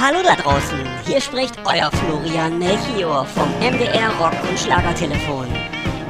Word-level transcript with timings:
Hallo 0.00 0.18
da 0.24 0.34
draußen, 0.34 0.78
hier 1.06 1.20
spricht 1.20 1.54
euer 1.66 1.90
Florian 1.92 2.58
Melchior 2.58 3.26
vom 3.26 3.48
MDR 3.60 4.08
Rock 4.18 4.32
und 4.48 4.58
Schlagertelefon. 4.58 5.46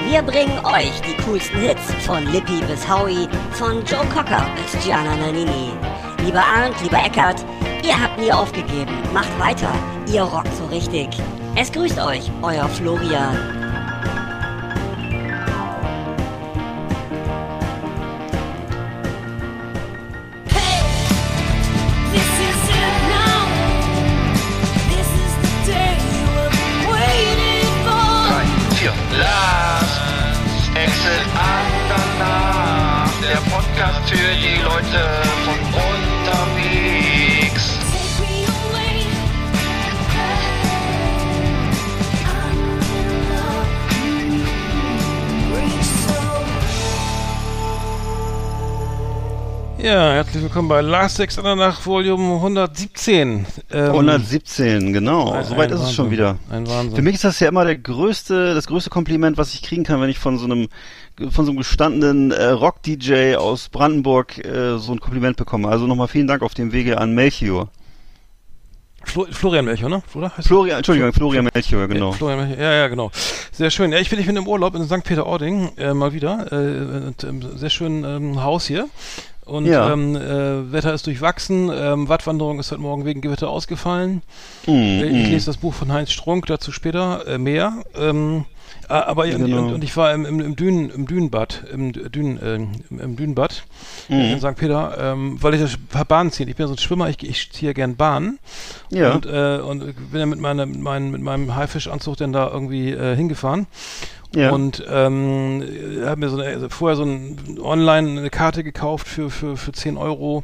Wir 0.08 0.22
bringen 0.22 0.64
euch 0.64 0.92
die 1.02 1.20
coolsten 1.24 1.58
Hits 1.58 1.92
von 2.06 2.24
Lippi 2.32 2.62
bis 2.68 2.88
Howie, 2.88 3.28
von 3.50 3.84
Joe 3.84 4.06
Cocker 4.14 4.46
bis 4.56 4.84
Gianna 4.84 5.16
Nannini. 5.16 5.72
Lieber 6.24 6.44
Arndt, 6.44 6.80
lieber 6.80 7.04
Eckart, 7.04 7.44
ihr 7.82 8.00
habt 8.00 8.18
nie 8.18 8.32
aufgegeben, 8.32 8.96
macht 9.12 9.36
weiter, 9.40 9.72
ihr 10.06 10.22
rockt 10.22 10.54
so 10.56 10.64
richtig. 10.66 11.08
Es 11.56 11.72
grüßt 11.72 11.98
euch, 11.98 12.30
euer 12.40 12.68
Florian. 12.68 13.61
Willkommen 50.62 50.84
bei 50.84 50.90
Last 50.92 51.16
Sex 51.16 51.36
nach 51.42 51.84
Volume 51.84 52.36
117. 52.36 53.46
Ähm, 53.72 53.84
117, 53.84 54.92
genau. 54.92 55.42
Soweit 55.42 55.72
ist 55.72 55.78
Wahnsinn. 55.78 55.88
es 55.88 55.92
schon 55.92 56.10
wieder. 56.12 56.38
Ein 56.50 56.68
Wahnsinn. 56.68 56.94
Für 56.94 57.02
mich 57.02 57.14
ist 57.16 57.24
das 57.24 57.40
ja 57.40 57.48
immer 57.48 57.64
der 57.64 57.76
größte, 57.76 58.54
das 58.54 58.68
größte 58.68 58.88
Kompliment, 58.88 59.38
was 59.38 59.54
ich 59.54 59.62
kriegen 59.62 59.82
kann, 59.82 60.00
wenn 60.00 60.08
ich 60.08 60.20
von 60.20 60.38
so 60.38 60.44
einem 60.44 60.68
von 61.30 61.44
so 61.46 61.50
einem 61.50 61.58
gestandenen 61.58 62.30
äh, 62.30 62.50
Rock-DJ 62.50 63.34
aus 63.34 63.70
Brandenburg 63.70 64.38
äh, 64.38 64.78
so 64.78 64.92
ein 64.92 65.00
Kompliment 65.00 65.36
bekomme. 65.36 65.66
Also 65.66 65.88
nochmal 65.88 66.06
vielen 66.06 66.28
Dank 66.28 66.42
auf 66.42 66.54
dem 66.54 66.70
Wege 66.70 66.98
an 66.98 67.12
Melchior. 67.12 67.68
Flo 69.04 69.26
Florian 69.32 69.64
Melchior, 69.64 69.90
ne? 69.90 70.00
Oder? 70.14 70.30
Florian, 70.30 70.76
Entschuldigung, 70.76 71.12
Florian 71.12 71.48
Melchior, 71.52 71.88
genau. 71.88 72.12
Ja, 72.12 72.16
Florian 72.16 72.38
Melchior, 72.38 72.62
ja, 72.62 72.72
ja, 72.72 72.86
genau. 72.86 73.10
Sehr 73.50 73.70
schön. 73.70 73.90
Ja, 73.90 73.98
ich 73.98 74.10
bin, 74.10 74.20
ich 74.20 74.26
bin 74.26 74.36
im 74.36 74.46
Urlaub 74.46 74.76
in 74.76 74.84
St. 74.84 75.02
Peter-Ording, 75.02 75.72
äh, 75.76 75.92
mal 75.92 76.12
wieder. 76.12 76.52
Äh, 76.52 77.08
und, 77.08 77.24
äh, 77.24 77.58
sehr 77.58 77.70
schön 77.70 78.04
ähm, 78.04 78.44
Haus 78.44 78.66
hier. 78.66 78.88
Und 79.44 79.66
ja. 79.66 79.92
ähm, 79.92 80.14
äh, 80.14 80.72
Wetter 80.72 80.94
ist 80.94 81.06
durchwachsen. 81.06 81.70
Ähm, 81.74 82.08
Wattwanderung 82.08 82.60
ist 82.60 82.70
heute 82.70 82.80
Morgen 82.80 83.04
wegen 83.04 83.20
Gewitter 83.20 83.50
ausgefallen. 83.50 84.22
Mm, 84.66 84.70
ich 84.70 85.28
mm. 85.28 85.30
lese 85.30 85.46
das 85.46 85.56
Buch 85.56 85.74
von 85.74 85.92
Heinz 85.92 86.12
Strunk, 86.12 86.46
dazu 86.46 86.70
später 86.70 87.26
äh, 87.26 87.38
mehr. 87.38 87.82
Ähm, 87.96 88.44
aber 89.00 89.26
ja, 89.26 89.38
genau. 89.38 89.58
und, 89.58 89.74
und, 89.74 89.84
ich 89.84 89.96
war 89.96 90.12
im, 90.12 90.24
im, 90.24 90.40
im, 90.40 90.56
Dünen, 90.56 90.90
im 90.90 91.06
Dünenbad, 91.06 91.64
im, 91.72 91.92
Dünen, 91.92 92.38
äh, 92.38 92.54
im, 93.02 93.16
Dünenbad 93.16 93.64
mhm. 94.08 94.20
in 94.20 94.38
St. 94.38 94.56
Peter, 94.56 94.96
ähm, 94.98 95.38
weil 95.40 95.54
ich 95.54 95.60
das 95.60 95.76
paar 95.88 96.04
Bahnen 96.04 96.30
ziehe. 96.30 96.48
Ich 96.48 96.56
bin 96.56 96.66
so 96.66 96.74
ein 96.74 96.78
Schwimmer, 96.78 97.08
ich, 97.08 97.22
ich 97.22 97.50
ziehe 97.52 97.74
gern 97.74 97.96
Bahn. 97.96 98.38
Ja. 98.90 99.12
Und, 99.12 99.26
äh, 99.26 99.58
und 99.58 99.80
bin 100.10 100.20
dann 100.20 100.28
mit, 100.28 100.40
meine, 100.40 100.66
mein, 100.66 101.10
mit 101.10 101.22
meinem 101.22 101.54
Haifischanzug 101.54 102.16
dann 102.16 102.32
da 102.32 102.50
irgendwie 102.50 102.90
äh, 102.90 103.16
hingefahren. 103.16 103.66
Ja. 104.34 104.50
Und 104.50 104.82
ähm, 104.88 105.62
habe 106.04 106.20
mir 106.20 106.28
so 106.30 106.40
eine, 106.40 106.48
also 106.48 106.68
vorher 106.70 106.96
so 106.96 107.04
ein 107.04 107.58
online 107.60 108.20
eine 108.20 108.30
Karte 108.30 108.64
gekauft 108.64 109.06
für, 109.06 109.30
für, 109.30 109.56
für 109.56 109.72
10 109.72 109.98
Euro 109.98 110.42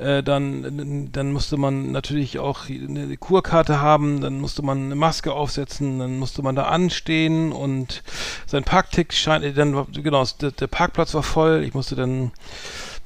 äh, 0.00 0.22
dann, 0.22 1.10
dann 1.12 1.32
musste 1.32 1.56
man 1.56 1.92
natürlich 1.92 2.38
auch 2.38 2.68
eine 2.68 3.16
Kurkarte 3.16 3.80
haben, 3.80 4.20
dann 4.20 4.40
musste 4.40 4.62
man 4.62 4.84
eine 4.84 4.94
Maske 4.94 5.32
aufsetzen, 5.32 5.98
dann 5.98 6.18
musste 6.18 6.42
man 6.42 6.56
da 6.56 6.64
anstehen 6.64 7.52
und 7.52 8.02
sein 8.46 8.64
Parktick 8.64 9.12
scheint, 9.12 9.56
dann, 9.56 9.86
genau, 9.92 10.24
der, 10.40 10.52
der 10.52 10.66
Parkplatz 10.66 11.14
war 11.14 11.22
voll, 11.22 11.62
ich 11.64 11.74
musste 11.74 11.96
dann 11.96 12.32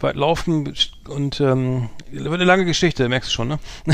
weit 0.05 0.17
laufen 0.17 0.73
und 1.09 1.41
ähm, 1.41 1.89
eine 2.13 2.45
lange 2.45 2.65
Geschichte, 2.65 3.09
merkst 3.09 3.31
du 3.31 3.35
schon, 3.35 3.49
ne? 3.49 3.59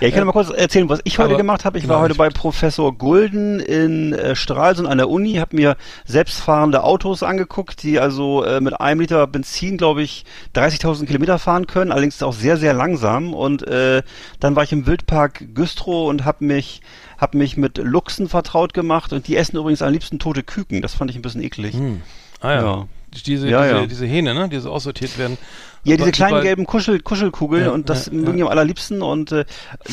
ja, 0.00 0.08
ich 0.08 0.12
kann 0.12 0.22
äh, 0.22 0.24
mal 0.26 0.32
kurz 0.32 0.50
erzählen, 0.50 0.88
was 0.88 1.00
ich 1.04 1.18
heute 1.18 1.30
aber, 1.30 1.38
gemacht 1.38 1.64
habe. 1.64 1.78
Ich 1.78 1.88
war 1.88 2.00
heute 2.00 2.14
bei 2.14 2.28
Professor 2.28 2.92
Gulden 2.96 3.60
in 3.60 4.12
äh, 4.12 4.36
Stralsund 4.36 4.88
an 4.88 4.98
der 4.98 5.08
Uni, 5.08 5.34
habe 5.34 5.56
mir 5.56 5.76
selbstfahrende 6.04 6.84
Autos 6.84 7.22
angeguckt, 7.22 7.82
die 7.82 7.98
also 7.98 8.44
äh, 8.44 8.60
mit 8.60 8.78
einem 8.80 9.00
Liter 9.00 9.26
Benzin, 9.26 9.78
glaube 9.78 10.02
ich, 10.02 10.24
30.000 10.54 11.06
Kilometer 11.06 11.38
fahren 11.38 11.66
können, 11.66 11.92
allerdings 11.92 12.22
auch 12.22 12.34
sehr, 12.34 12.58
sehr 12.58 12.74
langsam. 12.74 13.32
Und 13.32 13.66
äh, 13.66 14.02
dann 14.40 14.56
war 14.56 14.64
ich 14.64 14.72
im 14.72 14.86
Wildpark 14.86 15.54
Güstrow 15.54 16.08
und 16.10 16.24
habe 16.24 16.44
mich 16.44 16.82
hab 17.18 17.34
mich 17.34 17.56
mit 17.56 17.78
Luchsen 17.78 18.28
vertraut 18.28 18.74
gemacht 18.74 19.14
und 19.14 19.26
die 19.26 19.36
essen 19.36 19.56
übrigens 19.56 19.80
am 19.80 19.92
liebsten 19.92 20.18
tote 20.18 20.42
Küken. 20.42 20.82
Das 20.82 20.94
fand 20.94 21.10
ich 21.10 21.16
ein 21.16 21.22
bisschen 21.22 21.42
eklig. 21.42 21.74
Hm. 21.74 22.02
Ah 22.40 22.52
ja. 22.52 22.62
ja. 22.62 22.88
Diese, 23.26 23.48
ja, 23.48 23.62
diese, 23.62 23.74
ja. 23.74 23.86
diese 23.86 24.06
Hähne, 24.06 24.34
ne? 24.34 24.48
Die 24.48 24.58
so 24.58 24.70
aussortiert 24.70 25.18
werden. 25.18 25.38
Ja, 25.86 25.96
diese 25.96 26.12
kleinen 26.12 26.42
gelben 26.42 26.66
Kuschel, 26.66 27.00
Kuschelkugeln 27.00 27.66
ja, 27.66 27.70
und 27.70 27.88
das 27.88 28.06
ja, 28.06 28.12
mögen 28.12 28.36
die 28.36 28.42
am 28.42 28.48
allerliebsten 28.48 29.02
und 29.02 29.32
äh, 29.32 29.44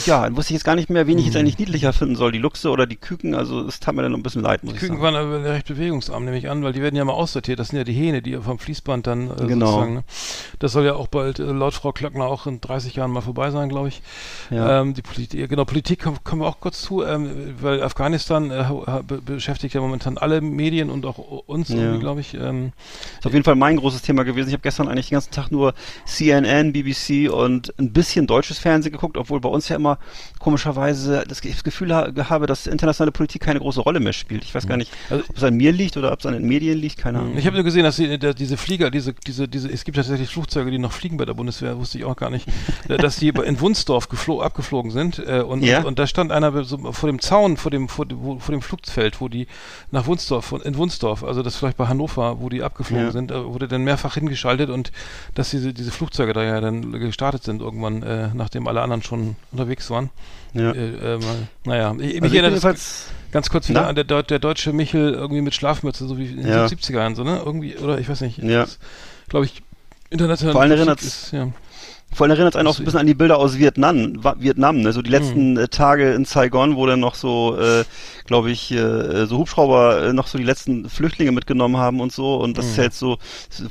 ja, 0.05 0.23
dann 0.23 0.35
wusste 0.35 0.53
ich 0.53 0.55
jetzt 0.55 0.63
gar 0.63 0.75
nicht 0.75 0.89
mehr, 0.89 1.07
wen 1.07 1.17
ich 1.17 1.25
jetzt 1.25 1.33
mhm. 1.35 1.41
eigentlich 1.41 1.59
niedlicher 1.59 1.93
finden 1.93 2.15
soll, 2.15 2.31
die 2.31 2.39
Luchse 2.39 2.69
oder 2.69 2.87
die 2.87 2.95
Küken, 2.95 3.35
also 3.35 3.61
es 3.67 3.79
tat 3.79 3.95
mir 3.95 4.01
dann 4.01 4.11
noch 4.11 4.19
ein 4.19 4.23
bisschen 4.23 4.41
leid, 4.41 4.63
muss 4.63 4.73
die 4.73 4.79
Küken 4.79 5.01
waren 5.01 5.15
aber 5.15 5.43
recht 5.43 5.67
bewegungsarm, 5.67 6.25
nehme 6.25 6.37
ich 6.37 6.49
an, 6.49 6.63
weil 6.63 6.73
die 6.73 6.81
werden 6.81 6.95
ja 6.95 7.05
mal 7.05 7.13
aussortiert, 7.13 7.59
das 7.59 7.69
sind 7.69 7.77
ja 7.77 7.83
die 7.83 7.93
Hähne, 7.93 8.21
die 8.21 8.35
vom 8.37 8.59
Fließband 8.59 9.07
dann 9.07 9.29
äh, 9.29 9.45
genau. 9.47 9.67
sozusagen, 9.67 9.93
ne? 9.95 10.03
Das 10.59 10.71
soll 10.71 10.85
ja 10.85 10.95
auch 10.95 11.07
bald 11.07 11.39
äh, 11.39 11.43
laut 11.43 11.73
Frau 11.73 11.91
Klöckner 11.91 12.25
auch 12.25 12.47
in 12.47 12.61
30 12.61 12.95
Jahren 12.95 13.11
mal 13.11 13.21
vorbei 13.21 13.51
sein, 13.51 13.69
glaube 13.69 13.89
ich. 13.89 14.01
Ja. 14.49 14.81
Ähm, 14.81 14.93
die 14.93 15.01
Politik, 15.01 15.49
genau, 15.49 15.65
Politik 15.65 16.01
kommen, 16.01 16.17
kommen 16.23 16.41
wir 16.41 16.47
auch 16.47 16.59
kurz 16.59 16.81
zu, 16.81 17.03
ähm, 17.03 17.55
weil 17.61 17.83
Afghanistan 17.83 18.51
äh, 18.51 18.65
be 19.05 19.21
beschäftigt 19.21 19.73
ja 19.73 19.81
momentan 19.81 20.17
alle 20.17 20.41
Medien 20.41 20.89
und 20.89 21.05
auch 21.05 21.17
uns, 21.17 21.69
ja. 21.69 21.97
glaube 21.97 22.21
ich. 22.21 22.33
Ähm, 22.33 22.71
ist 23.17 23.25
auf 23.25 23.33
jeden 23.33 23.43
Fall 23.43 23.55
mein 23.55 23.77
großes 23.77 24.01
Thema 24.01 24.23
gewesen. 24.23 24.49
Ich 24.49 24.53
habe 24.53 24.63
gestern 24.63 24.87
eigentlich 24.87 25.09
den 25.09 25.15
ganzen 25.15 25.31
Tag 25.31 25.51
nur 25.51 25.73
CNN 26.05 26.73
BBC 26.73 27.31
und 27.31 27.73
ein 27.77 27.91
bisschen 27.93 28.27
deutsches 28.27 28.59
Fernsehen 28.59 28.91
geguckt, 28.91 29.17
obwohl 29.17 29.39
bei 29.39 29.49
uns 29.49 29.69
ja 29.69 29.75
immer 29.75 29.97
komischerweise 30.39 31.23
das 31.27 31.41
Gefühl 31.41 31.93
habe, 31.93 32.47
dass 32.47 32.67
internationale 32.67 33.11
Politik 33.11 33.41
keine 33.41 33.59
große 33.59 33.81
Rolle 33.81 33.99
mehr 33.99 34.13
spielt. 34.13 34.43
Ich 34.43 34.53
weiß 34.53 34.67
gar 34.67 34.77
nicht, 34.77 34.91
also, 35.09 35.23
ob 35.29 35.37
es 35.37 35.43
an 35.43 35.55
mir 35.55 35.71
liegt 35.71 35.97
oder 35.97 36.11
ob 36.11 36.19
es 36.19 36.25
an 36.25 36.33
den 36.33 36.45
Medien 36.45 36.77
liegt, 36.77 36.97
keine 36.97 37.19
Ahnung. 37.19 37.37
Ich 37.37 37.45
habe 37.45 37.55
nur 37.55 37.63
gesehen, 37.63 37.83
dass 37.83 37.95
die, 37.95 38.17
der, 38.17 38.33
diese 38.33 38.57
Flieger, 38.57 38.91
diese, 38.91 39.13
diese, 39.13 39.47
diese, 39.47 39.69
es 39.69 39.83
gibt 39.83 39.97
tatsächlich 39.97 40.29
Flugzeuge, 40.29 40.71
die 40.71 40.79
noch 40.79 40.91
fliegen 40.91 41.17
bei 41.17 41.25
der 41.25 41.33
Bundeswehr, 41.33 41.77
wusste 41.77 41.97
ich 41.97 42.05
auch 42.05 42.15
gar 42.15 42.29
nicht, 42.29 42.47
dass 42.87 43.17
die 43.17 43.29
in 43.29 43.59
Wunsdorf 43.59 44.07
abgeflogen 44.41 44.91
sind 44.91 45.19
äh, 45.19 45.41
und, 45.41 45.63
ja? 45.63 45.79
und, 45.79 45.85
und, 45.85 45.99
da 45.99 46.07
stand 46.07 46.31
einer 46.31 46.63
so 46.63 46.91
vor 46.91 47.07
dem 47.09 47.19
Zaun, 47.19 47.57
vor 47.57 47.71
dem, 47.71 47.89
vor, 47.89 48.05
wo, 48.13 48.39
vor 48.39 48.53
dem 48.53 48.61
Flugfeld, 48.61 49.21
wo 49.21 49.27
die 49.27 49.47
nach 49.91 50.05
Wunsdorf, 50.05 50.53
in 50.63 50.77
Wunsdorf, 50.77 51.23
also 51.23 51.41
das 51.43 51.55
vielleicht 51.55 51.77
bei 51.77 51.87
Hannover, 51.87 52.39
wo 52.39 52.49
die 52.49 52.63
abgeflogen 52.63 53.05
ja. 53.07 53.11
sind, 53.11 53.31
äh, 53.31 53.45
wurde 53.45 53.67
dann 53.67 53.83
mehrfach 53.83 54.15
hingeschaltet 54.15 54.69
und 54.69 54.91
dass 55.35 55.49
diese, 55.49 55.72
diese 55.73 55.91
Flugzeuge 55.91 56.33
da 56.33 56.43
ja 56.43 56.61
dann 56.61 56.91
gestartet 56.91 57.43
sind 57.43 57.61
irgendwann, 57.61 58.03
äh, 58.03 58.29
nachdem 58.33 58.67
alle 58.67 58.81
anderen 58.81 59.03
schon 59.03 59.35
unterwegs 59.51 59.89
waren. 59.89 60.09
Ja. 60.53 60.71
Äh, 60.71 61.15
äh, 61.15 61.19
naja, 61.65 61.95
ich, 61.99 62.15
also 62.15 62.21
mich 62.21 62.33
erinnert 62.33 62.63
das 62.63 63.07
ganz 63.31 63.49
kurz 63.49 63.69
wieder 63.69 63.87
an 63.87 63.95
der, 63.95 64.03
der, 64.03 64.39
deutsche 64.39 64.73
Michel 64.73 65.13
irgendwie 65.13 65.41
mit 65.41 65.55
Schlafmütze, 65.55 66.07
so 66.07 66.17
wie 66.17 66.27
in 66.27 66.37
den 66.37 66.47
ja. 66.47 66.65
70ern, 66.65 67.15
so, 67.15 67.23
ne? 67.23 67.41
Irgendwie, 67.43 67.75
oder 67.77 67.97
ich 67.97 68.07
weiß 68.07 68.21
nicht. 68.21 68.37
Ja. 68.37 68.67
Glaube 69.29 69.45
ich, 69.45 69.63
international. 70.09 70.53
Vor 70.53 70.61
allem 70.61 70.71
erinnert 70.71 71.01
es, 71.01 71.31
ja. 71.31 71.49
Vor 72.13 72.25
allem 72.25 72.31
erinnert 72.31 72.53
es 72.53 72.59
einen 72.59 72.67
auch 72.67 72.73
so 72.73 72.81
ein 72.81 72.85
bisschen 72.85 72.99
an 72.99 73.07
die 73.07 73.13
Bilder 73.13 73.37
aus 73.37 73.57
Vietnam, 73.57 74.23
Vietnam, 74.37 74.81
ne? 74.81 74.93
so 74.93 75.01
die 75.01 75.09
letzten 75.09 75.53
mhm. 75.53 75.69
Tage 75.69 76.13
in 76.13 76.25
Saigon, 76.25 76.75
wo 76.75 76.85
dann 76.85 76.99
noch 76.99 77.15
so 77.15 77.57
äh, 77.57 77.83
glaube 78.25 78.51
ich, 78.51 78.71
äh, 78.71 79.25
so 79.25 79.39
Hubschrauber 79.39 80.03
äh, 80.03 80.13
noch 80.13 80.27
so 80.27 80.37
die 80.37 80.43
letzten 80.43 80.89
Flüchtlinge 80.89 81.31
mitgenommen 81.31 81.77
haben 81.77 81.99
und 81.99 82.11
so. 82.11 82.35
Und 82.35 82.57
das 82.57 82.65
mhm. 82.65 82.71
ist 82.71 82.77
ja 82.77 82.83
jetzt 82.83 82.99
so, 82.99 83.17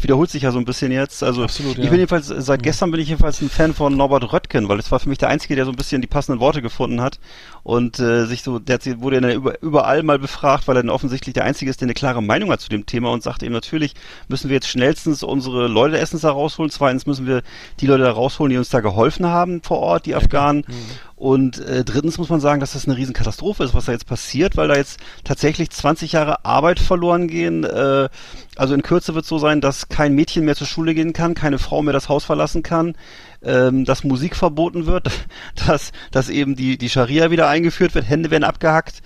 wiederholt 0.01 0.31
sich 0.31 0.43
ja 0.43 0.53
so 0.53 0.59
ein 0.59 0.65
bisschen 0.65 0.93
jetzt. 0.93 1.23
Also 1.23 1.45
Absolut, 1.45 1.79
ich 1.79 1.85
ja. 1.85 1.91
bin 1.91 2.01
jedenfalls, 2.01 2.27
seit 2.27 2.61
mhm. 2.61 2.65
gestern 2.65 2.91
bin 2.91 3.01
ich 3.01 3.09
jedenfalls 3.09 3.41
ein 3.41 3.51
Fan 3.51 3.75
von 3.75 3.97
Norbert 3.97 4.33
Röttgen, 4.33 4.69
weil 4.69 4.79
es 4.79 4.91
war 4.91 5.01
für 5.01 5.09
mich 5.09 5.19
der 5.19 5.29
Einzige, 5.29 5.57
der 5.57 5.65
so 5.65 5.71
ein 5.71 5.77
bisschen 5.77 6.01
die 6.01 6.09
passenden 6.09 6.41
Worte 6.41 6.63
gefunden 6.63 7.01
hat 7.01 7.19
und 7.63 7.99
äh, 8.01 8.27
sich 8.27 8.43
so, 8.43 8.59
der 8.59 8.81
wurde 9.01 9.21
dann 9.21 9.55
überall 9.61 10.03
mal 10.03 10.19
befragt, 10.19 10.67
weil 10.67 10.77
er 10.77 10.83
dann 10.83 10.91
offensichtlich 10.91 11.35
der 11.35 11.45
Einzige 11.45 11.71
ist, 11.71 11.81
der 11.81 11.87
eine 11.87 11.95
klare 11.95 12.23
Meinung 12.23 12.51
hat 12.51 12.61
zu 12.61 12.69
dem 12.69 12.87
Thema 12.87 13.11
und 13.11 13.23
sagt 13.23 13.43
eben 13.43 13.53
natürlich 13.53 13.95
müssen 14.29 14.49
wir 14.49 14.55
jetzt 14.55 14.69
schnellstens 14.69 15.23
unsere 15.23 15.69
Leute 15.69 15.97
erstens 15.97 16.23
da 16.23 16.31
rausholen, 16.31 16.71
zweitens 16.71 17.07
müssen 17.07 17.27
wir 17.27 17.43
die 17.81 17.87
Leute 17.87 18.03
da 18.03 18.11
rausholen, 18.11 18.51
die 18.51 18.59
uns 18.59 18.71
da 18.71 18.81
geholfen 18.81 19.27
haben 19.27 19.63
vor 19.63 19.79
Ort, 19.79 20.07
die 20.07 20.15
Afghanen. 20.15 20.65
Mhm. 20.67 20.75
Und 21.23 21.61
äh, 21.61 21.85
drittens 21.85 22.19
muss 22.19 22.31
man 22.31 22.41
sagen, 22.41 22.59
dass 22.59 22.73
das 22.73 22.89
eine 22.89 22.97
Riesenkatastrophe 22.97 23.63
ist, 23.63 23.75
was 23.75 23.85
da 23.85 23.93
jetzt 23.93 24.09
passiert, 24.09 24.57
weil 24.57 24.67
da 24.67 24.75
jetzt 24.75 24.99
tatsächlich 25.23 25.71
20 25.71 26.11
Jahre 26.11 26.45
Arbeit 26.45 26.81
verloren 26.81 27.29
gehen. 27.29 27.63
Äh, 27.63 28.09
also 28.57 28.75
in 28.75 28.83
Kürze 28.83 29.15
wird 29.15 29.25
es 29.25 29.29
so 29.29 29.39
sein, 29.39 29.61
dass 29.61 29.89
kein 29.89 30.15
Mädchen 30.15 30.45
mehr 30.45 30.57
zur 30.57 30.67
Schule 30.67 30.95
gehen 30.95 31.13
kann, 31.13 31.35
keine 31.35 31.59
Frau 31.59 31.83
mehr 31.83 31.93
das 31.93 32.09
Haus 32.09 32.25
verlassen 32.25 32.63
kann, 32.63 32.95
ähm, 33.43 33.85
dass 33.85 34.05
Musik 34.05 34.37
verboten 34.37 34.87
wird, 34.87 35.11
dass, 35.67 35.93
dass 36.11 36.29
eben 36.29 36.55
die, 36.57 36.77
die 36.77 36.91
Scharia 36.91 37.31
wieder 37.31 37.49
eingeführt 37.49 37.95
wird, 37.95 38.09
Hände 38.09 38.31
werden 38.31 38.45
abgehackt 38.45 39.03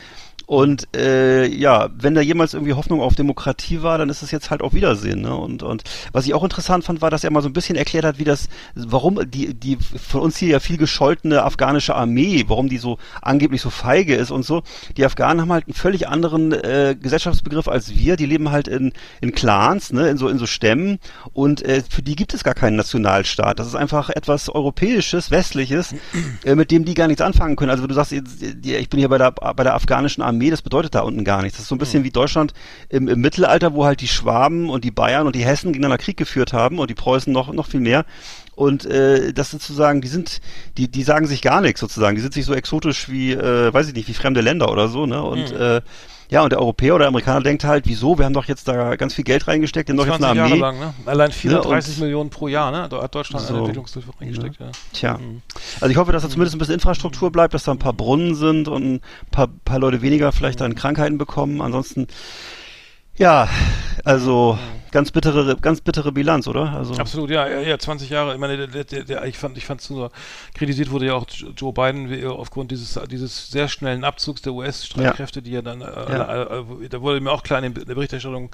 Und 0.46 0.96
äh, 0.96 1.46
ja, 1.46 1.88
wenn 1.98 2.14
da 2.14 2.20
jemals 2.20 2.54
irgendwie 2.54 2.74
Hoffnung 2.74 3.00
auf 3.00 3.16
Demokratie 3.16 3.82
war, 3.82 3.98
dann 3.98 4.08
ist 4.08 4.22
es 4.22 4.30
jetzt 4.30 4.50
halt 4.50 4.62
auch 4.62 4.74
Wiedersehen. 4.74 5.20
Ne? 5.22 5.36
Und, 5.36 5.64
und 5.64 5.82
was 6.12 6.24
ich 6.24 6.34
auch 6.34 6.44
interessant 6.44 6.84
fand, 6.84 7.02
war, 7.02 7.10
dass 7.10 7.24
er 7.24 7.32
mal 7.32 7.42
so 7.42 7.48
ein 7.48 7.52
bisschen 7.52 7.74
erklärt 7.74 8.04
hat, 8.04 8.20
wie 8.20 8.24
das, 8.24 8.48
warum 8.76 9.18
die, 9.28 9.54
die 9.54 9.76
von 9.76 10.20
uns 10.20 10.36
hier 10.36 10.48
ja 10.50 10.60
viel 10.60 10.76
gescholtene 10.76 11.42
afghanische 11.42 11.96
Armee, 11.96 12.44
warum 12.46 12.68
die 12.68 12.78
so 12.78 12.98
angeblich 13.20 13.60
so 13.60 13.70
feige 13.70 14.14
ist 14.14 14.30
und 14.30 14.44
so. 14.44 14.62
Die 14.96 15.04
Afghanen 15.04 15.40
haben 15.40 15.52
halt 15.52 15.66
einen 15.66 15.74
völlig 15.74 16.06
anderen 16.06 16.52
äh, 16.52 16.96
Gesellschaftsbegriff 17.00 17.66
als 17.66 17.96
wir. 17.96 18.14
Die 18.14 18.26
leben 18.26 18.52
halt 18.52 18.68
in, 18.68 18.92
in 19.20 19.32
Clans, 19.32 19.92
ne? 19.92 20.08
in, 20.08 20.16
so, 20.16 20.28
in 20.28 20.38
so 20.38 20.46
Stämmen. 20.46 21.00
Und 21.32 21.62
äh, 21.62 21.82
für 21.88 22.02
die 22.02 22.14
gibt 22.14 22.34
es 22.34 22.44
gar 22.44 22.54
keinen 22.54 22.76
Nationalstaat. 22.76 23.58
Das 23.58 23.66
ist 23.66 23.74
einfach 23.74 24.10
etwas 24.10 24.48
Europäisches, 24.48 25.32
Westliches, 25.32 25.92
äh, 26.44 26.54
mit 26.54 26.70
dem 26.70 26.84
die 26.84 26.94
gar 26.94 27.08
nichts 27.08 27.20
anfangen 27.20 27.56
können. 27.56 27.70
Also 27.70 27.82
wenn 27.82 27.88
du 27.88 27.94
sagst, 27.96 28.12
ich 28.12 28.88
bin 28.88 29.00
hier 29.00 29.08
bei 29.08 29.18
der, 29.18 29.32
bei 29.32 29.64
der 29.64 29.74
afghanischen 29.74 30.22
Armee, 30.22 30.35
das 30.50 30.62
bedeutet 30.62 30.94
da 30.94 31.00
unten 31.00 31.24
gar 31.24 31.42
nichts. 31.42 31.58
Das 31.58 31.64
ist 31.64 31.68
so 31.68 31.74
ein 31.74 31.78
bisschen 31.78 32.00
mhm. 32.00 32.06
wie 32.06 32.10
Deutschland 32.10 32.52
im, 32.88 33.08
im 33.08 33.20
Mittelalter, 33.20 33.74
wo 33.74 33.84
halt 33.84 34.00
die 34.00 34.08
Schwaben 34.08 34.70
und 34.70 34.84
die 34.84 34.90
Bayern 34.90 35.26
und 35.26 35.36
die 35.36 35.44
Hessen 35.44 35.72
gegeneinander 35.72 36.02
Krieg 36.02 36.16
geführt 36.16 36.52
haben 36.52 36.78
und 36.78 36.90
die 36.90 36.94
Preußen 36.94 37.32
noch, 37.32 37.52
noch 37.52 37.66
viel 37.66 37.80
mehr. 37.80 38.04
Und 38.54 38.86
äh, 38.86 39.32
das 39.32 39.50
sozusagen, 39.50 40.00
die 40.00 40.08
sind, 40.08 40.40
die, 40.78 40.88
die 40.90 41.02
sagen 41.02 41.26
sich 41.26 41.42
gar 41.42 41.60
nichts 41.60 41.80
sozusagen. 41.80 42.16
Die 42.16 42.22
sind 42.22 42.32
sich 42.32 42.46
so 42.46 42.54
exotisch 42.54 43.08
wie, 43.10 43.32
äh, 43.32 43.72
weiß 43.72 43.88
ich 43.88 43.94
nicht, 43.94 44.08
wie 44.08 44.14
fremde 44.14 44.40
Länder 44.40 44.72
oder 44.72 44.88
so, 44.88 45.04
ne? 45.06 45.22
Und 45.22 45.52
mhm. 45.52 45.60
äh, 45.60 45.80
ja, 46.30 46.42
und 46.42 46.50
der 46.50 46.60
Europäer 46.60 46.94
oder 46.94 47.04
der 47.04 47.08
Amerikaner 47.08 47.42
denkt 47.42 47.64
halt, 47.64 47.86
wieso? 47.86 48.18
Wir 48.18 48.24
haben 48.24 48.32
doch 48.32 48.46
jetzt 48.46 48.66
da 48.68 48.96
ganz 48.96 49.14
viel 49.14 49.24
Geld 49.24 49.46
reingesteckt, 49.46 49.88
in 49.90 49.96
doch 49.96 50.06
jetzt 50.06 50.16
eine 50.16 50.28
Armee. 50.28 50.38
Jahre 50.40 50.56
lang, 50.56 50.78
ne? 50.78 50.94
Allein 51.04 51.30
34 51.30 51.96
ja, 51.98 52.04
Millionen 52.04 52.30
pro 52.30 52.48
Jahr, 52.48 52.70
ne? 52.70 52.88
Da 52.88 53.02
hat 53.02 53.14
Deutschland 53.14 53.44
so, 53.44 53.52
eine 53.52 53.60
Entwicklungshilfe 53.60 54.10
reingesteckt, 54.20 54.58
ja. 54.58 54.66
ja. 54.66 54.72
Tja. 54.92 55.18
Mhm. 55.18 55.42
Also 55.80 55.90
ich 55.90 55.96
hoffe, 55.96 56.12
dass 56.12 56.22
da 56.22 56.28
zumindest 56.28 56.56
ein 56.56 56.58
bisschen 56.58 56.74
Infrastruktur 56.74 57.30
bleibt, 57.30 57.54
dass 57.54 57.64
da 57.64 57.72
ein 57.72 57.78
paar 57.78 57.92
Brunnen 57.92 58.34
sind 58.34 58.68
und 58.68 58.94
ein 58.94 59.00
paar, 59.30 59.48
paar 59.64 59.78
Leute 59.78 60.02
weniger 60.02 60.32
vielleicht 60.32 60.60
dann 60.60 60.74
Krankheiten 60.74 61.18
bekommen. 61.18 61.60
Ansonsten 61.60 62.06
ja, 63.18 63.48
also 64.04 64.58
ganz 64.90 65.10
bittere, 65.10 65.56
ganz 65.56 65.80
bittere 65.80 66.12
Bilanz, 66.12 66.46
oder? 66.46 66.72
Also 66.72 66.94
Absolut, 66.94 67.30
ja, 67.30 67.46
ja, 67.46 67.78
20 67.78 68.10
Jahre. 68.10 68.34
Ich 68.34 68.40
meine, 68.40 68.68
der, 68.68 68.84
der, 68.84 69.04
der, 69.04 69.24
ich 69.24 69.38
fand, 69.38 69.56
ich 69.58 69.66
fand 69.66 69.80
so 69.80 70.10
kritisiert 70.54 70.90
wurde 70.90 71.06
ja 71.06 71.14
auch 71.14 71.26
Joe 71.56 71.72
Biden 71.72 72.26
aufgrund 72.26 72.70
dieses 72.70 72.98
dieses 73.10 73.50
sehr 73.50 73.68
schnellen 73.68 74.04
Abzugs 74.04 74.42
der 74.42 74.52
US-Streitkräfte, 74.52 75.40
ja. 75.40 75.44
die 75.44 75.50
ja 75.50 75.62
dann, 75.62 75.80
ja. 75.80 76.42
Äh, 76.42 76.58
äh, 76.60 76.88
da 76.88 77.00
wurde 77.00 77.20
mir 77.20 77.30
auch 77.30 77.42
klar 77.42 77.62
in 77.62 77.74
der 77.74 77.94
Berichterstattung, 77.94 78.50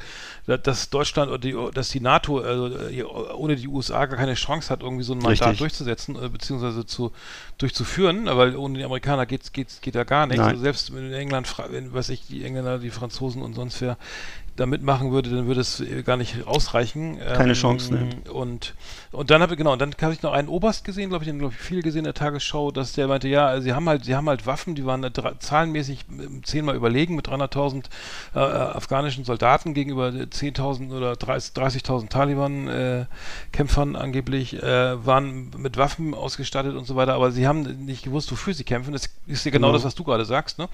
dass 0.46 0.90
Deutschland 0.90 1.31
oder 1.31 1.38
die, 1.38 1.56
dass 1.75 1.90
die 1.90 2.00
NATO 2.00 2.38
also 2.38 2.70
ohne 3.34 3.56
die 3.56 3.69
USA 3.69 4.06
gar 4.06 4.17
keine 4.17 4.34
Chance 4.34 4.70
hat, 4.70 4.82
irgendwie 4.82 5.05
so 5.05 5.12
ein 5.12 5.19
Mandat 5.19 5.40
Richtig. 5.40 5.58
durchzusetzen 5.58 6.17
äh, 6.23 6.29
beziehungsweise 6.29 6.87
zu 6.87 7.12
durchzuführen, 7.58 8.26
weil 8.26 8.56
ohne 8.56 8.79
die 8.79 8.84
Amerikaner 8.84 9.26
geht's 9.26 9.52
geht's 9.52 9.81
geht 9.81 9.94
ja 9.94 10.05
gar 10.05 10.26
nichts. 10.26 10.43
Also 10.43 10.62
selbst 10.62 10.90
in 10.90 11.12
England, 11.12 11.55
was 11.93 12.08
ich, 12.08 12.26
die 12.26 12.44
Engländer, 12.44 12.79
die 12.79 12.90
Franzosen 12.90 13.43
und 13.43 13.55
sonst 13.55 13.81
wer 13.81 13.96
da 14.56 14.67
mitmachen 14.67 15.12
würde, 15.12 15.31
dann 15.31 15.46
würde 15.46 15.61
es 15.61 15.81
äh, 15.81 16.02
gar 16.02 16.17
nicht 16.17 16.21
ausreichen. 16.46 17.19
Keine 17.19 17.52
ähm, 17.52 17.54
Chance, 17.54 17.94
ne? 17.94 18.08
Und, 18.30 18.74
und 19.12 19.31
dann 19.31 19.43
habe 19.43 19.53
ich, 19.53 19.59
genau, 19.59 19.75
und 19.75 19.79
dann 19.81 19.94
habe 20.00 20.14
ich 20.14 20.23
noch 20.23 20.32
einen 20.32 20.49
Oberst 20.49 20.85
gesehen, 20.85 21.11
glaube 21.11 21.25
ich, 21.25 21.31
den 21.31 21.38
glaube 21.38 21.55
ich 21.55 21.61
viel 21.61 21.82
gesehen 21.82 22.00
in 22.00 22.05
der 22.05 22.14
Tagesschau, 22.14 22.70
dass 22.70 22.94
der 22.94 23.09
meinte, 23.09 23.29
ja, 23.29 23.61
sie 23.61 23.75
haben 23.75 23.87
halt, 23.87 24.06
sie 24.06 24.17
haben 24.17 24.26
halt 24.26 24.47
Waffen, 24.47 24.75
die 24.75 24.87
waren 24.87 25.06
zahlenmäßig 25.38 26.06
ähm, 26.11 26.43
zehnmal 26.44 26.76
überlegen 26.76 27.14
mit 27.14 27.29
300.000 27.29 27.85
äh, 28.35 28.38
äh, 28.38 28.41
afghanischen 28.41 29.25
Soldaten 29.25 29.75
gegenüber 29.75 30.09
10.000 30.09 30.97
oder 30.97 31.12
30.000 31.12 32.09
Taliban-Kämpfern 32.09 33.94
äh, 33.94 33.99
angeblich, 33.99 34.62
äh, 34.62 35.05
waren 35.05 35.50
mit 35.58 35.76
Waffen 35.76 36.15
ausgestattet 36.15 36.75
und 36.75 36.87
so 36.87 36.97
weiter, 36.97 37.12
aber 37.12 37.32
sie 37.32 37.47
haben 37.47 37.85
nicht 37.85 38.05
gewusst, 38.05 38.32
wofür 38.32 38.55
sie 38.55 38.65
kämpfen. 38.65 38.93
Das 38.93 39.11
ist 39.26 39.44
ja 39.44 39.50
genau, 39.50 39.67
genau. 39.69 39.76
das, 39.76 39.85
was 39.85 39.94
du 39.94 40.05
gerade 40.05 40.25
sagst, 40.25 40.58
ne? 40.58 40.70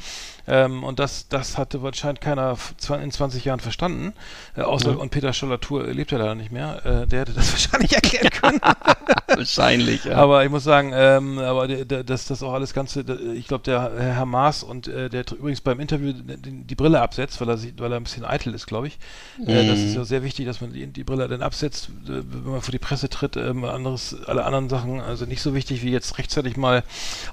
Ähm, 0.46 0.84
und 0.84 1.00
das, 1.00 1.26
das 1.29 1.58
hatte 1.58 1.82
wahrscheinlich 1.82 2.20
keiner 2.20 2.56
in 3.02 3.11
20 3.11 3.44
Jahren 3.44 3.61
verstanden. 3.61 4.12
Äh, 4.56 4.62
außer, 4.62 4.93
ja. 4.93 4.96
und 4.96 5.11
Peter 5.11 5.32
Schollatur 5.32 5.88
lebt 5.88 6.12
ja 6.12 6.19
leider 6.19 6.37
nicht 6.37 6.52
mehr. 6.52 6.87
Äh, 6.87 7.06
der 7.08 7.20
hätte 7.20 7.32
das 7.32 7.52
wahrscheinlich 7.52 7.94
erklären 7.94 8.27
können. 8.30 8.60
wahrscheinlich, 9.28 10.04
ja. 10.04 10.16
Aber 10.16 10.44
ich 10.44 10.50
muss 10.50 10.64
sagen, 10.64 10.92
ähm, 10.94 11.38
aber 11.38 11.69
dass 11.69 12.26
das 12.26 12.42
auch 12.42 12.52
alles 12.52 12.75
Ganze, 12.75 13.04
ich 13.34 13.46
glaube, 13.46 13.64
der 13.64 13.92
Herr 13.98 14.26
Maas 14.26 14.62
und 14.62 14.88
äh, 14.88 15.08
der 15.08 15.25
übrigens 15.32 15.60
beim 15.60 15.80
Interview 15.80 16.12
die, 16.12 16.64
die, 16.64 16.75
Brille 16.75 17.00
absetzt, 17.00 17.40
weil 17.40 17.48
er, 17.48 17.58
sich, 17.58 17.75
weil 17.78 17.92
er 17.92 17.96
ein 17.96 18.04
bisschen 18.04 18.25
eitel 18.25 18.54
ist, 18.54 18.66
glaube 18.66 18.88
ich. 18.88 18.98
Mhm. 19.38 19.46
das 19.46 19.78
ist 19.78 19.94
ja 19.94 20.04
sehr 20.04 20.22
wichtig, 20.22 20.46
dass 20.46 20.60
man 20.60 20.72
die, 20.72 20.86
die 20.86 21.04
Brille 21.04 21.28
dann 21.28 21.42
absetzt, 21.42 21.90
äh, 22.06 22.22
wenn 22.25 22.52
man 22.52 22.60
vor 22.60 22.72
die 22.72 22.78
Presse 22.78 23.08
tritt. 23.08 23.36
Ähm, 23.36 23.64
anderes, 23.64 24.16
alle 24.26 24.44
anderen 24.44 24.69
Sachen, 24.69 25.00
also 25.00 25.24
nicht 25.24 25.42
so 25.42 25.54
wichtig 25.54 25.82
wie 25.82 25.90
jetzt 25.90 26.19
rechtzeitig 26.19 26.56
mal 26.56 26.84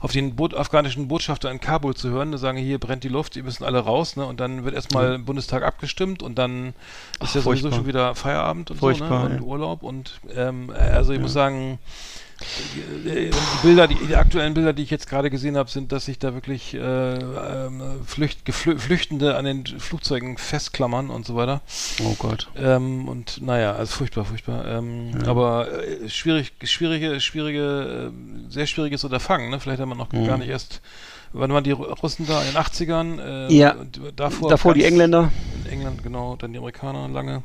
auf 0.01 0.11
den 0.11 0.35
Bo 0.35 0.45
afghanischen 0.45 1.07
Botschafter 1.07 1.49
in 1.49 1.59
Kabul 1.59 1.95
zu 1.95 2.09
hören, 2.09 2.37
sagen, 2.37 2.57
hier 2.57 2.79
brennt 2.79 3.03
die 3.03 3.09
Luft, 3.09 3.35
die 3.35 3.41
müssen 3.41 3.63
alle 3.63 3.79
raus, 3.79 4.15
ne? 4.15 4.25
Und 4.25 4.39
dann 4.39 4.63
wird 4.63 4.75
erstmal 4.75 5.09
mhm. 5.09 5.15
im 5.15 5.25
Bundestag 5.25 5.63
abgestimmt 5.63 6.21
und 6.21 6.37
dann 6.37 6.67
ist 6.67 6.75
Ach, 7.19 7.35
ja 7.35 7.41
sowieso 7.41 7.71
schon 7.71 7.87
wieder 7.87 8.13
Feierabend 8.15 8.71
und 8.71 8.77
furchtbar, 8.77 9.23
so, 9.23 9.27
ne? 9.27 9.35
Und 9.35 9.41
ja. 9.41 9.47
Urlaub 9.47 9.83
und 9.83 10.19
ähm, 10.35 10.71
also 10.91 11.11
ich 11.11 11.17
ja. 11.17 11.21
muss 11.21 11.33
sagen, 11.33 11.79
die 13.05 13.31
Bilder, 13.63 13.87
die, 13.87 13.95
die, 13.95 14.15
aktuellen 14.15 14.53
Bilder, 14.53 14.73
die 14.73 14.83
ich 14.83 14.89
jetzt 14.89 15.07
gerade 15.07 15.29
gesehen 15.29 15.55
habe, 15.55 15.69
sind, 15.69 15.93
dass 15.93 16.05
sich 16.05 16.19
da 16.19 16.33
wirklich 16.33 16.73
äh, 16.73 16.77
ähm, 16.79 17.81
Flücht, 18.05 18.39
Flüchtende 18.51 19.37
an 19.37 19.45
den 19.45 19.65
Flugzeugen 19.65 20.37
festklammern 20.37 21.09
und 21.09 21.25
so 21.25 21.35
weiter. 21.35 21.61
Oh 22.03 22.15
Gott. 22.19 22.49
Ähm, 22.57 23.07
und 23.07 23.41
naja, 23.41 23.73
also 23.73 23.95
furchtbar, 23.95 24.25
furchtbar. 24.25 24.65
Ähm, 24.67 25.11
ja. 25.21 25.29
Aber 25.29 25.67
äh, 25.71 26.09
schwierig, 26.09 26.51
schwierige, 26.63 27.21
schwierige, 27.21 28.11
äh, 28.11 28.51
sehr 28.51 28.67
schwieriges 28.67 29.03
Unterfangen. 29.05 29.49
Ne? 29.49 29.61
Vielleicht 29.61 29.79
hat 29.79 29.87
man 29.87 29.97
noch 29.97 30.11
mhm. 30.11 30.27
gar 30.27 30.37
nicht 30.37 30.49
erst 30.49 30.81
wann 31.35 31.51
waren 31.53 31.63
die 31.63 31.71
Russen 31.71 32.25
da? 32.25 32.41
In 32.41 32.53
den 32.53 32.57
80ern? 32.57 33.49
Äh, 33.49 33.53
ja. 33.53 33.75
Davor, 34.15 34.49
davor 34.49 34.73
die 34.73 34.83
Engländer. 34.83 35.31
In 35.65 35.71
England, 35.71 36.03
genau, 36.03 36.35
dann 36.35 36.53
die 36.53 36.57
Amerikaner 36.57 37.07
lange. 37.07 37.43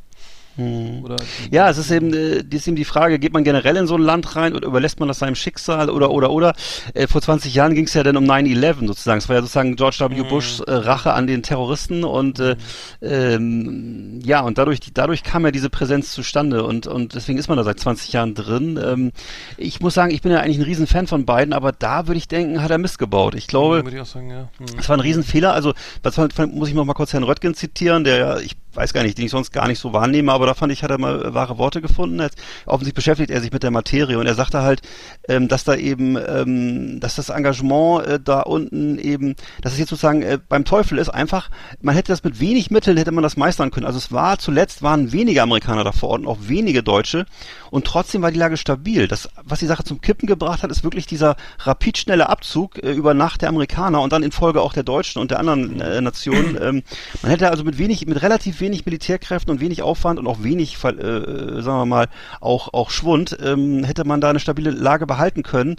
Hm. 0.61 1.17
ja, 1.51 1.71
es 1.71 1.79
ist 1.79 1.91
eben, 1.91 2.13
äh, 2.13 2.43
ist 2.51 2.69
eben 2.69 2.77
die 2.77 2.85
Frage, 2.85 3.19
geht 3.19 3.33
man 3.33 3.45
generell 3.45 3.77
in 3.77 3.87
so 3.87 3.97
ein 3.97 4.03
Land 4.03 4.37
rein 4.37 4.55
oder 4.55 4.67
überlässt 4.67 5.01
man 5.01 5.09
das 5.09 5.19
seinem 5.19 5.35
Schicksal 5.35 5.89
oder 5.89 6.11
oder 6.11 6.31
oder? 6.31 6.55
Äh, 6.95 7.07
vor 7.07 7.23
20 7.23 7.55
Jahren 7.55 7.75
ging 7.75 7.87
es 7.87 7.95
ja 7.95 8.03
dann 8.03 8.17
um 8.17 8.25
9-11 8.25 8.87
sozusagen. 8.87 9.19
Es 9.19 9.29
war 9.29 9.37
ja 9.37 9.43
sozusagen 9.43 9.77
George 9.77 9.99
W. 10.01 10.17
Hm. 10.17 10.29
Bushs 10.29 10.61
äh, 10.61 10.73
Rache 10.73 11.15
an 11.15 11.27
den 11.27 11.43
Terroristen 11.43 12.05
und 12.05 12.41
äh, 12.41 12.57
ähm, 13.01 14.21
ja, 14.23 14.41
und 14.41 14.59
dadurch, 14.59 14.81
dadurch 14.93 15.23
kam 15.23 15.45
ja 15.45 15.51
diese 15.51 15.71
Präsenz 15.71 16.13
zustande 16.13 16.65
und, 16.65 16.87
und 16.87 17.15
deswegen 17.15 17.39
ist 17.39 17.49
man 17.49 17.57
da 17.57 17.65
seit 17.65 17.81
20 17.81 18.13
Jahren 18.13 18.35
drin. 18.35 18.79
Ähm, 18.83 19.13
ich 19.57 19.81
muss 19.81 19.95
sagen, 19.95 20.13
ich 20.13 20.21
bin 20.21 20.33
ja 20.33 20.41
eigentlich 20.41 20.59
ein 20.59 20.65
Riesenfan 20.65 21.07
von 21.07 21.25
beiden, 21.25 21.55
aber 21.55 21.73
da 21.73 22.07
würde 22.07 22.19
ich 22.19 22.29
denken, 22.29 22.63
hat 22.63 22.71
er 22.71 22.79
Mist 22.79 22.99
gebaut. 22.99 23.35
Ich 23.35 23.47
glaube, 23.47 23.83
ja, 23.91 24.03
ich 24.03 24.09
sagen, 24.09 24.31
ja. 24.31 24.49
hm. 24.59 24.77
das 24.77 24.89
war 24.89 24.97
ein 24.97 25.01
Riesenfehler. 25.01 25.55
Also, 25.55 25.73
das 26.03 26.17
muss 26.17 26.69
ich 26.69 26.75
noch 26.75 26.85
mal 26.85 26.95
kurz 26.95 27.13
Herrn 27.13 27.25
Röttgen 27.25 27.55
zitieren, 27.55 28.05
der 28.05 28.19
ja, 28.19 28.39
ich 28.39 28.57
weiß 28.75 28.93
gar 28.93 29.03
nicht, 29.03 29.19
den 29.19 29.27
ich 29.27 29.31
sonst 29.31 29.53
gar 29.53 29.69
nicht 29.69 29.79
so 29.79 29.93
wahrnehme, 29.93 30.33
aber 30.33 30.47
da 30.47 30.55
fand 30.55 30.73
ich, 30.73 30.83
hat 30.83 30.91
er 30.91 30.99
mal 30.99 31.35
wahre 31.35 31.59
Worte 31.59 31.81
gefunden. 31.81 32.21
Jetzt, 32.21 32.39
offensichtlich 32.67 32.95
beschäftigt 32.95 33.31
er 33.31 33.41
sich 33.41 33.53
mit 33.53 33.63
der 33.63 33.71
Materie 33.71 34.19
und 34.19 34.27
er 34.27 34.35
sagte 34.35 34.63
halt, 34.63 34.83
ähm, 35.29 35.49
dass 35.49 35.65
da 35.65 35.75
eben, 35.75 36.17
ähm, 36.17 37.01
dass 37.01 37.17
das 37.17 37.29
Engagement 37.29 38.07
äh, 38.07 38.21
da 38.21 38.41
unten 38.41 38.99
eben, 38.99 39.37
dass 39.63 39.73
es 39.73 39.79
jetzt 39.79 39.91
sozusagen 39.91 40.23
äh, 40.23 40.39
beim 40.49 40.65
Teufel 40.65 40.99
ist, 40.99 41.09
einfach, 41.09 41.51
man 41.81 41.95
hätte 41.95 42.13
das 42.13 42.25
mit 42.25 42.41
wenig 42.41 42.71
Mitteln, 42.71 42.97
hätte 42.97 43.13
man 43.13 43.23
das 43.23 43.37
meistern 43.37 43.71
können. 43.71 43.87
Also 43.87 43.99
es 43.99 44.13
war 44.13 44.39
zuletzt, 44.39 44.83
waren 44.83 45.13
wenige 45.13 45.43
Amerikaner 45.43 45.85
da 45.85 45.93
vor 45.93 46.11
Ort 46.11 46.21
und 46.23 46.29
auch 46.29 46.39
wenige 46.41 46.83
Deutsche 46.83 47.27
und 47.71 47.87
trotzdem 47.87 48.23
war 48.23 48.31
die 48.31 48.39
Lage 48.39 48.57
stabil. 48.57 49.09
Das, 49.09 49.29
was 49.45 49.61
die 49.61 49.67
Sache 49.67 49.85
zum 49.85 50.01
Kippen 50.01 50.27
gebracht 50.27 50.63
hat, 50.63 50.71
ist 50.71 50.85
wirklich 50.85 51.07
dieser 51.07 51.37
rapid 51.59 51.99
schnelle 51.99 52.29
Abzug 52.29 52.83
äh, 52.83 52.93
über 52.93 53.15
Nacht 53.15 53.43
der 53.43 53.49
Amerikaner 53.49 54.01
und 54.01 54.13
dann 54.13 54.23
in 54.23 54.33
Folge 54.33 54.61
auch 54.61 54.73
der 54.73 54.83
Deutschen 54.83 55.21
und 55.21 55.31
der 55.31 55.39
anderen 55.39 55.81
äh, 55.81 56.01
Nationen. 56.01 56.59
Ähm, 56.61 56.83
man 57.23 57.31
hätte 57.31 57.51
also 57.51 57.65
mit 57.65 57.79
wenig, 57.79 58.07
mit 58.07 58.23
relativ 58.23 58.60
wenig 58.61 58.85
Militärkräften 58.85 59.51
und 59.51 59.61
wenig 59.61 59.83
Aufwand 59.83 60.19
und 60.19 60.27
auch 60.27 60.43
wenig, 60.43 60.75
äh, 60.85 61.63
sagen 61.63 61.65
wir 61.65 61.87
mal, 61.87 62.09
auch, 62.41 62.73
auch 62.73 62.91
Schwund, 62.91 63.37
ähm, 63.43 63.85
hätte 63.85 64.05
man 64.05 64.21
da 64.21 64.31
eine 64.31 64.41
stabile 64.41 64.71
Lage 64.71 65.07
behalten 65.07 65.43
können. 65.43 65.77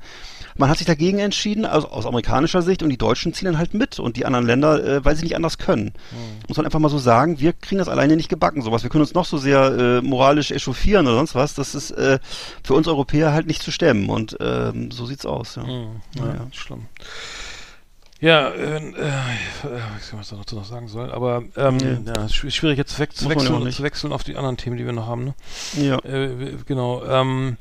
Man 0.58 0.70
hat 0.70 0.78
sich 0.78 0.88
dagegen 0.88 1.20
entschieden, 1.20 1.66
also 1.66 1.90
aus 1.90 2.06
amerikanischer 2.06 2.62
Sicht, 2.62 2.84
und 2.84 2.90
die 2.90 2.98
Deutschen 2.98 3.34
ziehen 3.34 3.46
dann 3.46 3.58
halt 3.58 3.74
mit 3.74 4.00
und 4.00 4.18
die 4.18 4.26
anderen 4.26 4.46
Länder, 4.46 4.84
äh, 4.84 5.06
weil 5.06 5.16
sie 5.16 5.24
nicht 5.24 5.36
anders 5.36 5.58
können. 5.58 5.86
Mhm. 6.12 6.48
Muss 6.48 6.58
man 6.58 6.66
einfach 6.66 6.80
mal 6.80 6.90
so 6.90 6.98
sagen, 6.98 7.40
wir 7.40 7.54
kriegen 7.54 7.80
das 7.80 7.88
alleine 7.88 8.16
nicht 8.16 8.30
gebacken, 8.30 8.62
sowas. 8.62 8.84
Wir 8.84 8.90
können 8.90 9.04
uns 9.04 9.14
noch 9.14 9.26
so 9.26 9.38
sehr 9.38 9.72
äh, 9.72 10.02
moralisch 10.02 10.52
echauffieren 10.52 11.08
oder 11.08 11.16
sonst 11.16 11.36
was, 11.36 11.54
das 11.54 11.76
ist 11.76 11.92
äh, 11.92 12.20
für 12.64 12.74
uns 12.74 12.88
Europäer 12.88 13.34
halt 13.34 13.48
nicht 13.48 13.62
zu 13.62 13.72
stemmen 13.72 14.10
und 14.10 14.38
ähm, 14.40 14.92
so 14.92 15.06
sieht's 15.06 15.26
aus. 15.26 15.56
Ja, 15.56 15.64
mhm. 15.64 16.02
ja, 16.18 16.26
ja. 16.26 16.48
schlimm. 16.52 16.88
Ja, 18.22 18.50
äh, 18.50 18.78
äh, 18.78 18.82
ich 20.00 20.14
weiß 20.14 20.32
nicht, 20.32 20.40
was 20.40 20.48
ich 20.48 20.54
noch 20.54 20.66
sagen 20.66 20.88
soll, 20.88 21.12
aber 21.12 21.44
ähm, 21.58 22.06
ja. 22.06 22.22
ja 22.22 22.30
schwierig 22.30 22.78
jetzt 22.78 23.00
weg, 23.00 23.16
zu, 23.16 23.28
wechseln, 23.30 23.72
zu 23.72 23.82
wechseln 23.82 24.14
auf 24.14 24.24
die 24.24 24.38
anderen 24.38 24.58
Themen, 24.58 24.78
die 24.78 24.86
wir 24.86 24.94
noch 24.94 25.08
haben. 25.08 25.26
Ne? 25.26 25.34
Ja. 25.82 25.98
Äh, 26.06 26.56
genau. 26.68 27.04
Ähm, 27.04 27.58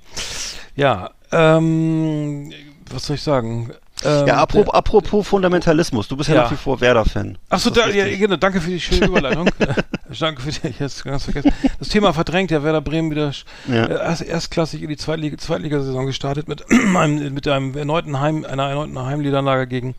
ja, 0.76 1.10
ähm, 1.32 2.52
was 2.90 3.06
soll 3.06 3.16
ich 3.16 3.22
sagen? 3.22 3.72
Ähm, 4.04 4.26
ja, 4.26 4.36
apropos, 4.36 4.74
apropos 4.74 5.28
Fundamentalismus, 5.28 6.08
du 6.08 6.16
bist 6.16 6.28
ja, 6.28 6.36
ja. 6.36 6.42
nach 6.42 6.52
wie 6.52 6.56
vor 6.56 6.80
Werder-Fan. 6.80 7.38
Achso, 7.48 7.70
da, 7.70 7.88
ja, 7.88 8.04
genau, 8.16 8.36
danke 8.36 8.60
für 8.60 8.70
die 8.70 8.80
schöne 8.80 9.06
Überleitung. 9.06 9.48
danke 10.18 10.42
für 10.42 10.52
die, 10.52 10.68
ich 10.68 10.80
hab's 10.80 11.02
ganz 11.04 11.24
vergessen. 11.24 11.52
Das 11.78 11.88
Thema 11.88 12.12
verdrängt, 12.12 12.50
ja, 12.50 12.62
Werder 12.62 12.80
Bremen 12.82 13.10
wieder 13.10 13.32
ja. 13.66 13.84
äh, 13.84 13.92
erst, 13.94 14.22
erstklassig 14.22 14.82
in 14.82 14.90
die 14.90 14.96
Zweitliga, 14.96 15.38
Zweitligasaison 15.38 16.04
gestartet 16.04 16.48
mit 16.48 16.64
einem, 16.70 17.32
mit 17.32 17.48
einem 17.48 17.76
erneuten 17.76 18.20
Heim, 18.20 18.44
einer 18.44 18.68
erneuten 18.68 18.98
Heimniederlage 18.98 19.66
gegen 19.66 19.94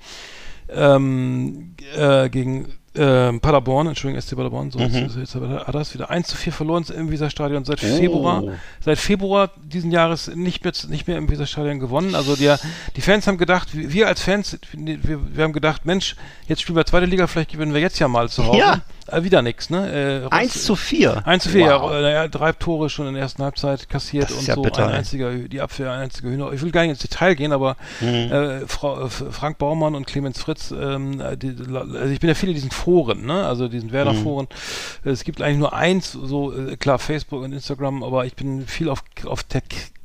ähm, 0.74 1.76
äh, 1.96 2.30
gegen 2.30 2.74
ähm, 2.94 3.40
Paderborn, 3.40 3.88
Entschuldigung, 3.88 4.22
SC 4.22 4.36
Paderborn, 4.36 4.70
so 4.70 4.80
mhm. 4.80 4.94
jetzt, 4.94 5.16
jetzt 5.16 5.36
hat 5.36 5.74
das 5.74 5.94
wieder 5.94 6.10
1 6.10 6.28
zu 6.28 6.36
4 6.36 6.52
verloren 6.52 6.84
im 6.94 7.10
Weserstadion 7.10 7.64
seit 7.64 7.82
oh. 7.84 7.88
Februar, 7.88 8.44
seit 8.84 8.98
Februar 8.98 9.52
diesen 9.64 9.92
Jahres 9.92 10.28
nicht 10.36 10.64
mehr, 10.64 10.74
nicht 10.90 11.08
mehr 11.08 11.18
im 11.18 11.30
Weserstadion 11.30 11.80
gewonnen. 11.80 12.16
Also 12.16 12.36
der, 12.36 12.60
die 12.98 13.02
Fans 13.02 13.28
haben 13.28 13.38
gedacht, 13.38 13.70
wir 13.72 14.08
als 14.08 14.22
Fans, 14.22 14.60
wir, 14.74 15.36
wir 15.36 15.44
haben 15.44 15.54
gedacht, 15.54 15.86
Mensch, 15.86 16.18
jetzt 16.48 16.62
spielen 16.62 16.76
wir 16.76 16.86
zweite 16.86 17.06
Liga, 17.06 17.28
vielleicht 17.28 17.52
gewinnen 17.52 17.74
wir 17.74 17.80
jetzt 17.80 17.98
ja 18.00 18.10
mal 18.10 18.28
zu 18.28 18.46
Hause. 18.46 18.60
Ja. 18.60 18.82
Äh, 19.12 19.24
wieder 19.24 19.42
nichts, 19.42 19.70
ne? 19.70 20.24
Äh, 20.26 20.34
1 20.34 20.64
zu 20.64 20.76
4. 20.76 21.26
1 21.28 21.44
zu 21.44 21.50
4, 21.50 21.66
wow. 21.66 21.92
ja, 21.92 22.10
ja. 22.10 22.28
Drei 22.28 22.52
Tore 22.54 22.90
schon 22.90 23.08
in 23.08 23.14
der 23.14 23.24
ersten 23.24 23.44
Halbzeit 23.44 23.90
kassiert 23.90 24.32
und 24.32 24.46
ja 24.48 24.56
so 24.56 24.62
bitter, 24.62 24.88
ein 24.88 24.94
einziger, 24.94 25.32
die 25.34 25.62
Abwehr, 25.62 25.92
ein 25.92 26.02
einziger 26.02 26.30
Hühner. 26.30 26.52
Ich 26.54 26.62
will 26.62 26.72
gar 26.72 26.82
nicht 26.82 26.92
ins 26.92 27.00
Detail 27.00 27.36
gehen, 27.36 27.52
aber 27.52 27.76
mhm. 28.00 28.08
äh, 28.08 28.68
Frau, 28.68 29.06
äh, 29.06 29.10
Frank 29.10 29.58
Baumann 29.58 29.96
und 29.96 30.08
Clemens 30.08 30.40
Fritz, 30.40 30.72
ähm, 30.72 31.22
die, 31.38 31.56
also 31.70 32.06
ich 32.06 32.20
bin 32.20 32.30
ja 32.30 32.36
viele 32.36 32.54
diesen 32.54 32.72
Foren, 32.72 33.26
ne? 33.26 33.46
Also 33.46 33.68
diesen 33.68 33.92
Werder-Foren. 33.92 34.48
Mhm. 35.04 35.12
Es 35.12 35.24
gibt 35.24 35.42
eigentlich 35.42 35.60
nur 35.60 35.74
eins, 35.74 36.12
so 36.12 36.54
äh, 36.54 36.78
klar, 36.78 37.00
Facebook 37.00 37.44
und 37.44 37.52
Instagram, 37.52 38.04
aber 38.04 38.26
ich 38.26 38.36
bin 38.36 38.66
viel 38.68 38.90
auf, 38.90 39.04
auf 39.26 39.44
der 39.44 39.62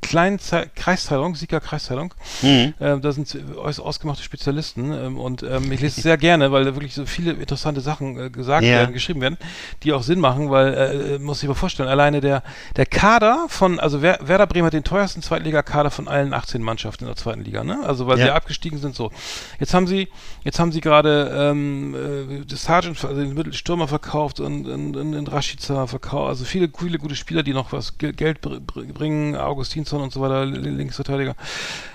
kleinen 0.07 0.39
Ze 0.39 0.69
Kreisteilung, 0.75 1.35
Sieger 1.35 1.59
Kreisteilung. 1.59 2.13
Mhm. 2.41 2.73
Ähm, 2.79 3.01
da 3.01 3.11
sind 3.11 3.37
äußerst 3.57 3.85
ausgemachte 3.85 4.23
Spezialisten 4.23 4.93
ähm, 4.93 5.19
und 5.19 5.43
ähm, 5.43 5.71
ich 5.71 5.81
lese 5.81 5.97
es 5.97 6.03
sehr 6.03 6.17
gerne, 6.17 6.51
weil 6.51 6.63
da 6.63 6.75
wirklich 6.75 6.93
so 6.93 7.05
viele 7.05 7.33
interessante 7.33 7.81
Sachen 7.81 8.17
äh, 8.17 8.29
gesagt 8.29 8.63
yeah. 8.63 8.79
werden, 8.79 8.93
geschrieben 8.93 9.21
werden, 9.21 9.37
die 9.83 9.93
auch 9.93 10.03
Sinn 10.03 10.19
machen, 10.19 10.49
weil, 10.49 10.73
äh, 10.73 11.15
äh 11.15 11.19
muss 11.19 11.43
ich 11.43 11.49
mir 11.49 11.55
vorstellen, 11.55 11.89
alleine 11.89 12.21
der, 12.21 12.43
der 12.75 12.85
Kader 12.85 13.47
von, 13.49 13.79
also 13.79 14.01
Wer 14.01 14.19
Werder 14.21 14.47
Bremen 14.47 14.67
hat 14.67 14.73
den 14.73 14.83
teuersten 14.83 15.21
Zweitliga-Kader 15.21 15.91
von 15.91 16.07
allen 16.07 16.33
18 16.33 16.61
Mannschaften 16.61 17.03
in 17.03 17.07
der 17.07 17.17
zweiten 17.17 17.41
Liga, 17.41 17.63
ne? 17.63 17.79
Also 17.85 18.07
weil 18.07 18.19
ja. 18.19 18.25
sie 18.25 18.31
abgestiegen 18.31 18.79
sind 18.79 18.95
so. 18.95 19.11
Jetzt 19.59 19.73
haben 19.73 19.87
sie, 19.87 20.07
jetzt 20.43 20.59
haben 20.59 20.71
sie 20.71 20.81
gerade 20.81 21.31
ähm, 21.35 21.95
äh, 21.95 22.45
das 22.45 22.63
Sargent, 22.63 23.03
also 23.03 23.19
den 23.19 23.33
Mittelstürmer 23.33 23.87
verkauft 23.87 24.39
und, 24.39 24.67
und, 24.67 24.95
und, 24.95 25.15
und 25.15 25.31
Rashica 25.31 25.87
verkauft, 25.87 26.29
also 26.29 26.45
viele, 26.45 26.69
viele 26.75 26.97
gute 26.97 27.15
Spieler, 27.15 27.43
die 27.43 27.53
noch 27.53 27.71
was 27.71 27.97
Geld 27.97 28.41
bringen, 28.41 29.35
Augustinsson 29.35 29.96
und 30.01 30.13
so 30.13 30.21
weiter, 30.21 30.45
Linksverteidiger, 30.45 31.35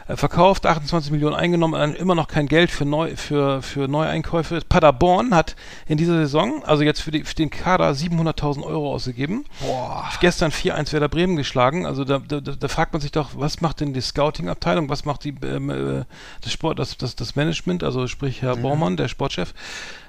äh, 0.09 0.17
verkauft, 0.17 0.67
28 0.67 1.11
Millionen 1.13 1.35
eingenommen, 1.35 1.95
immer 1.95 2.15
noch 2.15 2.29
kein 2.29 2.47
Geld 2.47 2.71
für, 2.71 2.85
neu, 2.85 3.17
für, 3.17 3.63
für 3.63 3.89
Neueinkäufe. 3.89 4.61
Paderborn 4.69 5.35
hat 5.35 5.57
in 5.87 5.97
dieser 5.99 6.17
Saison, 6.17 6.65
also 6.65 6.83
jetzt 6.83 7.01
für, 7.01 7.11
die, 7.11 7.25
für 7.25 7.35
den 7.35 7.51
Kader 7.51 7.91
700.000 7.91 8.63
Euro 8.63 8.93
ausgegeben. 8.93 9.45
Boah. 9.61 10.09
Gestern 10.21 10.51
4-1 10.51 10.93
Werder 10.93 11.09
Bremen 11.09 11.37
geschlagen. 11.37 11.87
Also 11.87 12.05
da, 12.05 12.19
da, 12.19 12.41
da, 12.41 12.69
fragt 12.69 12.93
man 12.93 13.01
sich 13.01 13.13
doch, 13.13 13.31
was 13.35 13.61
macht 13.61 13.81
denn 13.81 13.93
die 13.93 14.01
Scouting-Abteilung, 14.01 14.89
was 14.89 15.05
macht 15.05 15.25
die, 15.25 15.35
ähm, 15.45 15.71
äh, 15.71 16.05
das 16.41 16.53
Sport, 16.53 16.79
das, 16.79 16.97
das, 16.97 17.17
das 17.17 17.37
Management, 17.37 17.85
also 17.85 18.07
sprich 18.07 18.43
Herr 18.43 18.57
mhm. 18.57 18.63
Baumann, 18.63 18.97
der 18.97 19.09
Sportchef, 19.09 19.55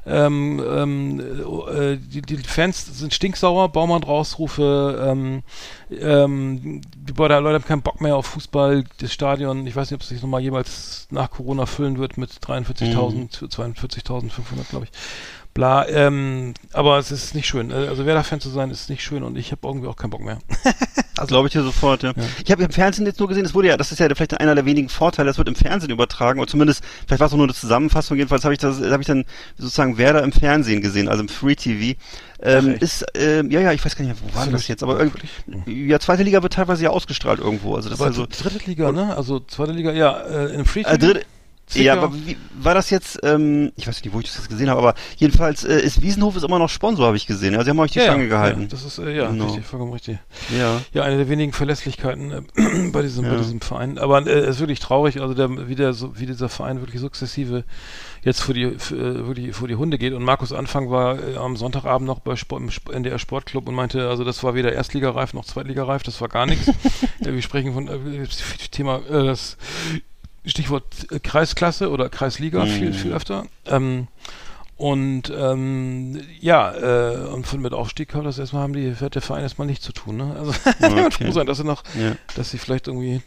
ähm, 0.05 0.61
ähm, 0.65 1.19
äh, 1.19 1.97
die, 1.97 2.21
die, 2.21 2.37
Fans 2.37 2.99
sind 2.99 3.13
stinksauer, 3.13 3.69
Baumann-Rausrufe, 3.69 5.07
ähm, 5.09 5.43
ähm, 5.89 6.81
die 6.95 7.13
Leute 7.13 7.53
haben 7.53 7.65
keinen 7.65 7.81
Bock 7.81 8.01
mehr 8.01 8.15
auf 8.15 8.27
Fußball, 8.27 8.83
das 8.99 9.13
Stadion, 9.13 9.65
ich 9.65 9.75
weiß 9.75 9.89
nicht, 9.89 9.95
ob 9.95 10.01
es 10.01 10.09
sich 10.09 10.21
nochmal 10.21 10.41
jemals 10.41 11.07
nach 11.09 11.31
Corona 11.31 11.65
füllen 11.65 11.97
wird 11.97 12.17
mit 12.17 12.31
43.000, 12.31 13.13
mhm. 13.13 13.27
42.500, 13.47 14.69
glaube 14.69 14.85
ich 14.85 14.91
bla. 15.53 15.87
Ähm, 15.87 16.53
aber 16.71 16.97
es 16.97 17.11
ist 17.11 17.35
nicht 17.35 17.47
schön. 17.47 17.71
Äh, 17.71 17.87
also 17.87 18.05
Werder-Fan 18.05 18.39
zu 18.39 18.49
sein, 18.49 18.71
ist 18.71 18.89
nicht 18.89 19.03
schön 19.03 19.23
und 19.23 19.37
ich 19.37 19.51
habe 19.51 19.67
irgendwie 19.67 19.87
auch 19.87 19.95
keinen 19.95 20.09
Bock 20.09 20.21
mehr. 20.21 20.39
also 21.17 21.27
glaube 21.27 21.47
ich 21.47 21.53
dir 21.53 21.63
sofort, 21.63 22.03
ja. 22.03 22.13
ja. 22.15 22.23
Ich 22.43 22.51
habe 22.51 22.63
im 22.63 22.71
Fernsehen 22.71 23.05
jetzt 23.05 23.19
nur 23.19 23.27
gesehen, 23.27 23.45
es 23.45 23.53
wurde 23.53 23.69
ja, 23.69 23.77
das 23.77 23.91
ist 23.91 23.99
ja 23.99 24.07
vielleicht 24.13 24.39
einer 24.39 24.55
der 24.55 24.65
wenigen 24.65 24.89
Vorteile, 24.89 25.27
das 25.27 25.37
wird 25.37 25.47
im 25.47 25.55
Fernsehen 25.55 25.91
übertragen 25.91 26.39
oder 26.39 26.49
zumindest, 26.49 26.83
vielleicht 27.07 27.19
war 27.19 27.27
es 27.27 27.33
auch 27.33 27.37
nur 27.37 27.45
eine 27.45 27.53
Zusammenfassung, 27.53 28.17
jedenfalls 28.17 28.43
habe 28.43 28.53
ich 28.53 28.59
das, 28.59 28.81
habe 28.81 29.01
ich 29.01 29.07
dann 29.07 29.25
sozusagen 29.57 29.97
Werder 29.97 30.23
im 30.23 30.31
Fernsehen 30.31 30.81
gesehen, 30.81 31.07
also 31.07 31.21
im 31.21 31.29
Free 31.29 31.55
TV. 31.55 31.99
Ähm, 32.45 32.75
ist, 32.79 33.05
ähm, 33.15 33.51
ja, 33.51 33.61
ja, 33.61 33.71
ich 33.71 33.85
weiß 33.85 33.95
gar 33.95 34.03
nicht, 34.03 34.17
wo 34.21 34.37
war 34.37 34.47
das 34.47 34.67
jetzt, 34.67 34.83
aber 34.83 34.99
irgendwie, 34.99 35.87
ja, 35.87 35.99
zweite 35.99 36.23
Liga 36.23 36.43
wird 36.43 36.53
teilweise 36.53 36.83
ja 36.83 36.89
ausgestrahlt 36.89 37.39
irgendwo, 37.39 37.75
also 37.75 37.89
das 37.89 38.01
aber 38.01 38.09
ist 38.09 38.19
also. 38.19 38.27
Dritte 38.29 38.65
Liga, 38.65 38.91
ne? 38.91 39.15
Also 39.15 39.39
zweite 39.39 39.71
Liga, 39.71 39.93
ja, 39.93 40.19
äh, 40.19 40.53
im 40.53 40.65
Free 40.65 40.83
TV. 40.83 40.93
Äh, 40.93 41.21
Zicker. 41.65 41.85
Ja, 41.85 41.93
aber 41.93 42.13
wie, 42.13 42.37
war 42.53 42.73
das 42.73 42.89
jetzt, 42.89 43.19
ähm, 43.23 43.71
ich 43.77 43.87
weiß 43.87 44.03
nicht, 44.03 44.13
wo 44.13 44.19
ich 44.19 44.33
das 44.33 44.49
gesehen 44.49 44.69
habe, 44.69 44.79
aber 44.79 44.95
jedenfalls 45.17 45.63
äh, 45.63 45.79
ist 45.79 46.01
Wiesenhof 46.01 46.35
ist 46.35 46.43
immer 46.43 46.59
noch 46.59 46.69
Sponsor, 46.69 47.07
habe 47.07 47.17
ich 47.17 47.25
gesehen. 47.25 47.53
Ja, 47.53 47.63
sie 47.63 47.69
haben 47.69 47.79
euch 47.79 47.91
die 47.91 47.99
ja, 47.99 48.05
Stange 48.05 48.23
ja, 48.23 48.29
gehalten. 48.29 48.61
Ja, 48.63 48.67
das 48.67 48.83
ist, 48.83 48.97
äh, 48.99 49.15
ja, 49.15 49.29
genau. 49.29 49.45
richtig, 49.45 49.65
vollkommen 49.65 49.93
richtig. 49.93 50.19
Ja. 50.57 50.81
Ja, 50.93 51.03
eine 51.03 51.17
der 51.17 51.29
wenigen 51.29 51.53
Verlässlichkeiten 51.53 52.31
äh, 52.31 52.89
bei, 52.91 53.01
diesem, 53.01 53.25
ja. 53.25 53.31
bei 53.31 53.37
diesem 53.37 53.61
Verein. 53.61 53.97
Aber 53.97 54.25
äh, 54.27 54.31
es 54.31 54.55
ist 54.55 54.59
wirklich 54.59 54.79
traurig, 54.79 55.21
also 55.21 55.33
der, 55.33 55.67
wie, 55.67 55.75
der, 55.75 55.93
so, 55.93 56.19
wie 56.19 56.25
dieser 56.25 56.49
Verein 56.49 56.81
wirklich 56.81 56.99
sukzessive 56.99 57.63
jetzt 58.23 58.41
vor 58.41 58.53
die, 58.53 58.71
für, 58.77 58.95
äh, 58.95 59.27
wirklich 59.27 59.55
vor 59.55 59.67
die 59.67 59.75
Hunde 59.75 59.97
geht. 59.97 60.13
Und 60.13 60.23
Markus 60.23 60.53
Anfang 60.53 60.89
war 60.89 61.17
äh, 61.19 61.37
am 61.37 61.55
Sonntagabend 61.55 62.07
noch 62.07 62.19
bei 62.19 62.35
Sport, 62.35 62.61
im 62.61 62.93
NDR 62.93 63.19
Sportclub 63.19 63.67
und 63.67 63.75
meinte, 63.75 64.09
also 64.09 64.23
das 64.23 64.43
war 64.43 64.53
weder 64.53 64.73
Erstligareif 64.73 65.33
noch 65.33 65.45
Zweitligareif, 65.45 66.03
das 66.03 66.21
war 66.21 66.29
gar 66.29 66.45
nichts. 66.45 66.71
wir 67.19 67.41
sprechen 67.41 67.73
von 67.73 67.87
äh, 67.87 68.27
Thema, 68.71 68.97
äh, 69.09 69.25
das 69.25 69.57
Stichwort 70.45 71.11
äh, 71.11 71.19
Kreisklasse 71.19 71.89
oder 71.89 72.09
Kreisliga 72.09 72.65
mhm. 72.65 72.69
viel, 72.69 72.93
viel 72.93 73.13
öfter. 73.13 73.45
Ähm, 73.65 74.07
und 74.75 75.31
ähm, 75.35 76.19
ja, 76.41 76.73
äh, 76.73 77.27
und 77.27 77.45
von 77.45 77.61
mit 77.61 77.73
Aufstieg 77.73 78.13
hat 78.15 78.25
das 78.25 78.39
erstmal 78.39 78.63
haben 78.63 78.73
die 78.73 78.95
hat 78.95 79.13
der 79.13 79.21
Verein 79.21 79.43
erstmal 79.43 79.67
nichts 79.67 79.85
zu 79.85 79.93
tun, 79.93 80.17
ne? 80.17 80.35
Also 80.37 80.51
okay. 80.81 81.11
froh 81.11 81.31
sein, 81.31 81.45
dass 81.45 81.57
sie 81.57 81.63
noch, 81.63 81.83
ja. 81.93 82.13
dass 82.35 82.49
sie 82.49 82.57
vielleicht 82.57 82.87
irgendwie 82.87 83.21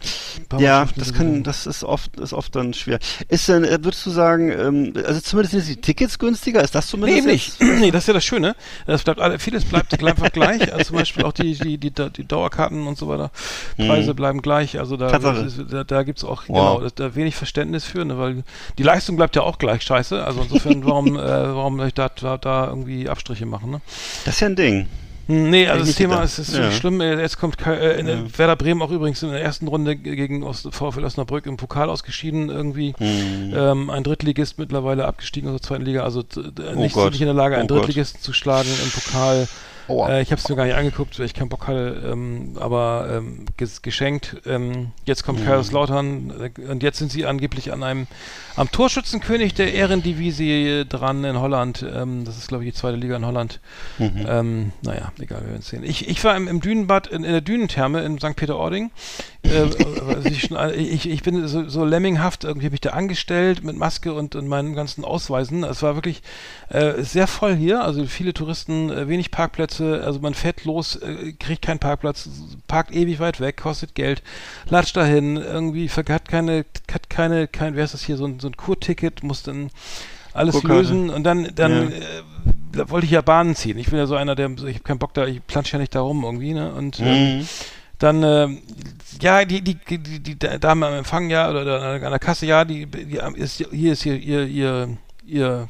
Ja, 0.59 0.89
das 0.97 1.15
kann, 1.15 1.45
das 1.45 1.67
ist 1.67 1.85
oft, 1.85 2.19
ist 2.19 2.33
oft 2.33 2.55
dann 2.57 2.75
schwer. 2.75 2.99
Ist 3.29 3.49
denn, 3.49 3.63
äh, 3.63 3.79
würdest 3.83 4.05
du 4.05 4.11
sagen, 4.11 4.51
ähm, 4.51 4.93
also 5.07 5.21
zumindest 5.21 5.53
sind 5.53 5.69
die 5.69 5.81
Tickets 5.81 6.19
günstiger? 6.19 6.63
Ist 6.63 6.75
das 6.75 6.89
zumindest? 6.89 7.27
Nee, 7.27 7.33
nicht. 7.33 7.61
nee, 7.81 7.93
das 7.93 8.05
ist 8.05 8.09
ja 8.09 8.15
das 8.15 8.25
Schöne. 8.25 8.57
Das 8.87 9.05
bleibt 9.05 9.41
vieles 9.41 9.65
bleibt 9.65 10.03
einfach 10.03 10.33
gleich. 10.33 10.73
Also 10.73 10.87
zum 10.87 10.97
Beispiel 10.97 11.25
auch 11.25 11.33
die, 11.33 11.55
die, 11.55 11.79
die, 11.79 11.93
die 11.93 12.27
Dauerkarten 12.27 12.87
und 12.89 12.99
so 12.99 13.09
weiter. 13.09 13.31
Preise 13.77 14.13
mhm. 14.13 14.17
bleiben 14.17 14.43
gleich. 14.43 14.79
Also 14.81 14.97
da, 14.97 15.17
da, 15.17 15.85
da 15.85 16.03
gibt 16.03 16.19
es 16.19 16.25
auch 16.25 16.45
wow. 16.49 16.79
genau, 16.79 16.91
da 16.95 17.15
wenig 17.15 17.37
Verständnis 17.37 17.85
für, 17.85 18.05
ne? 18.05 18.19
weil 18.19 18.43
die 18.79 18.83
Leistung 18.83 19.17
bleibt 19.17 19.37
ja 19.37 19.43
auch 19.43 19.59
gleich 19.59 19.83
scheiße. 19.83 20.25
Also 20.25 20.43
insofern, 20.43 20.85
warum 20.85 21.17
äh, 21.17 21.36
äh, 21.45 21.55
warum 21.55 21.81
ich 21.81 21.95
da, 21.95 22.09
da, 22.09 22.37
da 22.37 22.69
irgendwie 22.69 23.09
Abstriche 23.09 23.47
machen. 23.47 23.71
Ne? 23.71 23.81
Das 24.25 24.35
ist 24.35 24.41
ja 24.41 24.49
ein 24.49 24.57
Ding. 24.57 24.89
Hm, 25.27 25.51
nee, 25.51 25.67
also 25.67 25.85
das 25.85 25.97
Thema 25.97 26.23
ist, 26.23 26.39
ist 26.39 26.57
ja. 26.57 26.71
schlimm. 26.71 27.01
Äh, 27.01 27.21
jetzt 27.21 27.39
kommt 27.39 27.67
äh, 27.67 27.99
in 27.99 28.07
ja. 28.07 28.39
Werder 28.39 28.57
Bremen 28.57 28.81
auch 28.81 28.93
übrigens 28.93 29.23
in 29.23 29.31
der 29.31 29.43
ersten 29.43 29.67
Runde 29.67 29.97
gegen 29.97 30.45
Ost 30.45 30.69
VfL 30.71 31.05
Osnabrück 31.05 31.47
im 31.47 31.57
Pokal 31.57 31.91
ausgeschieden 31.91 32.49
irgendwie. 32.49 32.95
Hm. 32.97 33.53
Ähm, 33.57 33.91
ein 33.91 34.05
Drittligist 34.05 34.59
mittlerweile 34.59 35.07
abgestiegen 35.07 35.49
aus 35.49 35.61
der 35.61 35.69
zweiten 35.69 35.85
Liga, 35.85 36.05
also 36.05 36.23
oh 36.37 36.79
nicht, 36.79 36.97
nicht 36.97 37.21
in 37.21 37.27
der 37.27 37.35
Lage, 37.35 37.57
einen 37.57 37.71
oh 37.71 37.75
Drittligisten 37.75 38.19
Gott. 38.19 38.25
zu 38.25 38.33
schlagen 38.33 38.69
im 38.69 38.91
Pokal. 38.91 39.49
Äh, 39.89 40.23
ich 40.23 40.31
habe 40.31 40.41
es 40.41 40.49
mir 40.49 40.57
gar 40.57 40.65
nicht 40.65 40.75
angeguckt, 40.75 41.19
weil 41.19 41.27
ich 41.27 41.35
keinen 41.35 41.49
Bock 41.49 41.67
hatte, 41.67 42.03
ähm, 42.13 42.57
aber 42.59 43.09
ähm, 43.11 43.47
ges 43.57 43.83
geschenkt. 43.83 44.37
Ähm, 44.47 44.93
jetzt 45.05 45.25
kommt 45.25 45.41
mhm. 45.41 45.45
Kaiserslautern 45.45 46.53
äh, 46.57 46.69
und 46.69 46.83
jetzt 46.83 46.99
sind 46.99 47.13
sie 47.13 47.27
angeblich 47.27 47.73
an 47.73 47.83
einem 47.83 48.07
am 48.57 48.71
Torschützenkönig 48.71 49.55
der 49.55 49.75
Ehrendivisie 49.75 50.85
dran 50.89 51.25
in 51.25 51.39
Holland. 51.39 51.85
Ähm, 51.95 52.25
das 52.25 52.39
ist 52.39 52.49
glaube 52.49 52.65
ich 52.65 52.73
die 52.73 52.79
zweite 52.79 52.97
Liga 52.97 53.17
in 53.17 53.27
Holland. 53.27 53.61
Mhm. 53.99 54.27
Ähm, 54.29 54.73
naja, 54.83 55.13
egal, 55.19 55.43
wir 55.43 55.51
werden 55.51 55.63
sehen. 55.63 55.85
Ich, 55.85 56.09
ich 56.09 56.23
war 56.25 56.37
im, 56.37 56.49
im 56.49 56.61
Dünenbad 56.61 57.07
in, 57.07 57.25
in, 57.25 57.33
der 57.33 57.41
Dünentherme 57.41 58.03
in 58.03 58.19
St. 58.19 58.37
Peter-Ording. 58.37 58.91
Äh, 59.51 60.15
also 60.15 60.29
ich, 60.29 60.51
ich, 60.77 61.11
ich, 61.11 61.23
bin 61.23 61.47
so, 61.49 61.69
so 61.69 61.85
lemminghaft 61.85 62.45
irgendwie 62.45 62.67
habe 62.67 62.75
ich 62.75 62.81
da 62.81 62.91
angestellt 62.91 63.65
mit 63.65 63.77
Maske 63.77 64.13
und, 64.13 64.35
und 64.35 64.49
meinen 64.49 64.75
ganzen 64.75 65.05
Ausweisen. 65.05 65.65
Es 65.65 65.83
war 65.83 65.95
wirklich 65.95 66.23
äh, 66.69 67.03
sehr 67.03 67.27
voll 67.27 67.55
hier, 67.55 67.83
also 67.83 68.05
viele 68.07 68.35
Touristen, 68.35 68.91
äh, 68.91 69.09
wenig 69.09 69.31
Parkplätze 69.31 70.03
also 70.05 70.21
man 70.21 70.35
fährt 70.35 70.65
los, 70.65 70.97
äh, 70.97 71.33
kriegt 71.33 71.63
keinen 71.63 71.79
Parkplatz, 71.79 72.29
parkt 72.67 72.93
ewig 72.93 73.21
weit 73.21 73.41
weg, 73.41 73.57
kostet 73.57 73.95
Geld, 73.95 74.23
latscht 74.69 74.97
dahin, 74.97 75.37
irgendwie 75.37 75.89
hat 75.89 76.29
keine, 76.29 76.65
hat 76.93 77.11
keine, 77.11 77.49
kein, 77.49 77.77
wer 77.77 77.85
ist 77.85 77.95
das 77.95 78.05
hier, 78.05 78.17
so 78.17 78.27
ein, 78.27 78.41
so 78.41 78.49
ein 78.49 78.57
Kurticket, 78.57 79.23
muss 79.23 79.43
dann 79.43 79.71
alles 80.33 80.55
Kurkarte. 80.55 80.75
lösen 80.75 81.11
und 81.11 81.25
dann, 81.25 81.51
dann 81.55 81.91
ja. 81.91 81.97
äh, 81.97 82.23
da 82.73 82.91
wollte 82.91 83.07
ich 83.07 83.13
ja 83.13 83.23
Bahnen 83.23 83.55
ziehen. 83.57 83.79
Ich 83.79 83.89
bin 83.89 83.99
ja 83.99 84.07
so 84.07 84.17
einer, 84.17 84.35
der, 84.35 84.51
ich 84.51 84.75
habe 84.75 84.81
keinen 84.81 84.99
Bock 84.99 85.15
da, 85.15 85.27
ich 85.27 85.45
plansche 85.47 85.73
ja 85.73 85.79
nicht 85.79 85.95
da 85.95 86.01
rum 86.01 86.25
irgendwie, 86.25 86.53
ne? 86.53 86.73
Und 86.73 87.01
ähm, 87.01 87.39
mhm. 87.39 87.49
Dann, 87.99 88.23
äh, 88.23 88.49
ja, 89.21 89.45
die, 89.45 89.63
die, 89.63 89.77
die, 89.77 90.21
die 90.21 90.39
Dame 90.39 90.87
am 90.87 90.95
Empfang, 90.95 91.31
ja, 91.31 91.51
oder 91.51 91.81
an 91.83 92.01
der 92.01 92.19
Kasse, 92.19 92.47
ja, 92.47 92.65
die, 92.65 92.87
die 92.87 93.21
ist, 93.35 93.65
hier 93.71 93.93
ist 93.93 94.03
hier 94.03 94.17
ihr, 94.17 94.45
ihr, 94.47 94.99
ihr 95.25 95.69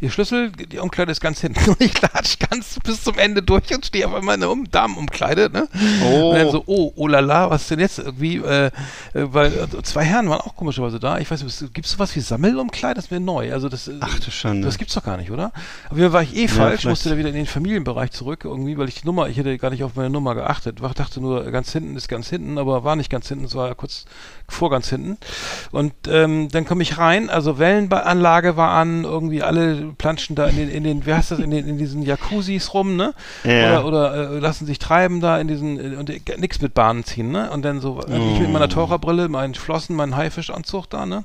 Ihr 0.00 0.10
Schlüssel, 0.10 0.50
die 0.50 0.78
Umkleide 0.78 1.12
ist 1.12 1.20
ganz 1.20 1.40
hinten. 1.40 1.70
Und 1.70 1.80
ich 1.80 2.00
latsch 2.02 2.38
ganz 2.50 2.78
bis 2.82 3.04
zum 3.04 3.16
Ende 3.16 3.42
durch 3.42 3.74
und 3.74 3.86
stehe 3.86 4.06
auf 4.06 4.14
einmal 4.14 4.34
in 4.34 4.40
der 4.40 4.50
um 4.50 4.70
Damenumkleide, 4.70 5.50
ne? 5.50 5.68
Oh. 6.04 6.30
Und 6.30 6.38
dann 6.38 6.50
so, 6.50 6.62
oh, 6.66 6.92
oh 6.96 7.06
la 7.06 7.20
la, 7.20 7.48
was 7.48 7.62
ist 7.62 7.70
denn 7.70 7.80
jetzt 7.80 7.98
irgendwie? 8.00 8.36
Äh, 8.38 8.66
äh 8.66 8.70
weil 9.12 9.52
äh, 9.52 9.82
zwei 9.82 10.04
Herren 10.04 10.28
waren 10.28 10.40
auch 10.40 10.56
komischerweise 10.56 10.98
da. 10.98 11.18
Ich 11.18 11.30
weiß 11.30 11.42
nicht, 11.42 11.74
gibt 11.74 11.86
es 11.86 11.92
sowas 11.92 12.14
wie 12.16 12.20
Sammelumkleide? 12.20 12.96
Das 12.96 13.10
wäre 13.10 13.20
neu. 13.20 13.52
Also 13.52 13.68
das, 13.68 13.88
äh, 13.88 13.94
Ach 14.00 14.18
du 14.18 14.30
Schande. 14.30 14.66
Das 14.66 14.78
gibt's 14.78 14.94
doch 14.94 15.04
gar 15.04 15.16
nicht, 15.16 15.30
oder? 15.30 15.52
Aber 15.88 15.96
hier 15.96 16.12
war 16.12 16.22
ich 16.22 16.36
eh 16.36 16.42
ja, 16.42 16.48
falsch, 16.48 16.80
vielleicht. 16.80 16.84
musste 16.86 17.10
da 17.10 17.16
wieder 17.16 17.28
in 17.28 17.36
den 17.36 17.46
Familienbereich 17.46 18.10
zurück, 18.10 18.44
irgendwie, 18.44 18.76
weil 18.76 18.88
ich 18.88 18.96
die 18.96 19.06
Nummer, 19.06 19.28
ich 19.28 19.36
hätte 19.36 19.56
gar 19.58 19.70
nicht 19.70 19.84
auf 19.84 19.94
meine 19.94 20.10
Nummer 20.10 20.34
geachtet. 20.34 20.80
Ich 20.84 20.94
dachte 20.94 21.20
nur, 21.20 21.44
ganz 21.50 21.72
hinten 21.72 21.96
ist 21.96 22.08
ganz 22.08 22.28
hinten, 22.28 22.58
aber 22.58 22.84
war 22.84 22.96
nicht 22.96 23.10
ganz 23.10 23.28
hinten, 23.28 23.44
es 23.44 23.54
war 23.54 23.74
kurz 23.74 24.06
vor 24.48 24.70
ganz 24.70 24.88
hinten. 24.88 25.18
Und 25.70 25.92
ähm, 26.08 26.48
dann 26.50 26.64
komme 26.64 26.82
ich 26.82 26.98
rein, 26.98 27.30
also 27.30 27.58
Wellenanlage 27.58 28.56
war 28.56 28.70
an, 28.70 29.04
irgendwie 29.04 29.42
alle 29.42 29.83
planschen 29.92 30.36
da 30.36 30.46
in 30.46 30.56
den, 30.56 30.70
in 30.70 30.84
den, 30.84 31.06
wie 31.06 31.14
heißt 31.14 31.30
das, 31.30 31.38
in 31.38 31.50
den, 31.50 31.68
in 31.68 31.78
diesen 31.78 32.02
Jacuzzis 32.02 32.74
rum, 32.74 32.96
ne? 32.96 33.14
Ja. 33.44 33.82
Oder, 33.82 33.86
oder 33.86 34.30
äh, 34.32 34.38
lassen 34.38 34.66
sich 34.66 34.78
treiben 34.78 35.20
da 35.20 35.38
in 35.38 35.48
diesen, 35.48 35.78
äh, 35.78 35.96
und 35.96 36.10
äh, 36.10 36.20
nichts 36.38 36.60
mit 36.60 36.74
Bahnen 36.74 37.04
ziehen, 37.04 37.30
ne? 37.30 37.50
Und 37.50 37.62
dann 37.64 37.80
so, 37.80 38.00
äh, 38.00 38.32
ich 38.32 38.40
mit 38.40 38.52
meiner. 38.52 38.64
Taucherbrille, 38.68 39.28
meinen 39.28 39.54
Flossen, 39.54 39.94
meinen 39.94 40.16
Haifischanzug 40.16 40.88
da, 40.90 41.06
ne? 41.06 41.24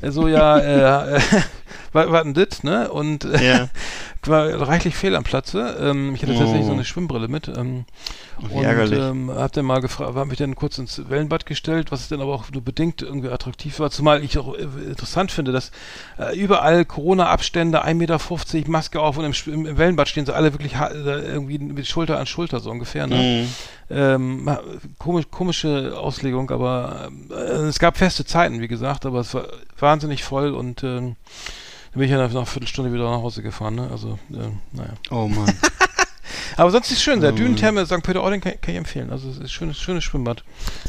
Äh, 0.00 0.10
so, 0.10 0.28
ja, 0.28 0.58
äh, 1.16 1.20
was, 1.92 2.10
was 2.10 2.22
denn 2.22 2.34
das, 2.34 2.62
ne? 2.62 2.90
Und 2.90 3.24
äh, 3.24 3.66
war 4.26 4.46
reichlich 4.60 4.94
fehl 4.96 5.16
am 5.16 5.24
Platze. 5.24 5.76
Ähm, 5.80 6.14
ich 6.14 6.22
hatte 6.22 6.34
tatsächlich 6.34 6.66
so 6.66 6.72
eine 6.72 6.82
oh. 6.82 6.84
Schwimmbrille 6.84 7.28
mit. 7.28 7.48
Ähm, 7.48 7.84
und 8.50 8.64
ähm, 8.64 9.30
hab 9.34 9.52
dann 9.52 9.64
mal 9.64 9.80
gefragt, 9.80 10.14
hab 10.14 10.28
mich 10.28 10.38
dann 10.38 10.54
kurz 10.54 10.78
ins 10.78 11.08
Wellenbad 11.08 11.46
gestellt, 11.46 11.90
was 11.90 12.08
dann 12.08 12.20
aber 12.20 12.34
auch 12.34 12.50
nur 12.50 12.62
bedingt 12.62 13.02
irgendwie 13.02 13.28
attraktiv 13.28 13.78
war, 13.80 13.90
zumal 13.90 14.24
ich 14.24 14.38
auch 14.38 14.54
äh, 14.54 14.62
interessant 14.62 15.30
finde, 15.30 15.52
dass 15.52 15.70
äh, 16.18 16.38
überall 16.38 16.84
Corona-Abstände, 16.84 17.82
1,50 17.90 17.94
Meter, 18.54 18.70
Maske 18.70 19.00
auf 19.00 19.18
und 19.18 19.24
im, 19.24 19.66
im, 19.66 19.78
Wellenbad 19.78 20.08
stehen 20.08 20.26
sie 20.26 20.34
alle 20.34 20.52
wirklich 20.52 20.74
irgendwie 20.74 21.58
mit 21.58 21.86
Schulter 21.86 22.18
an 22.18 22.26
Schulter 22.26 22.60
so 22.60 22.70
ungefähr. 22.70 23.06
Ne? 23.06 23.46
Mhm. 23.90 23.96
Ähm, 23.96 24.58
komisch, 24.98 25.26
komische 25.30 25.98
Auslegung, 25.98 26.50
aber 26.50 27.10
äh, 27.30 27.34
es 27.34 27.78
gab 27.78 27.96
feste 27.98 28.24
Zeiten, 28.24 28.60
wie 28.60 28.68
gesagt, 28.68 29.06
aber 29.06 29.20
es 29.20 29.34
war 29.34 29.46
wahnsinnig 29.78 30.22
voll 30.22 30.52
und 30.52 30.82
äh, 30.82 30.96
dann 30.96 31.16
bin 31.94 32.02
ich 32.04 32.10
ja 32.10 32.18
nach 32.18 32.30
einer 32.30 32.46
Viertelstunde 32.46 32.92
wieder 32.92 33.10
nach 33.10 33.22
Hause 33.22 33.42
gefahren, 33.42 33.74
ne? 33.74 33.88
Also, 33.90 34.18
äh, 34.30 34.48
naja. 34.72 34.92
Oh 35.10 35.26
Mann. 35.26 35.52
Aber 36.56 36.70
sonst 36.70 36.90
ist 36.90 36.98
es 36.98 37.02
schön, 37.02 37.20
der 37.20 37.32
oh. 37.32 37.36
Dünentherme 37.36 37.84
St. 37.86 38.02
Peter-Ording 38.02 38.40
kann, 38.40 38.60
kann, 38.60 38.72
ich 38.72 38.78
empfehlen. 38.78 39.10
Also 39.10 39.28
es 39.28 39.36
ist 39.36 39.42
ein 39.42 39.48
schönes, 39.48 39.78
schönes 39.78 40.04
Schwimmbad. 40.04 40.44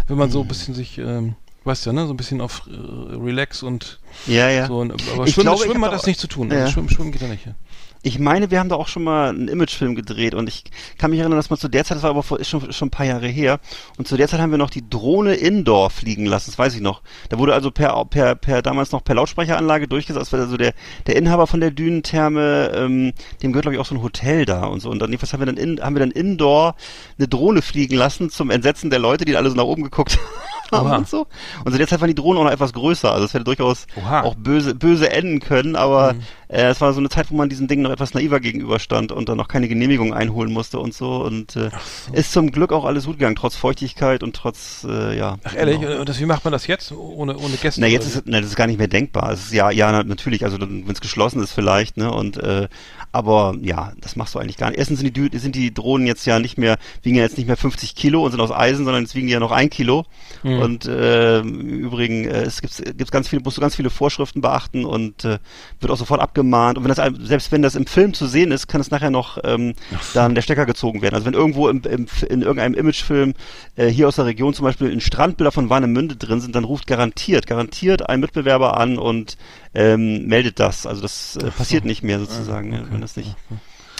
Wenn 0.07 0.17
man 0.17 0.29
so 0.29 0.41
ein 0.41 0.47
bisschen 0.47 0.73
sich, 0.73 0.97
ähm, 0.97 1.35
weißt 1.63 1.85
ja, 1.85 1.93
ne, 1.93 2.07
so 2.07 2.13
ein 2.13 2.17
bisschen 2.17 2.41
auf 2.41 2.63
äh, 2.67 3.15
Relax 3.15 3.63
und 3.63 3.99
ja, 4.27 4.49
ja. 4.49 4.67
so. 4.67 4.81
Aber 4.81 4.93
ich 5.27 5.33
Schwimmen, 5.33 5.47
glaube, 5.47 5.63
Schwimmen 5.63 5.85
hat 5.85 5.93
das 5.93 6.05
nicht 6.05 6.19
zu 6.19 6.27
tun. 6.27 6.49
Ja. 6.49 6.61
Also 6.61 6.73
Schwimmen, 6.73 6.89
Schwimmen 6.89 7.11
geht 7.11 7.21
ja 7.21 7.27
nicht. 7.27 7.45
Ja. 7.45 7.55
Ich 8.03 8.17
meine, 8.17 8.49
wir 8.49 8.59
haben 8.59 8.69
da 8.69 8.77
auch 8.77 8.87
schon 8.87 9.03
mal 9.03 9.29
einen 9.29 9.47
Imagefilm 9.47 9.93
gedreht 9.93 10.33
und 10.33 10.49
ich 10.49 10.63
kann 10.97 11.11
mich 11.11 11.19
erinnern, 11.19 11.37
dass 11.37 11.51
man 11.51 11.59
zu 11.59 11.67
der 11.67 11.85
Zeit, 11.85 11.97
das 11.97 12.03
war 12.03 12.09
aber 12.09 12.23
vor, 12.23 12.39
ist 12.39 12.49
schon, 12.49 12.73
schon 12.73 12.87
ein 12.87 12.91
paar 12.91 13.05
Jahre 13.05 13.27
her, 13.27 13.59
und 13.99 14.07
zu 14.07 14.17
der 14.17 14.27
Zeit 14.27 14.39
haben 14.39 14.49
wir 14.49 14.57
noch 14.57 14.71
die 14.71 14.89
Drohne 14.89 15.35
Indoor 15.35 15.91
fliegen 15.91 16.25
lassen, 16.25 16.49
das 16.49 16.57
weiß 16.57 16.73
ich 16.73 16.81
noch. 16.81 17.03
Da 17.29 17.37
wurde 17.37 17.53
also 17.53 17.69
per, 17.69 18.03
per, 18.05 18.33
per 18.33 18.63
damals 18.63 18.91
noch 18.91 19.03
per 19.03 19.13
Lautsprecheranlage 19.13 19.87
durchgesetzt, 19.87 20.33
also 20.33 20.57
der, 20.57 20.73
der 21.05 21.15
Inhaber 21.15 21.45
von 21.45 21.59
der 21.59 21.69
Dünentherme, 21.69 22.71
ähm, 22.73 23.13
dem 23.43 23.51
gehört 23.51 23.65
glaube 23.65 23.75
ich 23.75 23.79
auch 23.79 23.85
so 23.85 23.93
ein 23.93 24.01
Hotel 24.01 24.45
da 24.45 24.65
und 24.65 24.79
so. 24.79 24.89
Und 24.89 24.97
dann 24.97 25.11
jedenfalls 25.11 25.33
haben 25.33 25.41
wir 25.41 25.45
dann, 25.45 25.57
in, 25.57 25.79
haben 25.79 25.93
wir 25.93 25.99
dann 25.99 26.09
Indoor 26.09 26.75
eine 27.19 27.27
Drohne 27.27 27.61
fliegen 27.61 27.95
lassen 27.95 28.31
zum 28.31 28.49
Entsetzen 28.49 28.89
der 28.89 28.97
Leute, 28.97 29.25
die 29.25 29.37
alle 29.37 29.51
so 29.51 29.55
nach 29.55 29.63
oben 29.63 29.83
geguckt 29.83 30.17
haben 30.17 30.60
Oha. 30.71 30.97
und 30.97 31.07
so. 31.07 31.27
Und 31.63 31.71
zu 31.71 31.77
der 31.77 31.87
Zeit 31.87 32.01
waren 32.01 32.07
die 32.07 32.15
Drohnen 32.15 32.39
auch 32.39 32.45
noch 32.45 32.51
etwas 32.51 32.73
größer, 32.73 33.11
also 33.11 33.25
es 33.25 33.33
hätte 33.33 33.43
durchaus 33.43 33.87
Oha. 33.95 34.21
auch 34.21 34.35
böse, 34.35 34.75
böse 34.75 35.11
enden 35.11 35.39
können, 35.39 35.75
aber 35.75 36.13
mhm. 36.13 36.21
äh, 36.47 36.69
es 36.69 36.81
war 36.81 36.93
so 36.93 36.99
eine 36.99 37.09
Zeit, 37.09 37.31
wo 37.31 37.35
man 37.35 37.49
diesen 37.49 37.67
Dingen 37.67 37.83
noch 37.83 37.91
etwas 37.91 38.13
naiver 38.13 38.39
gegenüberstand 38.39 39.11
und 39.11 39.29
dann 39.29 39.37
noch 39.37 39.47
keine 39.47 39.67
Genehmigung 39.67 40.13
einholen 40.13 40.51
musste 40.51 40.79
und 40.79 40.93
so. 40.93 41.23
Und 41.23 41.55
äh, 41.55 41.69
so. 42.07 42.13
ist 42.13 42.31
zum 42.31 42.51
Glück 42.51 42.71
auch 42.71 42.85
alles 42.85 43.05
gut 43.05 43.17
gegangen, 43.17 43.35
trotz 43.35 43.55
Feuchtigkeit 43.55 44.23
und 44.23 44.35
trotz, 44.35 44.85
äh, 44.87 45.17
ja. 45.17 45.37
Ach 45.43 45.55
ehrlich, 45.55 45.79
genau. 45.79 45.99
und 45.99 46.09
das, 46.09 46.19
wie 46.19 46.25
macht 46.25 46.43
man 46.43 46.51
das 46.51 46.67
jetzt? 46.67 46.91
Ohne, 46.91 47.37
ohne 47.37 47.55
Gäste? 47.57 47.81
Na, 47.81 47.87
jetzt 47.87 48.07
ist 48.07 48.23
na, 48.25 48.39
das 48.39 48.49
ist 48.49 48.55
gar 48.55 48.67
nicht 48.67 48.77
mehr 48.77 48.87
denkbar. 48.87 49.31
Es 49.31 49.45
ist 49.45 49.53
ja, 49.53 49.71
ja, 49.71 50.03
natürlich, 50.03 50.43
also 50.43 50.59
wenn 50.59 50.89
es 50.89 51.01
geschlossen 51.01 51.41
ist 51.41 51.51
vielleicht, 51.51 51.97
ne? 51.97 52.11
Und 52.11 52.37
äh, 52.37 52.67
aber 53.11 53.55
ja, 53.61 53.91
das 53.99 54.15
machst 54.15 54.35
du 54.35 54.39
eigentlich 54.39 54.57
gar 54.57 54.69
nicht. 54.69 54.79
Erstens 54.79 54.99
sind 54.99 55.15
die, 55.15 55.37
sind 55.37 55.55
die 55.55 55.73
Drohnen 55.73 56.07
jetzt 56.07 56.25
ja 56.25 56.39
nicht 56.39 56.57
mehr, 56.57 56.77
wiegen 57.03 57.17
ja 57.17 57.23
jetzt 57.23 57.37
nicht 57.37 57.47
mehr 57.47 57.57
50 57.57 57.95
Kilo 57.95 58.23
und 58.23 58.31
sind 58.31 58.39
aus 58.39 58.51
Eisen, 58.51 58.85
sondern 58.85 59.03
jetzt 59.03 59.15
wiegen 59.15 59.27
die 59.27 59.33
ja 59.33 59.39
noch 59.39 59.51
ein 59.51 59.69
Kilo. 59.69 60.05
Mhm. 60.43 60.60
Und 60.61 60.85
äh, 60.85 61.39
im 61.39 61.59
Übrigen, 61.59 62.25
äh, 62.25 62.43
es 62.43 62.61
gibt 62.61 62.83
gibt's 62.97 63.11
ganz 63.11 63.27
viele, 63.27 63.41
musst 63.41 63.57
du 63.57 63.61
ganz 63.61 63.75
viele 63.75 63.89
Vorschriften 63.89 64.41
beachten 64.41 64.85
und 64.85 65.25
äh, 65.25 65.39
wird 65.79 65.91
auch 65.91 65.97
sofort 65.97 66.21
abgemahnt. 66.21 66.77
Und 66.77 66.83
wenn 66.83 66.93
das 66.93 67.01
selbst 67.27 67.51
wenn 67.51 67.61
das 67.61 67.75
im 67.75 67.85
Film 67.85 68.13
zu 68.13 68.27
sehen 68.27 68.51
ist, 68.51 68.67
kann 68.67 68.81
es 68.81 68.91
nachher 68.91 69.11
noch 69.11 69.37
ähm, 69.43 69.73
dann 70.13 70.35
der 70.35 70.41
Stecker 70.41 70.65
gezogen 70.65 71.01
werden. 71.01 71.15
Also 71.15 71.25
wenn 71.25 71.33
irgendwo 71.33 71.69
im, 71.69 71.81
im, 71.83 72.07
in 72.29 72.41
irgendeinem 72.41 72.75
Imagefilm 72.75 73.33
äh, 73.75 73.87
hier 73.87 74.07
aus 74.07 74.15
der 74.15 74.25
Region 74.25 74.53
zum 74.53 74.65
Beispiel 74.65 74.89
in 74.89 75.01
Strandbilder 75.01 75.51
von 75.51 75.69
Warnemünde 75.69 76.15
drin 76.15 76.41
sind, 76.41 76.55
dann 76.55 76.63
ruft 76.63 76.87
garantiert, 76.87 77.47
garantiert 77.47 78.07
ein 78.09 78.19
Mitbewerber 78.19 78.77
an 78.77 78.97
und 78.97 79.37
ähm, 79.73 80.27
meldet 80.27 80.59
das. 80.59 80.85
Also 80.85 81.01
das 81.01 81.37
äh, 81.37 81.51
passiert 81.51 81.85
nicht 81.85 82.03
mehr 82.03 82.19
sozusagen, 82.19 82.73
okay. 82.73 82.85
wenn 82.91 83.01
das 83.01 83.15
nicht. 83.15 83.35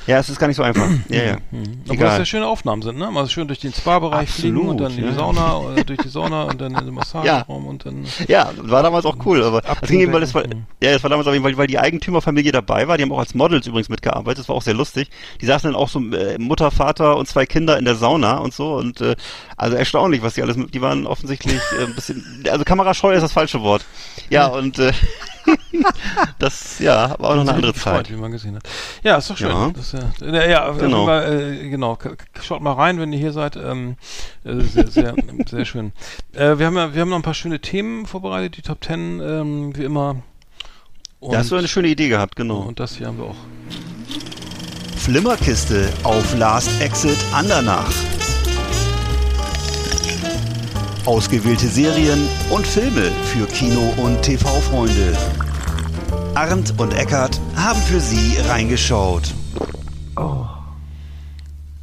Ja, 0.08 0.20
es 0.20 0.30
ist 0.30 0.40
gar 0.40 0.48
nicht 0.48 0.58
so 0.58 0.64
einfach. 0.64 0.88
ja, 1.10 1.24
ja. 1.24 1.38
Mhm. 1.52 1.82
Obwohl 1.88 2.08
es 2.08 2.18
ja 2.18 2.26
schöne 2.26 2.48
Aufnahmen 2.48 2.82
sind, 2.82 2.98
ne? 2.98 3.12
Mal 3.12 3.28
schön 3.30 3.48
durch 3.48 3.60
den 3.60 3.74
Spa-Bereich 3.74 4.30
fliegen 4.30 4.58
und 4.68 4.80
dann 4.80 4.98
in 4.98 5.08
die 5.08 5.14
Sauna, 5.14 5.58
oder 5.58 5.84
durch 5.84 6.00
die 6.00 6.10
Sauna 6.10 6.44
und 6.44 6.60
dann 6.60 6.74
in 6.76 6.86
den 6.86 6.94
Massageraum 6.94 7.64
ja. 7.64 7.70
und 7.70 7.86
dann. 7.86 8.06
Ja, 8.28 8.52
war 8.58 8.84
damals 8.84 9.06
auch 9.06 9.18
cool, 9.26 9.44
aber 9.44 9.62
das 9.62 9.90
ging 9.90 10.00
eben, 10.00 10.14
weil 10.14 10.22
das 10.22 10.34
war, 10.34 10.44
ja, 10.44 10.92
das 10.92 11.04
war 11.04 11.10
damals 11.10 11.28
auch 11.28 11.34
eben, 11.34 11.44
weil, 11.44 11.58
weil 11.58 11.68
die 11.68 11.80
Eigentümerfamilie 11.80 12.52
dabei 12.52 12.88
war, 12.88 12.98
die 12.98 13.04
haben 13.04 13.12
auch 13.12 13.20
als 13.20 13.36
Models 13.36 13.68
übrigens 13.68 13.90
mitgearbeitet, 13.90 14.40
das 14.40 14.50
war 14.50 14.56
auch 14.56 14.62
sehr 14.62 14.74
lustig. 14.74 15.10
Die 15.40 15.46
saßen 15.46 15.72
dann 15.72 15.80
auch 15.80 15.90
so 15.90 16.00
äh, 16.00 16.38
Mutter, 16.40 16.72
Vater 16.72 17.18
und 17.18 17.28
zwei 17.28 17.46
Kinder 17.46 17.78
in 17.78 17.86
der 17.86 17.96
Sauna 17.96 18.38
und 18.38 18.54
so 18.54 18.76
und 18.76 19.02
äh, 19.02 19.16
also 19.58 19.76
erstaunlich, 19.76 20.24
was 20.24 20.34
die 20.34 20.42
alles, 20.42 20.58
die 20.58 20.82
waren 20.82 21.06
offensichtlich 21.06 21.60
äh, 21.80 21.86
ein 21.86 21.96
bisschen, 21.96 22.44
also 22.50 22.64
kamerascheu 22.64 23.14
ist 23.14 23.22
das 23.22 23.32
falsche 23.32 23.62
Wort. 23.62 23.86
Ja, 24.30 24.48
und 24.48 24.80
äh, 24.80 24.92
das, 26.39 26.80
ja, 26.80 27.15
war 27.19 27.32
auch 27.32 27.36
noch 27.36 27.41
eine 27.41 27.54
andere 27.54 27.73
Zeit. 27.73 28.12
wie 28.12 28.15
man 28.15 28.32
gesehen 28.32 28.56
hat. 28.56 28.63
Ja, 29.04 29.17
ist 29.17 29.30
doch 29.30 29.38
schön. 29.38 29.49
Ja, 29.49 29.71
das, 29.73 29.91
ja, 29.91 30.45
ja 30.45 30.71
genau. 30.71 31.06
Mal, 31.06 31.41
äh, 31.41 31.69
genau. 31.69 31.97
Schaut 32.41 32.62
mal 32.62 32.73
rein, 32.73 32.99
wenn 32.99 33.13
ihr 33.13 33.19
hier 33.19 33.32
seid. 33.34 33.56
Ähm, 33.56 33.95
äh, 34.43 34.60
sehr, 34.62 34.88
sehr, 34.88 35.15
sehr 35.47 35.65
schön. 35.65 35.93
Äh, 36.34 36.58
wir 36.60 36.65
haben 36.65 36.77
ja, 36.77 36.93
wir 36.93 37.01
haben 37.01 37.10
noch 37.10 37.17
ein 37.17 37.23
paar 37.23 37.34
schöne 37.34 37.60
Themen 37.60 38.06
vorbereitet, 38.06 38.58
die 38.58 38.62
Top 38.62 38.82
Ten, 38.82 39.19
ähm, 39.19 39.75
wie 39.75 39.84
immer. 39.84 40.17
Und, 41.19 41.34
da 41.34 41.39
hast 41.39 41.51
du 41.51 41.56
eine 41.56 41.67
schöne 41.67 41.88
Idee 41.88 42.10
gehabt, 42.10 42.36
genau. 42.36 42.60
Und 42.60 42.80
das 42.80 42.95
hier 42.95 43.08
haben 43.08 43.17
wir 43.17 43.25
auch. 43.25 43.36
Flimmerkiste 44.97 45.89
auf 46.04 46.38
Last 46.38 46.82
Exit 46.82 47.17
Andernach. 47.34 47.91
Ausgewählte 51.06 51.68
Serien 51.68 52.28
und 52.52 52.66
Filme 52.66 53.12
für 53.26 53.48
Kino- 53.48 53.94
und 53.98 54.22
TV-Freunde. 54.22 55.18
Arndt 56.36 56.74
und 56.78 56.94
Eckart 56.94 57.40
haben 57.56 57.82
für 57.82 58.00
Sie 58.00 58.38
reingeschaut. 58.48 59.34
Oh. 60.16 60.51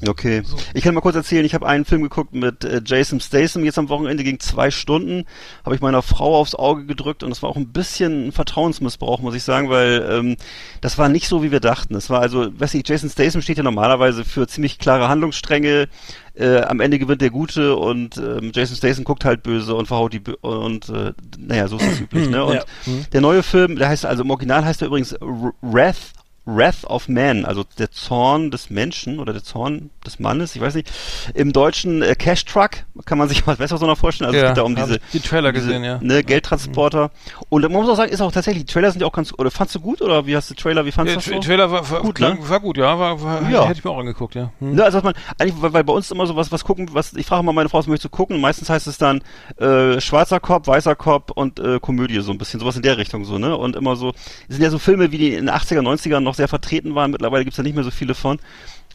Okay. 0.07 0.43
Ich 0.75 0.85
kann 0.85 0.95
mal 0.95 1.01
kurz 1.01 1.17
erzählen, 1.17 1.45
ich 1.45 1.55
habe 1.55 1.67
einen 1.67 1.85
Film 1.85 2.03
geguckt 2.03 2.33
mit 2.33 2.65
äh, 2.65 2.81
Jason 2.85 3.21
Statham, 3.21 3.65
jetzt 3.65 3.79
am 3.79 3.89
Wochenende 3.89 4.23
ging 4.23 4.39
zwei 4.39 4.71
Stunden, 4.71 5.25
habe 5.65 5.75
ich 5.75 5.81
meiner 5.81 6.03
Frau 6.03 6.37
aufs 6.37 6.55
Auge 6.55 6.87
gedrückt 6.87 7.25
und 7.25 7.31
das 7.31 7.43
war 7.43 7.51
auch 7.51 7.57
ein 7.57 7.73
bisschen 7.73 8.29
ein 8.29 8.33
Vertrauensmissbrauch, 8.33 9.21
muss 9.21 9.35
ich 9.35 9.43
sagen, 9.43 9.71
weil 9.71 10.07
ähm, 10.09 10.37
das 10.81 10.99
war 10.99 11.09
nicht 11.09 11.29
so, 11.29 11.43
wie 11.43 11.51
wir 11.51 11.61
dachten. 11.61 11.97
Es 11.97 12.11
war 12.11 12.21
also, 12.21 12.49
weiß 12.59 12.75
ich, 12.75 12.87
Jason 12.87 13.11
Statham 13.11 13.43
steht 13.43 13.59
ja 13.59 13.65
normalerweise 13.65 14.25
für 14.25 14.47
ziemlich 14.47 14.79
klare 14.79 15.09
Handlungsstränge, 15.09 15.89
äh, 16.35 16.61
am 16.61 16.79
Ende 16.79 17.01
gewinnt 17.01 17.21
der 17.21 17.31
Gute 17.31 17.75
und 17.75 18.17
ähm, 18.19 18.53
Jason 18.55 18.77
Statham 18.77 19.03
guckt 19.03 19.25
halt 19.25 19.43
böse 19.43 19.75
und 19.75 19.87
verhaut 19.87 20.13
die 20.13 20.21
Bö 20.21 20.35
und 20.41 20.89
äh, 20.91 21.13
naja, 21.39 21.67
so 21.67 21.77
ist 21.77 21.87
das 21.87 22.01
üblich, 22.03 22.29
ne? 22.29 22.45
Und 22.45 22.55
ja. 22.55 22.65
der 23.13 23.21
neue 23.21 23.43
Film, 23.43 23.75
der 23.75 23.89
heißt 23.89 24.07
also 24.07 24.23
im 24.23 24.31
Original 24.31 24.65
heißt 24.65 24.81
er 24.83 24.87
übrigens 24.87 25.17
Wrath 25.21 26.13
Wrath 26.49 26.85
of 26.85 27.09
Man, 27.09 27.45
also 27.45 27.65
der 27.79 27.91
Zorn 27.91 28.51
des 28.51 28.71
Menschen 28.71 29.19
oder 29.19 29.33
der 29.33 29.45
Zorn 29.45 29.91
des 30.07 30.19
Mannes, 30.19 30.57
ich 30.57 30.63
weiß 30.63 30.75
nicht. 30.75 30.91
Im 31.35 31.53
Deutschen 31.53 32.03
äh, 32.03 32.15
Cash 32.15 32.47
Truck 32.47 32.71
kann 33.05 33.19
man 33.19 33.29
sich 33.29 33.47
was 33.47 33.59
besser 33.59 33.77
so 33.77 33.87
noch 33.87 33.99
vorstellen. 33.99 34.29
Also 34.29 34.39
ja, 34.39 34.45
es 34.47 34.51
geht 34.51 34.59
da 34.59 34.63
um 34.63 34.75
diese 34.75 34.99
die 35.13 35.21
Trailer 35.21 35.53
diese, 35.53 35.67
gesehen, 35.67 35.85
ja. 35.85 35.99
Ne, 36.03 36.25
Geldtransporter. 36.25 37.11
Und 37.49 37.63
man 37.63 37.73
muss 37.73 37.89
auch 37.89 37.97
sagen, 37.97 38.11
ist 38.11 38.21
auch 38.21 38.33
tatsächlich, 38.33 38.65
die 38.65 38.73
Trailer 38.73 38.91
sind 38.91 39.03
ja 39.03 39.07
auch 39.07 39.13
ganz, 39.13 39.33
oder 39.37 39.51
fandst 39.51 39.75
du 39.75 39.81
gut 39.81 40.03
oder 40.03 40.27
wie 40.27 40.37
hast 40.37 40.51
du 40.51 40.55
Trailer, 40.55 40.85
wie 40.85 40.93
fandst 40.93 41.15
du 41.15 41.21
ja, 41.21 41.37
das 41.37 41.45
so? 41.45 41.49
Trailer 41.49 41.71
war, 41.71 41.91
war 41.91 42.01
gut, 42.01 42.19
ne? 42.21 42.39
war 42.41 42.61
gut, 42.61 42.79
ja, 42.79 42.99
war, 42.99 43.23
war 43.23 43.49
ja. 43.51 43.65
hätte 43.65 43.79
ich 43.79 43.85
mir 43.85 43.91
auch 43.91 43.99
angeguckt, 43.99 44.35
ja. 44.35 44.51
Hm. 44.59 44.75
Ne, 44.75 44.85
also 44.85 45.01
man, 45.03 45.15
eigentlich, 45.39 45.61
weil, 45.61 45.73
weil 45.73 45.85
bei 45.85 45.93
uns 45.93 46.11
immer 46.11 46.27
so 46.27 46.35
was, 46.35 46.51
was 46.51 46.65
gucken, 46.65 46.89
was, 46.93 47.13
ich 47.13 47.27
frage 47.27 47.43
mal 47.43 47.53
meine 47.53 47.69
Frau, 47.69 47.79
was 47.79 47.87
möchte 47.87 48.03
zu 48.03 48.09
gucken, 48.09 48.41
meistens 48.41 48.71
heißt 48.71 48.87
es 48.87 48.99
dann 48.99 49.21
äh, 49.59 50.01
schwarzer 50.01 50.41
Kopf, 50.41 50.67
weißer 50.67 50.97
Kopf 50.97 51.31
und 51.33 51.59
äh, 51.61 51.79
Komödie 51.81 52.21
so 52.21 52.33
ein 52.33 52.39
bisschen, 52.39 52.61
sowas 52.61 52.77
in 52.77 52.83
der 52.83 52.97
Richtung 52.97 53.25
so, 53.25 53.39
ne? 53.39 53.57
Und 53.57 53.77
immer 53.77 53.97
so, 53.97 54.11
es 54.49 54.57
sind 54.57 54.63
ja 54.63 54.71
so 54.71 54.79
Filme, 54.79 55.13
wie 55.13 55.19
die 55.19 55.35
in 55.35 55.47
den 55.47 55.55
80er, 55.55 55.81
90ern 55.81 56.21
noch 56.21 56.35
sehr 56.39 56.49
vertreten 56.49 56.95
waren, 56.95 57.11
mittlerweile 57.11 57.45
gibt's 57.45 57.59
ja 57.59 57.63
nicht 57.63 57.75
mehr 57.75 57.85
so 57.85 57.91
viele 57.91 58.15
von. 58.15 58.39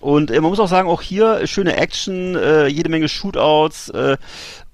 Und 0.01 0.31
äh, 0.31 0.41
man 0.41 0.49
muss 0.49 0.59
auch 0.59 0.67
sagen, 0.67 0.89
auch 0.89 1.01
hier 1.01 1.47
schöne 1.47 1.77
Action, 1.77 2.35
äh, 2.35 2.67
jede 2.67 2.89
Menge 2.89 3.07
Shootouts, 3.07 3.89
äh, 3.89 4.17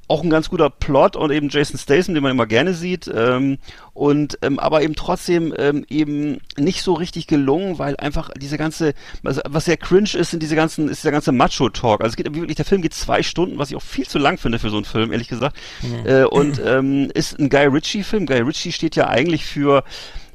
auch 0.09 0.23
ein 0.23 0.31
ganz 0.31 0.49
guter 0.49 0.71
Plot 0.71 1.15
und 1.15 1.31
eben 1.31 1.49
Jason 1.49 1.77
Statham, 1.77 2.15
den 2.15 2.23
man 2.23 2.31
immer 2.31 2.47
gerne 2.47 2.73
sieht, 2.73 3.09
ähm, 3.13 3.59
und 3.93 4.39
ähm, 4.41 4.57
aber 4.57 4.81
eben 4.81 4.95
trotzdem 4.95 5.53
ähm, 5.55 5.85
eben 5.87 6.39
nicht 6.57 6.81
so 6.81 6.93
richtig 6.93 7.27
gelungen, 7.27 7.77
weil 7.77 7.95
einfach 7.97 8.31
diese 8.35 8.57
ganze, 8.57 8.93
was 9.21 9.65
sehr 9.65 9.77
cringe 9.77 10.15
ist, 10.15 10.31
sind 10.31 10.41
diese 10.41 10.55
ganzen, 10.55 10.89
ist 10.89 11.05
der 11.05 11.11
ganze 11.11 11.31
Macho-Talk. 11.31 12.01
Also 12.01 12.13
es 12.13 12.15
geht 12.15 12.33
wirklich, 12.33 12.55
der 12.55 12.65
Film 12.65 12.81
geht 12.81 12.95
zwei 12.95 13.21
Stunden, 13.21 13.59
was 13.59 13.69
ich 13.69 13.75
auch 13.75 13.83
viel 13.83 14.07
zu 14.07 14.17
lang 14.17 14.39
finde 14.39 14.57
für 14.57 14.71
so 14.71 14.77
einen 14.77 14.85
Film, 14.85 15.11
ehrlich 15.11 15.27
gesagt. 15.27 15.55
Mhm. 15.83 16.07
Äh, 16.07 16.23
und 16.23 16.59
ähm, 16.65 17.11
ist 17.13 17.37
ein 17.37 17.49
Guy 17.49 17.67
Ritchie-Film. 17.67 18.25
Guy 18.25 18.39
Ritchie 18.39 18.71
steht 18.71 18.95
ja 18.95 19.07
eigentlich 19.07 19.45
für 19.45 19.83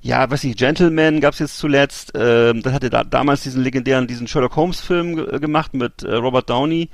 ja, 0.05 0.31
weiß 0.31 0.45
ich, 0.45 0.57
Gentleman 0.57 1.21
gab's 1.23 1.39
jetzt 1.39 1.57
zuletzt. 1.57 2.13
Ähm, 2.15 2.63
das 2.63 2.75
hatte 2.75 2.91
da 2.91 3.05
damals 3.05 3.43
diesen 3.43 3.63
legendären, 3.63 4.07
diesen 4.07 4.29
Sherlock 4.29 4.55
Holmes 4.55 4.81
Film 4.81 5.17
gemacht 5.41 5.73
mit 5.73 6.03
äh, 6.03 6.17
Robert 6.17 6.51
Downey. 6.51 6.91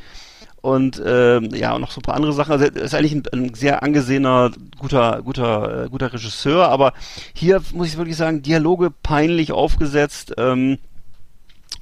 und 0.62 1.02
ähm, 1.04 1.52
ja, 1.52 1.74
und 1.74 1.80
noch 1.80 1.90
so 1.90 1.98
ein 1.98 2.02
paar 2.02 2.14
andere 2.14 2.32
Sachen. 2.32 2.52
Also 2.52 2.66
er 2.66 2.76
ist 2.76 2.94
eigentlich 2.94 3.14
ein, 3.14 3.24
ein 3.32 3.54
sehr 3.54 3.82
angesehener, 3.82 4.52
guter, 4.78 5.22
guter, 5.24 5.86
äh, 5.86 5.88
guter 5.88 6.12
Regisseur, 6.12 6.68
aber 6.68 6.92
hier 7.34 7.60
muss 7.74 7.88
ich 7.88 7.96
wirklich 7.96 8.16
sagen, 8.16 8.42
Dialoge 8.42 8.92
peinlich 9.02 9.50
aufgesetzt. 9.50 10.34
Ähm, 10.38 10.78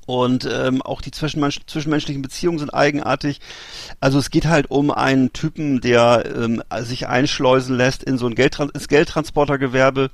und 0.07 0.49
ähm, 0.51 0.81
auch 0.81 1.03
die 1.03 1.11
zwischenmensch 1.11 1.61
zwischenmenschlichen 1.67 2.23
Beziehungen 2.23 2.59
sind 2.59 2.73
eigenartig. 2.73 3.41
Also 4.01 4.19
es 4.19 4.31
geht 4.31 4.47
halt 4.47 4.71
um 4.71 4.91
einen 4.91 5.35
Typen, 5.35 5.83
der 5.83 6.25
ähm, 6.35 6.63
sich 6.81 7.07
einschleusen 7.07 7.77
lässt 7.77 8.03
in 8.03 8.17
so 8.17 8.27
ein 8.27 8.35
Geldtran 8.35 8.71
Geldtransportergewerbe 8.89 10.09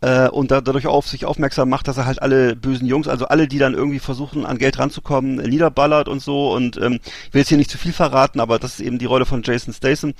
äh, 0.00 0.28
und 0.28 0.50
da, 0.50 0.60
dadurch 0.60 0.86
auf 0.86 1.06
sich 1.06 1.26
aufmerksam 1.26 1.68
macht, 1.68 1.88
dass 1.88 1.98
er 1.98 2.06
halt 2.06 2.22
alle 2.22 2.56
bösen 2.56 2.86
Jungs, 2.86 3.08
also 3.08 3.26
alle, 3.26 3.48
die 3.48 3.58
dann 3.58 3.74
irgendwie 3.74 3.98
versuchen, 3.98 4.46
an 4.46 4.58
Geld 4.58 4.78
ranzukommen, 4.78 5.36
niederballert 5.36 6.08
und 6.08 6.20
so. 6.20 6.52
Und 6.52 6.76
ähm, 6.78 7.00
ich 7.26 7.34
will 7.34 7.40
jetzt 7.40 7.48
hier 7.48 7.58
nicht 7.58 7.70
zu 7.70 7.78
viel 7.78 7.92
verraten, 7.92 8.40
aber 8.40 8.58
das 8.58 8.74
ist 8.74 8.86
eben 8.86 8.98
die 8.98 9.06
Rolle 9.06 9.26
von 9.26 9.42
Jason 9.42 9.74
Statham. 9.74 10.14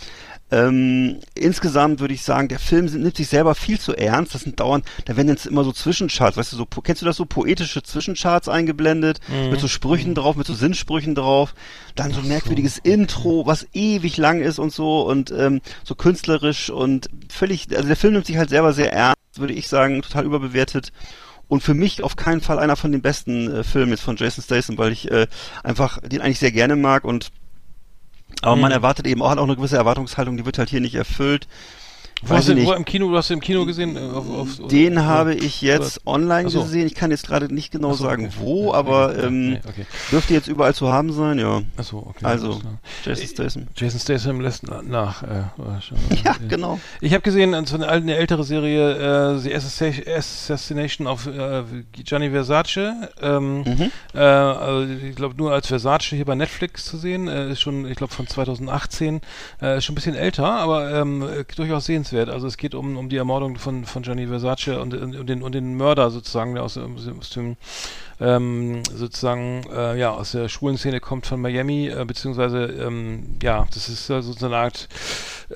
Ähm, 0.53 1.21
insgesamt 1.35 2.01
würde 2.01 2.13
ich 2.13 2.23
sagen, 2.23 2.49
der 2.49 2.59
Film 2.59 2.87
nimmt 2.87 3.17
sich 3.17 3.29
selber 3.29 3.55
viel 3.55 3.79
zu 3.79 3.97
ernst. 3.97 4.35
Das 4.35 4.43
sind 4.43 4.59
dauernd, 4.59 4.85
da 5.05 5.17
werden 5.17 5.29
jetzt 5.29 5.47
immer 5.47 5.65
so 5.65 5.73
Zwischencharts, 5.73 6.37
weißt 6.37 6.53
du, 6.53 6.57
so, 6.57 6.67
kennst 6.67 7.03
du 7.03 7.07
das 7.07 7.17
so, 7.17 7.25
poetische 7.25 7.83
Zwischencharts 7.83 8.49
eingeblendet, 8.49 9.21
mhm. 9.29 9.51
mit 9.51 9.61
so 9.61 9.69
Sprüchen 9.69 10.15
drauf, 10.15 10.37
mit 10.37 10.47
so 10.47 10.55
Sinnsprüchen 10.55 11.15
drauf, 11.15 11.55
dann 11.95 12.13
so 12.13 12.21
ein 12.21 12.29
merkwürdiges. 12.29 12.79
Intro, 12.83 13.47
was 13.47 13.67
ewig 13.73 14.17
lang 14.17 14.41
ist 14.41 14.59
und 14.59 14.73
so 14.73 15.07
und 15.07 15.31
ähm, 15.31 15.61
so 15.85 15.95
künstlerisch 15.95 16.71
und 16.71 17.09
völlig, 17.29 17.69
also 17.75 17.87
der 17.87 17.97
Film 17.97 18.15
nimmt 18.15 18.27
sich 18.27 18.37
halt 18.37 18.51
selber 18.51 18.73
sehr 18.73 18.93
ernst, 18.93 19.17
würde 19.41 19.55
ich 19.55 19.69
sagen, 19.69 20.03
total 20.03 20.25
überbewertet 20.25 20.93
und 21.49 21.63
für 21.63 21.75
mich 21.75 22.03
auf 22.03 22.17
keinen 22.17 22.41
Fall 22.41 22.59
einer 22.59 22.77
von 22.77 22.93
den 22.93 23.03
besten 23.03 23.51
äh, 23.51 23.65
Filmen 23.65 23.91
jetzt 23.91 24.03
von 24.03 24.17
Jason 24.17 24.45
Statham, 24.45 24.79
weil 24.79 24.93
ich 24.93 25.11
äh, 25.11 25.27
einfach 25.65 25.99
den 26.01 26.21
eigentlich 26.21 26.39
sehr 26.39 26.53
gerne 26.53 26.77
mag 26.77 27.05
und 27.05 27.31
aber 28.43 28.57
mhm. 28.57 28.63
man 28.63 28.73
erwartet 28.73 29.07
eben 29.07 29.23
auch, 29.23 29.31
hat 29.31 29.39
auch 29.39 29.45
eine 29.45 29.57
gewisse 29.57 29.77
Erwartungshaltung, 29.77 30.37
die 30.37 30.47
wird 30.47 30.59
halt 30.59 30.71
hier 30.71 30.81
nicht 30.81 30.95
erfüllt. 30.95 31.49
Wo 32.23 32.35
hast, 32.35 32.49
du, 32.49 32.65
wo 32.65 32.73
im 32.73 32.85
Kino, 32.85 33.11
hast 33.17 33.31
du 33.31 33.35
im 33.35 33.41
Kino 33.41 33.65
gesehen? 33.65 33.97
Äh, 33.97 34.01
auf, 34.01 34.31
auf, 34.31 34.69
den 34.69 34.95
oder, 34.95 35.07
habe 35.07 35.35
ich 35.35 35.63
jetzt 35.63 36.03
oder? 36.03 36.17
online 36.17 36.51
so. 36.51 36.63
gesehen. 36.63 36.87
Ich 36.87 36.95
kann 36.95 37.11
jetzt 37.11 37.27
gerade 37.27 37.53
nicht 37.53 37.73
genau 37.73 37.93
so, 37.93 38.05
sagen, 38.05 38.27
okay. 38.27 38.35
wo, 38.39 38.73
ja, 38.73 38.75
aber 38.75 39.11
okay. 39.11 39.27
Ähm, 39.27 39.59
okay. 39.67 39.87
dürfte 40.11 40.35
jetzt 40.35 40.47
überall 40.47 40.75
zu 40.75 40.93
haben 40.93 41.13
sein, 41.13 41.39
ja. 41.39 41.63
Achso, 41.79 41.99
okay. 41.99 42.25
Also, 42.25 42.61
Jason 43.05 43.27
Statham. 43.27 43.67
Jason 43.75 44.01
Statham 44.01 44.41
lässt 44.41 44.65
nach. 44.69 45.23
Äh, 45.23 45.27
ja, 46.25 46.37
genau. 46.47 46.79
Ich 47.01 47.15
habe 47.15 47.23
gesehen, 47.23 47.55
so 47.67 47.77
eine, 47.77 47.89
eine 47.89 48.17
ältere 48.17 48.45
Serie, 48.45 49.37
äh, 49.37 49.39
The 49.39 49.55
Assassination 49.55 51.07
of 51.07 51.27
äh, 51.27 51.63
Gianni 51.93 52.31
Versace. 52.31 52.93
Ähm, 53.23 53.63
mhm. 53.63 53.91
äh, 54.15 54.19
also 54.19 54.93
ich 54.93 55.17
glaube, 55.17 55.37
nur 55.37 55.53
als 55.53 55.69
Versace 55.69 56.11
hier 56.11 56.27
bei 56.27 56.35
Netflix 56.35 56.85
zu 56.85 56.99
sehen. 56.99 57.29
Äh, 57.29 57.53
ist 57.53 57.63
schon, 57.63 57.87
ich 57.89 57.97
glaube, 57.97 58.13
von 58.13 58.27
2018. 58.27 59.23
Äh, 59.63 59.79
ist 59.79 59.85
schon 59.85 59.95
ein 59.95 59.97
bisschen 59.97 60.17
älter, 60.17 60.47
aber 60.47 60.93
ähm, 60.93 61.27
durchaus 61.57 61.87
sehenswert 61.87 62.10
erwähnenswert. 62.11 62.29
Also 62.29 62.47
es 62.47 62.57
geht 62.57 62.75
um, 62.75 62.97
um 62.97 63.09
die 63.09 63.17
Ermordung 63.17 63.57
von, 63.57 63.85
von 63.85 64.03
Gianni 64.03 64.27
Versace 64.27 64.81
und, 64.81 64.95
und, 64.95 65.29
den, 65.29 65.43
und 65.43 65.55
den 65.55 65.77
Mörder 65.77 66.11
sozusagen, 66.11 66.55
der 66.55 66.65
aus, 66.65 66.77
aus 66.77 67.31
dem 67.31 67.57
ähm, 68.21 68.83
sozusagen 68.85 69.63
äh, 69.73 69.99
ja 69.99 70.11
aus 70.11 70.33
der 70.33 70.49
schwulen 70.49 70.77
Szene 70.77 71.01
kommt 71.01 71.27
von 71.27 71.41
Miami, 71.41 71.89
äh, 71.89 72.05
beziehungsweise 72.07 72.65
ähm, 72.67 73.37
ja, 73.43 73.67
das 73.73 73.89
ist 73.89 74.11
äh, 74.11 74.23
so 74.23 74.45
eine 74.45 74.57
Art, 74.57 74.89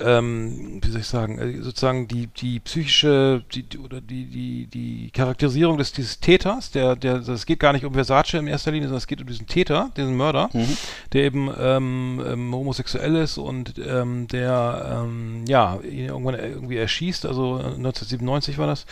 ähm, 0.00 0.80
wie 0.82 0.90
soll 0.90 1.00
ich 1.00 1.06
sagen, 1.06 1.38
äh, 1.38 1.62
sozusagen 1.62 2.08
die 2.08 2.26
die 2.28 2.60
psychische 2.60 3.44
die, 3.52 3.62
die, 3.62 3.78
oder 3.78 4.00
die 4.00 4.26
die 4.26 4.66
die 4.66 5.10
Charakterisierung 5.12 5.78
des 5.78 5.92
dieses 5.92 6.20
Täters, 6.20 6.70
der 6.70 6.96
der 6.96 7.16
es 7.16 7.46
geht 7.46 7.60
gar 7.60 7.72
nicht 7.72 7.84
um 7.84 7.94
Versace 7.94 8.34
in 8.34 8.46
erster 8.46 8.72
Linie, 8.72 8.88
sondern 8.88 8.98
es 8.98 9.06
geht 9.06 9.20
um 9.20 9.26
diesen 9.26 9.46
Täter, 9.46 9.90
diesen 9.96 10.16
Mörder, 10.16 10.50
mhm. 10.52 10.76
der 11.12 11.24
eben 11.24 11.50
ähm, 11.58 12.22
ähm, 12.26 12.54
homosexuell 12.54 13.16
ist 13.16 13.38
und 13.38 13.74
ähm, 13.78 14.28
der 14.28 15.04
ähm, 15.04 15.44
ja 15.46 15.78
ihn 15.80 16.06
irgendwann 16.06 16.38
irgendwie 16.38 16.76
erschießt, 16.76 17.26
also 17.26 17.56
1997 17.56 18.58
war 18.58 18.66
das 18.66 18.86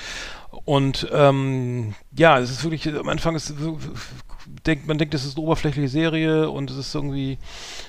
und 0.65 1.09
ähm, 1.13 1.95
ja, 2.17 2.39
es 2.39 2.51
ist 2.51 2.63
wirklich, 2.63 2.87
am 2.95 3.09
Anfang 3.09 3.35
ist 3.35 3.55
denkt, 4.67 4.87
man 4.87 4.99
denkt, 4.99 5.15
es 5.15 5.25
ist 5.25 5.37
eine 5.37 5.45
oberflächliche 5.47 5.89
Serie 5.89 6.51
und 6.51 6.71
es 6.71 6.77
ist 6.77 6.95
irgendwie 6.95 7.39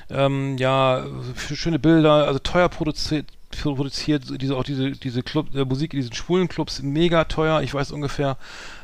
ähm, 0.09 0.57
ja 0.57 1.05
schöne 1.35 1.79
Bilder, 1.79 2.27
also 2.27 2.39
teuer 2.39 2.69
produziert 2.69 3.27
produziert 3.61 4.41
diese 4.41 4.55
auch 4.55 4.63
diese 4.63 4.91
diese 4.91 5.21
Club 5.21 5.53
äh, 5.53 5.63
Musik 5.63 5.93
in 5.93 5.99
diesen 5.99 6.13
schwulen 6.13 6.47
Clubs 6.47 6.81
mega 6.81 7.25
teuer. 7.25 7.61
Ich 7.61 7.73
weiß 7.73 7.91
ungefähr 7.91 8.37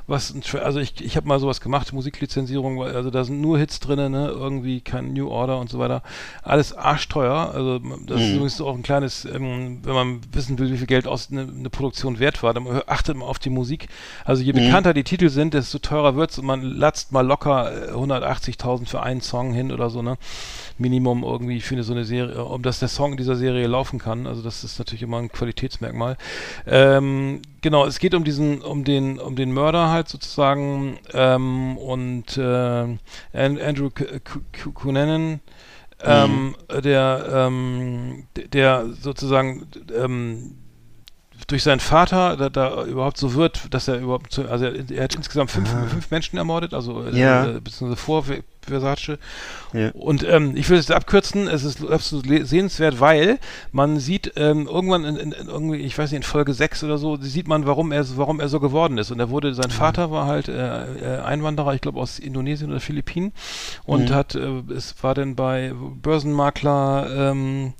was, 0.09 0.33
also 0.55 0.79
ich, 0.79 1.03
ich 1.03 1.15
habe 1.15 1.27
mal 1.27 1.39
sowas 1.39 1.61
gemacht, 1.61 1.93
Musiklizenzierung, 1.93 2.81
also 2.81 3.09
da 3.09 3.23
sind 3.23 3.41
nur 3.41 3.59
Hits 3.59 3.79
drin, 3.79 4.11
ne, 4.11 4.29
irgendwie 4.29 4.81
kein 4.81 5.13
New 5.13 5.29
Order 5.29 5.59
und 5.59 5.69
so 5.69 5.79
weiter. 5.79 6.01
Alles 6.43 6.73
arschteuer, 6.73 7.51
also 7.53 7.79
das 7.79 8.21
mhm. 8.21 8.45
ist 8.45 8.61
auch 8.61 8.75
ein 8.75 8.83
kleines, 8.83 9.25
ähm, 9.25 9.79
wenn 9.83 9.93
man 9.93 10.21
wissen 10.31 10.57
will, 10.59 10.71
wie 10.71 10.77
viel 10.77 10.87
Geld 10.87 11.07
aus 11.07 11.29
eine, 11.31 11.41
eine, 11.41 11.69
Produktion 11.69 12.19
wert 12.19 12.41
war, 12.43 12.53
dann 12.53 12.65
achtet 12.87 13.15
man 13.15 13.27
auf 13.27 13.39
die 13.39 13.49
Musik. 13.49 13.87
Also 14.25 14.41
je 14.41 14.53
mhm. 14.53 14.57
bekannter 14.57 14.93
die 14.93 15.03
Titel 15.03 15.29
sind, 15.29 15.53
desto 15.53 15.79
teurer 15.79 16.15
wird's 16.15 16.39
und 16.39 16.45
man 16.45 16.61
latzt 16.61 17.11
mal 17.11 17.25
locker 17.25 17.93
180.000 17.93 18.81
äh, 18.81 18.85
für 18.85 19.03
einen 19.03 19.21
Song 19.21 19.53
hin 19.53 19.71
oder 19.71 19.89
so, 19.89 20.01
ne. 20.01 20.17
Minimum 20.79 21.23
irgendwie 21.23 21.59
für 21.59 21.75
eine, 21.75 21.83
so 21.83 21.93
eine 21.93 22.05
Serie, 22.05 22.43
um 22.43 22.63
dass 22.63 22.79
der 22.79 22.87
Song 22.87 23.11
in 23.11 23.17
dieser 23.17 23.35
Serie 23.35 23.67
laufen 23.67 23.99
kann. 23.99 24.25
Also 24.25 24.41
das 24.41 24.63
ist 24.63 24.79
natürlich 24.79 25.03
immer 25.03 25.17
ein 25.17 25.29
Qualitätsmerkmal. 25.29 26.17
Ähm, 26.65 27.41
genau, 27.61 27.85
es 27.85 27.99
geht 27.99 28.15
um 28.15 28.23
diesen, 28.23 28.61
um 28.61 28.85
den, 28.85 29.19
um 29.19 29.35
den 29.35 29.51
Mörder 29.51 29.89
halt 29.89 29.98
sozusagen 30.07 30.99
ähm, 31.13 31.77
und 31.77 32.37
äh, 32.37 32.97
Andrew 33.33 33.89
Cunanan, 34.73 35.41
ähm, 36.01 36.55
mhm. 36.71 36.81
der, 36.81 37.29
ähm, 37.31 38.27
der 38.53 38.87
sozusagen 39.01 39.67
ähm, 39.95 40.55
durch 41.49 41.63
seinen 41.63 41.79
Vater 41.79 42.37
da, 42.37 42.49
da 42.49 42.85
überhaupt 42.85 43.17
so 43.17 43.33
wird, 43.33 43.73
dass 43.73 43.87
er 43.87 43.99
überhaupt, 43.99 44.31
zu, 44.31 44.47
also 44.47 44.65
er, 44.65 44.89
er, 44.91 45.03
hat 45.03 45.15
insgesamt 45.15 45.49
fünf, 45.51 45.73
ah. 45.73 45.87
fünf 45.87 46.11
Menschen 46.11 46.37
ermordet, 46.37 46.73
also 46.73 47.03
äh, 47.03 47.17
ja. 47.17 47.45
äh, 47.45 47.59
beziehungsweise 47.59 47.95
vor 47.95 48.23
Versace. 48.61 49.17
Ja. 49.73 49.89
Und 49.91 50.23
ähm, 50.23 50.55
ich 50.55 50.69
will 50.69 50.77
es 50.77 50.91
abkürzen, 50.91 51.47
es 51.47 51.63
ist 51.63 51.83
absolut 51.89 52.25
sehenswert, 52.47 52.99
weil 52.99 53.39
man 53.71 53.99
sieht 53.99 54.33
ähm, 54.35 54.67
irgendwann 54.67 55.05
in, 55.05 55.15
in, 55.15 55.31
in, 55.31 55.47
irgendwie, 55.47 55.77
ich 55.77 55.97
weiß 55.97 56.11
nicht, 56.11 56.17
in 56.17 56.23
Folge 56.23 56.53
6 56.53 56.83
oder 56.83 56.99
so, 56.99 57.17
sieht 57.17 57.47
man, 57.47 57.65
warum 57.65 57.91
er, 57.91 58.05
warum 58.17 58.39
er 58.39 58.47
so 58.47 58.59
geworden 58.59 58.99
ist. 58.99 59.09
Und 59.09 59.19
er 59.19 59.31
wurde, 59.31 59.55
sein 59.55 59.71
Vater 59.71 60.11
war 60.11 60.27
halt 60.27 60.49
äh, 60.49 61.17
äh, 61.17 61.21
Einwanderer, 61.21 61.73
ich 61.73 61.81
glaube 61.81 61.99
aus 61.99 62.19
Indonesien 62.19 62.69
oder 62.69 62.79
Philippinen 62.79 63.33
und 63.85 64.11
mhm. 64.11 64.13
hat, 64.13 64.35
äh, 64.35 64.61
es 64.75 64.95
war 65.01 65.15
dann 65.15 65.35
bei 65.35 65.73
Börsenmakler, 65.73 67.31
ähm, 67.31 67.73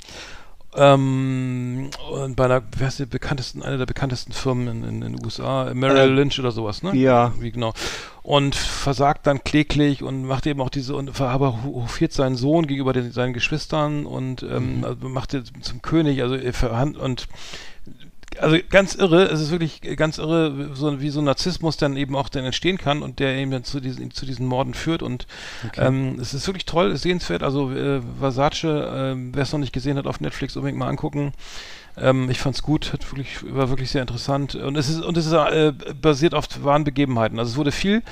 ähm, 0.75 1.89
und 2.11 2.35
bei 2.35 2.45
einer, 2.45 2.61
wer 2.77 2.87
ist 2.89 2.99
die 2.99 3.05
bekanntesten, 3.05 3.63
einer 3.63 3.77
der 3.77 3.87
bekanntesten 3.87 4.33
Firmen 4.33 4.67
in, 4.67 4.83
in, 4.83 5.01
in 5.01 5.13
den 5.13 5.25
USA, 5.25 5.73
Merrill 5.73 6.11
äh, 6.11 6.13
Lynch 6.13 6.39
oder 6.39 6.51
sowas, 6.51 6.83
ne? 6.83 6.95
Ja. 6.95 7.33
Wie 7.39 7.51
genau. 7.51 7.73
Und 8.21 8.53
versagt 8.53 9.25
dann 9.25 9.43
kläglich 9.43 10.03
und 10.03 10.25
macht 10.25 10.45
eben 10.45 10.61
auch 10.61 10.69
diese, 10.69 10.95
und 10.95 11.19
aber 11.19 11.63
hofiert 11.63 12.13
seinen 12.13 12.35
Sohn 12.35 12.67
gegenüber 12.67 12.93
den, 12.93 13.11
seinen 13.11 13.33
Geschwistern 13.33 14.05
und 14.05 14.43
ähm, 14.43 14.79
mhm. 14.79 14.83
also 14.83 15.09
macht 15.09 15.33
ihn 15.33 15.43
zum 15.61 15.81
König, 15.81 16.21
also 16.21 16.35
und 16.99 17.27
also 18.39 18.57
ganz 18.69 18.95
irre, 18.95 19.25
es 19.25 19.41
ist 19.41 19.51
wirklich 19.51 19.81
ganz 19.97 20.17
irre, 20.17 20.71
so, 20.73 21.01
wie 21.01 21.09
so 21.09 21.19
ein 21.19 21.25
Narzissmus 21.25 21.77
dann 21.77 21.97
eben 21.97 22.15
auch 22.15 22.29
dann 22.29 22.45
entstehen 22.45 22.77
kann 22.77 23.01
und 23.01 23.19
der 23.19 23.35
eben 23.35 23.51
dann 23.51 23.63
zu 23.63 23.79
diesen, 23.79 24.11
zu 24.11 24.25
diesen 24.25 24.45
Morden 24.45 24.73
führt 24.73 25.03
und 25.03 25.27
okay. 25.67 25.85
ähm, 25.85 26.17
es 26.19 26.33
ist 26.33 26.47
wirklich 26.47 26.65
toll, 26.65 26.95
sehenswert, 26.95 27.43
also 27.43 27.71
äh, 27.71 28.01
Versace, 28.19 28.63
äh, 28.63 29.15
wer 29.15 29.43
es 29.43 29.51
noch 29.51 29.59
nicht 29.59 29.73
gesehen 29.73 29.97
hat 29.97 30.07
auf 30.07 30.19
Netflix, 30.19 30.55
unbedingt 30.55 30.79
mal 30.79 30.87
angucken. 30.87 31.33
Ähm, 31.97 32.29
ich 32.29 32.39
fand's 32.39 32.61
gut, 32.61 32.93
hat 32.93 33.11
wirklich, 33.11 33.39
war 33.53 33.69
wirklich 33.69 33.91
sehr 33.91 34.01
interessant 34.01 34.55
und 34.55 34.77
es 34.77 34.89
ist 34.89 35.01
und 35.01 35.17
es 35.17 35.25
ist 35.25 35.33
äh, 35.33 35.73
basiert 35.99 36.33
auf 36.33 36.47
wahren 36.63 36.83
Begebenheiten. 36.83 37.39
Also 37.39 37.51
es 37.51 37.57
wurde 37.57 37.71
viel 37.71 38.03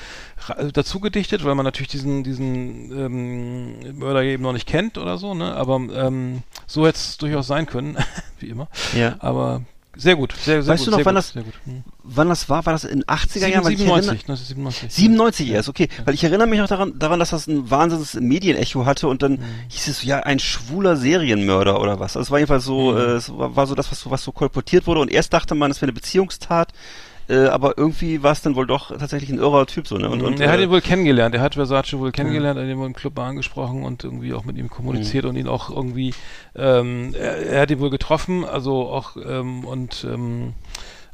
dazu 0.74 1.00
gedichtet, 1.00 1.46
weil 1.46 1.56
man 1.56 1.64
natürlich 1.64 1.90
diesen 1.90 2.24
diesen 2.24 2.92
ähm, 2.92 3.98
Mörder 3.98 4.24
eben 4.24 4.44
noch 4.44 4.54
nicht 4.54 4.68
kennt 4.68 4.98
oder 4.98 5.18
so, 5.18 5.34
ne? 5.34 5.56
Aber 5.56 5.76
ähm, 5.76 6.44
so 6.66 6.86
hätte 6.86 6.98
es 6.98 7.18
durchaus 7.18 7.48
sein 7.48 7.66
können, 7.66 7.98
wie 8.40 8.50
immer. 8.50 8.68
Ja. 8.96 9.16
Aber 9.20 9.62
sehr 9.98 10.16
gut, 10.16 10.34
sehr, 10.34 10.62
sehr 10.62 10.74
weißt 10.74 10.86
gut. 10.86 10.94
du 10.94 10.98
noch, 10.98 11.06
wann, 11.06 11.16
gut, 11.16 11.24
das, 11.24 11.36
hm. 11.36 11.84
wann 12.04 12.30
das 12.30 12.50
war? 12.50 12.66
War 12.66 12.74
das 12.74 12.84
in 12.84 13.04
80er 13.04 13.48
Jahren? 13.48 13.66
97, 13.66 14.30
1997. 14.30 14.94
97 14.94 15.50
erst, 15.50 15.70
okay. 15.70 15.90
Ja. 15.98 16.06
Weil 16.06 16.14
ich 16.14 16.24
erinnere 16.24 16.48
mich 16.48 16.60
noch 16.60 16.68
daran, 16.68 16.98
daran, 16.98 17.20
dass 17.20 17.32
das 17.32 17.48
ein 17.48 17.70
wahnsinniges 17.70 18.14
Medienecho 18.16 18.86
hatte 18.86 19.08
und 19.08 19.24
dann 19.24 19.34
mhm. 19.34 19.46
hieß 19.70 19.88
es 19.88 20.04
ja, 20.04 20.20
ein 20.20 20.40
schwuler 20.40 20.96
Serienmörder 20.96 21.82
oder 21.82 22.00
was. 22.00 22.16
Also 22.16 22.28
es 22.28 22.32
war 22.32 22.40
jedenfalls 22.40 22.66
so, 22.66 22.92
mhm. 22.92 22.98
äh, 22.98 23.02
es 23.14 23.36
war, 23.36 23.56
war, 23.56 23.68
so 23.68 23.76
das, 23.76 23.92
was 23.92 24.00
so, 24.00 24.12
was 24.12 24.24
so 24.24 24.32
kolportiert 24.32 24.88
wurde 24.88 25.02
und 25.02 25.12
erst 25.12 25.34
dachte 25.34 25.56
man, 25.56 25.72
es 25.72 25.78
wäre 25.78 25.88
eine 25.88 25.94
Beziehungstat 25.94 26.74
äh, 27.30 27.48
aber 27.48 27.78
irgendwie 27.78 28.24
war 28.24 28.32
es 28.32 28.42
dann 28.42 28.56
wohl 28.56 28.68
doch 28.68 28.96
tatsächlich 28.98 29.30
ein 29.30 29.40
irrer 29.40 29.66
Typ 29.66 29.88
so, 29.88 29.98
ne? 29.98 30.10
Und, 30.10 30.22
und, 30.22 30.40
er 30.40 30.52
hat 30.52 30.60
äh, 30.60 30.64
ihn 30.64 30.70
wohl 30.70 30.82
kennengelernt, 30.82 31.36
er 31.36 31.42
hat 31.42 31.56
Versace 31.56 32.00
wohl 32.00 32.12
kennengelernt, 32.12 32.60
hat 32.60 32.68
ihn 32.68 32.78
wohl 32.78 32.88
im 32.88 32.94
Club 32.94 33.16
mal 33.16 33.28
angesprochen 33.28 33.84
und 33.84 34.04
irgendwie 34.04 34.34
auch 34.34 34.46
mit 34.46 34.58
ihm 34.58 34.70
kommuniziert 34.70 35.24
mhm. 35.26 35.30
und 35.30 35.36
ihn 35.38 35.48
auch 35.48 35.70
irgendwie, 35.70 36.14
ähm, 36.56 37.14
er, 37.20 37.38
er, 37.38 37.62
hat 37.62 37.72
ihn 37.72 37.80
wohl 37.80 37.90
getroffen, 37.90 38.46
also 38.46 38.88
auch 38.90 39.18
ähm, 39.18 39.66
und 39.66 40.06
ähm, 40.10 40.54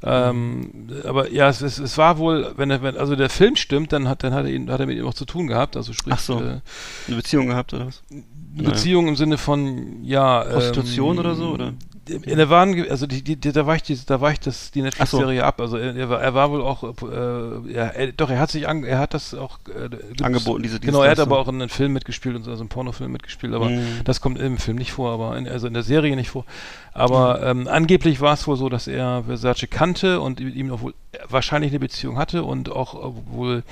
Ähm, 0.06 0.90
aber 1.06 1.32
ja, 1.32 1.48
es, 1.48 1.62
es, 1.62 1.80
es 1.80 1.98
war 1.98 2.18
wohl, 2.18 2.54
wenn 2.58 2.70
er, 2.70 2.84
wenn, 2.84 2.98
also 2.98 3.16
der 3.16 3.30
Film 3.30 3.56
stimmt, 3.56 3.94
dann 3.94 4.10
hat, 4.10 4.24
dann 4.24 4.34
hat 4.34 4.44
er 4.44 4.52
ihn, 4.52 4.70
hat 4.70 4.82
er 4.82 4.86
mit 4.86 4.98
ihm 4.98 5.08
auch 5.08 5.14
zu 5.14 5.24
tun 5.24 5.48
gehabt, 5.48 5.78
also 5.78 5.94
sprich, 5.94 6.14
Ach 6.14 6.20
so. 6.20 6.40
äh, 6.40 6.60
Eine 7.08 7.16
Beziehung 7.16 7.48
gehabt 7.48 7.74
oder 7.74 7.88
was? 7.88 8.04
eine 8.12 8.70
Beziehung 8.70 9.08
im 9.08 9.16
Sinne 9.16 9.38
von, 9.38 10.04
ja, 10.04 10.42
Prostitution 10.44 11.14
ähm, 11.14 11.20
oder 11.20 11.36
so, 11.36 11.52
oder? 11.52 11.74
In 12.10 12.38
der 12.38 12.50
waren, 12.50 12.90
also 12.90 13.08
die, 13.08 13.24
die, 13.24 13.38
da 13.40 13.66
war 13.66 13.76
ich 13.76 13.84
die, 13.84 13.98
da 14.06 14.20
war 14.20 14.32
ich 14.32 14.40
das 14.40 14.72
die 14.72 14.82
Netflix-Serie 14.82 15.44
ab. 15.44 15.62
Also 15.62 15.78
er, 15.78 16.10
war, 16.10 16.22
er 16.22 16.34
war 16.34 16.52
wohl 16.52 16.62
auch, 16.62 16.84
äh, 16.84 17.72
ja, 17.74 17.88
er, 17.88 18.12
doch 18.12 18.30
er 18.30 18.40
hat 18.40 18.52
sich, 18.52 18.68
an, 18.68 18.84
er 18.84 19.00
hat 19.00 19.14
das 19.14 19.34
auch 19.34 19.60
äh, 19.70 20.24
Angeboten, 20.24 20.64
diese 20.64 20.82
Genau, 20.82 21.02
er 21.02 21.12
hat 21.12 21.20
aber 21.20 21.40
auch 21.40 21.48
in 21.48 21.56
einem 21.56 21.70
Film 21.70 21.94
mitgespielt, 21.94 22.36
und 22.36 22.44
so, 22.44 22.52
also 22.52 22.62
einem 22.62 22.70
Pornofilm 22.70 23.12
mitgespielt, 23.12 23.54
aber 23.54 23.70
Mhm. 23.70 24.02
das 24.04 24.20
kommt 24.20 24.38
im 24.40 24.58
Film 24.58 24.78
nicht 24.78 24.92
vor, 24.92 25.14
aber 25.14 25.38
in, 25.38 25.48
also 25.48 25.68
in 25.68 25.74
der 25.74 25.84
Serie 25.84 26.16
nicht 26.16 26.30
vor. 26.30 26.46
Aber 26.94 27.42
ähm, 27.42 27.68
angeblich 27.68 28.20
war 28.20 28.34
es 28.34 28.46
wohl 28.48 28.58
so, 28.58 28.70
dass 28.70 28.88
er 28.88 29.24
Versace 29.26 29.68
kannte 29.70 30.20
und 30.20 30.40
mit 30.42 30.56
ihm 30.56 30.72
auch 30.72 30.82
wohl 30.82 30.94
wahrscheinlich 31.30 31.72
eine 31.72 31.80
Beziehung 31.80 32.18
hatte 32.18 32.44
und 32.44 32.72
auch 32.72 32.96
äh, 32.96 33.14
wohl 33.32 33.64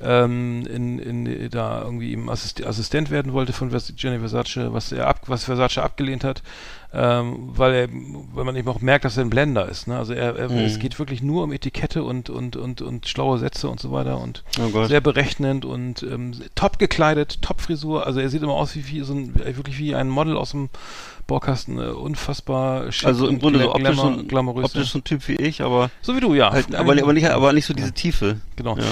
ähm, 0.00 0.66
in, 0.66 0.98
in, 0.98 1.50
da 1.50 1.82
irgendwie 1.82 2.12
ihm 2.12 2.28
Assist 2.28 2.64
Assistent 2.64 3.10
werden 3.10 3.32
wollte 3.32 3.52
von 3.52 3.70
Vers 3.70 3.92
Gianni 3.96 4.18
Versace, 4.18 4.72
was 4.72 4.92
er 4.92 5.08
ab, 5.08 5.22
was 5.26 5.44
Versace 5.44 5.78
abgelehnt 5.78 6.22
hat, 6.24 6.42
ähm, 6.94 7.50
weil 7.56 7.74
er, 7.74 7.88
weil 8.34 8.44
man 8.44 8.54
eben 8.56 8.68
auch 8.68 8.80
merkt, 8.80 9.04
dass 9.04 9.16
er 9.16 9.24
ein 9.24 9.30
Blender 9.30 9.68
ist. 9.68 9.86
Ne? 9.88 9.96
Also 9.96 10.12
er, 10.12 10.36
er 10.36 10.48
Mhm. 10.50 10.58
es 10.58 10.78
geht 10.78 10.98
wirklich 10.98 11.22
nur 11.22 11.44
um 11.44 11.52
Etikette 11.52 12.02
und 12.04 12.28
und 12.30 12.56
und 12.56 12.82
und 12.82 13.08
schlaue 13.08 13.38
Sätze 13.38 13.68
und 13.68 13.80
so 13.80 13.92
weiter 13.92 14.20
und 14.20 14.44
Oh 14.60 14.84
sehr 14.84 15.00
berechnend 15.00 15.64
und 15.64 16.02
ähm, 16.02 16.32
top 16.54 16.78
gekleidet, 16.78 17.40
top 17.42 17.60
Frisur. 17.60 18.06
Also 18.06 18.20
er 18.20 18.28
sieht 18.28 18.42
immer 18.42 18.52
aus 18.54 18.74
wie, 18.76 18.86
wie 18.88 19.00
so 19.00 19.14
ein, 19.14 19.34
wirklich 19.34 19.78
wie 19.78 19.94
ein 19.94 20.08
Model 20.08 20.36
aus 20.36 20.50
dem 20.50 20.68
Baukasten. 21.26 21.78
Äh, 21.78 21.86
unfassbar 21.92 22.92
schick 22.92 23.06
Also 23.08 23.26
im 23.26 23.34
und 23.36 23.40
Grunde 23.40 23.60
so 23.60 23.74
optisch, 23.74 24.28
glamourös. 24.28 24.64
optisch 24.66 24.90
so 24.90 24.98
ein 24.98 25.04
Typ 25.04 25.26
wie 25.28 25.36
ich, 25.36 25.62
aber 25.62 25.90
so 26.02 26.14
wie 26.16 26.20
du, 26.20 26.34
ja. 26.34 26.50
halt, 26.52 26.74
aber, 26.74 26.92
aber 26.92 27.12
nicht, 27.12 27.28
aber 27.30 27.52
nicht 27.52 27.66
so 27.66 27.74
diese 27.74 27.92
Tiefe. 27.92 28.40
Genau. 28.56 28.76
Ja. 28.76 28.84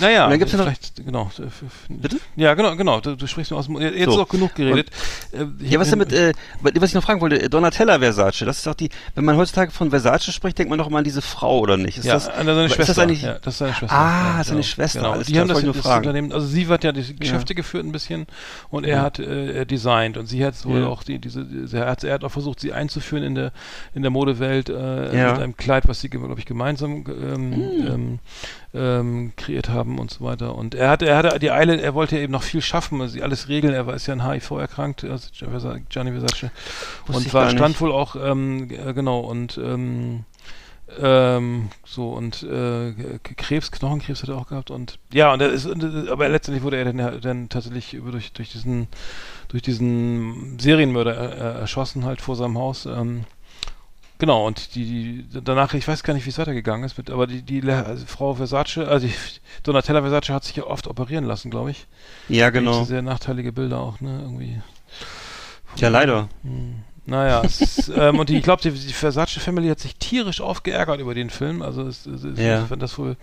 Naja, 0.00 0.24
Und 0.24 0.30
dann 0.30 0.38
gibt's 0.40 0.52
ja 0.52 0.58
vielleicht, 0.60 0.96
genau. 1.04 1.30
Bitte? 1.88 2.16
Ja, 2.36 2.54
genau, 2.54 2.74
genau. 2.76 3.00
Du, 3.00 3.14
du 3.14 3.26
sprichst 3.26 3.50
nur 3.52 3.60
aus 3.60 3.66
dem. 3.66 3.80
Jetzt 3.80 4.04
So. 4.06 4.10
ist 4.12 4.18
auch 4.18 4.28
genug 4.28 4.54
geredet. 4.54 4.88
Äh, 5.32 5.44
ich 5.60 5.70
Ja, 5.70 5.78
was 5.78 5.90
denn 5.90 5.98
mit, 5.98 6.12
äh, 6.12 6.32
was 6.60 6.90
ich 6.90 6.94
noch 6.94 7.04
fragen 7.04 7.20
wollte, 7.20 7.48
Donatella 7.48 7.98
Versace, 8.00 8.40
das 8.44 8.58
ist 8.58 8.66
doch 8.66 8.74
die, 8.74 8.88
wenn 9.14 9.24
man 9.24 9.36
heutzutage 9.36 9.70
von 9.70 9.90
Versace 9.90 10.32
spricht, 10.32 10.58
denkt 10.58 10.70
man 10.70 10.78
doch 10.78 10.88
immer 10.88 10.98
an 10.98 11.04
diese 11.04 11.22
Frau, 11.22 11.60
oder 11.60 11.76
nicht? 11.76 11.98
Ist 11.98 12.04
ja, 12.04 12.14
das, 12.14 12.28
an 12.28 12.46
seine 12.46 12.64
ist 12.64 12.74
Schwester. 12.74 12.94
das 12.94 12.98
eigentlich, 12.98 13.22
ja, 13.22 13.34
das 13.34 13.54
ist 13.54 13.58
seine 13.58 13.74
Schwester. 13.74 13.96
Ah, 13.96 14.36
ja, 14.38 14.44
seine 14.44 14.62
Schwester, 14.64 14.98
Genau. 15.00 15.12
alles 15.12 15.26
Die 15.28 15.32
klar, 15.34 15.42
haben 15.42 15.48
das 15.48 15.62
das, 15.62 15.82
das. 15.82 15.96
Unternehmen, 15.98 16.32
also 16.32 16.46
sie 16.46 16.66
hat 16.66 16.82
ja 16.84 16.92
die 16.92 17.16
Geschäfte 17.16 17.54
geführt 17.54 17.84
ein 17.84 17.92
bisschen 17.92 18.26
und 18.70 18.84
er 18.84 18.96
Ja. 18.96 19.02
hat 19.02 19.18
äh, 19.20 19.64
designt 19.66 20.16
und 20.16 20.26
sie 20.26 20.44
hat 20.44 20.54
wohl 20.64 20.80
Ja. 20.80 20.86
auch 20.88 21.02
die, 21.04 21.18
diese, 21.18 21.46
er 21.72 21.86
hat, 21.86 22.02
er 22.02 22.14
hat 22.14 22.24
auch 22.24 22.30
versucht, 22.32 22.60
sie 22.60 22.72
einzuführen 22.72 23.22
in 23.22 23.34
der, 23.34 23.52
in 23.94 24.02
der 24.02 24.10
Modewelt 24.10 24.68
äh, 24.68 25.16
Ja. 25.16 25.32
mit 25.32 25.42
einem 25.42 25.56
Kleid, 25.56 25.86
was 25.86 26.00
sie, 26.00 26.08
glaube 26.08 26.34
ich, 26.38 26.46
gemeinsam 26.46 27.04
ähm, 27.08 27.52
Hm. 27.54 27.86
ähm, 27.86 28.18
ähm, 28.72 29.32
kreiert 29.36 29.68
haben 29.68 29.98
und 29.98 30.10
so 30.10 30.24
weiter. 30.24 30.54
Und 30.54 30.74
er 30.74 30.90
hatte, 30.90 31.06
er 31.06 31.16
hatte 31.16 31.38
die 31.38 31.50
Eile, 31.50 31.80
er 31.80 31.94
wollte 31.94 32.18
eben 32.18 32.32
noch 32.32 32.42
viel 32.42 32.62
schaffen, 32.62 33.00
also 33.00 33.12
sie 33.12 33.22
alles 33.22 33.48
regeln. 33.48 33.74
Er 33.74 33.86
war 33.86 33.94
ist 33.94 34.06
ja 34.06 34.14
an 34.14 34.28
HIV 34.28 34.50
erkrankt, 34.52 35.04
also 35.04 35.28
Gianni 35.88 36.12
Versace. 36.12 36.50
Und 37.08 37.32
war 37.34 37.50
stand 37.50 37.80
wohl 37.80 37.92
auch 37.92 38.16
ähm, 38.16 38.70
äh, 38.70 38.92
genau 38.92 39.20
und 39.20 39.58
ähm, 39.58 40.24
ähm, 40.98 41.70
so 41.84 42.10
und 42.10 42.42
äh, 42.42 42.92
Krebs, 43.36 43.70
Knochenkrebs 43.70 44.22
hat 44.22 44.28
er 44.28 44.36
auch 44.36 44.48
gehabt 44.48 44.70
und 44.70 44.98
ja 45.12 45.32
und 45.32 45.40
er 45.40 45.50
ist, 45.50 45.66
äh, 45.66 46.10
aber 46.10 46.28
letztendlich 46.28 46.64
wurde 46.64 46.78
er 46.78 46.92
dann, 46.92 47.20
dann 47.20 47.48
tatsächlich 47.48 47.94
über 47.94 48.10
durch 48.10 48.32
durch 48.32 48.50
diesen 48.50 48.88
durch 49.48 49.62
diesen 49.62 50.58
Serienmörder 50.58 51.14
äh, 51.14 51.60
erschossen 51.60 52.04
halt 52.04 52.20
vor 52.20 52.36
seinem 52.36 52.58
Haus. 52.58 52.86
Ähm, 52.86 53.24
genau 54.20 54.46
und 54.46 54.76
die, 54.76 55.24
die 55.24 55.42
danach 55.42 55.74
ich 55.74 55.88
weiß 55.88 56.04
gar 56.04 56.14
nicht 56.14 56.24
wie 56.26 56.30
es 56.30 56.38
weitergegangen 56.38 56.84
ist 56.84 56.96
mit 56.96 57.10
aber 57.10 57.26
die 57.26 57.42
die 57.42 57.68
also 57.68 58.06
Frau 58.06 58.34
Versace 58.34 58.78
also 58.78 59.08
die, 59.08 59.14
Donatella 59.64 60.02
Versace 60.02 60.30
hat 60.30 60.44
sich 60.44 60.54
ja 60.56 60.64
oft 60.64 60.86
operieren 60.86 61.24
lassen 61.24 61.50
glaube 61.50 61.72
ich. 61.72 61.86
ja, 62.28 62.50
genau. 62.50 62.84
Sehr 62.84 63.02
nachteilige 63.02 63.50
Bilder 63.52 63.80
auch 63.80 64.00
ne 64.00 64.20
irgendwie. 64.22 64.60
Ja, 65.76 65.88
leider. 65.88 66.28
Hm. 66.42 66.84
Naja, 67.06 67.42
es 67.44 67.60
ist, 67.60 67.88
ähm, 67.96 68.18
und 68.18 68.28
die, 68.28 68.36
ich 68.36 68.42
glaube, 68.42 68.62
die, 68.62 68.70
die 68.70 68.92
Versace 68.92 69.38
Family 69.40 69.68
hat 69.68 69.80
sich 69.80 69.96
tierisch 69.96 70.40
aufgeärgert 70.40 71.00
über 71.00 71.14
den 71.14 71.30
Film. 71.30 71.62
Also 71.62 71.82
es, 71.82 72.06
es, 72.06 72.22
es, 72.22 72.38
Ja. 72.38 72.62
ich 72.62 72.68
fand 72.68 72.82
das 72.82 72.96
wohl 72.98 73.16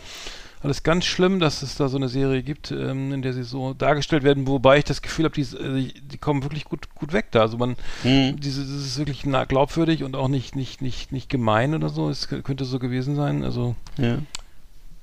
alles 0.62 0.82
ganz 0.84 1.06
schlimm, 1.06 1.40
dass 1.40 1.62
es 1.62 1.76
da 1.76 1.88
so 1.88 1.98
eine 1.98 2.10
Serie 2.10 2.42
gibt, 2.44 2.72
ähm, 2.72 3.14
in 3.14 3.22
der 3.22 3.34
sie 3.34 3.44
so 3.44 3.74
dargestellt 3.74 4.24
werden, 4.24 4.48
wobei 4.48 4.80
ich 4.80 4.84
das 4.86 5.02
Gefühl 5.02 5.26
habe, 5.26 5.36
die, 5.36 5.42
äh, 5.42 5.92
die, 5.94 6.02
die 6.02 6.18
kommen 6.18 6.44
wirklich 6.44 6.66
gut, 6.66 6.94
gut 6.96 7.14
weg 7.14 7.28
da. 7.32 7.42
Also 7.42 7.58
man, 7.58 7.76
Hm. 8.02 8.40
diese, 8.40 8.62
das 8.62 8.70
ist 8.72 8.98
wirklich 8.98 9.24
glaubwürdig 9.48 10.04
und 10.04 10.16
auch 10.16 10.28
nicht, 10.28 10.56
nicht, 10.56 10.82
nicht, 10.82 11.12
nicht 11.12 11.30
gemein 11.30 11.76
oder 11.76 11.90
so. 11.90 12.10
Es 12.10 12.28
könnte 12.28 12.66
so 12.66 12.80
gewesen 12.80 13.16
sein. 13.16 13.44
Also 13.44 13.76
Ja. 13.98 14.18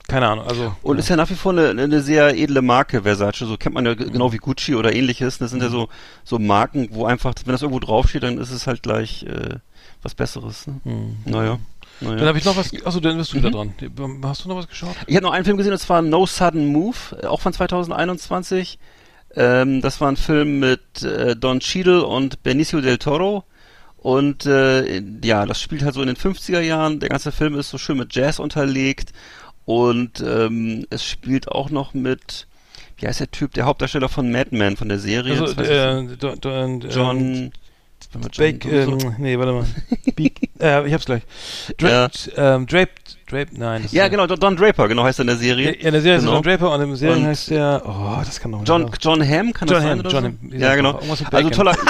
keine 0.09 0.27
Ahnung. 0.29 0.47
Also 0.47 0.75
Und 0.83 0.99
ist 0.99 1.09
ja 1.09 1.17
nach 1.17 1.31
wie 1.31 1.35
vor 1.35 1.53
eine, 1.53 1.71
eine 1.81 2.03
sehr 2.03 2.37
edle 2.37 2.61
Marke, 2.61 3.03
Versace. 3.03 3.39
So 3.47 3.57
kennt 3.57 3.75
man 3.75 3.87
ja 3.87 3.95
genau 3.95 4.33
wie 4.33 4.39
Gucci 4.39 4.75
oder 4.75 4.93
ähnliches. 4.93 5.39
Das 5.39 5.51
sind 5.53 5.63
ja 5.63 5.69
so, 5.71 5.89
so 6.25 6.39
Marken, 6.39 6.89
wo 6.91 7.07
einfach, 7.07 7.33
wenn 7.45 7.53
das 7.53 7.63
irgendwo 7.63 7.81
draufsteht, 7.81 8.25
dann 8.25 8.39
ist 8.39 8.51
es 8.51 8.67
halt 8.67 8.83
gleich 8.83 9.23
äh, 9.23 9.57
was 10.03 10.15
Besseres. 10.15 10.67
Ne? 10.67 10.81
hm. 10.85 11.17
Naja. 11.25 11.59
Dann 12.01 12.15
naja. 12.17 12.27
habe 12.27 12.39
ich 12.39 12.45
noch 12.45 12.57
was. 12.57 12.71
Achso, 12.85 13.01
dann 13.01 13.17
bist 13.17 13.33
du 13.33 13.37
wieder 13.39 13.51
Mhm. 13.51 13.97
dran. 13.97 14.21
Hast 14.25 14.45
du 14.45 14.49
noch 14.49 14.57
was 14.57 14.69
geschaut? 14.69 14.95
Ich 15.07 15.17
habe 15.17 15.25
noch 15.25 15.33
einen 15.33 15.45
Film 15.45 15.57
gesehen, 15.57 15.73
und 15.73 15.79
zwar 15.79 16.03
No 16.03 16.27
Sudden 16.27 16.67
Move, 16.67 16.97
äh, 17.23 17.27
auch 17.27 17.41
von 17.41 17.53
2021. 17.53 18.79
Ähm, 19.37 19.81
das 19.81 20.01
war 20.01 20.09
ein 20.11 20.17
Film 20.17 20.59
mit 20.61 21.03
äh, 21.03 21.35
Don 21.37 21.61
Cheadle 21.61 22.05
und 22.07 22.43
Benicio 22.43 22.81
del 22.81 22.99
Toro. 22.99 23.45
Und 23.97 24.45
äh, 24.47 25.03
ja, 25.25 25.47
das 25.47 25.61
spielt 25.61 25.83
halt 25.83 25.95
so 25.95 26.03
in 26.03 26.09
den 26.09 26.17
50er 26.17 26.61
Jahren. 26.61 27.01
Der 27.01 27.09
ganze 27.09 27.33
Film 27.33 27.59
ist 27.59 27.71
so 27.71 27.79
schön 27.79 27.97
mit 27.97 28.15
Jazz 28.15 28.39
unterlegt. 28.39 29.13
Und 29.65 30.21
ähm, 30.21 30.87
es 30.91 31.05
spielt 31.05 31.49
auch 31.49 31.71
noch 31.71 31.95
mit, 31.95 32.47
wie 32.99 33.07
heißt 33.07 33.21
der 33.21 33.31
Typ, 33.31 33.55
der 33.55 33.65
Hauptdarsteller 33.65 34.11
von 34.11 34.31
Mad 34.31 34.55
Men, 34.55 34.77
von 34.77 34.91
der 34.91 34.99
Serie. 34.99 35.41
Also, 35.41 35.61
äh, 35.63 36.17
do, 36.19 36.35
Bake, 38.37 38.69
ähm, 38.69 39.15
nee, 39.19 39.39
warte 39.39 39.53
mal. 39.53 39.67
Beak, 40.17 40.51
äh, 40.61 40.87
ich 40.87 40.93
hab's 40.93 41.07
gleich. 41.07 41.23
Dra 41.79 42.11
ähm, 42.37 42.67
Draped, 42.67 43.19
Draped, 43.35 43.59
nein. 43.59 43.83
das 43.83 43.93
ist 43.93 43.97
ja, 43.97 44.09
genau, 44.09 44.27
Don- 44.27 44.39
Don 44.41 44.57
Draper, 44.57 44.89
genau 44.89 45.05
heißt 45.05 45.19
er 45.19 45.23
in 45.23 45.27
der 45.27 45.37
Ja, 45.37 45.43
Serie. 45.43 45.71
in 45.73 45.93
der 45.93 46.01
Serie 46.01 46.17
ist 46.19 46.23
Genau. 46.25 46.35
John 46.35 46.43
Draper 46.43 46.73
und 46.73 46.81
im 46.81 46.97
Serien 46.97 47.19
Und- 47.23 47.27
heißt 47.27 47.51
der, 47.51 47.83
oh, 47.85 48.17
das 48.25 48.41
kann 48.41 48.53
doch 48.53 48.59
nicht 48.61 48.69
John, 48.69 48.83
sein. 48.83 48.91
John 49.01 49.23
Hamm, 49.29 49.53
kann 49.53 49.69
John 49.69 49.75
das 49.75 49.83
sein 49.83 49.91
Hamm, 49.93 50.01
oder 50.01 50.11
John 50.11 50.23
so? 50.23 50.29
Hamm, 50.29 50.39
wie 50.53 50.59
Ja, 50.59 50.75
genau. 50.77 50.93
mit 51.03 51.35
Also 51.35 51.51
toller, 51.51 51.75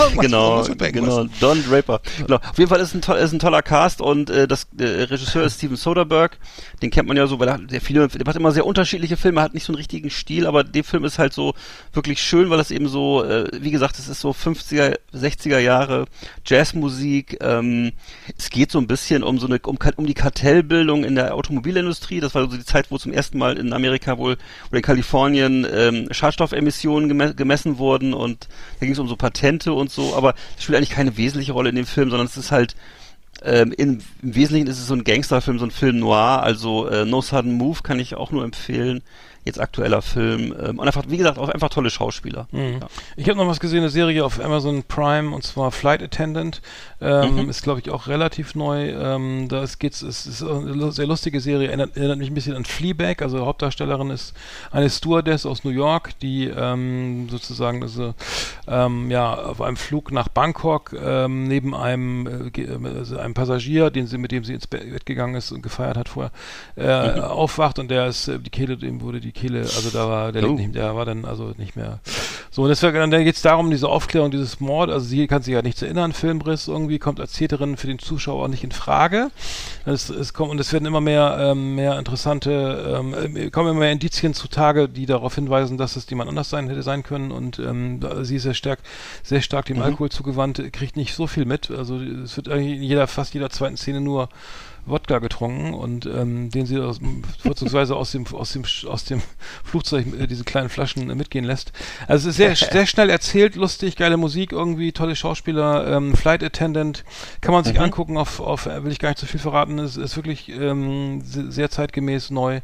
Irgendwas- 0.00 0.20
genau, 0.20 0.62
genau, 0.92 1.24
Don 1.40 1.64
Draper. 1.68 2.00
Genau. 2.18 2.36
Auf 2.36 2.58
jeden 2.58 2.68
Fall 2.68 2.80
ist 2.80 2.94
ein, 2.94 3.00
toll, 3.00 3.16
ist 3.18 3.32
ein 3.32 3.38
toller 3.38 3.62
Cast 3.62 4.00
und 4.02 4.28
äh, 4.30 4.46
das 4.46 4.66
äh, 4.78 4.84
Regisseur 4.84 5.42
ist 5.44 5.56
Steven 5.56 5.76
Soderbergh. 5.76 6.36
Den 6.82 6.90
kennt 6.90 7.08
man 7.08 7.16
ja 7.16 7.26
so, 7.26 7.40
weil 7.40 7.48
er 7.48 7.58
der 7.58 7.80
viele, 7.80 8.06
der 8.06 8.24
macht 8.26 8.36
immer 8.36 8.52
sehr 8.52 8.66
unterschiedliche 8.66 9.16
Filme, 9.16 9.40
hat 9.40 9.54
nicht 9.54 9.64
so 9.64 9.72
einen 9.72 9.78
richtigen 9.78 10.10
Stil, 10.10 10.46
aber 10.46 10.62
der 10.62 10.84
Film 10.84 11.04
ist 11.04 11.18
halt 11.18 11.32
so 11.32 11.54
wirklich 11.92 12.20
schön, 12.22 12.50
weil 12.50 12.60
es 12.60 12.70
eben 12.70 12.86
so, 12.88 13.24
äh, 13.24 13.48
wie 13.60 13.70
gesagt, 13.70 13.98
es 13.98 14.08
ist 14.08 14.20
so 14.20 14.30
50er, 14.30 14.96
60er 15.14 15.58
Jahre 15.58 16.04
Jazzmusik. 16.46 17.38
Ähm, 17.40 17.92
es 18.36 18.50
geht 18.50 18.70
so 18.70 18.78
ein 18.78 18.86
bisschen 18.86 19.22
um 19.22 19.38
so 19.38 19.46
eine, 19.46 19.58
um, 19.64 19.78
um 19.96 20.06
die 20.06 20.14
Kartellbildung 20.58 21.04
in 21.04 21.14
der 21.14 21.34
Automobilindustrie. 21.34 22.20
Das 22.20 22.34
war 22.34 22.42
so 22.42 22.56
die 22.56 22.64
Zeit, 22.64 22.90
wo 22.90 22.98
zum 22.98 23.12
ersten 23.12 23.38
Mal 23.38 23.58
in 23.58 23.72
Amerika 23.72 24.18
wohl 24.18 24.36
oder 24.68 24.76
in 24.78 24.82
Kalifornien 24.82 25.66
ähm, 25.72 26.08
Schadstoffemissionen 26.10 27.08
geme 27.08 27.34
gemessen 27.34 27.78
wurden 27.78 28.14
und 28.14 28.48
da 28.80 28.86
ging 28.86 28.92
es 28.92 28.98
um 28.98 29.08
so 29.08 29.16
Patente 29.16 29.72
und 29.72 29.90
so, 29.90 30.16
aber 30.16 30.34
das 30.54 30.64
spielt 30.64 30.76
eigentlich 30.76 30.90
keine 30.90 31.16
wesentliche 31.16 31.52
Rolle 31.52 31.70
in 31.70 31.76
dem 31.76 31.86
Film, 31.86 32.10
sondern 32.10 32.26
es 32.26 32.36
ist 32.36 32.50
halt 32.50 32.74
ähm, 33.42 33.72
in, 33.76 34.02
im 34.22 34.34
Wesentlichen 34.34 34.66
ist 34.66 34.78
es 34.78 34.88
so 34.88 34.94
ein 34.94 35.04
Gangsterfilm, 35.04 35.58
so 35.58 35.66
ein 35.66 35.70
Film 35.70 36.00
noir, 36.00 36.42
also 36.42 36.88
äh, 36.88 37.04
No 37.04 37.20
Sudden 37.20 37.52
Move 37.52 37.80
kann 37.82 38.00
ich 38.00 38.16
auch 38.16 38.32
nur 38.32 38.42
empfehlen. 38.42 39.02
Jetzt 39.48 39.60
aktueller 39.60 40.02
Film. 40.02 40.54
Ähm, 40.62 40.78
und 40.78 40.86
einfach, 40.86 41.04
wie 41.08 41.16
gesagt, 41.16 41.38
auch 41.38 41.48
einfach 41.48 41.70
tolle 41.70 41.88
Schauspieler. 41.90 42.46
Mhm. 42.52 42.78
Ja. 42.80 42.88
Ich 43.16 43.28
habe 43.28 43.38
noch 43.38 43.48
was 43.48 43.60
gesehen, 43.60 43.78
eine 43.80 43.88
Serie 43.88 44.24
auf 44.24 44.38
Amazon 44.44 44.82
Prime 44.84 45.34
und 45.34 45.42
zwar 45.42 45.72
Flight 45.72 46.02
Attendant. 46.02 46.60
Ähm, 47.00 47.36
Mhm. 47.44 47.48
Ist, 47.50 47.62
glaube 47.62 47.80
ich, 47.80 47.90
auch 47.90 48.06
relativ 48.08 48.54
neu. 48.54 48.90
Ähm, 48.90 49.48
da 49.48 49.62
ist- 49.62 49.78
geht's, 49.78 50.02
es 50.02 50.26
ist 50.26 50.42
eine 50.42 50.92
sehr 50.92 51.06
lustige 51.06 51.40
Serie, 51.40 51.68
erinnert, 51.68 51.96
erinnert 51.96 52.18
mich 52.18 52.30
ein 52.30 52.34
bisschen 52.34 52.54
an 52.56 52.64
Fleabag. 52.64 53.22
Also 53.22 53.46
Hauptdarstellerin 53.46 54.10
ist 54.10 54.34
eine 54.70 54.90
Stewardess 54.90 55.46
aus 55.46 55.64
New 55.64 55.70
York, 55.70 56.18
die 56.20 56.46
ähm, 56.48 57.28
sozusagen 57.30 57.82
also, 57.82 58.14
ähm, 58.66 59.10
ja, 59.10 59.34
auf 59.34 59.60
einem 59.62 59.76
Flug 59.76 60.12
nach 60.12 60.28
Bangkok 60.28 60.92
ähm, 60.92 61.44
neben 61.44 61.74
einem, 61.74 62.26
äh, 62.48 62.50
ge- 62.50 62.68
also 62.98 63.16
einem 63.18 63.34
Passagier, 63.34 63.90
den 63.90 64.06
sie, 64.06 64.18
mit 64.18 64.32
dem 64.32 64.44
sie 64.44 64.54
ins 64.54 64.66
Bett 64.66 65.06
gegangen 65.06 65.34
ist 65.36 65.52
und 65.52 65.62
gefeiert 65.62 65.96
hat 65.96 66.08
vorher, 66.08 66.32
äh, 66.76 67.20
aufwacht 67.20 67.78
und 67.78 67.90
der 67.90 68.06
ist, 68.08 68.28
äh, 68.28 68.38
die 68.38 68.50
Kehle, 68.50 68.76
dem 68.76 69.00
wurde 69.00 69.20
die 69.20 69.32
Kehle, 69.38 69.60
also 69.60 69.90
da 69.90 70.08
war, 70.08 70.32
der, 70.32 70.48
Oh. 70.48 70.54
nicht, 70.54 70.74
der 70.74 70.96
war 70.96 71.04
dann 71.04 71.24
also 71.24 71.52
nicht 71.56 71.76
mehr 71.76 72.00
so, 72.50 72.62
und 72.62 72.70
deswegen, 72.70 73.10
dann 73.10 73.24
geht 73.24 73.36
es 73.36 73.42
darum, 73.42 73.70
diese 73.70 73.88
Aufklärung 73.88 74.30
dieses 74.30 74.58
Mord, 74.58 74.90
also 74.90 75.06
sie 75.06 75.26
kann 75.26 75.42
sich 75.42 75.54
ja 75.54 75.62
nichts 75.62 75.80
erinnern, 75.82 76.12
Filmriss 76.12 76.66
irgendwie, 76.66 76.98
kommt 76.98 77.20
als 77.20 77.34
Täterin 77.34 77.76
für 77.76 77.86
den 77.86 77.98
Zuschauer 77.98 78.44
auch 78.44 78.48
nicht 78.48 78.64
in 78.64 78.72
Frage. 78.72 79.30
Es, 79.84 80.08
es 80.08 80.32
kommt, 80.34 80.50
und 80.50 80.58
es 80.58 80.72
werden 80.72 80.86
immer 80.86 81.00
mehr, 81.00 81.36
ähm, 81.38 81.74
mehr 81.74 81.98
interessante, 81.98 82.96
ähm, 82.98 83.36
äh, 83.36 83.50
kommen 83.50 83.70
immer 83.70 83.80
mehr 83.80 83.92
Indizien 83.92 84.34
zutage, 84.34 84.88
die 84.88 85.06
darauf 85.06 85.34
hinweisen, 85.34 85.78
dass 85.78 85.94
es 85.94 86.10
jemand 86.10 86.30
anders 86.30 86.50
sein 86.50 86.68
hätte 86.68 86.82
sein 86.82 87.02
können. 87.04 87.30
Und 87.30 87.58
ähm, 87.58 88.00
sie 88.22 88.36
ist 88.36 88.42
sehr 88.42 88.54
stark, 88.54 88.80
sehr 89.22 89.40
stark 89.40 89.66
dem 89.66 89.76
mhm. 89.76 89.82
Alkohol 89.84 90.10
zugewandt, 90.10 90.60
kriegt 90.72 90.96
nicht 90.96 91.14
so 91.14 91.26
viel 91.26 91.44
mit. 91.44 91.70
Also 91.70 92.00
es 92.00 92.36
wird 92.36 92.48
eigentlich 92.48 92.76
in 92.76 92.82
jeder, 92.82 93.06
fast 93.06 93.34
jeder 93.34 93.50
zweiten 93.50 93.76
Szene 93.76 94.00
nur 94.00 94.30
Wodka 94.86 95.18
getrunken 95.18 95.74
und 95.74 96.06
ähm, 96.06 96.50
den 96.50 96.66
sie 96.66 96.78
aus, 96.78 97.00
vorzugsweise 97.42 97.96
aus 97.96 98.12
dem 98.12 98.26
aus 98.32 98.52
dem 98.52 98.64
aus 98.86 99.04
dem 99.04 99.22
Flugzeug 99.64 100.06
äh, 100.18 100.26
diese 100.26 100.44
kleinen 100.44 100.68
Flaschen 100.68 101.10
äh, 101.10 101.14
mitgehen 101.14 101.44
lässt. 101.44 101.72
Also 102.06 102.28
es 102.28 102.38
ist 102.38 102.56
sehr 102.56 102.56
sehr 102.72 102.86
schnell 102.86 103.10
erzählt, 103.10 103.56
lustig, 103.56 103.96
geile 103.96 104.16
Musik 104.16 104.52
irgendwie, 104.52 104.92
tolle 104.92 105.16
Schauspieler, 105.16 105.96
ähm, 105.96 106.14
Flight 106.14 106.42
Attendant 106.42 107.04
kann 107.40 107.52
man 107.52 107.64
sich 107.64 107.74
mhm. 107.74 107.84
angucken. 107.84 108.16
Auf 108.16 108.40
auf 108.40 108.66
will 108.66 108.92
ich 108.92 108.98
gar 108.98 109.10
nicht 109.10 109.18
zu 109.18 109.26
so 109.26 109.30
viel 109.30 109.40
verraten. 109.40 109.78
Es 109.78 109.96
ist 109.96 110.16
wirklich 110.16 110.48
ähm, 110.48 111.22
sehr 111.22 111.70
zeitgemäß 111.70 112.30
neu 112.30 112.60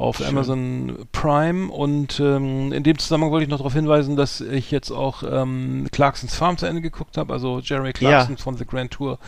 auf 0.00 0.16
Schön. 0.16 0.28
Amazon 0.28 1.06
Prime 1.12 1.70
und 1.70 2.20
ähm, 2.20 2.72
in 2.72 2.82
dem 2.82 2.98
Zusammenhang 2.98 3.30
wollte 3.30 3.44
ich 3.44 3.50
noch 3.50 3.58
darauf 3.58 3.74
hinweisen, 3.74 4.16
dass 4.16 4.40
ich 4.40 4.70
jetzt 4.70 4.90
auch 4.90 5.22
ähm, 5.22 5.88
Clarksons 5.92 6.34
Farm 6.34 6.56
zu 6.56 6.64
Ende 6.64 6.80
geguckt 6.80 7.18
habe, 7.18 7.32
also 7.32 7.60
Jeremy 7.60 7.92
Clarkson 7.92 8.36
ja. 8.36 8.42
von 8.42 8.56
The 8.56 8.64
Grand 8.64 8.92
Tour 8.92 9.18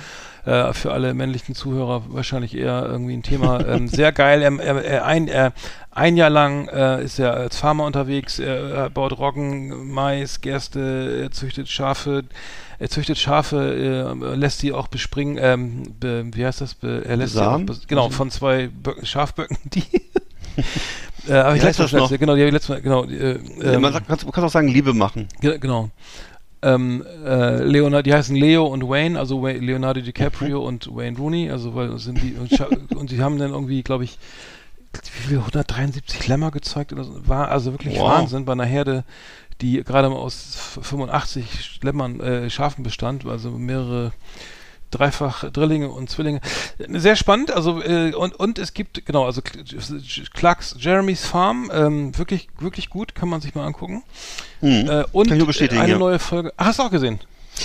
äh, 0.46 0.72
für 0.72 0.92
alle 0.92 1.12
männlichen 1.12 1.54
Zuhörer 1.54 2.04
wahrscheinlich 2.08 2.56
eher 2.56 2.86
irgendwie 2.86 3.12
ein 3.12 3.22
Thema. 3.22 3.60
ähm, 3.66 3.86
sehr 3.86 4.12
geil. 4.12 4.40
Er, 4.40 4.58
er, 4.58 4.82
er, 4.82 5.04
ein, 5.04 5.30
ein 5.90 6.16
Jahr 6.16 6.30
lang 6.30 6.68
äh, 6.68 7.04
ist 7.04 7.18
er 7.18 7.34
als 7.34 7.58
Farmer 7.58 7.84
unterwegs. 7.84 8.38
Er, 8.38 8.88
baut 8.88 9.18
Roggen, 9.18 9.92
Mais, 9.92 10.40
Gerste, 10.40 11.20
er 11.24 11.30
züchtet 11.32 11.68
Schafe. 11.68 12.24
Er 12.78 12.88
züchtet 12.88 13.18
Schafe, 13.18 14.16
äh, 14.22 14.34
lässt 14.34 14.60
sie 14.60 14.72
auch 14.72 14.88
bespringen. 14.88 15.38
Ähm, 15.38 15.94
be, 16.00 16.24
wie 16.32 16.46
heißt 16.46 16.62
das? 16.62 16.74
Be, 16.74 17.04
er 17.06 17.16
lässt 17.16 17.34
Samen? 17.34 17.68
sie 17.68 17.74
auch, 17.74 17.86
genau, 17.86 18.10
von 18.10 18.30
zwei 18.30 18.68
Böcken, 18.68 19.04
Schafböcken, 19.04 19.58
die 19.64 19.84
äh, 21.28 21.32
aber 21.32 21.56
ich 21.56 21.62
letztes 21.62 21.92
Mal, 21.92 22.18
genau, 22.18 22.34
die 22.34 22.42
letztes 22.42 22.68
Mal, 22.68 22.80
genau. 22.82 23.04
Äh, 23.04 23.38
ähm, 23.62 23.80
man 23.80 23.92
sagt, 23.92 24.08
kannst, 24.08 24.24
kannst 24.24 24.38
auch 24.38 24.50
sagen, 24.50 24.68
Liebe 24.68 24.92
machen. 24.92 25.28
Genau. 25.40 25.90
Ähm, 26.64 27.04
äh, 27.24 27.64
Leonardo, 27.64 28.02
die 28.02 28.14
heißen 28.14 28.36
Leo 28.36 28.66
und 28.66 28.88
Wayne, 28.88 29.18
also 29.18 29.42
Wayne, 29.42 29.58
Leonardo 29.58 30.00
DiCaprio 30.00 30.60
mhm. 30.60 30.66
und 30.66 30.94
Wayne 30.94 31.18
Rooney, 31.18 31.50
also 31.50 31.74
weil 31.74 31.98
sind 31.98 32.22
die 32.22 32.34
und, 32.34 32.94
und 32.96 33.10
sie 33.10 33.20
haben 33.20 33.38
dann 33.38 33.50
irgendwie, 33.50 33.82
glaube 33.82 34.04
ich, 34.04 34.18
wie 34.92 35.28
viel 35.28 35.38
173 35.38 36.28
Lämmer 36.28 36.52
gezeugt 36.52 36.92
oder 36.92 37.02
so, 37.02 37.26
war 37.26 37.48
also 37.48 37.72
wirklich 37.72 37.98
wow. 37.98 38.12
Wahnsinn 38.12 38.44
bei 38.44 38.52
einer 38.52 38.64
Herde, 38.64 39.04
die 39.60 39.82
gerade 39.82 40.08
mal 40.08 40.16
aus 40.16 40.56
85 40.82 41.80
Lämmern 41.82 42.20
äh, 42.20 42.50
Schafen 42.50 42.84
bestand, 42.84 43.26
also 43.26 43.50
mehrere 43.50 44.12
dreifach 44.92 45.50
Drillinge 45.50 45.90
und 45.90 46.08
Zwillinge. 46.10 46.40
Sehr 46.88 47.16
spannend, 47.16 47.50
also 47.50 47.82
äh, 47.82 48.14
und, 48.14 48.34
und 48.34 48.58
es 48.58 48.74
gibt, 48.74 49.04
genau, 49.04 49.24
also 49.24 49.42
Clarks 50.32 50.76
Jeremy's 50.78 51.24
Farm, 51.24 51.70
ähm, 51.72 52.16
wirklich, 52.16 52.48
wirklich 52.60 52.90
gut, 52.90 53.14
kann 53.14 53.28
man 53.28 53.40
sich 53.40 53.54
mal 53.54 53.66
angucken. 53.66 54.04
Hm. 54.60 54.88
Äh, 54.88 55.04
und 55.12 55.32
eine 55.32 55.92
ja. 55.92 55.98
neue 55.98 56.18
Folge. 56.18 56.52
Ach, 56.56 56.66
hast 56.66 56.78
du 56.78 56.84
auch 56.84 56.90
gesehen? 56.90 57.18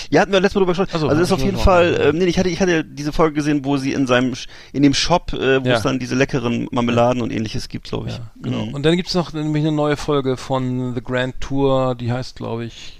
Ja, 0.09 0.21
hatten 0.21 0.31
wir 0.31 0.39
letztes 0.39 0.55
Mal 0.55 0.61
drüber 0.61 0.73
gesprochen. 0.73 0.89
Also, 0.93 1.07
also 1.07 1.21
ist 1.21 1.31
auf 1.31 1.43
jeden 1.43 1.57
Fall, 1.57 1.99
ähm, 2.01 2.17
nee, 2.17 2.25
ich 2.25 2.37
hatte, 2.37 2.49
ich 2.49 2.59
hatte 2.59 2.83
diese 2.83 3.13
Folge 3.13 3.35
gesehen, 3.35 3.63
wo 3.63 3.77
sie 3.77 3.93
in 3.93 4.05
seinem, 4.05 4.33
in 4.73 4.83
dem 4.83 4.93
Shop, 4.93 5.33
äh, 5.33 5.63
wo 5.63 5.69
ja. 5.69 5.75
es 5.75 5.81
dann 5.81 5.99
diese 5.99 6.15
leckeren 6.15 6.67
Marmeladen 6.71 7.21
und 7.21 7.31
ähnliches 7.31 7.69
gibt, 7.69 7.87
glaube 7.87 8.09
ich. 8.09 8.15
Ja, 8.15 8.31
genau. 8.41 8.65
Mhm. 8.65 8.73
Und 8.73 8.85
dann 8.85 8.95
gibt 8.97 9.09
es 9.09 9.15
noch 9.15 9.33
nämlich 9.33 9.63
eine 9.63 9.75
neue 9.75 9.97
Folge 9.97 10.37
von 10.37 10.93
The 10.93 11.01
Grand 11.01 11.39
Tour, 11.39 11.95
die 11.95 12.11
heißt, 12.11 12.35
glaube 12.35 12.65
ich, 12.65 12.96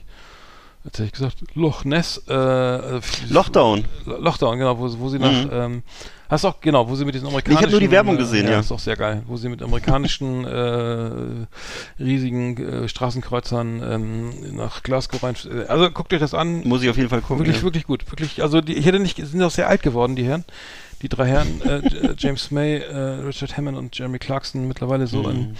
jetzt 0.87 0.99
hätte 0.99 1.05
ich 1.05 1.11
gesagt, 1.11 1.37
Loch 1.53 1.85
Ness, 1.85 2.23
äh, 2.27 2.33
also 2.33 3.01
Lochdown. 3.29 3.85
Lochdown, 4.05 4.57
genau, 4.57 4.79
wo, 4.79 4.99
wo 4.99 5.09
sie 5.09 5.19
mhm. 5.19 5.23
nach, 5.23 5.47
ähm, 5.51 5.83
hast 6.29 6.45
auch, 6.45 6.59
genau, 6.61 6.89
wo 6.89 6.95
sie 6.95 7.05
mit 7.05 7.13
diesen 7.13 7.27
amerikanischen. 7.27 7.59
Ich 7.59 7.63
habe 7.63 7.71
nur 7.71 7.79
die 7.79 7.91
Werbung 7.91 8.17
gesehen, 8.17 8.45
äh, 8.45 8.49
ja, 8.49 8.53
ja. 8.53 8.59
ist 8.61 8.71
auch 8.71 8.79
sehr 8.79 8.95
geil, 8.95 9.21
wo 9.27 9.37
sie 9.37 9.49
mit 9.49 9.61
amerikanischen, 9.61 10.45
äh, 11.99 12.01
riesigen 12.01 12.57
äh, 12.57 12.87
Straßenkreuzern 12.87 13.83
ähm, 13.83 14.55
nach 14.55 14.81
Glasgow 14.81 15.21
rein, 15.21 15.35
äh, 15.51 15.65
also 15.65 15.91
guckt 15.91 16.13
euch 16.13 16.19
das 16.19 16.33
an. 16.33 16.63
Muss 16.65 16.81
ich 16.81 16.89
auf 16.89 16.97
jeden 16.97 17.09
Fall 17.09 17.21
gucken. 17.21 17.39
Wirklich, 17.39 17.57
ja. 17.57 17.63
wirklich 17.63 17.85
gut, 17.85 18.09
wirklich, 18.09 18.41
also 18.41 18.61
die, 18.61 18.73
ich 18.73 18.85
hätte 18.85 18.99
nicht, 18.99 19.17
sind 19.17 19.43
auch 19.43 19.51
sehr 19.51 19.67
alt 19.67 19.83
geworden, 19.83 20.15
die 20.15 20.25
Herren 20.25 20.45
die 21.01 21.09
drei 21.09 21.27
Herren, 21.27 21.61
äh, 21.61 21.77
äh, 21.77 22.15
James 22.17 22.51
May, 22.51 22.77
äh, 22.77 22.97
Richard 22.97 23.55
Hammond 23.55 23.77
und 23.77 23.97
Jeremy 23.97 24.19
Clarkson, 24.19 24.67
mittlerweile 24.67 25.07
so 25.07 25.23
mhm. 25.23 25.29
in, 25.29 25.57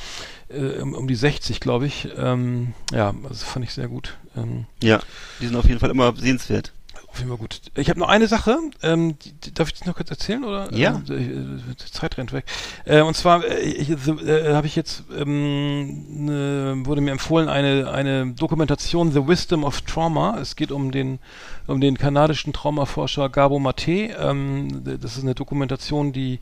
äh, 0.50 0.82
um, 0.82 1.08
die 1.08 1.16
60, 1.16 1.60
glaube 1.60 1.86
ich. 1.88 2.10
Ähm, 2.18 2.74
ja, 2.92 3.14
das 3.28 3.44
fand 3.44 3.66
ich 3.66 3.74
sehr 3.74 3.88
gut. 3.88 4.18
Ähm, 4.36 4.66
ja, 4.82 5.00
die 5.40 5.48
sind 5.48 5.56
auf 5.56 5.68
jeden 5.68 5.80
Fall 5.80 5.92
immer 5.92 6.16
sehenswert. 6.16 6.74
Auf 7.18 7.22
jeden 7.22 7.32
Fall 7.32 7.40
gut. 7.40 7.62
Ich 7.74 7.90
habe 7.90 8.00
noch 8.00 8.10
eine 8.10 8.28
Sache. 8.28 8.60
Ähm, 8.84 9.18
die, 9.18 9.52
darf 9.52 9.70
ich 9.70 9.74
das 9.74 9.88
noch 9.88 9.96
kurz 9.96 10.12
erzählen 10.12 10.44
oder? 10.44 10.72
Ja. 10.72 11.02
Äh, 11.10 11.16
die 11.16 11.92
Zeit 11.92 12.16
rennt 12.20 12.32
weg. 12.32 12.46
Äh, 12.86 13.02
und 13.02 13.18
zwar 13.18 13.44
äh, 13.44 13.72
äh, 13.72 14.54
habe 14.54 14.68
ich 14.68 14.76
jetzt 14.76 15.04
ähm, 15.18 16.26
ne, 16.26 16.76
wurde 16.86 17.02
mir 17.02 17.10
empfohlen 17.10 17.50
eine 17.50 17.90
eine 17.90 18.34
Dokumentation 18.34 19.12
The 19.12 19.28
Wisdom 19.28 19.64
of 19.64 19.82
Trauma. 19.82 20.38
Es 20.40 20.56
geht 20.56 20.72
um 20.72 20.92
den 20.92 21.18
um 21.66 21.82
den 21.82 21.98
kanadischen 21.98 22.54
Traumaforscher 22.54 23.30
Gabo 23.30 23.58
Mate. 23.58 24.16
Ähm, 24.20 24.84
das 25.02 25.18
ist 25.18 25.24
eine 25.24 25.34
Dokumentation, 25.34 26.14
die 26.14 26.40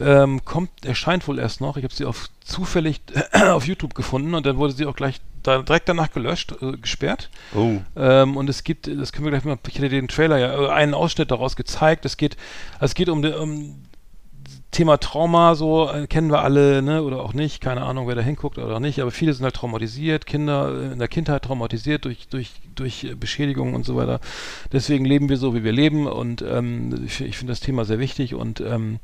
ähm, 0.00 0.44
kommt, 0.44 0.86
erscheint 0.86 1.26
wohl 1.26 1.40
erst 1.40 1.60
noch. 1.60 1.76
Ich 1.76 1.82
habe 1.82 1.94
sie 1.94 2.04
auf 2.04 2.28
zufällig 2.44 3.00
auf 3.32 3.66
YouTube 3.66 3.96
gefunden 3.96 4.34
und 4.34 4.46
dann 4.46 4.56
wurde 4.56 4.72
sie 4.72 4.86
auch 4.86 4.94
gleich 4.94 5.20
da, 5.42 5.62
direkt 5.62 5.88
danach 5.88 6.10
gelöscht, 6.12 6.54
äh, 6.60 6.76
gesperrt. 6.76 7.30
Oh. 7.54 7.78
Ähm, 7.96 8.36
und 8.36 8.48
es 8.48 8.64
gibt, 8.64 8.86
das 8.86 9.12
können 9.12 9.26
wir 9.26 9.30
gleich 9.30 9.44
mal, 9.44 9.58
ich 9.68 9.76
hätte 9.76 9.88
den 9.88 10.08
Trailer 10.08 10.38
ja, 10.38 10.66
äh, 10.66 10.68
einen 10.68 10.94
Ausschnitt 10.94 11.30
daraus 11.30 11.56
gezeigt. 11.56 12.04
Es 12.04 12.16
geht, 12.16 12.36
es 12.80 12.94
geht 12.94 13.08
um, 13.08 13.24
um 13.24 13.82
Thema 14.72 14.96
Trauma, 14.96 15.54
so 15.54 15.90
äh, 15.90 16.06
kennen 16.06 16.30
wir 16.30 16.42
alle, 16.42 16.80
ne, 16.80 17.02
oder 17.02 17.20
auch 17.20 17.34
nicht, 17.34 17.60
keine 17.60 17.82
Ahnung, 17.82 18.08
wer 18.08 18.14
da 18.14 18.22
hinguckt 18.22 18.56
oder 18.56 18.80
nicht, 18.80 19.00
aber 19.00 19.10
viele 19.10 19.34
sind 19.34 19.44
halt 19.44 19.54
traumatisiert, 19.54 20.24
Kinder 20.24 20.72
äh, 20.74 20.92
in 20.92 20.98
der 20.98 21.08
Kindheit 21.08 21.42
traumatisiert 21.42 22.06
durch, 22.06 22.26
durch, 22.28 22.52
durch 22.74 23.14
Beschädigungen 23.20 23.74
und 23.74 23.84
so 23.84 23.96
weiter. 23.96 24.18
Deswegen 24.72 25.04
leben 25.04 25.28
wir 25.28 25.36
so, 25.36 25.54
wie 25.54 25.62
wir 25.62 25.72
leben 25.72 26.06
und 26.06 26.40
ähm, 26.40 27.04
ich, 27.04 27.20
ich 27.20 27.36
finde 27.36 27.52
das 27.52 27.60
Thema 27.60 27.84
sehr 27.84 27.98
wichtig 27.98 28.34
und 28.34 28.62
ähm, 28.62 28.98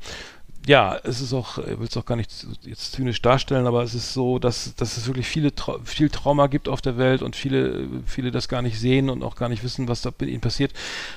ja, 0.69 0.99
es 1.01 1.19
ist 1.19 1.33
auch, 1.33 1.57
ich 1.57 1.79
will 1.79 1.87
es 1.87 1.97
auch 1.97 2.05
gar 2.05 2.15
nicht 2.15 2.29
jetzt 2.61 2.91
zynisch 2.91 3.23
darstellen, 3.23 3.65
aber 3.65 3.81
es 3.81 3.95
ist 3.95 4.13
so, 4.13 4.37
dass, 4.37 4.75
dass 4.75 4.97
es 4.97 5.07
wirklich 5.07 5.25
viele 5.25 5.51
viel 5.83 6.11
Trauma 6.11 6.45
gibt 6.45 6.69
auf 6.69 6.79
der 6.79 6.95
Welt 6.99 7.23
und 7.23 7.35
viele, 7.35 7.87
viele 8.05 8.29
das 8.29 8.47
gar 8.47 8.61
nicht 8.61 8.79
sehen 8.79 9.09
und 9.09 9.23
auch 9.23 9.35
gar 9.35 9.49
nicht 9.49 9.63
wissen, 9.63 9.87
was 9.87 10.03
da 10.03 10.11
mit 10.19 10.29
ihnen 10.29 10.41
passiert. 10.41 10.71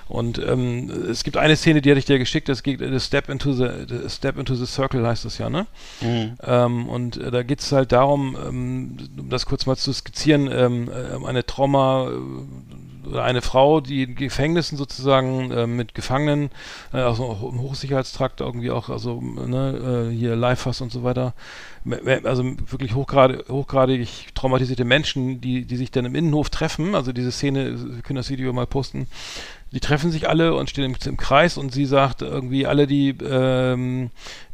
Und 0.08 0.38
ähm, 0.38 0.90
es 1.10 1.22
gibt 1.22 1.36
eine 1.36 1.54
Szene, 1.56 1.82
die 1.82 1.90
hatte 1.90 1.98
ich 1.98 2.06
dir 2.06 2.18
geschickt, 2.18 2.48
das 2.48 2.62
geht 2.62 2.78
the 2.78 2.98
Step 2.98 3.28
into 3.28 3.52
the, 3.52 3.68
the 3.86 4.08
Step 4.08 4.38
into 4.38 4.54
the 4.54 4.64
Circle 4.64 5.06
heißt 5.06 5.26
das 5.26 5.36
ja, 5.36 5.50
ne? 5.50 5.66
Mhm. 6.00 6.32
Ähm, 6.42 6.88
und 6.88 7.18
äh, 7.18 7.30
da 7.30 7.42
geht 7.42 7.60
es 7.60 7.72
halt 7.72 7.92
darum, 7.92 8.34
ähm, 8.42 8.96
um 9.18 9.28
das 9.28 9.44
kurz 9.44 9.66
mal 9.66 9.76
zu 9.76 9.92
skizzieren, 9.92 10.48
ähm, 10.50 10.88
äh, 10.88 11.26
eine 11.26 11.44
Trauma 11.44 12.04
oder 12.04 12.81
eine 13.14 13.42
Frau, 13.42 13.80
die 13.80 14.04
in 14.04 14.14
Gefängnissen 14.14 14.78
sozusagen 14.78 15.50
äh, 15.50 15.66
mit 15.66 15.94
Gefangenen, 15.94 16.50
äh, 16.92 16.98
also 16.98 17.50
im 17.50 17.60
Hochsicherheitstrakt 17.60 18.40
irgendwie 18.40 18.70
auch, 18.70 18.88
also 18.88 19.20
ne, 19.20 20.10
äh, 20.10 20.14
hier 20.14 20.36
Lifehouse 20.36 20.80
und 20.80 20.92
so 20.92 21.02
weiter, 21.02 21.34
also 22.24 22.44
wirklich 22.44 22.94
hochgradig, 22.94 23.48
hochgradig 23.48 24.34
traumatisierte 24.34 24.84
Menschen, 24.84 25.40
die, 25.40 25.64
die 25.64 25.76
sich 25.76 25.90
dann 25.90 26.04
im 26.04 26.14
Innenhof 26.14 26.50
treffen, 26.50 26.94
also 26.94 27.12
diese 27.12 27.32
Szene, 27.32 27.94
wir 27.96 28.02
können 28.02 28.16
das 28.16 28.30
Video 28.30 28.52
mal 28.52 28.66
posten, 28.66 29.06
die 29.72 29.80
treffen 29.80 30.12
sich 30.12 30.28
alle 30.28 30.54
und 30.54 30.70
stehen 30.70 30.84
im, 30.84 30.96
im 31.04 31.16
Kreis 31.16 31.56
und 31.56 31.72
sie 31.72 31.86
sagt 31.86 32.22
irgendwie 32.22 32.66
alle, 32.66 32.86
die 32.86 33.16
ähm, 33.24 34.10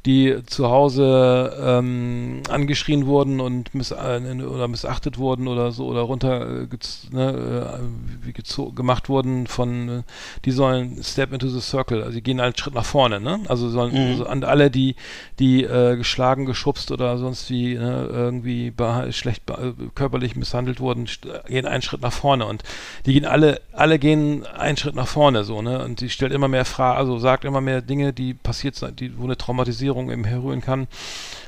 die 0.07 0.37
zu 0.47 0.69
Hause 0.69 1.57
ähm, 1.61 2.43
angeschrien 2.49 3.07
wurden 3.07 3.41
und 3.41 3.75
miss 3.75 3.91
äh, 3.91 4.21
oder 4.47 4.69
missachtet 4.69 5.19
wurden 5.19 5.49
oder 5.49 5.73
so 5.73 5.87
oder 5.87 6.03
runter 6.03 6.63
äh, 6.63 6.67
ne, 7.11 7.81
äh, 8.27 8.73
gemacht 8.75 9.09
wurden 9.09 9.47
von 9.47 10.05
die 10.45 10.51
sollen 10.51 11.03
step 11.03 11.33
into 11.33 11.49
the 11.49 11.61
circle, 11.61 12.03
also 12.03 12.15
die 12.15 12.23
gehen 12.23 12.41
einen 12.41 12.57
Schritt 12.57 12.75
nach 12.75 12.85
vorne, 12.85 13.21
ne? 13.21 13.41
Also 13.49 13.69
sollen 13.69 13.93
mhm. 13.93 14.11
also 14.13 14.27
an 14.27 14.45
alle 14.45 14.71
die 14.71 14.95
die 15.39 15.65
äh, 15.65 15.97
geschlagen, 15.97 16.47
geschubst 16.47 16.91
oder 16.93 17.19
sonst 17.19 17.51
wie 17.51 17.75
ne, 17.75 18.09
irgendwie 18.11 18.73
schlecht 19.11 19.45
körperlich 19.95 20.37
misshandelt 20.37 20.81
wurden, 20.81 21.09
gehen 21.49 21.67
einen 21.67 21.83
Schritt 21.83 22.03
nach 22.03 22.13
vorne 22.13 22.47
und 22.47 22.63
die 23.05 23.15
gehen 23.15 23.25
alle 23.25 23.61
alle 23.73 23.99
gehen 23.99 24.47
einen 24.47 24.77
Schritt 24.77 24.95
nach 24.95 25.09
vorne 25.09 25.45
so, 25.45 25.61
ne? 25.61 25.85
Und 25.85 26.01
die 26.01 26.11
stellt 26.11 26.33
immer 26.33 26.49
mehr 26.49 26.65
Fragen, 26.65 26.99
also 26.99 27.19
sagt 27.19 27.45
immer 27.45 27.61
mehr 27.61 27.83
Dinge, 27.83 28.13
die 28.13 28.35
passiert 28.35 28.77
sind, 28.77 29.01
die 29.01 29.19
wo 29.19 29.25
eine 29.25 29.37
Traumatisierung 29.37 29.88
Traumatisierung 29.89 30.11
im 30.11 30.25
herrühren 30.25 30.61
kann. 30.61 30.87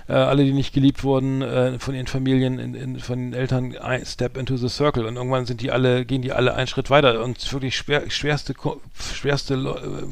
Äh, 0.08 0.14
alle, 0.14 0.44
die 0.44 0.52
nicht 0.52 0.72
geliebt 0.72 1.04
wurden 1.04 1.42
äh, 1.42 1.78
von 1.78 1.94
ihren 1.94 2.06
Familien, 2.06 2.58
in, 2.58 2.74
in, 2.74 2.98
von 2.98 3.18
den 3.18 3.32
Eltern, 3.32 3.76
step 4.04 4.36
into 4.36 4.56
the 4.56 4.68
circle. 4.68 5.06
Und 5.06 5.16
irgendwann 5.16 5.46
sind 5.46 5.60
die 5.60 5.70
alle, 5.70 6.04
gehen 6.04 6.22
die 6.22 6.32
alle 6.32 6.54
einen 6.54 6.66
Schritt 6.66 6.90
weiter 6.90 7.22
und 7.22 7.52
wirklich 7.52 7.76
schwer, 7.76 8.10
schwerste, 8.10 8.54
schwerste, 8.98 9.54
äh, 9.54 10.06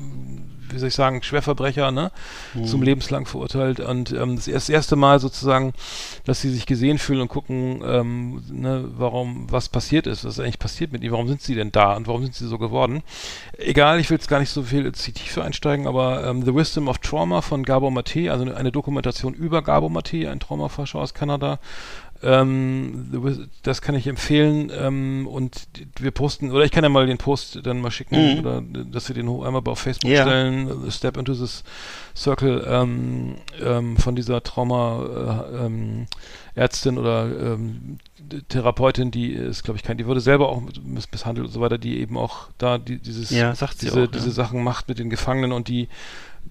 wie 0.70 0.78
soll 0.78 0.88
ich 0.88 0.94
sagen, 0.94 1.22
Schwerverbrecher, 1.22 1.90
ne, 1.90 2.10
mhm. 2.54 2.66
zum 2.66 2.82
lebenslang 2.82 3.26
verurteilt 3.26 3.80
und 3.80 4.12
ähm, 4.12 4.36
das, 4.36 4.48
erst, 4.48 4.68
das 4.68 4.74
erste 4.74 4.96
Mal 4.96 5.20
sozusagen, 5.20 5.72
dass 6.24 6.40
sie 6.40 6.50
sich 6.50 6.66
gesehen 6.66 6.98
fühlen 6.98 7.20
und 7.20 7.28
gucken, 7.28 7.82
ähm, 7.84 8.42
ne, 8.50 8.84
warum, 8.96 9.50
was 9.50 9.68
passiert 9.68 10.06
ist, 10.06 10.24
was 10.24 10.34
ist 10.34 10.40
eigentlich 10.40 10.58
passiert 10.58 10.92
mit 10.92 11.02
ihnen, 11.02 11.12
warum 11.12 11.28
sind 11.28 11.42
sie 11.42 11.54
denn 11.54 11.72
da 11.72 11.96
und 11.96 12.06
warum 12.06 12.22
sind 12.22 12.34
sie 12.34 12.46
so 12.46 12.58
geworden. 12.58 13.02
Egal, 13.56 14.00
ich 14.00 14.10
will 14.10 14.16
jetzt 14.16 14.28
gar 14.28 14.40
nicht 14.40 14.50
so 14.50 14.62
viel 14.62 14.86
in 14.86 14.92
die 14.92 15.12
Tiefe 15.12 15.42
einsteigen, 15.42 15.86
aber 15.86 16.24
ähm, 16.24 16.44
The 16.44 16.54
Wisdom 16.54 16.88
of 16.88 16.98
Trauma 16.98 17.40
von 17.40 17.62
Gabor 17.62 17.90
Mate, 17.90 18.30
also 18.30 18.52
eine 18.52 18.72
Dokumentation 18.72 19.34
über 19.34 19.62
Gabor 19.62 19.90
Mate, 19.90 20.30
ein 20.30 20.40
Traumaforscher 20.40 20.98
aus 20.98 21.14
Kanada, 21.14 21.58
ähm, 22.22 23.42
das 23.62 23.80
kann 23.80 23.94
ich 23.94 24.06
empfehlen 24.06 24.72
ähm, 24.74 25.26
und 25.26 25.68
wir 26.00 26.10
posten, 26.10 26.50
oder 26.50 26.64
ich 26.64 26.72
kann 26.72 26.82
ja 26.82 26.90
mal 26.90 27.06
den 27.06 27.18
Post 27.18 27.60
dann 27.64 27.80
mal 27.80 27.90
schicken, 27.90 28.34
mhm. 28.34 28.38
oder 28.40 28.60
dass 28.60 29.08
wir 29.08 29.14
den 29.14 29.28
einmal 29.28 29.62
auf 29.66 29.78
Facebook 29.78 30.10
yeah. 30.10 30.24
stellen, 30.24 30.90
Step 30.90 31.16
into 31.16 31.34
this 31.34 31.62
Circle 32.16 32.66
ähm, 32.68 33.36
ähm, 33.62 33.96
von 33.96 34.16
dieser 34.16 34.42
Trauma 34.42 35.46
äh, 35.52 35.66
ähm, 35.66 36.06
oder 36.98 37.26
ähm, 37.26 37.98
Therapeutin, 38.48 39.12
die 39.12 39.32
ist, 39.32 39.62
glaube 39.62 39.78
ich, 39.78 39.84
kein, 39.84 39.96
die 39.96 40.06
wurde 40.06 40.20
selber 40.20 40.48
auch 40.48 40.60
misshandelt 40.82 41.46
und 41.46 41.52
so 41.52 41.60
weiter, 41.60 41.78
die 41.78 42.00
eben 42.00 42.16
auch 42.16 42.48
da 42.58 42.78
die, 42.78 42.98
dieses, 42.98 43.30
ja, 43.30 43.52
diese, 43.52 44.04
auch, 44.04 44.06
diese 44.08 44.26
ja. 44.26 44.32
Sachen 44.32 44.64
macht 44.64 44.88
mit 44.88 44.98
den 44.98 45.08
Gefangenen 45.08 45.52
und 45.52 45.68
die 45.68 45.88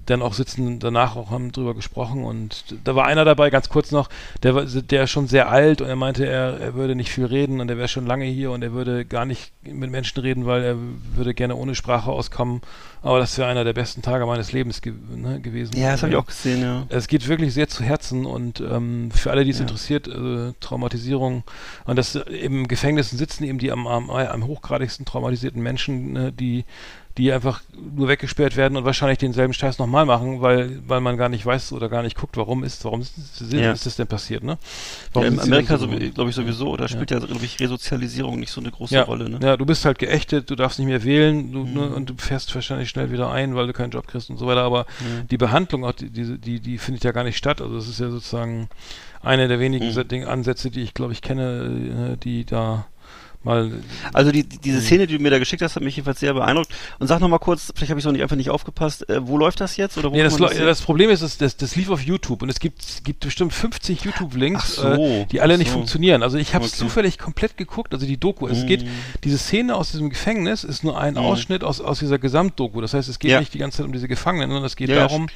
dann 0.07 0.21
auch 0.21 0.33
sitzen 0.33 0.79
danach 0.79 1.15
auch 1.15 1.31
haben 1.31 1.51
drüber 1.51 1.75
gesprochen 1.75 2.23
und 2.23 2.75
da 2.83 2.95
war 2.95 3.05
einer 3.05 3.25
dabei, 3.25 3.49
ganz 3.49 3.69
kurz 3.69 3.91
noch, 3.91 4.09
der 4.43 4.55
war 4.55 4.65
der 4.65 5.03
ist 5.03 5.11
schon 5.11 5.27
sehr 5.27 5.49
alt 5.49 5.81
und 5.81 5.89
er 5.89 5.95
meinte, 5.95 6.25
er, 6.25 6.59
er 6.59 6.73
würde 6.75 6.95
nicht 6.95 7.11
viel 7.11 7.25
reden 7.25 7.59
und 7.59 7.69
er 7.69 7.77
wäre 7.77 7.87
schon 7.87 8.05
lange 8.05 8.25
hier 8.25 8.51
und 8.51 8.63
er 8.63 8.73
würde 8.73 9.05
gar 9.05 9.25
nicht 9.25 9.51
mit 9.63 9.91
Menschen 9.91 10.21
reden, 10.21 10.45
weil 10.45 10.63
er 10.63 10.75
würde 11.15 11.33
gerne 11.33 11.55
ohne 11.55 11.75
Sprache 11.75 12.09
auskommen. 12.09 12.61
Aber 13.01 13.19
das 13.19 13.37
wäre 13.37 13.47
einer 13.47 13.63
der 13.63 13.73
besten 13.73 14.01
Tage 14.01 14.25
meines 14.25 14.51
Lebens 14.51 14.81
ge 14.81 14.93
ne, 15.15 15.39
gewesen. 15.39 15.77
Ja, 15.77 15.91
das 15.91 16.01
habe 16.01 16.11
ich 16.11 16.17
auch 16.17 16.25
gesehen, 16.25 16.61
ja. 16.61 16.85
Es 16.89 17.07
geht 17.07 17.27
wirklich 17.27 17.53
sehr 17.53 17.67
zu 17.67 17.83
Herzen 17.83 18.25
und 18.25 18.59
ähm, 18.59 19.11
für 19.11 19.31
alle, 19.31 19.43
die 19.43 19.51
es 19.51 19.57
ja. 19.57 19.63
interessiert, 19.63 20.07
äh, 20.07 20.53
Traumatisierung 20.59 21.43
und 21.85 21.95
das 21.95 22.15
im 22.15 22.67
Gefängnissen 22.67 23.17
sitzen 23.17 23.43
eben 23.43 23.59
die 23.59 23.71
am, 23.71 23.87
am, 23.87 24.09
am 24.09 24.47
hochgradigsten 24.47 25.05
traumatisierten 25.05 25.61
Menschen, 25.61 26.13
ne, 26.13 26.31
die 26.31 26.65
die 27.17 27.31
einfach 27.31 27.61
nur 27.95 28.07
weggesperrt 28.07 28.55
werden 28.55 28.77
und 28.77 28.85
wahrscheinlich 28.85 29.17
denselben 29.17 29.53
Scheiß 29.53 29.79
nochmal 29.79 30.05
machen, 30.05 30.41
weil, 30.41 30.79
weil 30.87 31.01
man 31.01 31.17
gar 31.17 31.29
nicht 31.29 31.45
weiß 31.45 31.73
oder 31.73 31.89
gar 31.89 32.03
nicht 32.03 32.15
guckt, 32.15 32.37
warum 32.37 32.63
ist, 32.63 32.85
warum 32.85 33.01
ist, 33.01 33.13
ja. 33.51 33.71
ist 33.71 33.87
das 33.87 33.95
denn 33.95 34.07
passiert, 34.07 34.43
ne? 34.43 34.57
Warum 35.13 35.27
ja, 35.27 35.33
in 35.33 35.39
Amerika, 35.39 35.77
so, 35.77 35.87
glaube 35.87 36.29
ich, 36.29 36.35
sowieso, 36.35 36.77
da 36.77 36.87
spielt 36.87 37.09
ja, 37.09 37.19
glaube 37.19 37.43
ich, 37.43 37.59
Resozialisierung 37.59 38.39
nicht 38.39 38.51
so 38.51 38.61
eine 38.61 38.69
große 38.69 38.93
ja. 38.93 39.03
Rolle, 39.03 39.29
ne? 39.29 39.39
Ja, 39.41 39.57
du 39.57 39.65
bist 39.65 39.83
halt 39.85 39.97
geächtet, 39.97 40.49
du 40.49 40.55
darfst 40.55 40.77
nicht 40.77 40.87
mehr 40.87 41.03
wählen 41.03 41.51
du, 41.51 41.63
ne, 41.63 41.69
mhm. 41.69 41.75
ne, 41.75 41.87
und 41.89 42.09
du 42.09 42.13
fährst 42.17 42.53
wahrscheinlich 42.53 42.89
schnell 42.89 43.11
wieder 43.11 43.31
ein, 43.31 43.55
weil 43.55 43.65
du 43.65 43.73
keinen 43.73 43.91
Job 43.91 44.07
kriegst 44.07 44.29
und 44.29 44.37
so 44.37 44.45
weiter, 44.45 44.61
aber 44.61 44.85
mhm. 44.99 45.27
die 45.27 45.37
Behandlung, 45.37 45.85
auch 45.85 45.93
die, 45.93 46.09
die, 46.09 46.37
die, 46.37 46.59
die 46.59 46.77
findet 46.77 47.03
ja 47.03 47.11
gar 47.11 47.23
nicht 47.23 47.37
statt, 47.37 47.61
also 47.61 47.77
es 47.77 47.87
ist 47.87 47.99
ja 47.99 48.09
sozusagen 48.09 48.69
eine 49.21 49.47
der 49.47 49.59
wenigen 49.59 49.91
mhm. 49.91 50.27
Ansätze, 50.27 50.69
die 50.69 50.81
ich, 50.81 50.93
glaube 50.93 51.13
ich, 51.13 51.21
kenne, 51.21 52.13
äh, 52.13 52.17
die 52.17 52.45
da 52.45 52.85
mal. 53.43 53.71
Also 54.13 54.31
die, 54.31 54.43
diese 54.43 54.81
Szene, 54.81 55.07
die 55.07 55.17
du 55.17 55.23
mir 55.23 55.29
da 55.29 55.39
geschickt 55.39 55.61
hast, 55.61 55.75
hat 55.75 55.83
mich 55.83 55.95
jedenfalls 55.95 56.19
sehr 56.19 56.33
beeindruckt. 56.33 56.69
Und 56.99 57.07
sag 57.07 57.19
noch 57.19 57.29
mal 57.29 57.39
kurz, 57.39 57.71
vielleicht 57.75 57.89
habe 57.89 57.99
ich 57.99 58.03
so 58.03 58.11
nicht 58.11 58.21
einfach 58.21 58.35
nicht 58.35 58.49
aufgepasst, 58.49 59.09
äh, 59.09 59.25
wo 59.25 59.37
läuft 59.37 59.61
das 59.61 59.77
jetzt? 59.77 59.97
Oder 59.97 60.11
wo 60.11 60.15
nee, 60.15 60.23
das, 60.23 60.37
das, 60.37 60.57
das, 60.57 60.81
Problem 60.81 61.09
ist, 61.09 61.23
das, 61.23 61.37
das, 61.37 61.57
das 61.57 61.75
lief 61.75 61.89
auf 61.89 62.01
YouTube 62.01 62.41
und 62.41 62.49
es 62.49 62.59
gibt, 62.59 63.03
gibt 63.03 63.21
bestimmt 63.21 63.53
50 63.53 64.03
YouTube-Links, 64.03 64.75
so, 64.75 64.87
äh, 64.87 65.25
die 65.25 65.41
alle 65.41 65.57
nicht 65.57 65.69
so. 65.69 65.75
funktionieren. 65.75 66.23
Also 66.23 66.37
ich 66.37 66.53
habe 66.53 66.65
es 66.65 66.73
okay. 66.73 66.79
zufällig 66.79 67.17
komplett 67.17 67.57
geguckt, 67.57 67.93
also 67.93 68.05
die 68.05 68.17
Doku. 68.17 68.47
Es 68.47 68.65
geht, 68.65 68.85
diese 69.23 69.37
Szene 69.37 69.75
aus 69.75 69.91
diesem 69.91 70.09
Gefängnis 70.09 70.63
ist 70.63 70.83
nur 70.83 70.99
ein 70.99 71.15
mm. 71.15 71.17
Ausschnitt 71.17 71.63
aus, 71.63 71.81
aus 71.81 71.99
dieser 71.99 72.19
Gesamtdoku. 72.19 72.81
Das 72.81 72.93
heißt, 72.93 73.09
es 73.09 73.19
geht 73.19 73.31
ja. 73.31 73.39
nicht 73.39 73.53
die 73.53 73.59
ganze 73.59 73.77
Zeit 73.77 73.85
um 73.85 73.93
diese 73.93 74.07
Gefangenen, 74.07 74.49
sondern 74.49 74.65
es 74.65 74.75
geht 74.75 74.89
ja, 74.89 75.07
darum, 75.07 75.27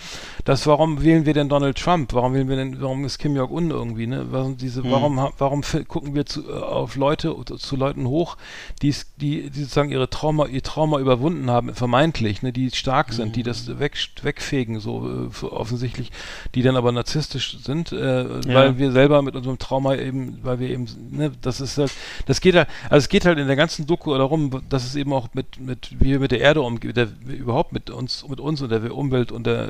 dass 0.45 0.68
warum 0.68 1.04
wählen 1.04 1.26
wir 1.26 1.34
denn 1.34 1.49
Donald 1.49 1.78
Trump? 1.78 2.14
Warum 2.14 2.34
wählen 2.34 2.49
wir 2.49 2.56
denn, 2.56 2.82
warum 2.82 3.06
ist 3.06 3.18
Kim 3.18 3.36
Jong-un 3.36 3.72
irgendwie, 3.72 4.08
ne? 4.08 4.28
Warum, 4.32 4.58
diese, 4.58 4.82
mm. 4.82 4.91
warum, 4.91 5.30
warum 5.38 5.62
gucken 5.88 6.16
wir 6.16 6.26
zu, 6.26 6.54
auf 6.54 6.95
Leute, 6.95 7.36
zu 7.58 7.76
Leuten 7.76 8.01
hoch, 8.08 8.38
die, 8.82 8.93
die, 9.18 9.49
die 9.49 9.62
sozusagen 9.62 9.91
ihre 9.91 10.10
Trauma, 10.10 10.47
ihr 10.47 10.64
Trauma 10.64 10.99
überwunden 10.99 11.49
haben, 11.49 11.74
vermeintlich, 11.74 12.41
ne, 12.41 12.52
die 12.52 12.72
stark 12.72 13.14
sind, 13.14 13.30
mhm. 13.30 13.34
die 13.34 13.43
das 13.43 13.80
weg, 13.80 13.97
wegfegen, 14.22 14.80
so 14.80 15.30
äh, 15.30 15.45
offensichtlich, 15.45 16.12
die 16.56 16.62
dann 16.62 16.76
aber 16.76 16.91
narzisstisch 16.91 17.60
sind, 17.64 17.91
äh, 17.91 18.24
ja. 18.24 18.41
weil 18.54 18.78
wir 18.78 18.91
selber 18.91 19.22
mit 19.22 19.36
unserem 19.36 19.60
Trauma 19.60 19.95
eben, 19.95 20.39
weil 20.43 20.60
wir 20.60 20.70
eben, 20.70 20.88
ne, 21.12 21.32
das 21.41 21.62
ist 21.62 21.78
halt, 21.78 21.91
das 22.26 22.41
geht 22.41 22.56
halt, 22.56 22.68
also 22.89 23.04
es 23.04 23.10
geht 23.10 23.26
halt 23.26 23.39
in 23.39 23.47
der 23.47 23.56
ganzen 23.56 23.88
Doku 23.88 24.14
darum, 24.18 24.62
dass 24.70 24.86
es 24.86 24.95
eben 24.95 25.14
auch 25.14 25.30
mit, 25.34 25.60
mit, 25.60 25.95
wie 25.99 26.12
wir 26.12 26.20
mit 26.20 26.32
der 26.32 26.41
Erde 26.41 26.62
umgehen, 26.62 26.93
überhaupt 27.28 27.74
mit 27.74 27.89
uns, 27.89 28.28
mit 28.28 28.39
uns 28.39 28.62
und 28.62 28.70
der 28.70 28.95
Umwelt 28.95 29.32
und 29.32 29.45
der, 29.45 29.70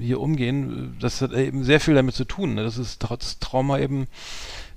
hier 0.00 0.20
umgehen, 0.20 0.96
das 1.00 1.20
hat 1.20 1.32
eben 1.32 1.64
sehr 1.64 1.80
viel 1.80 1.94
damit 1.94 2.14
zu 2.14 2.24
tun, 2.24 2.54
ne, 2.54 2.62
das 2.62 2.78
ist 2.78 3.00
trotz 3.00 3.38
Trauma 3.38 3.78
eben, 3.78 4.06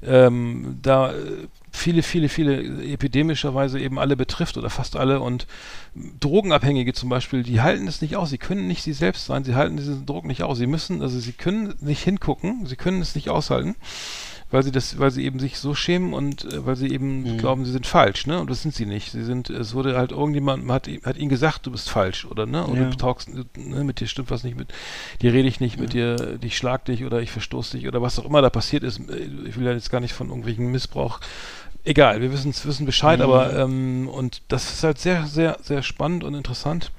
ähm, 0.06 0.80
da 0.82 1.12
äh, 1.12 1.48
viele, 1.74 2.04
viele, 2.04 2.30
viele 2.30 2.84
epidemischerweise 2.84 3.80
eben 3.80 4.00
alle 4.00 4.16
betrifft 4.16 4.58
oder 4.58 4.70
fast 4.70 4.96
alle 4.96 5.20
und 5.20 5.48
Drogenabhängige 6.20 6.94
zum 6.94 7.10
Beispiel, 7.10 7.44
die 7.44 7.62
halten 7.62 7.88
es 7.88 8.02
nicht 8.02 8.16
aus, 8.16 8.30
sie 8.30 8.38
können 8.38 8.68
nicht 8.68 8.84
sie 8.84 8.94
selbst 8.94 9.26
sein, 9.26 9.44
sie 9.44 9.56
halten 9.56 9.76
diesen 9.76 10.06
Druck 10.06 10.26
nicht 10.26 10.44
aus, 10.44 10.60
sie 10.60 10.68
müssen, 10.68 11.02
also 11.02 11.20
sie 11.20 11.34
können 11.34 11.74
nicht 11.82 12.04
hingucken, 12.04 12.66
sie 12.68 12.76
können 12.76 13.02
es 13.02 13.16
nicht 13.16 13.30
aushalten 13.30 13.76
weil 14.54 14.62
sie 14.62 14.72
das, 14.72 15.00
weil 15.00 15.10
sie 15.10 15.26
eben 15.26 15.40
sich 15.40 15.58
so 15.58 15.74
schämen 15.74 16.14
und 16.14 16.46
äh, 16.46 16.64
weil 16.64 16.76
sie 16.76 16.88
eben 16.92 17.24
mhm. 17.24 17.38
glauben, 17.40 17.66
sie 17.66 17.72
sind 17.72 17.88
falsch, 17.88 18.28
ne? 18.28 18.40
Und 18.40 18.52
das 18.52 18.62
sind 18.62 18.76
sie 18.76 18.86
nicht. 18.86 19.12
Sie 19.12 19.24
sind, 19.24 19.50
es 19.50 19.74
wurde 19.74 19.98
halt 19.98 20.12
irgendjemand 20.12 20.70
hat, 20.70 20.88
hat 21.04 21.18
ihnen 21.18 21.30
gesagt, 21.30 21.66
du 21.66 21.72
bist 21.72 21.90
falsch, 21.90 22.26
oder 22.26 22.46
ne? 22.46 22.64
Und 22.64 22.78
ja. 22.78 22.88
du 22.88 22.96
talkst, 22.96 23.30
ne, 23.34 23.84
mit 23.84 24.00
dir 24.00 24.06
stimmt 24.06 24.30
was 24.30 24.44
nicht 24.44 24.56
mit 24.56 24.72
dir 25.24 25.34
rede 25.34 25.48
ich 25.48 25.60
nicht, 25.60 25.78
ja. 25.78 25.82
mit 25.82 25.94
dir, 25.94 26.38
ich 26.40 26.56
schlag 26.56 26.86
dich 26.86 27.04
oder 27.04 27.20
ich 27.20 27.32
verstoße 27.32 27.78
dich 27.78 27.88
oder 27.88 28.04
was 28.04 28.20
auch 28.20 28.26
immer 28.26 28.44
da 28.44 28.52
passiert 28.52 28.84
ist. 28.84 29.02
Ich 29.48 29.58
will 29.58 29.66
ja 29.66 29.72
jetzt 29.74 29.90
gar 29.90 30.00
nicht 30.00 30.14
von 30.14 30.28
irgendwelchen 30.28 30.72
Missbrauch 30.72 31.20
egal, 31.84 32.22
wir 32.22 32.32
wissen, 32.32 32.54
wissen 32.64 32.86
Bescheid, 32.86 33.20
mhm. 33.20 33.26
aber 33.26 33.58
ähm, 33.58 34.10
und 34.10 34.42
das 34.48 34.72
ist 34.72 34.84
halt 34.84 35.00
sehr, 35.00 35.26
sehr, 35.26 35.58
sehr 35.62 35.84
spannend 35.84 36.24
und 36.24 36.34
interessant. 36.34 36.92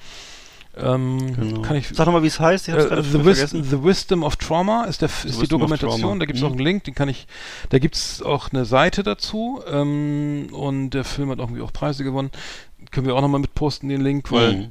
Ähm, 0.77 1.37
genau. 1.37 1.63
kann 1.63 1.77
ich, 1.77 1.89
Sag 1.89 2.07
nochmal, 2.07 2.25
wie 2.25 2.29
es 2.29 2.41
heißt. 2.41 2.69
Ich 2.69 2.75
äh, 2.75 3.03
the, 3.03 3.25
Wis 3.25 3.51
the, 3.51 3.85
Wisdom 3.85 4.25
of 4.25 4.37
Trauma 4.37 4.85
ist, 4.85 5.03
der, 5.03 5.09
ist 5.25 5.41
die 5.41 5.47
Dokumentation. 5.47 6.19
Da 6.19 6.27
gibt 6.27 6.37
es 6.37 6.43
mhm. 6.43 6.49
auch 6.49 6.53
einen 6.53 6.65
Link, 6.65 6.85
den 6.85 6.95
kann 6.95 7.09
ich. 7.09 7.29
Da 7.69 7.79
gibt 7.79 7.95
es 7.95 8.23
auch 8.23 8.53
eine 8.53 8.65
Seite 8.65 9.05
dazu. 9.05 9.61
Ähm, 9.71 10.49
und 10.51 10.91
der 10.91 11.05
Film 11.05 11.31
hat 11.31 11.39
irgendwie 11.39 11.63
auch 11.63 11.73
Preise 11.73 12.03
gewonnen. 12.03 12.31
Können 12.91 13.07
wir 13.07 13.15
auch 13.15 13.21
nochmal 13.21 13.41
mit 13.41 13.55
posten, 13.55 13.89
den 13.89 14.01
Link, 14.01 14.33
weil 14.33 14.53
mhm. 14.55 14.71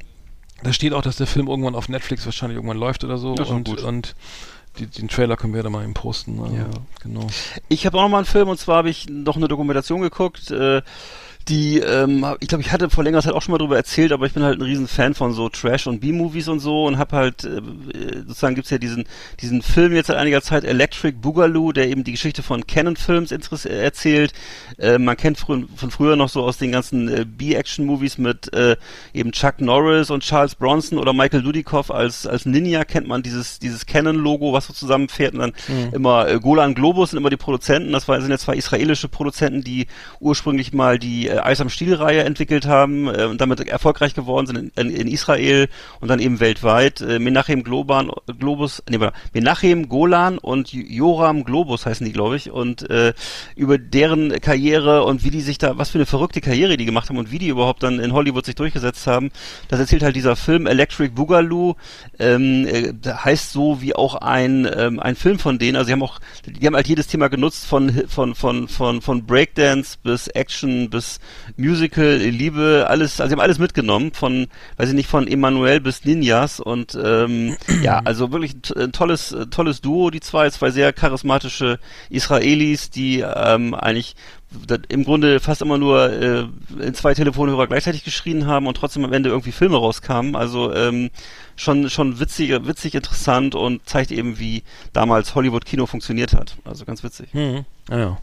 da 0.64 0.74
steht 0.74 0.92
auch, 0.92 1.02
dass 1.02 1.16
der 1.16 1.28
Film 1.28 1.48
irgendwann 1.48 1.76
auf 1.76 1.88
Netflix 1.88 2.26
wahrscheinlich 2.26 2.58
irgendwann 2.58 2.78
läuft 2.78 3.06
oder 3.06 3.18
so. 3.18 3.34
und, 3.34 3.82
und 3.82 4.16
die, 4.78 4.88
den 4.88 5.08
Trailer 5.08 5.38
können 5.38 5.54
wir 5.54 5.64
da 5.64 5.70
mal 5.70 5.84
eben 5.84 5.94
posten. 5.94 6.40
Also, 6.40 6.56
ja, 6.56 6.70
genau. 7.02 7.28
Ich 7.70 7.86
habe 7.86 7.98
auch 7.98 8.04
nochmal 8.04 8.20
einen 8.20 8.26
Film 8.26 8.50
und 8.50 8.60
zwar 8.60 8.78
habe 8.78 8.90
ich 8.90 9.08
noch 9.10 9.36
eine 9.36 9.48
Dokumentation 9.48 10.02
geguckt. 10.02 10.52
Äh, 10.52 10.82
die, 11.50 11.80
ähm, 11.80 12.26
ich 12.40 12.48
glaube, 12.48 12.62
ich 12.62 12.72
hatte 12.72 12.90
vor 12.90 13.04
längerer 13.04 13.22
Zeit 13.22 13.34
auch 13.34 13.42
schon 13.42 13.52
mal 13.52 13.58
drüber 13.58 13.76
erzählt, 13.76 14.12
aber 14.12 14.26
ich 14.26 14.34
bin 14.34 14.44
halt 14.44 14.60
ein 14.60 14.64
riesen 14.64 14.88
Fan 14.88 15.14
von 15.14 15.34
so 15.34 15.50
Trash- 15.50 15.88
und 15.88 16.00
B-Movies 16.00 16.48
und 16.48 16.60
so 16.60 16.86
und 16.86 16.98
hab 16.98 17.12
halt, 17.12 17.44
äh, 17.44 17.62
sozusagen 18.28 18.56
gibt's 18.56 18.70
ja 18.70 18.78
diesen, 18.78 19.06
diesen 19.42 19.62
Film 19.62 19.94
jetzt 19.94 20.08
seit 20.08 20.18
einiger 20.18 20.42
Zeit, 20.42 20.64
Electric 20.64 21.18
Boogaloo, 21.20 21.72
der 21.72 21.90
eben 21.90 22.04
die 22.04 22.12
Geschichte 22.12 22.44
von 22.44 22.66
Canon-Films 22.66 23.32
erzählt. 23.66 24.34
Äh, 24.78 24.98
man 24.98 25.18
kennt 25.18 25.38
fr 25.38 25.54
von 25.76 25.92
früher 25.92 26.16
noch 26.16 26.30
so 26.30 26.44
aus 26.44 26.58
den 26.58 26.72
ganzen 26.72 27.08
äh, 27.10 27.26
B-Action-Movies 27.26 28.18
mit 28.18 28.54
äh, 28.54 28.76
eben 29.14 29.32
Chuck 29.32 29.60
Norris 29.60 30.10
und 30.10 30.24
Charles 30.24 30.56
Bronson 30.56 30.98
oder 30.98 31.14
Michael 31.14 31.44
Dudikoff 31.44 31.92
als, 31.92 32.26
als 32.26 32.46
Ninja 32.46 32.86
kennt 32.86 33.08
man 33.08 33.22
dieses, 33.22 33.60
dieses 33.60 33.86
Canon-Logo, 33.86 34.54
was 34.54 34.68
so 34.68 34.74
zusammenfährt 34.74 35.34
und 35.34 35.40
dann 35.40 35.54
mhm. 35.68 35.94
immer 35.94 36.28
äh, 36.28 36.40
Golan 36.40 36.74
Globus 36.74 37.12
sind 37.12 37.20
immer 37.20 37.30
die 37.30 37.38
Produzenten, 37.38 37.92
das 37.92 38.08
war, 38.08 38.20
sind 38.22 38.32
jetzt 38.32 38.44
zwei 38.44 38.56
israelische 38.56 39.10
Produzenten, 39.10 39.64
die 39.64 39.88
ursprünglich 40.20 40.74
mal 40.74 40.98
die 40.98 41.28
äh, 41.28 41.33
Eis 41.40 41.62
am 41.62 41.70
Stiel-Reihe 41.70 42.24
entwickelt 42.24 42.66
haben 42.66 43.08
äh, 43.08 43.26
und 43.26 43.42
damit 43.42 43.68
erfolgreich 43.68 44.14
geworden 44.14 44.48
sind 44.48 44.58
in, 44.58 44.90
in, 44.90 44.96
in 44.96 45.08
Israel 45.08 45.68
und 46.00 46.10
dann 46.10 46.20
eben 46.20 46.40
weltweit. 46.40 47.02
Äh, 47.02 47.20
Menachem 47.20 47.64
Globan, 47.64 48.12
Globus, 48.40 48.84
nee, 48.90 49.00
Menachem 49.34 49.90
Golan 49.90 50.38
und 50.38 50.74
Joram 50.74 51.44
Globus 51.44 51.86
heißen 51.86 52.06
die, 52.06 52.14
glaube 52.14 52.36
ich, 52.36 52.52
und 52.52 52.90
äh, 52.90 53.14
über 53.56 53.78
deren 53.78 54.40
Karriere 54.42 55.04
und 55.04 55.24
wie 55.24 55.32
die 55.32 55.42
sich 55.42 55.58
da, 55.58 55.78
was 55.78 55.90
für 55.90 55.98
eine 55.98 56.06
verrückte 56.06 56.42
Karriere 56.42 56.78
die 56.78 56.86
gemacht 56.86 57.10
haben 57.10 57.18
und 57.18 57.32
wie 57.32 57.40
die 57.40 57.48
überhaupt 57.48 57.84
dann 57.84 58.00
in 58.00 58.14
Hollywood 58.14 58.46
sich 58.46 58.56
durchgesetzt 58.56 59.08
haben, 59.08 59.32
das 59.68 59.80
erzählt 59.80 60.04
halt 60.04 60.16
dieser 60.16 60.36
Film 60.36 60.68
Electric 60.68 61.14
Boogaloo, 61.14 61.76
ähm, 62.20 62.68
äh, 62.68 62.94
heißt 63.06 63.52
so 63.52 63.82
wie 63.82 63.96
auch 63.96 64.16
ein, 64.16 64.68
ähm, 64.76 65.00
ein 65.00 65.16
Film 65.16 65.40
von 65.40 65.60
denen, 65.60 65.76
also 65.76 65.88
sie 65.88 65.94
haben 65.94 66.04
auch, 66.04 66.20
die 66.46 66.66
haben 66.66 66.76
halt 66.76 66.88
jedes 66.88 67.08
Thema 67.08 67.28
genutzt 67.28 67.66
von, 67.66 68.08
von, 68.08 68.36
von, 68.36 68.68
von, 68.68 69.02
von 69.02 69.26
Breakdance 69.26 69.98
bis 70.04 70.28
Action 70.28 70.90
bis 70.90 71.20
Musical, 71.58 72.18
Liebe, 72.18 72.86
alles, 72.88 73.20
also 73.20 73.30
sie 73.30 73.34
haben 73.34 73.42
alles 73.42 73.60
mitgenommen, 73.60 74.12
von, 74.14 74.48
weiß 74.78 74.90
ich 74.90 74.96
nicht, 74.96 75.10
von 75.10 75.28
Emanuel 75.28 75.80
bis 75.80 76.06
Ninjas 76.06 76.60
und 76.60 76.98
ähm, 77.02 77.58
ja, 77.82 78.00
also 78.06 78.32
wirklich 78.32 78.56
ein 78.76 78.92
tolles, 78.92 79.36
tolles 79.52 79.82
Duo, 79.82 80.10
die 80.10 80.20
zwei, 80.20 80.50
zwei 80.50 80.72
sehr 80.72 80.94
charismatische 80.94 81.80
Israelis, 82.10 82.90
die 82.90 83.20
ähm, 83.20 83.74
eigentlich 83.74 84.16
im 84.90 85.04
Grunde 85.04 85.40
fast 85.40 85.62
immer 85.62 85.78
nur 85.78 86.12
äh, 86.12 86.46
in 86.80 86.94
zwei 86.94 87.14
Telefonhörer 87.14 87.68
gleichzeitig 87.68 88.04
geschrien 88.04 88.46
haben 88.46 88.68
und 88.68 88.78
trotzdem 88.78 89.04
am 89.04 89.14
Ende 89.14 89.30
irgendwie 89.30 89.52
Filme 89.52 89.78
rauskamen. 89.78 90.36
Also 90.36 90.74
ähm, 90.74 91.10
schon 91.56 91.90
schon 91.90 92.20
witzig, 92.20 92.52
witzig 92.66 92.96
interessant 92.96 93.56
und 93.56 93.88
zeigt 93.88 94.12
eben, 94.12 94.40
wie 94.40 94.64
damals 94.92 95.36
Hollywood-Kino 95.36 95.86
funktioniert 95.86 96.34
hat. 96.34 96.56
Also 96.66 96.86
ganz 96.86 97.04
witzig. 97.04 97.34
Mhm. 97.34 97.66
Ah, 97.90 97.98
ja. 97.98 98.18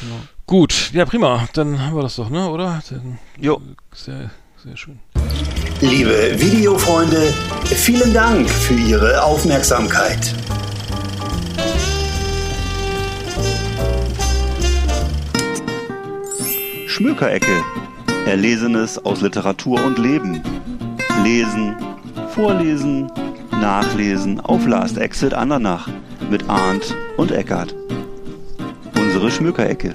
Genau. 0.00 0.20
Gut, 0.46 0.90
ja 0.92 1.06
prima. 1.06 1.48
Dann 1.54 1.80
haben 1.80 1.96
wir 1.96 2.02
das 2.02 2.16
doch, 2.16 2.28
ne? 2.28 2.50
Oder? 2.50 2.82
Dann, 2.90 3.18
jo. 3.40 3.60
Sehr, 3.94 4.30
sehr 4.62 4.76
schön. 4.76 4.98
Liebe 5.80 6.38
Videofreunde, 6.38 7.32
vielen 7.64 8.12
Dank 8.12 8.48
für 8.50 8.74
Ihre 8.74 9.22
Aufmerksamkeit. 9.22 10.34
Schmökerecke. 16.86 17.62
Erlesenes 18.26 19.04
aus 19.04 19.22
Literatur 19.22 19.82
und 19.82 19.98
Leben. 19.98 20.42
Lesen, 21.22 21.74
vorlesen, 22.34 23.10
nachlesen 23.50 24.40
auf 24.40 24.66
Last 24.66 24.98
Exit 24.98 25.32
Andernach 25.32 25.88
mit 26.30 26.48
Arndt 26.48 26.94
und 27.16 27.32
Eckart. 27.32 27.74
Unsere 28.94 29.30
Schmökerecke. 29.30 29.92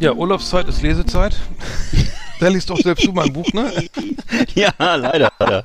Ja, 0.00 0.12
Urlaubszeit 0.12 0.68
ist 0.68 0.82
Lesezeit. 0.82 1.36
da 2.40 2.48
liest 2.48 2.70
doch 2.70 2.78
selbst 2.78 3.04
du 3.04 3.12
mein 3.12 3.32
Buch, 3.32 3.52
ne? 3.52 3.72
ja, 4.54 4.72
leider. 4.78 5.32
leider. 5.38 5.64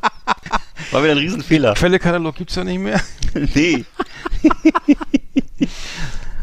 War 0.92 1.04
wieder 1.04 1.12
ein 1.12 1.20
Riesenfehler. 1.20 1.76
Quellekatalog 1.76 2.36
gibt's 2.36 2.56
ja 2.56 2.64
nicht 2.64 2.80
mehr. 2.80 3.00
nee. 3.54 3.86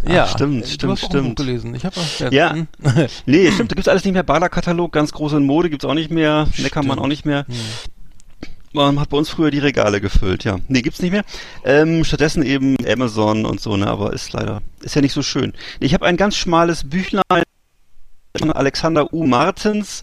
Ja, 0.07 0.24
Ach, 0.24 0.30
stimmt, 0.30 0.64
du 0.64 0.68
stimmt, 0.68 0.93
hast 0.93 1.05
auch 1.05 1.09
stimmt. 1.09 1.24
Ein 1.24 1.34
Buch 1.34 1.45
gelesen. 1.45 1.74
Ich 1.74 1.84
habe 1.84 1.97
ja. 2.30 2.30
ja. 2.30 2.66
nee, 3.26 3.51
stimmt, 3.51 3.72
da 3.72 3.74
gibt's 3.74 3.88
alles 3.88 4.05
nicht 4.05 4.14
mehr. 4.14 4.22
Bader-Katalog, 4.22 4.93
ganz 4.93 5.12
groß 5.12 5.34
in 5.34 5.45
Mode, 5.45 5.68
gibt's 5.68 5.84
auch 5.84 5.95
nicht 5.95 6.11
mehr. 6.11 6.47
Neckermann 6.59 7.01
auch 7.01 7.09
nicht 7.09 7.26
mehr. 7.26 7.45
Hm. 7.49 7.57
Man 8.72 9.01
hat 9.01 9.09
bei 9.09 9.16
uns 9.16 9.28
früher 9.28 9.51
die 9.51 9.59
Regale 9.59 10.01
gefüllt, 10.01 10.45
ja. 10.45 10.59
Nee, 10.68 10.82
gibt's 10.82 11.03
nicht 11.03 11.11
mehr. 11.11 11.24
Ähm, 11.64 12.05
stattdessen 12.05 12.45
eben 12.45 12.76
Amazon 12.86 13.45
und 13.45 13.61
so, 13.61 13.76
ne, 13.76 13.88
aber 13.88 14.12
ist 14.12 14.32
leider, 14.32 14.62
ist 14.80 14.95
ja 14.95 15.01
nicht 15.01 15.12
so 15.12 15.22
schön. 15.22 15.55
Ich 15.80 15.93
habe 15.93 16.07
ein 16.07 16.16
ganz 16.16 16.36
schmales 16.36 16.88
Büchlein 16.88 17.43
Alexander 18.53 19.12
U. 19.12 19.26
Martens, 19.26 20.03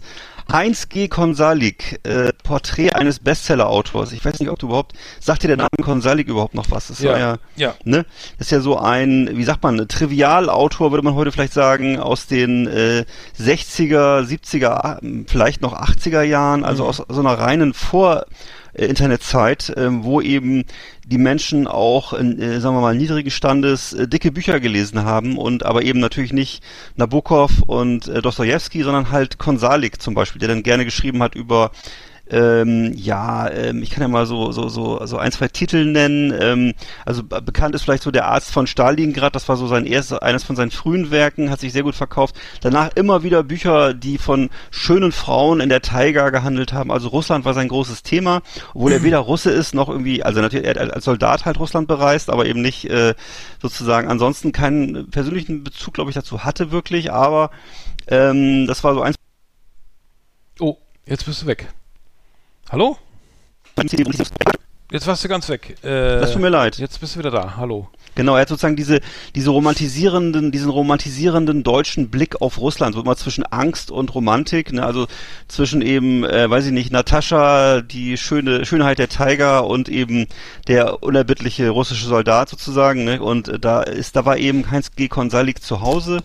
Heinz 0.50 0.88
G. 0.88 1.08
Konsalik, 1.08 2.00
äh, 2.04 2.32
Porträt 2.42 2.92
eines 2.94 3.18
Bestseller-Autors. 3.18 4.12
Ich 4.12 4.24
weiß 4.24 4.40
nicht, 4.40 4.48
ob 4.48 4.58
du 4.58 4.66
überhaupt, 4.66 4.94
sagt 5.20 5.42
dir 5.42 5.48
der 5.48 5.58
Name 5.58 5.68
Konsalik 5.82 6.28
überhaupt 6.28 6.54
noch 6.54 6.70
was? 6.70 6.88
Das 6.88 7.00
ja, 7.00 7.18
ja, 7.18 7.38
ja. 7.56 7.74
Ne? 7.84 8.06
Das 8.38 8.46
ist 8.46 8.50
ja 8.50 8.60
so 8.60 8.78
ein, 8.78 9.30
wie 9.32 9.44
sagt 9.44 9.62
man, 9.62 9.86
Trivialautor, 9.88 10.90
würde 10.90 11.04
man 11.04 11.14
heute 11.14 11.32
vielleicht 11.32 11.52
sagen, 11.52 12.00
aus 12.00 12.26
den 12.26 12.66
äh, 12.66 13.04
60er, 13.38 14.22
70er, 14.22 15.28
vielleicht 15.28 15.60
noch 15.60 15.74
80er 15.74 16.22
Jahren, 16.22 16.64
also 16.64 16.84
mhm. 16.84 16.88
aus 16.88 17.02
so 17.08 17.20
einer 17.20 17.38
reinen 17.38 17.74
Vor- 17.74 18.24
Internetzeit, 18.74 19.72
ähm, 19.76 20.04
wo 20.04 20.20
eben 20.20 20.64
die 21.04 21.18
Menschen 21.18 21.66
auch, 21.66 22.12
in, 22.12 22.40
äh, 22.40 22.60
sagen 22.60 22.76
wir 22.76 22.80
mal, 22.80 22.94
niedrigen 22.94 23.30
Standes 23.30 23.92
äh, 23.92 24.06
dicke 24.06 24.30
Bücher 24.30 24.60
gelesen 24.60 25.04
haben 25.04 25.38
und 25.38 25.64
aber 25.64 25.82
eben 25.82 26.00
natürlich 26.00 26.32
nicht 26.32 26.62
Nabokov 26.96 27.62
und 27.66 28.08
äh, 28.08 28.20
Dostoevsky, 28.20 28.82
sondern 28.82 29.10
halt 29.10 29.38
Konsalik 29.38 30.02
zum 30.02 30.14
Beispiel, 30.14 30.40
der 30.40 30.48
dann 30.48 30.62
gerne 30.62 30.84
geschrieben 30.84 31.22
hat 31.22 31.34
über 31.34 31.70
ähm, 32.30 32.92
ja, 32.94 33.50
ähm, 33.50 33.82
ich 33.82 33.90
kann 33.90 34.02
ja 34.02 34.08
mal 34.08 34.26
so 34.26 34.52
so 34.52 34.68
so 34.68 35.04
so 35.06 35.18
ein 35.18 35.32
zwei 35.32 35.48
Titel 35.48 35.84
nennen. 35.84 36.34
Ähm, 36.38 36.74
also 37.04 37.22
bekannt 37.22 37.74
ist 37.74 37.82
vielleicht 37.82 38.02
so 38.02 38.10
der 38.10 38.26
Arzt 38.26 38.52
von 38.52 38.66
Stalingrad. 38.66 39.34
Das 39.34 39.48
war 39.48 39.56
so 39.56 39.66
sein 39.66 39.86
erstes, 39.86 40.18
eines 40.18 40.44
von 40.44 40.56
seinen 40.56 40.70
frühen 40.70 41.10
Werken, 41.10 41.50
hat 41.50 41.60
sich 41.60 41.72
sehr 41.72 41.82
gut 41.82 41.94
verkauft. 41.94 42.36
Danach 42.60 42.90
immer 42.96 43.22
wieder 43.22 43.42
Bücher, 43.42 43.94
die 43.94 44.18
von 44.18 44.50
schönen 44.70 45.12
Frauen 45.12 45.60
in 45.60 45.68
der 45.68 45.82
Taiga 45.82 46.30
gehandelt 46.30 46.72
haben. 46.72 46.90
Also 46.92 47.08
Russland 47.08 47.44
war 47.44 47.54
sein 47.54 47.68
großes 47.68 48.02
Thema, 48.02 48.42
obwohl 48.74 48.92
er 48.92 49.02
weder 49.08 49.18
Russe 49.18 49.50
ist 49.50 49.74
noch 49.74 49.88
irgendwie, 49.88 50.22
also 50.22 50.40
natürlich 50.40 50.66
er 50.66 50.82
hat 50.82 50.92
als 50.92 51.04
Soldat 51.04 51.46
halt 51.46 51.58
Russland 51.58 51.88
bereist, 51.88 52.30
aber 52.30 52.46
eben 52.46 52.60
nicht 52.60 52.84
äh, 52.90 53.14
sozusagen 53.60 54.08
ansonsten 54.08 54.52
keinen 54.52 55.10
persönlichen 55.10 55.64
Bezug, 55.64 55.94
glaube 55.94 56.10
ich, 56.10 56.14
dazu 56.14 56.44
hatte 56.44 56.70
wirklich. 56.70 57.12
Aber 57.12 57.50
ähm, 58.08 58.66
das 58.66 58.84
war 58.84 58.94
so 58.94 59.02
eins. 59.02 59.16
Oh, 60.60 60.76
jetzt 61.06 61.24
bist 61.24 61.42
du 61.42 61.46
weg. 61.46 61.68
Hallo? 62.70 62.98
Jetzt 64.92 65.06
warst 65.06 65.24
du 65.24 65.28
ganz 65.28 65.48
weg. 65.48 65.76
Äh, 65.82 66.20
das 66.20 66.32
tut 66.32 66.42
mir 66.42 66.50
leid. 66.50 66.76
Jetzt 66.76 67.00
bist 67.00 67.14
du 67.14 67.20
wieder 67.20 67.30
da. 67.30 67.56
Hallo. 67.56 67.88
Genau, 68.14 68.34
er 68.34 68.42
hat 68.42 68.48
sozusagen 68.48 68.76
diese, 68.76 69.00
diese 69.34 69.50
romantisierenden, 69.50 70.52
diesen 70.52 70.68
romantisierenden 70.68 71.62
deutschen 71.62 72.10
Blick 72.10 72.42
auf 72.42 72.58
Russland, 72.58 72.94
so 72.94 73.00
immer 73.00 73.16
zwischen 73.16 73.44
Angst 73.44 73.90
und 73.90 74.14
Romantik, 74.14 74.72
ne? 74.72 74.84
also 74.84 75.06
zwischen 75.46 75.80
eben, 75.80 76.24
äh, 76.24 76.50
weiß 76.50 76.66
ich 76.66 76.72
nicht, 76.72 76.92
Natascha, 76.92 77.80
die 77.80 78.18
schöne 78.18 78.66
Schönheit 78.66 78.98
der 78.98 79.08
Tiger 79.08 79.66
und 79.66 79.88
eben 79.88 80.26
der 80.66 81.02
unerbittliche 81.02 81.70
russische 81.70 82.06
Soldat 82.06 82.48
sozusagen, 82.50 83.04
ne? 83.04 83.22
Und 83.22 83.48
äh, 83.48 83.58
da 83.58 83.82
ist, 83.82 84.16
da 84.16 84.24
war 84.24 84.36
eben 84.36 84.70
Heinz 84.70 84.90
G. 84.92 85.08
Konsalik 85.08 85.62
zu 85.62 85.80
Hause 85.80 86.22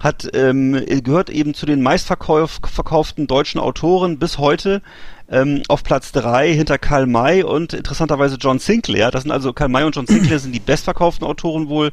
hat 0.00 0.28
ähm, 0.34 0.82
gehört 1.04 1.30
eben 1.30 1.54
zu 1.54 1.66
den 1.66 1.82
meistverkauften 1.82 3.26
deutschen 3.26 3.60
Autoren 3.60 4.18
bis 4.18 4.38
heute 4.38 4.82
ähm, 5.30 5.62
auf 5.68 5.84
Platz 5.84 6.10
drei 6.10 6.52
hinter 6.52 6.78
Karl 6.78 7.06
May 7.06 7.42
und 7.42 7.72
interessanterweise 7.72 8.36
John 8.40 8.58
Sinclair. 8.58 9.10
Das 9.10 9.22
sind 9.22 9.30
also 9.30 9.52
Karl 9.52 9.68
May 9.68 9.84
und 9.84 9.94
John 9.94 10.06
Sinclair 10.06 10.38
sind 10.38 10.52
die 10.52 10.60
bestverkauften 10.60 11.26
Autoren 11.26 11.68
wohl 11.68 11.92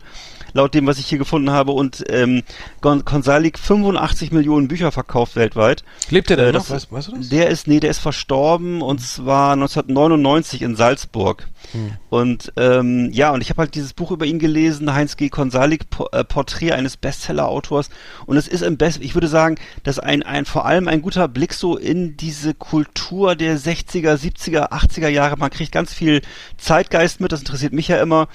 laut 0.54 0.74
dem, 0.74 0.88
was 0.88 1.00
ich 1.00 1.08
hier 1.08 1.18
gefunden 1.18 1.52
habe. 1.52 1.72
Und 1.72 2.04
ähm, 2.10 2.44
Gonzalik 2.82 3.60
85 3.60 4.32
Millionen 4.32 4.68
Bücher 4.68 4.92
verkauft 4.92 5.36
weltweit. 5.36 5.84
Lebt 6.10 6.30
der 6.30 6.38
denn 6.38 6.50
äh, 6.50 6.52
noch? 6.54 6.70
Weißt, 6.70 6.92
weißt, 6.92 7.08
du 7.10 7.18
das? 7.18 7.30
Der 7.30 7.50
ist, 7.50 7.68
nee, 7.68 7.80
der 7.80 7.90
ist 7.90 8.00
verstorben 8.00 8.82
und 8.82 9.02
zwar 9.02 9.54
1999 9.54 10.62
in 10.62 10.76
Salzburg. 10.76 11.48
Hm. 11.72 11.92
Und 12.10 12.54
ähm, 12.56 13.10
ja, 13.12 13.32
und 13.32 13.42
ich 13.42 13.50
habe 13.50 13.62
halt 13.62 13.76
dieses 13.76 13.94
Buch 13.94 14.12
über 14.12 14.26
ihn 14.26 14.40
gelesen, 14.40 14.94
Heinz 14.94 15.18
G. 15.18 15.30
Konsalik, 15.30 15.90
po 15.90 16.08
äh, 16.12 16.24
Porträt 16.24 16.72
eines 16.72 16.98
Bestseller-Autors. 16.98 17.90
Und 18.26 18.38
es 18.38 18.48
ist 18.48 18.62
im 18.62 18.78
Best, 18.78 19.02
ich 19.02 19.16
würde 19.16 19.28
sagen, 19.28 19.58
dass 19.84 20.00
ein, 20.00 20.24
ein 20.24 20.46
vor 20.46 20.66
allem 20.66 20.88
ein 20.88 21.02
guter 21.02 21.28
Blick 21.28 21.54
so 21.54 21.78
in 21.78 22.18
diese 22.18 22.54
Kultur 22.54 23.36
der 23.36 23.58
60er, 23.58 24.16
70er, 24.16 24.72
80er 24.72 25.10
Jahre. 25.10 25.38
Man 25.38 25.50
kriegt 25.50 25.72
ganz 25.72 25.94
viel 25.94 26.22
Zeitgeist 26.58 27.20
mit, 27.20 27.32
das 27.32 27.42
interessiert 27.42 27.74
mich 27.74 27.88
ja 27.88 28.02
immer 28.02 28.28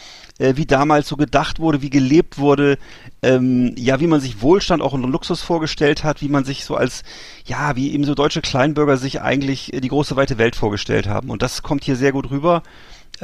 äh, 0.43 0.57
wie 0.57 0.67
damals 0.67 1.09
so 1.09 1.17
gedacht 1.17 1.61
wurde, 1.61 1.83
wie 1.83 1.91
gelebt 1.91 2.39
wurde, 2.39 2.77
ähm, 3.23 3.75
ja, 3.79 4.01
wie 4.01 4.09
man 4.09 4.21
sich 4.21 4.43
Wohlstand 4.43 4.83
auch 4.83 4.93
und 4.93 5.05
Luxus 5.05 5.41
vorgestellt 5.41 6.03
hat, 6.03 6.21
wie 6.21 6.29
man 6.29 6.45
sich 6.45 6.65
so 6.65 6.75
als, 6.75 7.05
ja, 7.45 7.77
wie 7.77 7.93
eben 7.93 8.05
so 8.05 8.15
deutsche 8.15 8.43
Kleinbürger 8.43 8.97
sich 8.97 9.23
eigentlich 9.23 9.71
die 9.73 9.89
große 9.89 10.17
weite 10.17 10.39
Welt 10.39 10.57
vorgestellt 10.57 11.07
haben. 11.07 11.31
Und 11.31 11.43
das 11.43 11.63
kommt 11.63 11.85
hier 11.85 11.97
sehr 11.97 12.13
gut 12.13 12.31
rüber. 12.31 12.63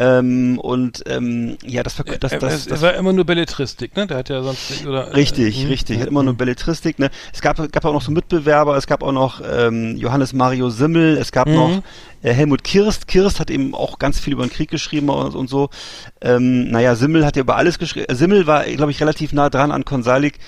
Ähm, 0.00 0.60
und 0.60 1.02
ähm, 1.06 1.58
ja, 1.66 1.82
das, 1.82 1.96
das, 1.96 2.06
das, 2.20 2.38
das, 2.38 2.66
das 2.66 2.82
war 2.82 2.94
immer 2.94 3.12
nur 3.12 3.24
Belletristik, 3.24 3.96
ne? 3.96 4.06
Der 4.06 4.18
hat 4.18 4.28
ja 4.28 4.44
sonst 4.44 4.70
nicht, 4.70 4.86
oder 4.86 5.16
richtig, 5.16 5.64
äh, 5.64 5.66
richtig, 5.66 5.98
hat 5.98 6.06
immer 6.06 6.22
nur 6.22 6.34
Belletristik, 6.34 7.00
ne? 7.00 7.10
Es 7.32 7.40
gab 7.40 7.56
gab 7.72 7.84
auch 7.84 7.92
noch 7.92 8.02
so 8.02 8.12
Mitbewerber, 8.12 8.76
es 8.76 8.86
gab 8.86 9.02
auch 9.02 9.10
noch 9.10 9.40
ähm, 9.44 9.96
Johannes 9.96 10.32
Mario 10.32 10.70
Simmel, 10.70 11.16
es 11.16 11.32
gab 11.32 11.48
mhm. 11.48 11.54
noch 11.54 11.82
äh, 12.22 12.32
Helmut 12.32 12.62
Kirst. 12.62 13.08
Kirst 13.08 13.40
hat 13.40 13.50
eben 13.50 13.74
auch 13.74 13.98
ganz 13.98 14.20
viel 14.20 14.34
über 14.34 14.46
den 14.46 14.50
Krieg 14.50 14.70
geschrieben 14.70 15.08
und, 15.08 15.34
und 15.34 15.50
so. 15.50 15.68
Ähm, 16.20 16.70
naja, 16.70 16.94
Simmel 16.94 17.26
hat 17.26 17.34
ja 17.34 17.42
über 17.42 17.56
alles 17.56 17.80
geschrieben. 17.80 18.14
Simmel 18.14 18.46
war, 18.46 18.62
glaube 18.64 18.92
ich, 18.92 19.00
relativ 19.00 19.32
nah 19.32 19.50
dran 19.50 19.72
an 19.72 19.84
Konsalik 19.84 20.38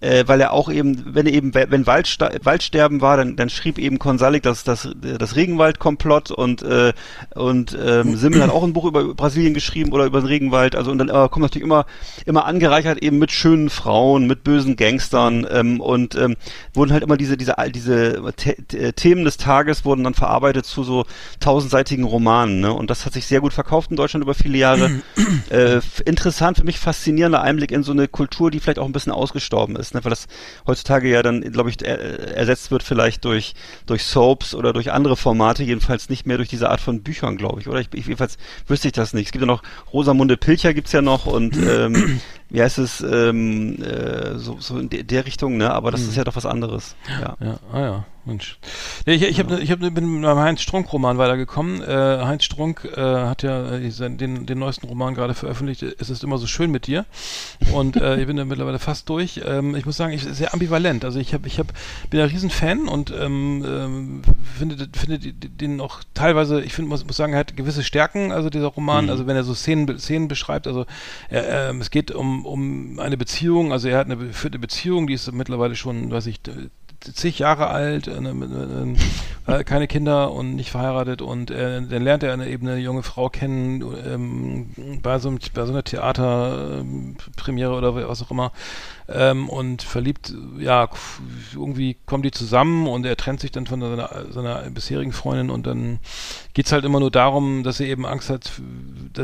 äh, 0.00 0.24
weil 0.26 0.40
er 0.40 0.52
auch 0.52 0.70
eben, 0.70 1.14
wenn 1.14 1.26
er 1.26 1.32
eben, 1.32 1.54
wenn 1.54 1.86
Waldsta 1.86 2.30
Waldsterben 2.42 3.00
war, 3.00 3.16
dann, 3.18 3.36
dann 3.36 3.50
schrieb 3.50 3.78
eben 3.78 3.98
Konsalik 3.98 4.42
das, 4.42 4.64
das, 4.64 4.88
das 4.96 5.36
Regenwaldkomplott 5.36 6.30
und, 6.30 6.62
äh, 6.62 6.92
und 7.34 7.76
ähm, 7.80 8.16
Simmel 8.16 8.42
hat 8.42 8.50
auch 8.50 8.64
ein 8.64 8.72
Buch 8.72 8.86
über 8.86 8.99
Brasilien 9.04 9.52
geschrieben 9.52 9.92
oder 9.92 10.06
über 10.06 10.20
den 10.20 10.26
Regenwald, 10.26 10.74
also 10.74 10.90
und 10.90 10.98
dann 10.98 11.08
äh, 11.08 11.28
kommt 11.28 11.40
natürlich 11.42 11.64
immer, 11.64 11.86
immer 12.24 12.46
angereichert 12.46 13.02
eben 13.02 13.18
mit 13.18 13.30
schönen 13.30 13.68
Frauen, 13.68 14.26
mit 14.26 14.44
bösen 14.44 14.76
Gangstern 14.76 15.46
ähm, 15.50 15.80
und 15.80 16.14
ähm, 16.14 16.36
wurden 16.72 16.92
halt 16.92 17.02
immer 17.02 17.16
diese, 17.16 17.36
diese, 17.36 17.56
diese 17.74 18.32
The 18.70 18.92
Themen 18.92 19.24
des 19.24 19.36
Tages 19.36 19.84
wurden 19.84 20.04
dann 20.04 20.14
verarbeitet 20.14 20.64
zu 20.64 20.84
so 20.84 21.04
tausendseitigen 21.40 22.04
Romanen, 22.04 22.60
ne? 22.60 22.72
Und 22.72 22.90
das 22.90 23.04
hat 23.04 23.12
sich 23.12 23.26
sehr 23.26 23.40
gut 23.40 23.52
verkauft 23.52 23.90
in 23.90 23.96
Deutschland 23.96 24.24
über 24.24 24.34
viele 24.34 24.56
Jahre. 24.56 25.02
äh, 25.50 25.80
interessant, 26.04 26.58
für 26.58 26.64
mich 26.64 26.78
faszinierender 26.78 27.42
Einblick 27.42 27.70
in 27.70 27.82
so 27.82 27.92
eine 27.92 28.08
Kultur, 28.08 28.50
die 28.50 28.60
vielleicht 28.60 28.78
auch 28.78 28.86
ein 28.86 28.92
bisschen 28.92 29.12
ausgestorben 29.12 29.76
ist 29.76 29.90
ist, 29.90 29.94
ne? 29.94 30.04
weil 30.04 30.10
das 30.10 30.26
heutzutage 30.66 31.08
ja 31.08 31.22
dann, 31.22 31.40
glaube 31.52 31.70
ich, 31.70 31.82
er, 31.82 31.98
ersetzt 32.36 32.70
wird 32.70 32.82
vielleicht 32.82 33.24
durch, 33.24 33.54
durch 33.86 34.04
Soaps 34.04 34.54
oder 34.54 34.72
durch 34.72 34.92
andere 34.92 35.16
Formate, 35.16 35.62
jedenfalls 35.62 36.08
nicht 36.08 36.26
mehr 36.26 36.36
durch 36.36 36.48
diese 36.48 36.70
Art 36.70 36.80
von 36.80 37.02
Büchern, 37.02 37.36
glaube 37.36 37.60
ich, 37.60 37.68
oder? 37.68 37.80
Ich, 37.80 37.88
ich, 37.92 38.06
jedenfalls 38.06 38.36
wüsste 38.66 38.88
ich 38.88 38.89
das 38.92 39.12
nicht. 39.12 39.26
Es 39.26 39.32
gibt 39.32 39.42
ja 39.42 39.46
noch 39.46 39.62
Rosamunde 39.92 40.36
Pilcher 40.36 40.74
gibt's 40.74 40.92
ja 40.92 41.02
noch 41.02 41.26
und 41.26 41.56
ähm, 41.56 42.20
wie 42.50 42.62
heißt 42.62 42.78
es, 42.78 43.00
ähm, 43.00 43.82
äh, 43.82 44.38
so, 44.38 44.56
so 44.60 44.78
in 44.78 44.90
der, 44.90 45.02
der 45.02 45.26
Richtung, 45.26 45.56
ne? 45.56 45.72
Aber 45.72 45.90
das 45.90 46.02
mhm. 46.02 46.08
ist 46.10 46.16
ja 46.16 46.24
doch 46.24 46.36
was 46.36 46.46
anderes. 46.46 46.96
Ja. 47.20 47.36
ja. 47.40 47.58
Ah 47.72 47.80
ja, 47.80 48.04
Mensch. 48.24 48.58
Ich 49.04 49.22
ich, 49.22 49.38
ja. 49.38 49.44
hab, 49.44 49.58
ich 49.58 49.70
hab, 49.70 49.80
bin 49.80 49.92
mit 49.92 50.04
meinem 50.22 50.38
Heinz 50.38 50.60
Strunk-Roman 50.62 51.18
weitergekommen. 51.18 51.82
Äh, 51.82 51.86
Heinz 52.24 52.44
Strunk 52.44 52.84
äh, 52.84 53.00
hat 53.00 53.42
ja 53.42 53.76
äh, 53.76 53.90
den, 53.90 54.46
den 54.46 54.58
neuesten 54.58 54.86
Roman 54.86 55.14
gerade 55.14 55.34
veröffentlicht. 55.34 55.82
Es 55.82 56.10
ist 56.10 56.24
immer 56.24 56.38
so 56.38 56.46
schön 56.46 56.70
mit 56.70 56.86
dir. 56.86 57.06
Und 57.72 57.96
äh, 57.96 58.20
ich 58.20 58.26
bin 58.26 58.36
da 58.36 58.44
mittlerweile 58.44 58.78
fast 58.78 59.08
durch. 59.08 59.40
Ähm, 59.44 59.74
ich 59.74 59.86
muss 59.86 59.96
sagen, 59.96 60.12
ich 60.12 60.22
sehr 60.22 60.52
ambivalent. 60.52 61.04
Also 61.04 61.18
ich 61.18 61.34
habe, 61.34 61.46
ich 61.46 61.58
hab, 61.58 61.68
bin 62.10 62.20
ein 62.20 62.28
Riesen-Fan 62.28 62.88
und 62.88 63.10
ähm, 63.10 63.64
ähm, 63.66 64.22
finde, 64.58 64.88
finde 64.92 65.18
den 65.18 65.80
auch 65.80 66.00
teilweise, 66.14 66.62
ich 66.62 66.74
finde, 66.74 66.88
muss, 66.88 67.06
muss 67.06 67.16
sagen, 67.16 67.32
er 67.32 67.40
hat 67.40 67.56
gewisse 67.56 67.82
Stärken, 67.82 68.32
also 68.32 68.50
dieser 68.50 68.66
Roman, 68.66 69.04
mhm. 69.04 69.10
also 69.10 69.26
wenn 69.26 69.36
er 69.36 69.44
so 69.44 69.54
Szenen, 69.54 69.98
Szenen 69.98 70.28
beschreibt, 70.28 70.66
also 70.66 70.86
äh, 71.30 71.74
es 71.76 71.90
geht 71.90 72.10
um 72.10 72.40
um, 72.44 72.98
eine 72.98 73.16
Beziehung, 73.16 73.72
also 73.72 73.88
er 73.88 73.98
hat 73.98 74.10
eine, 74.10 74.32
führt 74.32 74.54
eine 74.54 74.60
Beziehung, 74.60 75.06
die 75.06 75.14
ist 75.14 75.30
mittlerweile 75.32 75.74
schon, 75.74 76.10
weiß 76.10 76.26
ich, 76.26 76.40
zig 77.00 77.38
Jahre 77.38 77.68
alt, 77.68 78.08
eine, 78.08 78.96
äh, 79.46 79.64
keine 79.64 79.86
Kinder 79.86 80.32
und 80.32 80.56
nicht 80.56 80.70
verheiratet 80.70 81.22
und 81.22 81.50
äh, 81.50 81.82
dann 81.82 82.02
lernt 82.02 82.22
er 82.22 82.32
eine, 82.32 82.48
eben 82.48 82.68
eine 82.68 82.78
junge 82.78 83.02
Frau 83.02 83.28
kennen 83.28 83.82
ähm, 84.06 85.00
bei, 85.02 85.18
so, 85.18 85.34
bei 85.54 85.64
so 85.64 85.72
einer 85.72 85.84
Theaterpremiere 85.84 87.74
oder 87.74 88.08
was 88.08 88.22
auch 88.22 88.30
immer 88.30 88.52
ähm, 89.12 89.48
und 89.48 89.82
verliebt, 89.82 90.32
ja, 90.58 90.88
irgendwie 91.52 91.96
kommen 92.06 92.22
die 92.22 92.30
zusammen 92.30 92.86
und 92.86 93.04
er 93.06 93.16
trennt 93.16 93.40
sich 93.40 93.50
dann 93.50 93.66
von 93.66 93.80
seiner, 93.80 94.26
seiner 94.30 94.70
bisherigen 94.70 95.12
Freundin 95.12 95.50
und 95.50 95.66
dann 95.66 95.98
geht's 96.54 96.72
halt 96.72 96.84
immer 96.84 97.00
nur 97.00 97.10
darum, 97.10 97.62
dass 97.62 97.80
er 97.80 97.86
eben 97.86 98.06
Angst 98.06 98.30
hat 98.30 98.50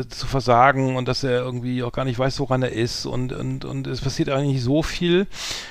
zu 0.09 0.27
versagen 0.27 0.95
und 0.95 1.07
dass 1.07 1.23
er 1.23 1.39
irgendwie 1.39 1.83
auch 1.83 1.91
gar 1.91 2.05
nicht 2.05 2.19
weiß, 2.19 2.39
woran 2.39 2.63
er 2.63 2.71
ist 2.71 3.05
und, 3.05 3.33
und, 3.33 3.65
und 3.65 3.87
es 3.87 4.01
passiert 4.01 4.29
eigentlich 4.29 4.61
so 4.63 4.83
viel. 4.83 5.27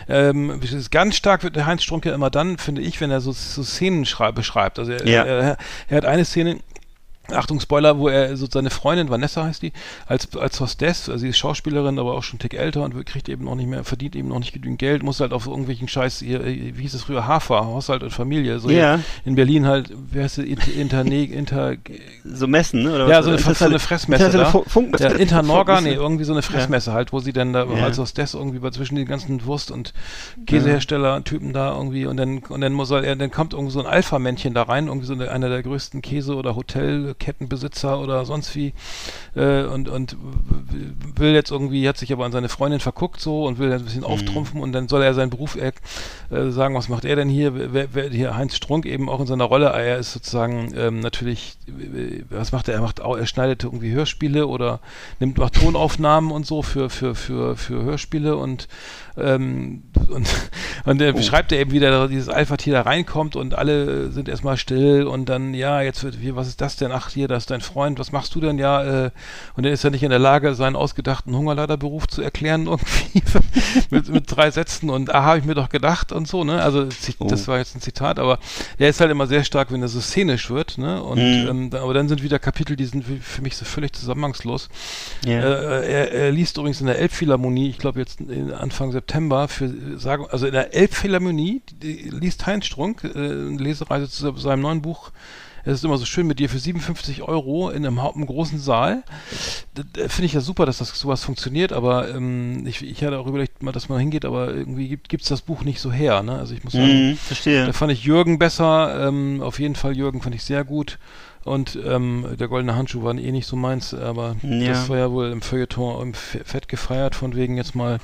Ähm, 0.09 0.61
ganz 0.91 1.17
stark 1.17 1.43
wird 1.43 1.57
der 1.57 1.67
Heinz 1.67 1.83
Strunke 1.83 2.11
immer 2.11 2.31
dann, 2.31 2.59
finde 2.59 2.83
ich, 2.83 3.01
wenn 3.01 3.11
er 3.11 3.21
so, 3.21 3.33
so 3.33 3.63
Szenen 3.63 4.07
beschreibt. 4.35 4.79
Also 4.79 4.93
er, 4.93 5.07
ja. 5.07 5.25
er, 5.25 5.59
er 5.89 5.97
hat 5.97 6.05
eine 6.05 6.25
Szene, 6.25 6.59
Achtung, 7.33 7.61
Spoiler, 7.61 7.99
wo 7.99 8.09
er 8.09 8.37
so 8.37 8.47
seine 8.51 8.71
Freundin, 8.71 9.09
Vanessa 9.09 9.45
heißt 9.45 9.63
die, 9.63 9.73
als, 10.07 10.35
als 10.37 10.61
Hostess, 10.61 11.09
also 11.09 11.21
sie 11.21 11.29
ist 11.29 11.39
Schauspielerin, 11.39 11.99
aber 11.99 12.15
auch 12.15 12.23
schon 12.23 12.35
einen 12.35 12.49
Tick 12.49 12.55
älter 12.55 12.83
und 12.83 13.05
kriegt 13.07 13.29
eben 13.29 13.45
noch 13.45 13.55
nicht 13.55 13.69
mehr, 13.69 13.85
verdient 13.85 14.15
eben 14.17 14.29
noch 14.29 14.39
nicht 14.39 14.53
genügend 14.53 14.79
Geld, 14.79 15.03
muss 15.03 15.21
halt 15.21 15.33
auf 15.33 15.47
irgendwelchen 15.47 15.89
Scheiß, 15.89 16.23
wie 16.23 16.73
hieß 16.77 16.95
es 16.95 17.03
früher, 17.03 17.27
Hafer, 17.27 17.65
Haushalt 17.65 18.03
und 18.03 18.11
Familie, 18.11 18.59
so 18.61 18.71
ja. 18.71 19.01
in 19.25 19.35
Berlin 19.35 19.67
halt, 19.67 19.91
wie 20.13 20.21
heißt 20.21 20.39
es, 20.39 20.45
Inter, 20.45 21.05
Inter, 21.05 21.77
so 22.25 22.47
Messen, 22.47 22.85
ne? 22.85 22.95
Oder 22.95 23.09
ja, 23.09 23.23
so 23.23 23.31
eine, 23.31 23.39
so 23.39 23.65
eine 23.65 23.79
Fressmesse 23.79 24.31
da. 24.31 24.47
Funkmesse. 24.47 25.05
Ja, 25.05 25.11
Internorga, 25.11 25.81
nee, 25.81 25.95
irgendwie 25.95 26.25
so 26.25 26.33
eine 26.33 26.43
Fressmesse 26.43 26.91
ja. 26.91 26.97
halt, 26.97 27.13
wo 27.13 27.21
sie 27.21 27.33
dann 27.33 27.53
da 27.53 27.65
ja. 27.65 27.85
als 27.85 27.99
Hostess 27.99 28.35
irgendwie 28.35 28.59
bei 28.59 28.71
zwischen 28.71 28.95
den 28.97 29.07
ganzen 29.07 29.45
Wurst- 29.47 29.71
und 29.71 29.93
Käsehersteller-Typen 30.47 31.53
da 31.53 31.75
irgendwie 31.75 32.07
und 32.07 32.17
dann, 32.17 32.39
und 32.39 32.61
dann 32.61 32.73
muss 32.73 32.91
er, 32.91 33.17
dann 33.17 33.31
kommt 33.31 33.53
irgendwie 33.53 33.73
so 33.73 33.81
ein 33.81 33.87
Alpha-Männchen 33.87 34.55
da 34.55 34.63
rein, 34.63 34.87
irgendwie 34.87 35.07
so 35.07 35.15
eine, 35.15 35.31
einer 35.31 35.49
der 35.49 35.63
größten 35.63 36.03
Käse- 36.03 36.37
oder 36.37 36.55
Hotel- 36.55 37.16
Kettenbesitzer 37.19 37.99
oder 38.01 38.25
sonst 38.25 38.55
wie 38.55 38.73
äh, 39.35 39.65
und, 39.65 39.89
und 39.89 40.17
will 41.17 41.35
jetzt 41.35 41.51
irgendwie, 41.51 41.89
hat 41.89 41.97
sich 41.97 42.13
aber 42.13 42.25
an 42.25 42.33
seine 42.33 42.49
Freundin 42.49 42.81
verguckt 42.81 43.21
so 43.21 43.45
und 43.45 43.59
will 43.59 43.73
ein 43.73 43.85
bisschen 43.85 44.01
mhm. 44.01 44.07
auftrumpfen 44.07 44.61
und 44.61 44.73
dann 44.73 44.89
soll 44.89 45.03
er 45.03 45.15
seinen 45.15 45.31
Beruf 45.31 45.57
äh, 45.57 45.73
sagen, 46.51 46.75
was 46.75 46.89
macht 46.89 47.05
er 47.05 47.17
denn 47.17 47.29
hier? 47.29 47.73
Wer, 47.73 47.95
wer, 47.95 48.11
hier 48.11 48.37
Heinz 48.37 48.57
Strunk 48.57 48.87
eben 48.87 49.09
auch 49.09 49.21
in 49.21 49.27
seiner 49.27 49.45
Rolle, 49.45 49.67
er 49.67 49.99
ist 49.99 50.13
sozusagen 50.13 50.73
ähm, 50.77 51.01
natürlich, 51.01 51.59
was 52.31 52.53
macht 52.53 52.69
er? 52.69 52.75
Er 52.75 52.81
macht 52.81 53.01
auch, 53.01 53.17
er 53.17 53.27
schneidet 53.27 53.65
irgendwie 53.65 53.93
Hörspiele 53.93 54.47
oder 54.47 54.81
nimmt 55.21 55.39
macht 55.39 55.55
Tonaufnahmen 55.55 56.31
und 56.31 56.47
so 56.47 56.63
für, 56.63 56.91
für, 56.91 57.15
für, 57.15 57.57
für 57.57 57.83
Hörspiele 57.83 58.37
und 58.37 58.69
ähm, 59.19 59.83
und, 60.09 60.29
und 60.85 61.01
er 61.01 61.15
oh. 61.15 61.17
beschreibt 61.17 61.53
er 61.53 61.61
eben, 61.61 61.71
wie 61.71 61.81
da 61.81 62.07
dieses 62.07 62.29
Alpha-Tier 62.29 62.75
da 62.75 62.83
reinkommt 62.83 63.37
und 63.37 63.55
alle 63.55 64.11
sind 64.11 64.29
erstmal 64.29 64.57
still 64.57 65.05
und 65.05 65.29
dann, 65.29 65.55
ja, 65.55 65.81
jetzt 65.81 66.05
wird, 66.05 66.21
wie, 66.21 66.37
was 66.37 66.49
ist 66.49 66.61
das 66.61 66.77
denn? 66.77 66.93
Ach, 66.93 67.11
hier, 67.11 67.29
das 67.29 67.45
ist 67.45 67.51
dein 67.51 67.61
Freund, 67.61 67.99
was 67.99 68.13
machst 68.13 68.35
du 68.35 68.41
denn? 68.41 68.59
Ja, 68.59 69.07
äh, 69.07 69.11
und 69.57 69.65
er 69.65 69.73
ist 69.73 69.85
ja 69.85 69.91
nicht 69.91 70.03
in 70.03 70.11
der 70.11 70.19
Lage, 70.19 70.55
seinen 70.55 70.77
ausgedachten 70.77 71.35
Hungerleiderberuf 71.35 72.07
zu 72.09 72.23
erklären, 72.23 72.67
irgendwie 72.67 73.23
mit, 73.91 74.09
mit 74.09 74.25
drei 74.29 74.51
Sätzen 74.51 74.91
und 74.91 75.15
ah, 75.15 75.23
habe 75.23 75.39
ich 75.39 75.45
mir 75.45 75.55
doch 75.55 75.71
gedacht 75.71 76.13
und 76.13 76.29
so, 76.29 76.45
ne? 76.45 76.63
Also 76.63 76.89
oh. 77.19 77.27
das 77.27 77.49
war 77.49 77.59
jetzt 77.59 77.75
ein 77.75 77.81
Zitat, 77.81 78.19
aber 78.19 78.39
der 78.79 78.91
ist 78.91 79.01
halt 79.01 79.11
immer 79.11 79.27
sehr 79.27 79.45
stark, 79.45 79.73
wenn 79.73 79.83
er 79.83 79.89
so 79.89 80.01
szenisch 80.01 80.51
wird, 80.51 80.79
ne? 80.79 81.03
Und 81.03 81.19
mhm. 81.19 81.49
ähm, 81.49 81.71
aber 81.73 81.95
dann 81.95 82.09
sind 82.09 82.23
wieder 82.23 82.39
Kapitel, 82.39 82.77
die 82.77 82.85
sind 82.85 83.05
für 83.05 83.43
mich 83.43 83.57
so 83.57 83.65
völlig 83.65 83.95
zusammenhangslos. 83.95 84.69
Yeah. 85.27 85.43
Äh, 85.43 85.93
er, 85.93 86.13
er 86.13 86.33
liest 86.33 86.59
übrigens 86.59 86.81
in 86.81 86.87
der 86.87 86.99
Elbphilharmonie, 86.99 87.71
ich 87.71 87.79
glaube 87.79 87.99
jetzt 88.01 88.21
Anfang 88.59 88.93
September 88.93 89.06
September 89.07 89.47
für 89.47 89.99
sagen, 89.99 90.27
also 90.31 90.47
in 90.47 90.53
der 90.53 90.75
Elbphilharmonie 90.75 91.63
liest 91.81 92.45
Heinz 92.47 92.67
Strunk 92.67 93.05
äh, 93.05 93.09
eine 93.09 93.57
Lesereise 93.57 94.11
zu 94.11 94.37
seinem 94.37 94.63
neuen 94.63 94.83
Buch. 94.83 95.13
Es 95.65 95.75
ist 95.75 95.85
immer 95.85 95.99
so 95.99 96.05
schön 96.05 96.29
mit 96.29 96.39
dir 96.39 96.49
für 96.49 96.61
57 96.61 97.23
Euro 97.23 97.71
in 97.71 97.85
einem, 97.85 97.99
einem 97.99 98.27
großen 98.27 98.59
Saal. 98.61 99.03
Finde 99.95 100.25
ich 100.25 100.33
ja 100.33 100.41
super, 100.41 100.65
dass 100.65 100.79
das 100.79 100.97
sowas 100.97 101.25
funktioniert, 101.25 101.73
aber 101.73 102.09
ähm, 102.09 102.65
ich, 102.67 102.83
ich 102.83 103.03
hatte 103.03 103.19
auch 103.19 103.27
überlegt, 103.27 103.65
mal, 103.65 103.73
dass 103.73 103.89
man 103.89 103.99
hingeht, 103.99 104.25
aber 104.25 104.55
irgendwie 104.55 104.89
gibt 104.89 105.23
es 105.23 105.29
das 105.29 105.43
Buch 105.43 105.65
nicht 105.65 105.81
so 105.81 105.91
her. 105.91 106.23
Ne? 106.23 106.39
Also 106.39 106.55
ich 106.55 106.63
muss 106.63 106.73
sagen, 106.73 107.13
mm, 107.13 107.17
verstehe. 107.17 107.67
da 107.67 107.73
fand 107.73 107.91
ich 107.93 108.05
Jürgen 108.05 108.39
besser. 108.39 109.09
Ähm, 109.09 109.41
auf 109.43 109.59
jeden 109.59 109.75
Fall 109.75 109.97
Jürgen 109.97 110.23
fand 110.23 110.35
ich 110.37 110.45
sehr 110.45 110.65
gut. 110.65 110.99
Und 111.45 111.79
ähm, 111.85 112.27
der 112.39 112.49
goldene 112.49 112.77
Handschuh 112.77 113.03
war 113.03 113.15
eh 113.15 113.33
nicht 113.33 113.47
so 113.47 113.57
meins, 113.57 113.95
aber 113.95 114.37
ja. 114.43 114.69
das 114.69 114.89
war 114.89 114.99
ja 114.99 115.11
wohl 115.11 115.31
im 115.31 115.43
Feuilleton 115.43 116.03
im 116.03 116.15
Fett 116.15 116.67
gefeiert, 116.67 117.15
von 117.15 117.37
wegen 117.37 117.57
jetzt 117.57 117.77
mal 117.77 117.99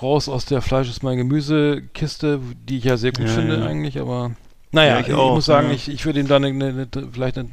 raus 0.00 0.28
aus 0.28 0.44
der 0.44 0.62
Fleisch 0.62 0.88
ist 0.88 1.02
mein 1.02 1.18
Gemüsekiste, 1.18 2.40
die 2.68 2.78
ich 2.78 2.84
ja 2.84 2.96
sehr 2.96 3.12
gut 3.12 3.26
ja, 3.26 3.32
finde 3.32 3.58
ja. 3.58 3.66
eigentlich, 3.66 4.00
aber 4.00 4.32
naja, 4.70 4.94
ja, 4.94 5.00
ich, 5.00 5.08
ich 5.08 5.14
auch, 5.14 5.34
muss 5.34 5.44
sagen, 5.44 5.70
ich, 5.70 5.88
ich 5.88 6.06
würde 6.06 6.20
ihm 6.20 6.28
da 6.28 6.36
eine, 6.36 6.48
eine, 6.48 6.66
eine, 6.68 7.08
vielleicht 7.12 7.36
eine, 7.38 7.48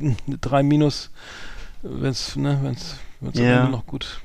eine 0.00 0.38
3 0.40 0.62
minus, 0.62 1.10
wenn 1.82 2.10
es 2.10 2.36
ne, 2.36 2.58
wenn's, 2.62 2.96
wenn's 3.20 3.38
ja. 3.38 3.68
noch 3.68 3.86
gut 3.86 4.20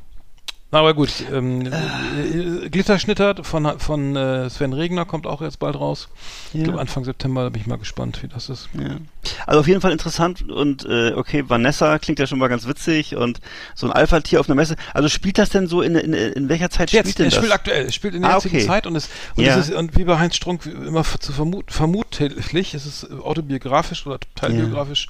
aber 0.72 0.94
gut, 0.94 1.10
ähm, 1.32 1.66
äh. 1.66 2.70
Glitterschnitter 2.70 3.44
von, 3.44 3.80
von 3.80 4.16
äh, 4.16 4.50
Sven 4.50 4.74
Regner 4.74 5.06
kommt 5.06 5.26
auch 5.26 5.42
jetzt 5.42 5.60
bald 5.60 5.76
raus. 5.76 6.10
Ja. 6.52 6.60
Ich 6.60 6.64
glaube 6.66 6.82
Anfang 6.82 7.06
September, 7.06 7.44
da 7.44 7.50
bin 7.50 7.62
ich 7.62 7.68
mal 7.68 7.78
gespannt, 7.78 8.22
wie 8.22 8.28
das 8.28 8.50
ist. 8.50 8.68
Ja. 8.74 8.98
Also 9.46 9.62
auf 9.62 9.68
jeden 9.68 9.80
Fall 9.80 9.92
interessant 9.92 10.50
und 10.50 10.86
äh, 10.86 11.14
okay, 11.14 11.46
Vanessa 11.48 11.98
klingt 12.00 12.20
ja 12.20 12.28
schon 12.28 12.40
mal 12.40 12.50
ganz 12.50 12.68
witzig 12.68 13.16
und 13.16 13.40
so 13.76 13.88
ein 13.88 13.94
Alpha-Tier 13.94 14.42
auf 14.42 14.50
einer 14.50 14.56
Messe. 14.56 14.76
Also 14.94 15.08
spielt 15.08 15.38
das 15.38 15.50
denn 15.50 15.68
so 15.68 15.82
in, 15.82 15.96
in, 15.96 16.14
in 16.14 16.50
welcher 16.50 16.70
Zeit 16.70 16.90
spielt 16.90 17.06
Jetzt, 17.06 17.20
denn 17.20 17.30
das? 17.30 17.36
spielt 17.36 17.54
aktuell, 17.54 17.86
es 17.86 17.96
spielt 17.96 18.16
in 18.16 18.22
der 18.24 18.32
ah, 18.32 18.36
jetzigen 18.36 18.58
okay. 18.58 18.68
Zeit 18.68 18.88
und 18.88 18.96
es, 18.96 19.10
und 19.36 19.46
ja. 19.46 19.56
ist, 19.56 19.72
und 19.72 19.98
wie 19.98 20.04
bei 20.04 20.20
Heinz 20.20 20.36
Strunk 20.36 20.66
immer 20.66 21.04
zu 21.04 21.32
vermut, 21.32 21.72
vermutlich, 21.72 22.74
es 22.74 22.86
ist 22.86 23.10
autobiografisch 23.22 24.06
oder 24.06 24.20
teilbiografisch. 24.36 25.08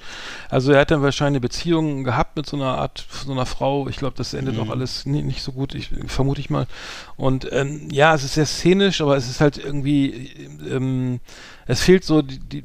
Also 0.50 0.72
er 0.72 0.80
hat 0.80 0.90
dann 0.92 1.02
wahrscheinlich 1.02 1.38
eine 1.38 1.40
Beziehung 1.40 2.04
gehabt 2.04 2.36
mit 2.36 2.46
so 2.46 2.56
einer 2.56 2.78
Art, 2.78 3.04
so 3.24 3.32
einer 3.32 3.46
Frau. 3.46 3.88
Ich 3.88 3.96
glaube, 3.96 4.16
das 4.16 4.34
endet 4.34 4.54
mhm. 4.54 4.62
auch 4.62 4.70
alles 4.70 5.04
nicht 5.04 5.42
so 5.42 5.47
gut, 5.52 5.74
ich, 5.74 5.90
vermute 6.06 6.40
ich 6.40 6.50
mal. 6.50 6.66
Und 7.16 7.48
ähm, 7.52 7.88
ja, 7.90 8.14
es 8.14 8.24
ist 8.24 8.34
sehr 8.34 8.46
szenisch, 8.46 9.00
aber 9.00 9.16
es 9.16 9.28
ist 9.28 9.40
halt 9.40 9.58
irgendwie, 9.58 10.30
ähm, 10.70 11.20
es 11.66 11.82
fehlt 11.82 12.04
so 12.04 12.22
die, 12.22 12.38
die 12.38 12.64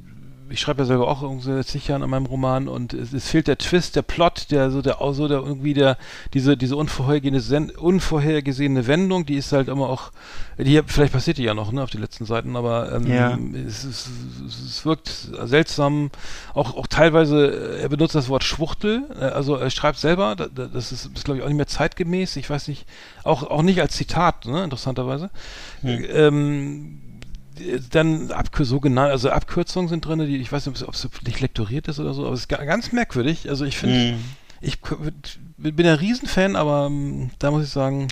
ich 0.50 0.60
schreibe 0.60 0.82
ja 0.82 0.86
selber 0.86 1.08
auch 1.08 1.24
seit 1.42 1.68
zig 1.68 1.88
Jahren 1.88 2.04
an 2.04 2.10
meinem 2.10 2.26
Roman 2.26 2.68
und 2.68 2.94
es, 2.94 3.14
es, 3.14 3.30
fehlt 3.30 3.48
der 3.48 3.58
Twist, 3.58 3.96
der 3.96 4.02
Plot, 4.02 4.52
der 4.52 4.72
so 4.72 4.82
der 4.82 4.98
so 5.12 5.28
der 5.28 5.40
irgendwie 5.40 5.74
der 5.74 5.98
diese 6.34 6.58
diese 6.58 6.76
unvorhergesehene, 6.76 7.74
unvorhergesehene 7.74 8.88
Wendung, 8.88 9.26
die 9.26 9.36
ist 9.36 9.52
halt 9.52 9.68
immer 9.68 9.90
auch 9.90 10.12
die 10.58 10.82
vielleicht 10.86 11.14
passiert 11.14 11.38
die 11.38 11.44
ja 11.44 11.54
noch 11.54 11.72
ne 11.72 11.82
auf 11.82 11.90
die 11.90 11.98
letzten 11.98 12.26
Seiten, 12.26 12.56
aber 12.56 12.92
ähm, 12.92 13.08
ja. 13.08 13.38
es, 13.68 13.84
es, 13.84 14.10
es, 14.46 14.86
wirkt 14.86 15.10
seltsam, 15.10 16.12
auch 16.54 16.76
auch 16.76 16.88
teilweise 16.88 17.80
er 17.82 17.90
benutzt 17.90 18.16
das 18.16 18.30
Wort 18.30 18.44
Schwuchtel, 18.44 19.04
äh, 19.20 19.26
also 19.26 19.56
er 19.56 19.70
schreibt 19.70 19.98
selber, 19.98 20.36
das 20.36 20.92
ist, 20.92 21.06
ist 21.06 21.26
glaube 21.26 21.40
ich 21.40 21.44
auch 21.44 21.50
nicht 21.50 21.58
mehr 21.58 21.68
zeitgemäß, 21.68 22.36
ich 22.36 22.50
weiß 22.50 22.68
nicht, 22.68 22.86
auch 23.24 23.44
auch 23.44 23.62
nicht 23.62 23.82
als 23.82 23.96
Zitat, 23.96 24.46
ne, 24.46 24.64
interessanterweise. 24.64 25.30
Hm. 25.82 26.06
Ähm, 26.10 27.02
dann 27.92 28.32
Abkür 28.32 28.66
so 28.66 28.80
genannt, 28.80 29.12
also 29.12 29.30
Abkürzungen 29.30 29.90
sind 29.90 30.06
drin, 30.06 30.20
die 30.20 30.38
ich 30.38 30.52
weiß 30.52 30.68
nicht, 30.68 30.84
ob 30.84 30.94
es 30.94 31.08
nicht 31.26 31.40
lektoriert 31.40 31.88
ist 31.88 32.00
oder 32.00 32.14
so, 32.14 32.26
aber 32.26 32.34
es 32.34 32.42
ist 32.42 32.50
ganz 32.50 32.92
merkwürdig. 32.92 33.50
Also 33.50 33.66
ich 33.66 33.78
finde, 33.78 34.14
mm. 34.14 34.20
ich 34.62 34.80
bin 35.58 35.86
ein 35.86 35.96
Riesenfan, 35.96 36.56
aber 36.56 36.88
um, 36.88 37.32
da 37.40 37.52
muss 37.52 37.64
ich 37.64 37.70
sagen, 37.70 38.08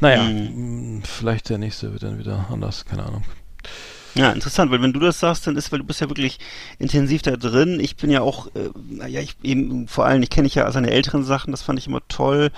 naja, 0.00 0.22
mm. 0.22 1.02
vielleicht 1.04 1.48
der 1.48 1.58
nächste 1.58 1.92
wird 1.92 2.02
dann 2.02 2.18
wieder 2.18 2.46
anders, 2.50 2.84
keine 2.84 3.04
Ahnung. 3.04 3.24
Ja, 4.16 4.30
interessant, 4.32 4.70
weil 4.70 4.80
wenn 4.82 4.92
du 4.92 5.00
das 5.00 5.20
sagst, 5.20 5.46
dann 5.46 5.56
ist, 5.56 5.72
weil 5.72 5.80
du 5.80 5.84
bist 5.84 6.00
ja 6.00 6.08
wirklich 6.08 6.38
intensiv 6.78 7.22
da 7.22 7.36
drin. 7.36 7.80
Ich 7.80 7.96
bin 7.96 8.10
ja 8.10 8.22
auch, 8.22 8.48
äh, 8.54 9.08
ja, 9.08 9.20
ich 9.20 9.36
eben 9.42 9.88
vor 9.88 10.06
allem, 10.06 10.22
ich 10.22 10.30
kenne 10.30 10.46
ich 10.46 10.54
ja 10.54 10.70
seine 10.70 10.90
älteren 10.90 11.24
Sachen, 11.24 11.50
das 11.50 11.62
fand 11.62 11.78
ich 11.78 11.86
immer 11.86 12.00
toll 12.08 12.50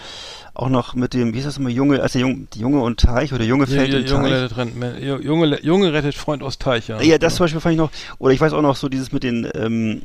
auch 0.59 0.69
noch 0.69 0.95
mit 0.95 1.15
dem, 1.15 1.35
wie 1.35 1.39
ist 1.39 1.47
das 1.47 1.57
immer, 1.57 1.69
Junge, 1.69 2.03
also 2.03 2.19
Junge, 2.19 2.49
Junge 2.57 2.83
und 2.83 2.99
Teich 2.99 3.33
oder 3.33 3.45
Junge 3.45 3.69
fällt 3.69 3.93
ja, 3.93 4.01
ja, 4.01 4.07
Junge, 4.07 4.49
Teich. 4.49 4.59
Rettet, 4.59 5.25
Junge, 5.25 5.61
Junge 5.63 5.93
rettet 5.93 6.17
Freund 6.17 6.43
aus 6.43 6.59
Teich, 6.59 6.89
ja. 6.89 7.01
Ja, 7.01 7.17
das 7.17 7.37
zum 7.37 7.45
Beispiel 7.45 7.61
fand 7.61 7.75
ich 7.75 7.79
noch, 7.79 7.93
oder 8.19 8.35
ich 8.35 8.41
weiß 8.41 8.53
auch 8.53 8.61
noch 8.63 8.75
so 8.75 8.89
dieses 8.89 9.13
mit 9.13 9.23
den, 9.23 9.49
ähm, 9.55 10.03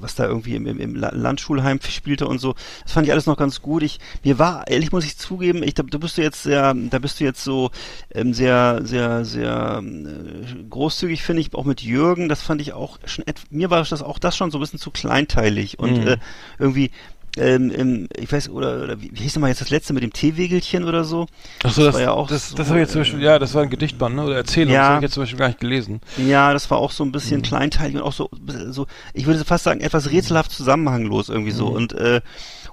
was 0.00 0.16
da 0.16 0.26
irgendwie 0.26 0.56
im, 0.56 0.66
im, 0.66 0.80
im 0.80 0.96
Landschulheim 0.96 1.78
spielte 1.88 2.26
und 2.26 2.40
so, 2.40 2.56
das 2.82 2.92
fand 2.92 3.06
ich 3.06 3.12
alles 3.12 3.26
noch 3.26 3.36
ganz 3.36 3.62
gut. 3.62 3.84
Ich, 3.84 4.00
mir 4.24 4.40
war, 4.40 4.66
ehrlich 4.66 4.90
muss 4.90 5.04
ich 5.04 5.16
zugeben, 5.16 5.62
ich, 5.62 5.74
da, 5.74 5.84
da 5.84 5.98
bist 5.98 6.18
du 6.18 6.22
jetzt 6.22 6.42
sehr, 6.42 6.74
da 6.74 6.98
bist 6.98 7.20
du 7.20 7.24
jetzt 7.24 7.44
so 7.44 7.70
ähm, 8.12 8.34
sehr, 8.34 8.80
sehr, 8.82 9.24
sehr 9.24 9.84
äh, 9.84 10.64
großzügig, 10.92 11.22
finde 11.22 11.40
ich, 11.40 11.54
auch 11.54 11.64
mit 11.64 11.80
Jürgen, 11.80 12.28
das 12.28 12.42
fand 12.42 12.60
ich 12.60 12.72
auch 12.72 12.98
schon, 13.06 13.24
mir 13.50 13.70
war 13.70 13.82
das 13.82 14.02
auch 14.02 14.18
das 14.18 14.36
schon 14.36 14.50
so 14.50 14.58
ein 14.58 14.60
bisschen 14.60 14.78
zu 14.78 14.90
kleinteilig 14.90 15.78
und 15.78 16.02
mhm. 16.02 16.08
äh, 16.08 16.16
irgendwie, 16.58 16.90
ähm, 17.38 17.70
im, 17.70 18.08
ich 18.14 18.30
weiß, 18.30 18.50
oder, 18.50 18.82
oder 18.82 19.00
wie, 19.00 19.10
wie 19.14 19.22
hieß 19.22 19.36
nochmal 19.36 19.48
jetzt 19.48 19.62
das 19.62 19.70
letzte 19.70 19.94
mit 19.94 20.02
dem 20.02 20.12
Teewegelchen 20.12 20.84
oder 20.84 21.02
so? 21.04 21.26
Achso, 21.62 21.82
das, 21.82 21.86
das 21.86 21.94
war 21.94 22.00
ja 22.02 22.10
auch. 22.10 22.28
Das, 22.28 22.50
so, 22.50 22.56
das 22.56 22.68
habe 22.68 22.78
ich 22.78 22.82
jetzt 22.82 22.92
zum 22.92 23.00
Beispiel, 23.00 23.22
ja, 23.22 23.38
das 23.38 23.54
war 23.54 23.62
ein 23.62 23.70
Gedichtband, 23.70 24.16
ne? 24.16 24.24
Oder 24.24 24.36
Erzählung, 24.36 24.74
ja, 24.74 24.80
das 24.80 24.88
habe 24.88 24.98
ich 24.98 25.02
jetzt 25.02 25.14
zum 25.14 25.22
Beispiel 25.22 25.38
gar 25.38 25.48
nicht 25.48 25.60
gelesen. 25.60 26.02
Ja, 26.18 26.52
das 26.52 26.70
war 26.70 26.76
auch 26.76 26.90
so 26.90 27.04
ein 27.04 27.10
bisschen 27.12 27.38
mhm. 27.38 27.44
kleinteilig 27.44 27.96
und 27.96 28.02
auch 28.02 28.12
so, 28.12 28.28
so, 28.68 28.86
ich 29.14 29.24
würde 29.24 29.42
fast 29.46 29.64
sagen, 29.64 29.80
etwas 29.80 30.10
rätselhaft 30.10 30.52
zusammenhanglos 30.52 31.30
irgendwie 31.30 31.52
so. 31.52 31.70
Mhm. 31.70 31.76
Und 31.76 31.92
äh, 31.94 32.20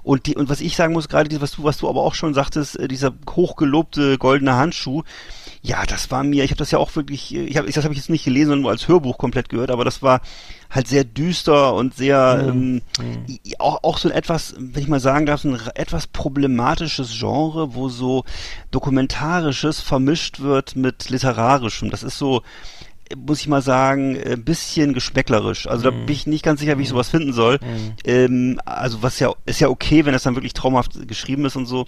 und 0.02 0.26
die, 0.26 0.36
und 0.36 0.48
was 0.48 0.60
ich 0.60 0.76
sagen 0.76 0.92
muss, 0.92 1.08
gerade 1.08 1.40
was 1.40 1.52
du, 1.52 1.64
was 1.64 1.78
du 1.78 1.88
aber 1.88 2.02
auch 2.02 2.14
schon 2.14 2.34
sagtest, 2.34 2.78
äh, 2.78 2.88
dieser 2.88 3.12
hochgelobte 3.28 4.18
goldene 4.18 4.54
Handschuh, 4.54 5.02
ja, 5.62 5.84
das 5.84 6.10
war 6.10 6.24
mir, 6.24 6.44
ich 6.44 6.50
habe 6.50 6.58
das 6.58 6.70
ja 6.70 6.78
auch 6.78 6.96
wirklich, 6.96 7.34
ich 7.34 7.56
habe 7.56 7.70
das 7.70 7.84
habe 7.84 7.92
ich 7.92 8.00
jetzt 8.00 8.08
nicht 8.08 8.24
gelesen, 8.24 8.48
sondern 8.48 8.62
nur 8.62 8.70
als 8.70 8.88
Hörbuch 8.88 9.18
komplett 9.18 9.50
gehört, 9.50 9.70
aber 9.70 9.84
das 9.84 10.02
war 10.02 10.22
halt 10.70 10.88
sehr 10.88 11.04
düster 11.04 11.74
und 11.74 11.94
sehr 11.94 12.50
mhm. 12.52 12.82
ähm, 12.98 13.26
mhm. 13.26 13.38
auch, 13.58 13.82
auch 13.82 13.98
so 13.98 14.08
ein 14.08 14.14
etwas, 14.14 14.54
wenn 14.56 14.82
ich 14.82 14.88
mal 14.88 15.00
sagen 15.00 15.26
darf, 15.26 15.44
ein 15.44 15.60
etwas 15.74 16.06
problematisches 16.06 17.18
Genre, 17.18 17.74
wo 17.74 17.88
so 17.88 18.24
dokumentarisches 18.70 19.80
vermischt 19.80 20.40
wird 20.40 20.76
mit 20.76 21.10
literarischem. 21.10 21.90
Das 21.90 22.02
ist 22.02 22.16
so 22.16 22.42
muss 23.16 23.40
ich 23.40 23.48
mal 23.48 23.62
sagen, 23.62 24.16
ein 24.16 24.44
bisschen 24.44 24.94
geschmäcklerisch. 24.94 25.66
Also 25.66 25.84
da 25.84 25.90
mhm. 25.90 26.06
bin 26.06 26.14
ich 26.14 26.26
nicht 26.26 26.44
ganz 26.44 26.60
sicher, 26.60 26.78
wie 26.78 26.82
ich 26.82 26.88
sowas 26.88 27.08
finden 27.08 27.32
soll. 27.32 27.58
Mhm. 27.62 27.92
Ähm, 28.04 28.60
also 28.64 29.02
was 29.02 29.18
ja, 29.18 29.32
ist 29.46 29.60
ja 29.60 29.68
okay, 29.68 30.04
wenn 30.04 30.12
das 30.12 30.22
dann 30.22 30.36
wirklich 30.36 30.54
traumhaft 30.54 31.06
geschrieben 31.08 31.44
ist 31.44 31.56
und 31.56 31.66
so 31.66 31.86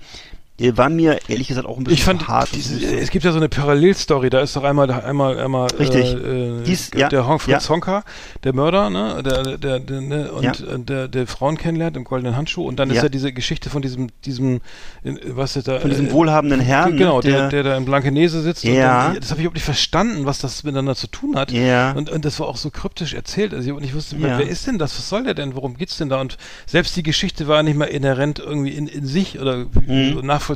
war 0.76 0.88
mir 0.88 1.18
ehrlich 1.28 1.48
gesagt 1.48 1.66
auch 1.66 1.76
ein 1.76 1.84
bisschen 1.84 1.94
ich 1.94 2.04
fand, 2.04 2.28
hart. 2.28 2.50
Diese, 2.54 2.84
es 2.96 3.10
gibt 3.10 3.24
ja 3.24 3.32
so 3.32 3.38
eine 3.38 3.48
Parallelstory, 3.48 4.30
da 4.30 4.40
ist 4.40 4.56
doch 4.56 4.64
einmal, 4.64 4.90
einmal, 4.90 5.38
einmal 5.38 5.68
Richtig. 5.78 6.14
Äh, 6.14 6.62
Dies, 6.64 6.90
ja, 6.94 7.08
der 7.08 7.26
Hong 7.26 7.38
Fritz 7.38 7.64
ja. 7.64 7.70
Honka, 7.70 8.04
der 8.44 8.54
Mörder, 8.54 8.90
ne, 8.90 9.22
der, 9.22 9.56
der, 9.56 9.78
der, 9.80 10.00
ne, 10.00 10.32
und 10.32 10.44
ja. 10.44 10.52
Äh, 10.52 10.78
der, 10.78 11.08
der 11.08 11.26
Frauen 11.26 11.56
kennenlernt 11.56 11.96
im 11.96 12.04
goldenen 12.04 12.36
Handschuh 12.36 12.66
und 12.66 12.78
dann 12.78 12.90
ist 12.90 13.02
ja 13.02 13.08
diese 13.08 13.32
Geschichte 13.32 13.70
von 13.70 13.82
diesem, 13.82 14.10
diesem, 14.24 14.60
was 15.02 15.56
ist 15.56 15.68
da? 15.68 15.80
Von 15.80 15.90
diesem 15.90 16.08
äh, 16.08 16.12
wohlhabenden 16.12 16.60
Herrn. 16.60 16.96
Genau, 16.96 17.16
ne, 17.16 17.22
der, 17.22 17.48
der, 17.48 17.62
da 17.62 17.76
in 17.76 17.84
Blankenese 17.84 18.42
sitzt. 18.42 18.64
Ja. 18.64 19.08
Dann, 19.08 19.20
das 19.20 19.30
habe 19.30 19.40
ich 19.40 19.44
überhaupt 19.44 19.56
nicht 19.56 19.64
verstanden, 19.64 20.26
was 20.26 20.38
das 20.38 20.64
miteinander 20.64 20.94
zu 20.94 21.06
tun 21.06 21.36
hat. 21.36 21.50
Ja. 21.50 21.92
Und, 21.92 22.10
und 22.10 22.24
das 22.24 22.38
war 22.40 22.48
auch 22.48 22.56
so 22.56 22.70
kryptisch 22.70 23.14
erzählt. 23.14 23.54
Also 23.54 23.74
ich 23.74 23.80
nicht 23.80 23.94
wusste, 23.94 24.16
ja. 24.16 24.38
wer 24.38 24.48
ist 24.48 24.66
denn 24.66 24.78
das? 24.78 24.96
Was 24.96 25.08
soll 25.08 25.24
der 25.24 25.34
denn? 25.34 25.54
Worum 25.54 25.76
geht's 25.76 25.96
denn 25.98 26.08
da? 26.08 26.20
Und 26.20 26.36
selbst 26.66 26.96
die 26.96 27.02
Geschichte 27.02 27.48
war 27.48 27.62
nicht 27.62 27.76
mal 27.76 27.86
inhärent 27.86 28.38
irgendwie 28.38 28.72
in, 28.72 28.86
in 28.86 29.06
sich 29.06 29.40
oder 29.40 29.66
mhm. 29.86 30.20
nachvollziehbar. 30.22 30.51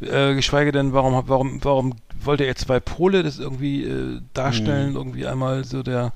Äh, 0.00 0.34
geschweige 0.34 0.72
denn, 0.72 0.92
warum, 0.92 1.22
warum, 1.26 1.58
warum 1.62 1.94
wollte 2.22 2.44
er 2.44 2.56
zwei 2.56 2.80
Pole 2.80 3.22
das 3.22 3.38
irgendwie 3.38 3.84
äh, 3.84 4.20
darstellen? 4.34 4.90
Mhm. 4.90 4.96
Irgendwie 4.96 5.26
einmal 5.26 5.64
so 5.64 5.82
der 5.82 6.12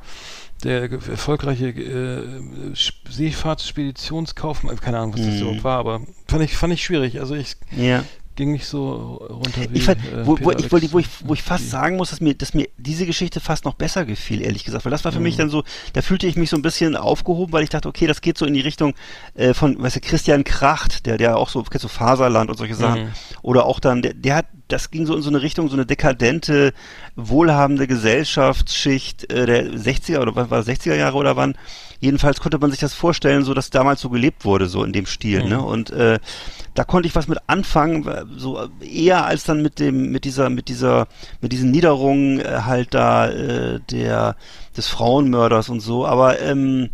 der 0.62 0.90
erfolgreiche 0.90 1.68
äh, 1.68 2.22
Seefahrtsspeditionskaufmann, 3.10 4.80
keine 4.80 4.98
Ahnung, 4.98 5.12
was 5.14 5.20
das 5.20 5.34
mhm. 5.34 5.58
so 5.58 5.64
war, 5.64 5.78
aber 5.78 6.00
fand 6.26 6.42
ich, 6.42 6.56
fand 6.56 6.72
ich 6.72 6.82
schwierig. 6.82 7.20
Also 7.20 7.34
ich, 7.34 7.56
ja 7.76 8.02
ging 8.36 8.52
nicht 8.52 8.66
so 8.66 9.16
runter 9.30 9.62
wie 9.70 9.78
ich 9.78 9.84
fand, 9.84 9.98
äh, 10.04 10.26
wo, 10.26 10.38
wo, 10.40 10.50
ich, 10.50 10.70
wo, 10.70 10.98
ich, 10.98 11.08
wo 11.24 11.34
ich 11.34 11.42
fast 11.42 11.70
sagen 11.70 11.96
muss, 11.96 12.10
dass 12.10 12.20
mir, 12.20 12.34
dass 12.34 12.54
mir 12.54 12.68
diese 12.76 13.06
Geschichte 13.06 13.40
fast 13.40 13.64
noch 13.64 13.74
besser 13.74 14.04
gefiel, 14.04 14.42
ehrlich 14.42 14.64
gesagt, 14.64 14.84
weil 14.84 14.90
das 14.90 15.04
war 15.04 15.12
für 15.12 15.18
mhm. 15.18 15.24
mich 15.24 15.36
dann 15.36 15.50
so, 15.50 15.62
da 15.92 16.02
fühlte 16.02 16.26
ich 16.26 16.36
mich 16.36 16.50
so 16.50 16.56
ein 16.56 16.62
bisschen 16.62 16.96
aufgehoben, 16.96 17.52
weil 17.52 17.62
ich 17.62 17.70
dachte, 17.70 17.88
okay, 17.88 18.06
das 18.06 18.20
geht 18.20 18.38
so 18.38 18.46
in 18.46 18.54
die 18.54 18.60
Richtung 18.60 18.94
äh, 19.34 19.54
von, 19.54 19.80
weißt 19.80 19.96
du, 19.96 20.00
Christian 20.00 20.44
Kracht, 20.44 21.06
der, 21.06 21.18
der 21.18 21.36
auch 21.36 21.48
so, 21.48 21.62
kennst 21.62 21.84
du 21.84 21.88
Faserland 21.88 22.50
und 22.50 22.56
solche 22.56 22.74
Sachen, 22.74 23.04
mhm. 23.04 23.12
oder 23.42 23.66
auch 23.66 23.80
dann, 23.80 24.02
der, 24.02 24.14
der 24.14 24.36
hat, 24.36 24.46
das 24.74 24.90
ging 24.90 25.06
so 25.06 25.14
in 25.14 25.22
so 25.22 25.30
eine 25.30 25.42
Richtung, 25.42 25.68
so 25.68 25.76
eine 25.76 25.86
dekadente, 25.86 26.72
wohlhabende 27.16 27.86
Gesellschaftsschicht 27.86 29.32
äh, 29.32 29.46
der 29.46 29.64
60er 29.72 30.20
oder 30.20 30.34
was 30.36 30.50
war 30.50 30.60
60er 30.60 30.94
Jahre 30.94 31.16
oder 31.16 31.36
wann, 31.36 31.54
Jedenfalls 32.04 32.38
konnte 32.38 32.58
man 32.58 32.70
sich 32.70 32.80
das 32.80 32.92
vorstellen, 32.92 33.44
so 33.44 33.54
dass 33.54 33.70
damals 33.70 34.02
so 34.02 34.10
gelebt 34.10 34.44
wurde, 34.44 34.66
so 34.66 34.84
in 34.84 34.92
dem 34.92 35.06
Stil. 35.06 35.38
Ne? 35.38 35.44
Mhm. 35.44 35.50
Ne? 35.50 35.62
Und 35.62 35.90
äh, 35.90 36.18
da 36.74 36.84
konnte 36.84 37.08
ich 37.08 37.14
was 37.14 37.28
mit 37.28 37.38
anfangen, 37.46 38.06
so 38.36 38.68
eher 38.80 39.24
als 39.24 39.44
dann 39.44 39.62
mit 39.62 39.78
dem, 39.78 40.10
mit 40.10 40.26
dieser, 40.26 40.50
mit 40.50 40.68
dieser, 40.68 41.08
mit 41.40 41.52
diesen 41.52 41.70
Niederungen 41.70 42.40
äh, 42.40 42.60
halt 42.66 42.92
da 42.92 43.30
äh, 43.30 43.80
der 43.90 44.36
des 44.76 44.86
Frauenmörders 44.88 45.70
und 45.70 45.80
so. 45.80 46.04
Aber 46.04 46.40
ähm, 46.40 46.90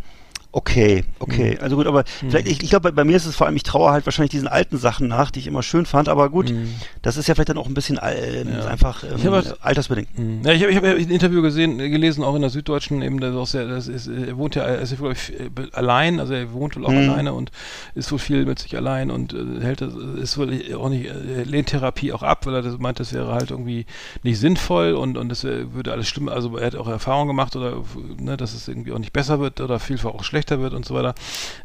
Okay, 0.53 1.05
okay. 1.19 1.55
Mhm. 1.55 1.63
Also 1.63 1.77
gut, 1.77 1.87
aber 1.87 2.03
mhm. 2.21 2.29
vielleicht, 2.29 2.47
ich, 2.47 2.61
ich 2.61 2.69
glaube, 2.69 2.89
bei, 2.89 2.91
bei, 2.91 3.03
mir 3.05 3.15
ist 3.15 3.25
es 3.25 3.37
vor 3.37 3.47
allem, 3.47 3.55
ich 3.55 3.63
traue 3.63 3.89
halt 3.91 4.05
wahrscheinlich 4.05 4.31
diesen 4.31 4.49
alten 4.49 4.77
Sachen 4.77 5.07
nach, 5.07 5.31
die 5.31 5.39
ich 5.39 5.47
immer 5.47 5.63
schön 5.63 5.85
fand, 5.85 6.09
aber 6.09 6.29
gut, 6.29 6.51
mhm. 6.51 6.73
das 7.01 7.15
ist 7.15 7.27
ja 7.27 7.35
vielleicht 7.35 7.49
dann 7.49 7.57
auch 7.57 7.67
ein 7.67 7.73
bisschen 7.73 7.97
äh, 7.97 8.43
ja. 8.43 8.65
einfach 8.65 9.05
ähm, 9.05 9.31
halt, 9.31 9.55
altersbedingt. 9.61 10.19
Mhm. 10.19 10.41
Ja, 10.43 10.51
ich 10.51 10.61
habe 10.61 10.71
ich 10.71 10.77
hab 10.77 10.83
ein 10.83 11.09
Interview 11.09 11.41
gesehen, 11.41 11.77
gelesen, 11.77 12.25
auch 12.25 12.35
in 12.35 12.41
der 12.41 12.49
Süddeutschen, 12.49 13.01
eben, 13.01 13.21
das 13.21 13.51
sehr, 13.51 13.65
das 13.65 13.87
ist, 13.87 14.07
er 14.07 14.35
wohnt 14.35 14.55
ja, 14.55 14.63
er 14.63 14.79
ist 14.81 14.91
ich, 14.91 14.99
äh, 14.99 15.49
allein, 15.71 16.19
also 16.19 16.33
er 16.33 16.51
wohnt 16.51 16.75
wohl 16.75 16.85
auch 16.85 16.91
mhm. 16.91 17.09
alleine 17.09 17.33
und 17.33 17.51
ist 17.95 18.11
wohl 18.11 18.19
viel 18.19 18.45
mit 18.45 18.59
sich 18.59 18.75
allein 18.75 19.09
und 19.09 19.33
äh, 19.33 19.61
hält 19.61 19.79
das, 19.79 19.93
ist 20.21 20.37
wohl 20.37 20.61
auch 20.75 20.89
nicht, 20.89 21.05
äh, 21.05 21.43
lehnt 21.43 21.69
Therapie 21.69 22.11
auch 22.11 22.23
ab, 22.23 22.45
weil 22.45 22.55
er 22.55 22.61
das 22.61 22.77
meint, 22.77 22.99
das 22.99 23.13
wäre 23.13 23.31
halt 23.31 23.51
irgendwie 23.51 23.85
nicht 24.23 24.37
sinnvoll 24.37 24.95
und, 24.95 25.17
und 25.17 25.29
das 25.29 25.45
würde 25.45 25.93
alles 25.93 26.09
stimmen, 26.09 26.27
also 26.27 26.57
er 26.57 26.67
hat 26.67 26.75
auch 26.75 26.89
Erfahrungen 26.89 27.29
gemacht 27.29 27.55
oder, 27.55 27.77
ne, 28.19 28.35
dass 28.35 28.53
es 28.53 28.67
irgendwie 28.67 28.91
auch 28.91 28.99
nicht 28.99 29.13
besser 29.13 29.39
wird 29.39 29.61
oder 29.61 29.79
vielfach 29.79 30.09
auch 30.09 30.25
schlechter 30.25 30.40
schlechter 30.41 30.59
wird 30.59 30.73
und 30.73 30.85
so 30.85 30.95
weiter. 30.95 31.15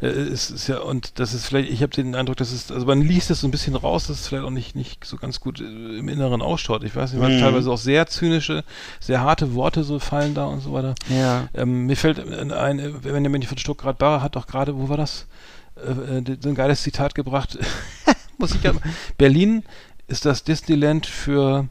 Äh, 0.01 0.09
ist, 0.09 0.51
ist 0.51 0.69
ja, 0.69 0.79
und 0.79 1.19
das 1.19 1.35
ist 1.35 1.47
vielleicht, 1.47 1.71
ich 1.71 1.83
habe 1.83 1.93
den 1.93 2.15
Eindruck, 2.15 2.37
dass 2.37 2.53
es, 2.53 2.71
also 2.71 2.87
man 2.87 3.01
liest 3.01 3.31
es 3.31 3.41
so 3.41 3.49
ein 3.49 3.51
bisschen 3.51 3.75
raus, 3.75 4.07
dass 4.07 4.21
es 4.21 4.29
vielleicht 4.29 4.45
auch 4.45 4.51
nicht, 4.51 4.77
nicht 4.77 5.05
so 5.05 5.17
ganz 5.17 5.41
gut 5.41 5.61
äh, 5.61 5.65
im 5.65 6.09
Inneren 6.09 6.43
ausschaut. 6.43 6.85
Ich 6.85 6.95
weiß 6.95 7.13
nicht, 7.13 7.23
weil 7.23 7.37
mhm. 7.37 7.41
teilweise 7.41 7.71
auch 7.71 7.79
sehr 7.79 8.07
zynische, 8.07 8.65
sehr 9.01 9.21
harte 9.21 9.55
Worte 9.55 9.85
so 9.85 9.99
fallen 9.99 10.35
da 10.35 10.45
und 10.45 10.61
so 10.61 10.73
weiter. 10.73 10.95
Ja. 11.09 11.49
Ähm, 11.55 11.87
mir 11.87 11.97
fällt 11.97 12.19
ein, 12.19 12.95
wenn 13.03 13.23
der 13.23 13.31
Mensch 13.31 13.47
von 13.47 13.59
Stuttgart 13.59 13.99
Barre 13.99 14.23
hat 14.23 14.37
doch 14.37 14.47
gerade, 14.47 14.77
wo 14.77 14.89
war 14.89 14.97
das? 14.97 15.27
Äh, 15.77 16.19
äh 16.19 16.37
so 16.41 16.49
ein 16.49 16.55
geiles 16.55 16.83
Zitat 16.83 17.15
gebracht. 17.15 17.59
Muss 18.39 18.55
ich 18.55 18.63
ja. 18.63 18.73
Berlin 19.17 19.63
ist 20.09 20.25
das 20.27 20.45
Disneyland 20.45 21.07
für 21.07 21.69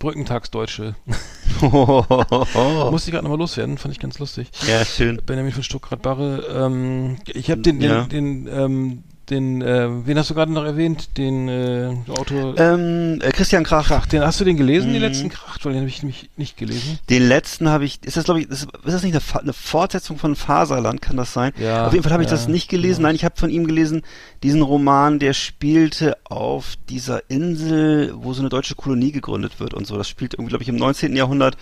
Brückentagsdeutsche. 0.00 0.96
Musste 1.60 3.10
ich 3.10 3.12
gerade 3.12 3.22
nochmal 3.22 3.38
loswerden, 3.38 3.78
fand 3.78 3.94
ich 3.94 4.00
ganz 4.00 4.18
lustig. 4.18 4.50
Ja, 4.66 4.84
schön. 4.84 5.20
Benjamin 5.24 5.52
von 5.52 5.62
Stuttgart-Barre. 5.62 6.66
Ähm, 6.66 7.18
ich 7.26 7.50
habe 7.50 7.60
den, 7.60 7.78
den, 7.78 7.90
ja. 7.90 8.04
den, 8.06 8.48
ähm, 8.48 9.04
den, 9.30 9.62
äh, 9.62 10.06
wen 10.06 10.18
hast 10.18 10.30
du 10.30 10.34
gerade 10.34 10.52
noch 10.52 10.64
erwähnt? 10.64 11.16
Den 11.16 11.48
äh, 11.48 11.94
Autor. 12.08 12.58
Ähm, 12.58 13.20
äh, 13.22 13.30
Christian 13.30 13.64
Krach. 13.64 13.88
Krach. 13.88 14.06
Den 14.06 14.22
hast 14.22 14.40
du 14.40 14.44
den 14.44 14.56
gelesen, 14.56 14.88
mhm. 14.88 14.94
den 14.94 15.02
letzten 15.02 15.28
Krach? 15.28 15.58
Weil 15.62 15.72
den 15.72 15.82
habe 15.82 15.88
ich 15.88 16.02
nämlich 16.02 16.30
nicht 16.36 16.56
gelesen. 16.56 16.98
Den 17.08 17.26
letzten 17.28 17.68
habe 17.68 17.84
ich. 17.84 18.04
Ist 18.04 18.16
das 18.16 18.24
glaube 18.24 18.40
ich? 18.40 18.50
Ist, 18.50 18.64
ist, 18.64 18.68
das 18.84 19.02
nicht 19.02 19.14
eine, 19.14 19.40
eine, 19.40 19.52
Fortsetzung 19.52 20.18
von 20.18 20.36
Faserland? 20.36 21.00
Kann 21.00 21.16
das 21.16 21.32
sein? 21.32 21.52
Ja. 21.58 21.86
Auf 21.86 21.92
jeden 21.92 22.02
Fall 22.02 22.12
habe 22.12 22.22
ich 22.22 22.28
das 22.28 22.48
nicht 22.48 22.68
gelesen. 22.68 23.02
Ja. 23.02 23.08
Nein, 23.08 23.14
ich 23.14 23.24
habe 23.24 23.36
von 23.36 23.50
ihm 23.50 23.66
gelesen 23.66 24.02
diesen 24.42 24.62
Roman, 24.62 25.18
der 25.18 25.32
spielte 25.32 26.16
auf 26.24 26.74
dieser 26.88 27.30
Insel, 27.30 28.12
wo 28.16 28.32
so 28.32 28.42
eine 28.42 28.48
deutsche 28.48 28.74
Kolonie 28.74 29.12
gegründet 29.12 29.60
wird 29.60 29.74
und 29.74 29.86
so. 29.86 29.96
Das 29.96 30.08
spielt 30.08 30.34
irgendwie 30.34 30.50
glaube 30.50 30.62
ich 30.62 30.68
im 30.68 30.76
19. 30.76 31.14
Jahrhundert. 31.14 31.56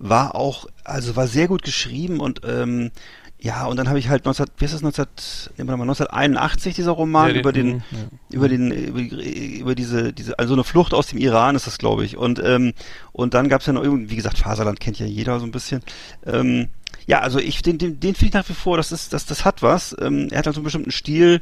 War 0.00 0.36
auch, 0.36 0.66
also 0.84 1.16
war 1.16 1.26
sehr 1.26 1.48
gut 1.48 1.64
geschrieben 1.64 2.20
und 2.20 2.42
ähm, 2.46 2.92
ja, 3.40 3.66
und 3.66 3.76
dann 3.76 3.88
habe 3.88 4.00
ich 4.00 4.08
halt 4.08 4.24
19, 4.24 4.46
wie 4.56 4.64
ist 4.64 4.74
das 4.74 4.82
19, 4.82 5.06
1981 5.58 6.74
dieser 6.74 6.90
Roman 6.90 7.28
ja, 7.28 7.32
den, 7.34 7.40
über 7.40 7.52
den, 7.52 7.70
ja. 7.70 7.82
über 8.32 8.48
den, 8.48 8.70
über, 8.72 9.00
über 9.00 9.74
diese, 9.76 10.12
diese, 10.12 10.38
also 10.38 10.54
eine 10.54 10.64
Flucht 10.64 10.92
aus 10.92 11.06
dem 11.06 11.18
Iran 11.18 11.54
ist 11.54 11.66
das, 11.68 11.78
glaube 11.78 12.04
ich. 12.04 12.16
Und 12.16 12.40
ähm, 12.44 12.72
und 13.12 13.34
dann 13.34 13.48
gab 13.48 13.60
es 13.60 13.66
ja 13.68 13.72
noch 13.72 13.84
irgendwie, 13.84 14.10
wie 14.10 14.16
gesagt, 14.16 14.38
Faserland 14.38 14.80
kennt 14.80 14.98
ja 14.98 15.06
jeder 15.06 15.38
so 15.38 15.46
ein 15.46 15.52
bisschen. 15.52 15.82
Ähm, 16.26 16.68
Ja, 17.06 17.20
also 17.20 17.38
ich 17.38 17.62
den, 17.62 17.78
den, 17.78 18.00
den 18.00 18.14
finde 18.14 18.26
ich 18.26 18.34
nach 18.34 18.48
wie 18.48 18.54
vor, 18.54 18.76
das 18.76 18.92
ist, 18.92 19.12
das, 19.12 19.24
das 19.24 19.44
hat 19.44 19.62
was. 19.62 19.96
Ähm, 20.00 20.28
er 20.30 20.38
hat 20.38 20.46
halt 20.46 20.54
so 20.54 20.60
einen 20.60 20.64
bestimmten 20.64 20.90
Stil, 20.90 21.40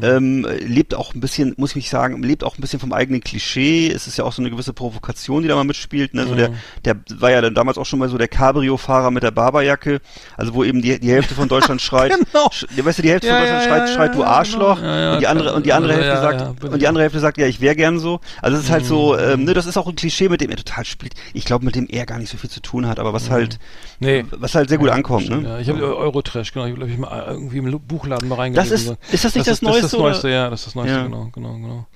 ähm, 0.00 0.46
lebt 0.60 0.94
auch 0.94 1.14
ein 1.14 1.20
bisschen, 1.20 1.54
muss 1.58 1.70
ich 1.70 1.76
mich 1.76 1.90
sagen, 1.90 2.22
lebt 2.22 2.44
auch 2.44 2.56
ein 2.56 2.60
bisschen 2.60 2.80
vom 2.80 2.92
eigenen 2.92 3.20
Klischee. 3.20 3.90
Es 3.90 4.06
ist 4.06 4.16
ja 4.16 4.24
auch 4.24 4.32
so 4.32 4.40
eine 4.42 4.50
gewisse 4.50 4.72
Provokation, 4.72 5.42
die 5.42 5.48
da 5.48 5.54
mal 5.54 5.64
mitspielt. 5.64 6.14
Ne? 6.14 6.26
So 6.26 6.34
der, 6.34 6.50
der 6.84 6.96
war 7.16 7.30
ja 7.30 7.40
dann 7.40 7.54
damals 7.54 7.76
auch 7.78 7.84
schon 7.86 7.98
mal 7.98 8.08
so 8.08 8.16
der 8.18 8.28
Cabrio-Fahrer 8.28 9.10
mit 9.10 9.22
der 9.22 9.30
Barberjacke, 9.32 10.00
also 10.36 10.54
wo 10.54 10.64
eben 10.64 10.80
die, 10.82 10.98
die 10.98 11.10
Hälfte 11.10 11.34
von 11.34 11.48
Deutschland 11.48 11.80
schreit, 11.82 12.12
Genau. 12.12 12.48
sch, 12.50 12.66
weißt 12.76 12.98
du, 12.98 13.02
die 13.02 13.10
Hälfte 13.10 13.26
Ja, 13.26 13.34
von 13.34 13.42
Deutschland 13.42 13.62
ja, 13.64 13.68
schreit, 13.68 13.88
ja, 13.88 13.94
schreit 13.94 14.14
du 14.14 14.20
ja, 14.20 14.26
Arschloch 14.26 14.80
genau. 14.80 15.12
Und 15.14 15.20
die 15.20 15.26
andere 15.26 15.52
und 15.54 15.66
die 15.66 15.72
andere 15.72 15.94
Hälfte 15.94 16.20
sagt 16.20 16.64
und 16.64 16.74
die 16.74 16.78
ich. 16.82 16.88
andere 16.88 17.02
Hälfte 17.04 17.20
sagt, 17.20 17.38
ja, 17.38 17.46
ich 17.46 17.60
wäre 17.60 17.76
gern 17.76 17.98
so. 17.98 18.20
Also 18.40 18.56
es 18.58 18.64
ist 18.64 18.70
halt 18.70 18.86
so, 18.86 19.18
ähm, 19.18 19.44
ne, 19.44 19.54
das 19.54 19.66
ist 19.66 19.76
auch 19.76 19.88
ein 19.88 19.96
Klischee, 19.96 20.28
mit 20.28 20.40
dem 20.40 20.50
er 20.50 20.56
total 20.56 20.84
spielt. 20.84 21.14
Ich 21.34 21.44
glaube, 21.44 21.64
mit 21.64 21.74
dem 21.74 21.86
er 21.88 22.06
gar 22.06 22.18
nicht 22.18 22.30
so 22.30 22.38
viel 22.38 22.50
zu 22.50 22.60
tun 22.60 22.86
hat, 22.86 22.98
aber 22.98 23.12
was 23.12 23.30
halt, 23.30 23.58
Nee. 24.00 24.24
was 24.30 24.54
halt 24.54 24.68
sehr 24.68 24.78
gut 24.78 24.88
ankommt, 24.90 25.28
ne? 25.28 25.42
Ja, 25.44 25.58
ich 25.58 25.68
habe 25.68 25.82
Eurotrash, 25.96 26.52
genau. 26.52 26.66
Ich 26.66 26.74
glaube, 26.74 26.90
ich 26.90 26.98
mal 26.98 27.24
irgendwie 27.28 27.58
im 27.58 27.80
Buchladen 27.86 28.28
mal 28.28 28.36
Das 28.36 28.42
reingelesen. 28.42 28.96
ist, 29.08 29.14
ist 29.14 29.24
das 29.24 29.34
nicht 29.34 29.46
das, 29.46 29.60
Das 29.60 29.62
ist 29.84 29.92
Neueste? 29.92 29.98
das 29.98 30.00
Neueste, 30.00 30.26
oder? 30.26 30.34
ja, 30.34 30.50
das 30.50 30.60
ist 30.60 30.66
das 30.66 30.74
Neueste, 30.74 30.96
Ja. 30.96 31.02
genau, 31.04 31.28
genau, 31.32 31.52
genau. 31.54 31.86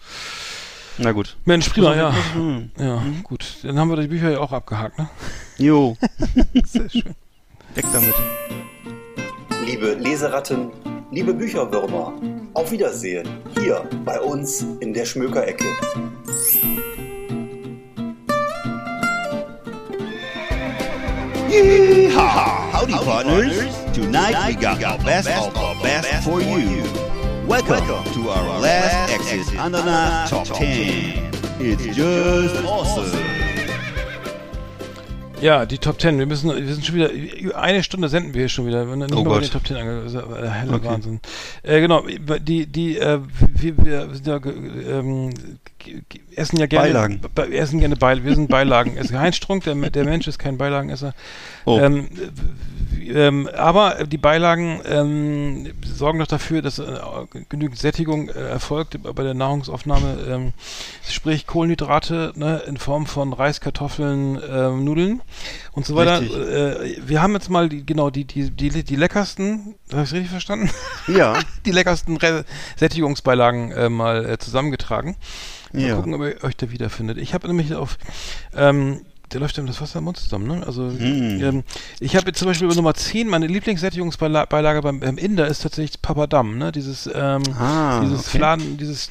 Na 0.98 1.12
gut. 1.12 1.36
Mensch, 1.44 1.68
prima, 1.68 1.94
ja. 1.94 2.14
Hm. 2.34 2.70
Ja, 2.78 3.02
gut. 3.22 3.44
Dann 3.62 3.78
haben 3.78 3.90
wir 3.90 3.96
die 3.96 4.08
Bücher 4.08 4.30
ja 4.30 4.38
auch 4.40 4.52
abgehakt, 4.52 4.98
ne? 4.98 5.08
Jo, 5.58 5.96
Sehr 6.64 6.88
schön. 6.88 7.14
weg 7.74 7.84
damit. 7.92 8.14
Liebe 9.66 9.94
Leseratten, 9.94 10.70
liebe 11.10 11.34
Bücherwürmer, 11.34 12.12
auf 12.54 12.70
Wiedersehen 12.70 13.28
hier 13.60 13.82
bei 14.04 14.20
uns 14.20 14.64
in 14.80 14.94
der 14.94 15.04
Schmökerecke. 15.04 15.64
Yeehaw! 21.48 22.70
Howdy, 22.72 22.92
partners. 22.92 23.54
Tonight 23.94 24.34
we 24.48 24.54
got 24.54 24.78
the 24.78 25.04
best 25.04 25.28
of 25.28 25.54
the 25.54 25.82
best 25.82 26.24
for 26.24 26.40
you. 26.40 26.82
Welcome 27.46 28.04
to 28.14 28.30
our 28.30 28.60
last 28.60 29.12
exit 29.12 29.56
Ananas 29.58 30.30
Top 30.30 30.44
10. 30.46 31.30
It's 31.60 31.84
just 31.96 32.64
awesome. 32.64 33.12
Ja, 35.40 35.66
die 35.66 35.78
Top 35.78 35.98
Ten. 35.98 36.18
Wir 36.18 36.26
müssen, 36.26 36.48
wir 36.54 36.74
sind 36.74 36.84
schon 36.84 36.94
wieder, 36.96 37.10
eine 37.56 37.82
Stunde 37.82 38.08
senden 38.08 38.32
wir 38.34 38.40
hier 38.42 38.48
schon 38.48 38.66
wieder. 38.66 38.84
Nicht 38.96 39.14
Oh 39.14 39.22
Gott. 39.22 39.42
den 39.44 39.50
Top 39.50 39.64
Ten 39.64 39.76
ange- 39.76 40.02
das 40.04 40.14
ist 40.14 40.20
ja, 40.20 40.36
äh, 40.44 40.48
heller 40.48 40.74
Okay. 40.74 40.86
Wahnsinn. 40.86 41.20
Äh, 41.62 41.80
genau, 41.80 42.02
die, 42.40 42.66
die, 42.66 42.98
äh, 42.98 43.20
wir, 43.54 43.84
wir 43.84 44.08
sind 44.14 44.26
ja, 44.26 44.36
ähm, 44.36 45.30
essen 46.34 46.58
ja 46.58 46.66
gerne, 46.66 46.86
Beilagen. 46.86 47.20
Be 47.34 47.50
wir 47.50 47.60
essen 47.60 47.80
gerne 47.80 47.96
Beilagen, 47.96 48.26
wir 48.26 48.34
sind 48.34 48.48
Beilagen. 48.48 48.96
Heinz 49.12 49.36
Strunk, 49.36 49.64
der, 49.64 49.74
der 49.74 50.04
Mensch 50.04 50.26
ist 50.26 50.38
kein 50.38 50.58
Beilagenesser. 50.58 51.14
Oh. 51.64 51.78
Ähm, 51.78 52.08
ähm, 53.08 53.48
aber 53.54 54.04
die 54.06 54.18
Beilagen 54.18 54.80
ähm, 54.84 55.72
sorgen 55.84 56.18
doch 56.18 56.26
dafür, 56.26 56.62
dass 56.62 56.78
äh, 56.78 56.98
genügend 57.48 57.78
Sättigung 57.78 58.28
äh, 58.28 58.32
erfolgt 58.32 58.98
bei 59.02 59.22
der 59.22 59.34
Nahrungsaufnahme. 59.34 60.18
Ähm, 60.28 60.52
sprich 61.08 61.46
Kohlenhydrate 61.46 62.32
ne, 62.36 62.62
in 62.66 62.76
Form 62.76 63.06
von 63.06 63.32
Reis, 63.32 63.60
Kartoffeln, 63.60 64.40
ähm, 64.50 64.84
Nudeln 64.84 65.22
und 65.72 65.86
so 65.86 65.94
weiter. 65.94 66.22
Äh, 66.22 66.96
wir 67.06 67.22
haben 67.22 67.34
jetzt 67.34 67.50
mal 67.50 67.68
die, 67.68 67.84
genau 67.84 68.10
die, 68.10 68.24
die, 68.24 68.50
die, 68.50 68.82
die 68.82 68.96
leckersten, 68.96 69.74
habe 69.92 70.04
ich 70.04 70.12
richtig 70.12 70.30
verstanden? 70.30 70.70
Ja, 71.06 71.38
die 71.66 71.72
leckersten 71.72 72.16
Re 72.16 72.44
Sättigungsbeilagen 72.76 73.72
äh, 73.72 73.88
mal 73.88 74.24
äh, 74.28 74.38
zusammengetragen. 74.38 75.16
Mal 75.72 75.82
ja. 75.82 75.96
gucken, 75.96 76.14
ob 76.14 76.22
ihr 76.22 76.42
euch 76.42 76.56
da 76.56 76.70
wiederfindet. 76.70 77.18
Ich 77.18 77.34
habe 77.34 77.46
nämlich 77.48 77.74
auf, 77.74 77.98
ähm, 78.54 79.00
der 79.32 79.40
läuft 79.40 79.58
einem 79.58 79.66
das 79.66 79.80
Wasser 79.80 79.98
im 79.98 80.04
Mund 80.04 80.16
zusammen, 80.16 80.46
ne? 80.46 80.66
Also, 80.66 80.88
Hm. 80.90 81.40
ähm, 81.42 81.64
ich 82.00 82.14
habe 82.16 82.26
jetzt 82.28 82.38
zum 82.38 82.46
Beispiel 82.48 82.66
über 82.66 82.74
Nummer 82.74 82.94
10, 82.94 83.28
meine 83.28 83.46
Lieblingssättigungsbeilage 83.46 84.82
beim, 84.82 85.00
beim 85.00 85.18
Inder 85.18 85.48
ist 85.48 85.62
tatsächlich 85.62 86.00
Papadam, 86.00 86.58
ne? 86.58 86.70
Dieses, 86.72 87.10
ähm, 87.12 87.42
Ah, 87.58 88.00
dieses 88.00 88.28
okay. 88.28 88.38
Fladen, 88.38 88.76
dieses 88.76 89.10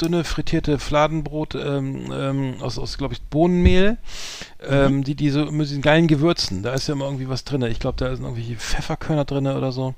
dünne 0.00 0.24
frittierte 0.24 0.78
Fladenbrot 0.78 1.54
ähm, 1.54 2.12
ähm, 2.12 2.54
aus, 2.60 2.78
aus 2.78 2.98
glaube 2.98 3.14
ich, 3.14 3.22
Bohnenmehl, 3.22 3.96
ähm, 4.68 5.04
die, 5.04 5.14
die 5.14 5.30
so 5.30 5.46
mit 5.50 5.68
diesen 5.68 5.82
geilen 5.82 6.08
Gewürzen, 6.08 6.62
da 6.62 6.72
ist 6.72 6.88
ja 6.88 6.94
immer 6.94 7.06
irgendwie 7.06 7.28
was 7.28 7.44
drin. 7.44 7.62
Ich 7.62 7.80
glaube, 7.80 7.96
da 7.96 8.14
sind 8.14 8.24
irgendwelche 8.24 8.56
Pfefferkörner 8.56 9.24
drin 9.24 9.46
oder 9.46 9.72
so. 9.72 9.94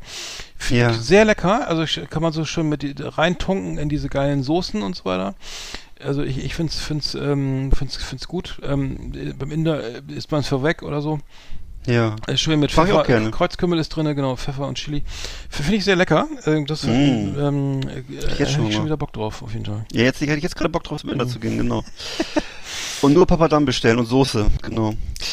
Ja. 0.68 0.92
Sehr 0.92 1.24
lecker, 1.24 1.66
also 1.66 1.84
kann 2.08 2.22
man 2.22 2.32
so 2.32 2.44
schön 2.44 2.68
mit 2.68 2.84
reintunken 2.98 3.78
in 3.78 3.88
diese 3.88 4.08
geilen 4.08 4.42
Soßen 4.42 4.82
und 4.82 4.94
so 4.94 5.04
weiter. 5.06 5.34
Also 6.02 6.22
ich, 6.22 6.42
ich 6.44 6.54
finde 6.54 6.72
es 6.72 6.80
find's, 6.80 7.14
ähm, 7.14 7.70
find's, 7.72 7.96
find's 7.96 8.28
gut. 8.28 8.60
Ähm, 8.62 9.12
äh, 9.14 9.32
beim 9.32 9.50
Inder 9.50 9.82
äh, 9.82 10.02
isst 10.08 10.30
man 10.30 10.40
es 10.40 10.48
vorweg 10.48 10.82
oder 10.82 11.00
so. 11.02 11.20
Ja. 11.86 12.16
Äh, 12.26 12.36
schön 12.36 12.60
mit 12.60 12.76
Mag 12.76 12.84
ich 12.86 12.90
Pfeffer, 12.92 13.00
auch 13.02 13.06
gerne. 13.06 13.30
Kreuzkümmel 13.30 13.78
ist 13.78 13.88
drin, 13.90 14.04
genau, 14.14 14.36
Pfeffer 14.36 14.66
und 14.68 14.76
Chili. 14.76 15.02
Finde 15.48 15.76
ich 15.76 15.84
sehr 15.84 15.96
lecker. 15.96 16.28
Ähm, 16.46 16.66
das 16.66 16.84
Mm. 16.84 16.88
ähm, 16.90 17.80
äh, 17.88 18.02
jetzt 18.14 18.38
hätte 18.38 18.52
schon 18.52 18.66
ich 18.68 18.74
schon 18.74 18.84
wieder 18.84 18.96
Bock 18.98 19.12
drauf, 19.12 19.42
auf 19.42 19.52
jeden 19.52 19.64
Fall. 19.64 19.84
Ja, 19.92 20.02
jetzt 20.04 20.20
hätte 20.20 20.34
ich 20.36 20.42
jetzt 20.42 20.56
gerade 20.56 20.68
Bock 20.68 20.84
drauf, 20.84 21.00
zum 21.00 21.10
Inder 21.10 21.26
zu 21.26 21.38
gehen, 21.40 21.56
genau. 21.56 21.82
Und 23.02 23.14
nur 23.14 23.26
Papadam 23.26 23.64
bestellen 23.64 23.98
und 23.98 24.04
Soße, 24.06 24.46
genau. 24.62 24.92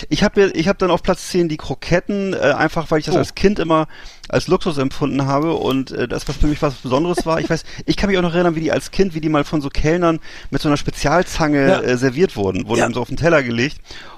Ich 0.09 0.23
habe 0.23 0.45
ich 0.51 0.67
hab 0.69 0.77
dann 0.79 0.89
auf 0.89 1.03
Platz 1.03 1.27
10 1.29 1.49
die 1.49 1.57
Kroketten, 1.57 2.33
äh, 2.33 2.37
einfach 2.37 2.89
weil 2.91 2.99
ich 2.99 3.05
das 3.05 3.15
Oh. 3.15 3.19
als 3.19 3.35
Kind 3.35 3.59
immer 3.59 3.87
als 4.29 4.47
Luxus 4.47 4.77
empfunden 4.77 5.25
habe 5.25 5.53
und 5.53 5.91
äh, 5.91 6.07
das, 6.07 6.27
was 6.27 6.37
für 6.37 6.47
mich 6.47 6.61
was 6.61 6.75
Besonderes 6.75 7.25
war. 7.25 7.39
Ich 7.41 7.49
weiß, 7.49 7.63
ich 7.85 7.95
kann 7.97 8.09
mich 8.09 8.17
auch 8.17 8.21
noch 8.21 8.33
erinnern, 8.33 8.55
wie 8.55 8.61
die 8.61 8.71
als 8.71 8.91
Kind, 8.91 9.13
wie 9.15 9.21
die 9.21 9.29
mal 9.29 9.43
von 9.43 9.61
so 9.61 9.69
Kellnern 9.69 10.19
mit 10.49 10.61
so 10.61 10.69
einer 10.69 10.77
Spezialzange 10.77 11.67
Ja. 11.67 11.81
äh, 11.81 11.97
serviert 11.97 12.35
wurden, 12.37 12.67
wurden 12.67 12.79
Ja. 12.79 12.91
so 12.91 13.01
auf 13.01 13.07
den 13.09 13.17
Teller 13.17 13.43
gelegt. 13.43 13.77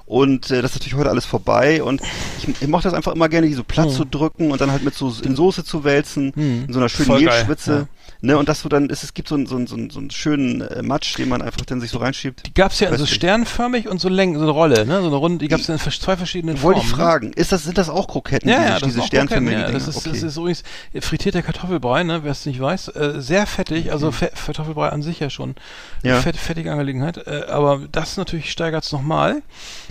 Und 0.09 0.49
äh, 0.49 0.61
das 0.63 0.71
ist 0.71 0.77
natürlich 0.79 0.95
heute 0.97 1.11
alles 1.11 1.25
vorbei. 1.25 1.83
Und 1.83 2.01
ich, 2.39 2.47
ich 2.61 2.67
mochte 2.67 2.87
das 2.87 2.95
einfach 2.95 3.13
immer 3.13 3.29
gerne, 3.29 3.47
die 3.47 3.53
so 3.53 3.63
platt 3.63 3.85
Hm. 3.89 3.93
zu 3.93 4.05
drücken 4.05 4.51
und 4.51 4.59
dann 4.59 4.71
halt 4.71 4.83
mit 4.83 4.95
so 4.95 5.13
in 5.23 5.35
Soße 5.35 5.63
zu 5.63 5.83
wälzen, 5.83 6.33
Hm. 6.35 6.65
in 6.67 6.73
so 6.73 6.79
einer 6.79 6.89
schönen 6.89 7.05
Voll 7.05 7.23
geil, 7.23 7.37
Mehlschwitze. 7.45 7.71
ja. 7.71 7.87
Ne, 8.21 8.37
und 8.37 8.49
das 8.49 8.61
so 8.61 8.69
dann, 8.69 8.89
es, 8.89 9.03
es 9.03 9.13
gibt 9.13 9.29
so 9.29 9.35
einen, 9.35 9.45
so 9.45 9.55
einen, 9.55 9.67
so 9.67 9.75
einen, 9.75 9.89
so 9.89 9.99
einen 9.99 10.11
schönen 10.11 10.61
äh, 10.61 10.81
Matsch, 10.81 11.17
den 11.17 11.29
man 11.29 11.41
einfach 11.41 11.61
dann 11.65 11.79
sich 11.79 11.91
so 11.91 11.99
reinschiebt. 11.99 12.45
Die 12.47 12.53
gab 12.53 12.71
es 12.71 12.79
ja 12.79 12.87
in 12.87 12.93
Weiß 12.93 12.99
so 12.99 13.05
nicht. 13.05 13.15
sternförmig 13.15 13.87
und 13.87 14.01
so 14.01 14.09
Längen, 14.09 14.35
so 14.35 14.41
eine 14.43 14.51
Rolle, 14.51 14.85
ne? 14.85 14.99
So 15.01 15.07
eine 15.07 15.15
Runde, 15.15 15.37
die 15.39 15.47
gab 15.47 15.59
es 15.59 15.69
in 15.69 15.77
zwei 15.79 16.17
verschiedenen 16.17 16.61
Wollte 16.61 16.81
Formen. 16.81 16.91
ich 16.91 16.95
fragen, 16.95 17.33
ist 17.33 17.51
das, 17.51 17.63
sind 17.63 17.77
das 17.77 17.89
auch 17.89 18.07
Kroketten, 18.07 18.49
Ne? 18.49 18.55
Ja, 18.55 18.59
diese, 18.59 18.69
ja, 18.69 18.79
das 18.79 18.87
diese 18.89 18.99
ist 18.99 19.07
sternförmigen 19.07 19.59
ja. 19.61 19.71
Das 19.71 19.87
ist, 19.87 19.97
okay. 19.97 20.09
das 20.11 20.23
ist 20.23 20.37
übrigens 20.37 20.63
frittierter 20.99 21.41
Kartoffelbrei, 21.41 22.03
ne? 22.03 22.23
Wer 22.23 22.31
es 22.31 22.45
nicht 22.45 22.59
weiß. 22.59 22.89
Äh, 22.89 23.13
sehr 23.21 23.45
fettig, 23.45 23.91
also 23.91 24.11
Fe 24.11 24.31
Kartoffelbrei 24.45 24.89
an 24.89 25.01
sich 25.01 25.19
ja 25.19 25.29
schon. 25.29 25.55
Eine 26.03 26.13
Ja. 26.13 26.21
Fett, 26.21 26.35
fettige 26.37 26.71
Angelegenheit. 26.71 27.17
Äh, 27.27 27.45
aber 27.49 27.81
das 27.91 28.17
natürlich 28.17 28.51
steigert 28.51 28.83
es 28.83 28.91
nochmal. 28.91 29.41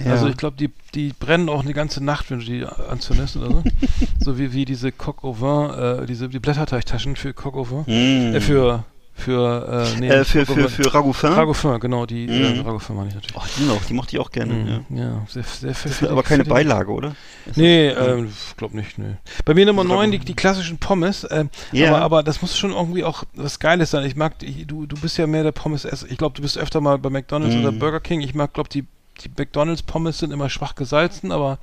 Ja. 0.04 0.12
Also 0.12 0.28
ich 0.28 0.36
glaube, 0.36 0.56
die, 0.56 0.70
die 0.94 1.12
brennen 1.18 1.48
auch 1.48 1.62
eine 1.62 1.74
ganze 1.74 2.02
Nacht, 2.02 2.30
wenn 2.30 2.38
du 2.40 2.44
die 2.46 2.64
anzündest 2.64 3.36
oder 3.36 3.48
so. 3.48 3.62
so 4.20 4.38
wie, 4.38 4.52
wie 4.52 4.64
diese 4.64 4.90
Coq 4.92 5.22
au 5.24 5.34
vin, 5.40 6.02
äh, 6.02 6.06
diese 6.06 6.28
die 6.28 6.38
Blätterteigtaschen 6.38 7.16
für 7.16 7.32
Coq 7.34 7.56
au 7.56 7.66
vin. 7.70 7.84
Mm. 8.32 8.34
Äh, 8.34 8.40
für, 8.40 8.84
für, 9.14 9.86
äh, 9.96 9.98
nee, 10.00 10.08
äh, 10.08 10.24
für, 10.24 10.46
für, 10.46 10.68
für 10.68 10.94
Ragoufin? 10.94 11.30
Ragoufin, 11.32 11.80
genau, 11.80 12.06
die 12.06 12.26
äh, 12.26 12.54
Mhm. 12.54 12.60
Ragoufin 12.60 12.94
meine 12.96 13.08
ich 13.08 13.14
natürlich. 13.16 13.36
Oh, 13.36 13.42
die 13.58 13.64
noch, 13.64 13.84
die 13.84 13.92
mochte 13.94 14.14
ich 14.16 14.20
auch 14.22 14.30
gerne. 14.30 14.54
Mhm, 14.54 14.96
Ja. 14.96 15.02
ja. 15.04 15.26
sehr, 15.28 15.42
sehr 15.42 15.74
fettig- 15.74 16.08
aber 16.08 16.22
keine 16.22 16.44
Beilage, 16.44 16.90
oder? 16.92 17.16
Nee, 17.56 17.88
ähm, 17.88 18.32
glaub 18.56 18.72
nicht, 18.74 18.96
nee. 18.96 19.16
Bei 19.44 19.54
mir 19.54 19.66
Nummer 19.66 19.82
Das 19.82 19.90
ist 19.90 19.96
9, 19.96 20.08
aber- 20.08 20.18
die, 20.18 20.24
die 20.24 20.34
klassischen 20.34 20.78
Pommes. 20.78 21.26
Ähm, 21.32 21.50
Ja. 21.72 21.88
aber, 21.88 22.00
aber 22.02 22.22
das 22.22 22.42
muss 22.42 22.56
schon 22.56 22.70
irgendwie 22.70 23.02
auch 23.02 23.24
was 23.34 23.58
Geiles 23.58 23.90
sein. 23.90 24.06
Ich 24.06 24.14
mag, 24.14 24.38
die- 24.38 24.64
du, 24.66 24.86
du 24.86 24.96
bist 25.00 25.18
ja 25.18 25.26
mehr 25.26 25.42
der 25.42 25.52
Pommes-Esser. 25.52 26.06
Ich 26.08 26.16
glaube, 26.16 26.36
du 26.36 26.42
bist 26.42 26.56
öfter 26.56 26.80
mal 26.80 26.96
bei 26.98 27.10
McDonalds 27.10 27.56
Mhm. 27.56 27.60
oder 27.62 27.72
Burger 27.72 28.00
King. 28.00 28.20
Ich 28.20 28.34
mag, 28.36 28.54
glaube 28.54 28.68
die 28.68 28.86
die 29.24 29.30
McDonalds-Pommes 29.36 30.18
sind 30.18 30.32
immer 30.32 30.48
schwach 30.50 30.74
gesalzen, 30.74 31.32
aber 31.32 31.58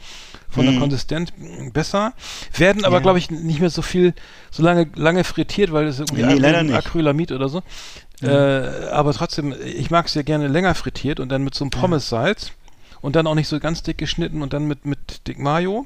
von 0.49 0.65
der 0.65 0.73
Mhm. 0.75 0.79
Konsistenz 0.79 1.31
besser. 1.73 2.13
Werden 2.55 2.85
aber, 2.85 2.97
Ja. 2.97 3.01
glaube 3.01 3.19
ich, 3.19 3.29
nicht 3.31 3.59
mehr 3.59 3.69
so 3.69 3.81
viel, 3.81 4.13
so 4.51 4.63
lange, 4.63 4.87
lange 4.95 5.23
frittiert, 5.23 5.71
weil 5.71 5.85
das 5.85 5.99
irgendwie 5.99 6.23
Nee. 6.23 6.73
Acrylamid 6.73 7.31
oder 7.31 7.49
so. 7.49 7.61
Äh, 8.21 8.27
aber 8.91 9.13
trotzdem, 9.13 9.53
ich 9.65 9.91
mag 9.91 10.05
es 10.07 10.13
ja 10.13 10.21
gerne 10.21 10.47
länger 10.47 10.73
frittiert 10.75 11.19
und 11.19 11.29
dann 11.29 11.43
mit 11.43 11.53
so 11.53 11.63
einem 11.65 11.71
Pommes-Salz 11.71 12.51
und 13.01 13.15
dann 13.15 13.27
auch 13.27 13.35
nicht 13.35 13.47
so 13.49 13.59
ganz 13.59 13.83
dick 13.83 13.97
geschnitten 13.97 14.41
und 14.41 14.53
dann 14.53 14.65
mit, 14.67 14.85
mit 14.85 15.27
dick 15.27 15.37
Mayo 15.37 15.85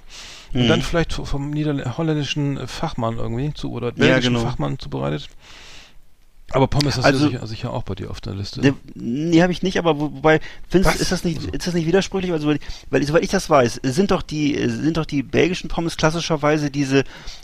und 0.54 0.64
Mhm. 0.64 0.68
dann 0.68 0.82
vielleicht 0.84 1.14
vom 1.14 1.50
Nieder 1.50 1.98
holländischen 1.98 2.68
Fachmann 2.68 3.18
irgendwie 3.18 3.54
zu 3.54 3.72
oder 3.72 3.88
Ja, 3.88 3.94
belgischen 3.96 4.36
genau. 4.36 4.46
Fachmann 4.46 4.78
zubereitet. 4.80 5.28
Aber 6.52 6.68
Pommes 6.68 6.98
hast 6.98 7.06
Also- 7.06 7.26
du 7.26 7.32
sicher, 7.32 7.48
sicher 7.48 7.74
auch 7.74 7.84
bei 7.84 7.96
dir 7.96 8.10
auf 8.12 8.22
der 8.22 8.34
Liste. 8.36 8.62
Ne, 8.62 8.74
nee, 8.96 9.42
habe 9.42 9.52
ich 9.52 9.62
nicht, 9.64 9.78
aber 9.78 10.00
wo- 10.00 10.12
wobei, 10.14 10.40
findest, 10.68 11.00
ist 11.00 11.12
das 11.12 11.24
nicht, 11.24 11.44
ist 11.54 11.68
das 11.68 11.74
nicht 11.74 11.86
widersprüchlich? 11.86 12.32
Also, 12.32 12.48
weil, 12.48 12.60
weil, 12.90 13.04
soweit 13.06 13.24
ich 13.24 13.30
das 13.30 13.50
weiß, 13.50 13.80
sind 13.84 14.12
doch 14.12 14.22
die, 14.22 14.56
sind 14.70 14.98
doch 14.98 15.06
die 15.06 15.24
belgischen 15.24 15.70
Pommes 15.70 15.98
klassischerweise 15.98 16.70
diese, 16.72 17.04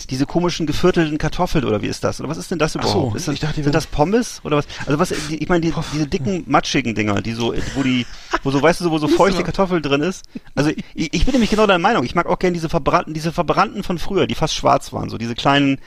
diese 0.10 0.26
komischen 0.26 0.66
geviertelten 0.66 1.18
Kartoffeln 1.18 1.66
oder 1.66 1.82
wie 1.82 1.88
ist 1.88 2.04
das? 2.04 2.20
Oder 2.20 2.30
was 2.30 2.38
ist 2.38 2.52
denn 2.52 2.60
das 2.60 2.76
Ach 2.78 2.84
so, 2.84 2.90
überhaupt? 2.90 3.16
ist 3.16 3.28
das, 3.28 3.34
ich 3.36 3.40
dachte, 3.42 3.64
sind 3.64 3.76
das 3.76 3.88
Pommes 3.88 4.42
oder 4.44 4.58
was? 4.58 4.66
Also 4.86 5.00
was, 5.00 5.14
die, 5.30 5.38
ich 5.42 5.50
meine, 5.50 5.62
die, 5.62 5.74
diese 5.94 6.08
dicken, 6.08 6.44
matschigen 6.48 6.96
Dinger, 6.96 7.22
die 7.22 7.34
so, 7.34 7.54
wo 7.76 7.84
die, 7.84 8.06
wo 8.44 8.52
so, 8.52 8.62
weißt 8.62 8.80
du, 8.80 8.86
so, 8.86 8.92
wo 8.92 8.98
so 8.98 9.08
feuchte 9.10 9.44
Kartoffel 9.44 9.82
drin 9.82 10.02
ist. 10.02 10.24
Also, 10.56 10.72
ich, 10.94 11.14
ich 11.14 11.26
bin 11.26 11.34
nämlich 11.34 11.50
genau 11.50 11.68
deiner 11.68 11.80
Meinung. 11.80 12.04
Ich 12.06 12.16
mag 12.16 12.26
auch 12.28 12.40
gerne 12.40 12.54
diese 12.54 12.70
verbrannten, 12.70 13.14
diese 13.14 13.32
verbrannten 13.32 13.84
von 13.84 13.98
früher, 14.00 14.28
die 14.28 14.36
fast 14.36 14.56
schwarz 14.56 14.94
waren, 14.94 15.10
so 15.10 15.18
diese 15.18 15.36
kleinen, 15.36 15.80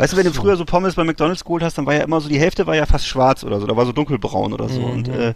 Weißt 0.00 0.12
du, 0.14 0.16
wenn 0.16 0.24
du 0.24 0.32
früher 0.32 0.56
so 0.56 0.64
Pommes 0.64 0.94
bei 0.94 1.04
McDonalds 1.04 1.44
geholt 1.44 1.62
hast, 1.62 1.76
dann 1.76 1.84
war 1.86 1.94
ja 1.94 2.02
immer 2.02 2.20
so, 2.20 2.28
die 2.28 2.38
Hälfte 2.40 2.66
war 2.66 2.74
ja 2.74 2.86
fast 2.86 3.06
schwarz 3.06 3.44
oder 3.44 3.60
so, 3.60 3.66
da 3.66 3.76
war 3.76 3.84
so 3.84 3.92
dunkelbraun 3.92 4.52
oder 4.54 4.68
so. 4.68 4.80
Mhm. 4.80 4.90
Und 4.90 5.08
äh, 5.08 5.34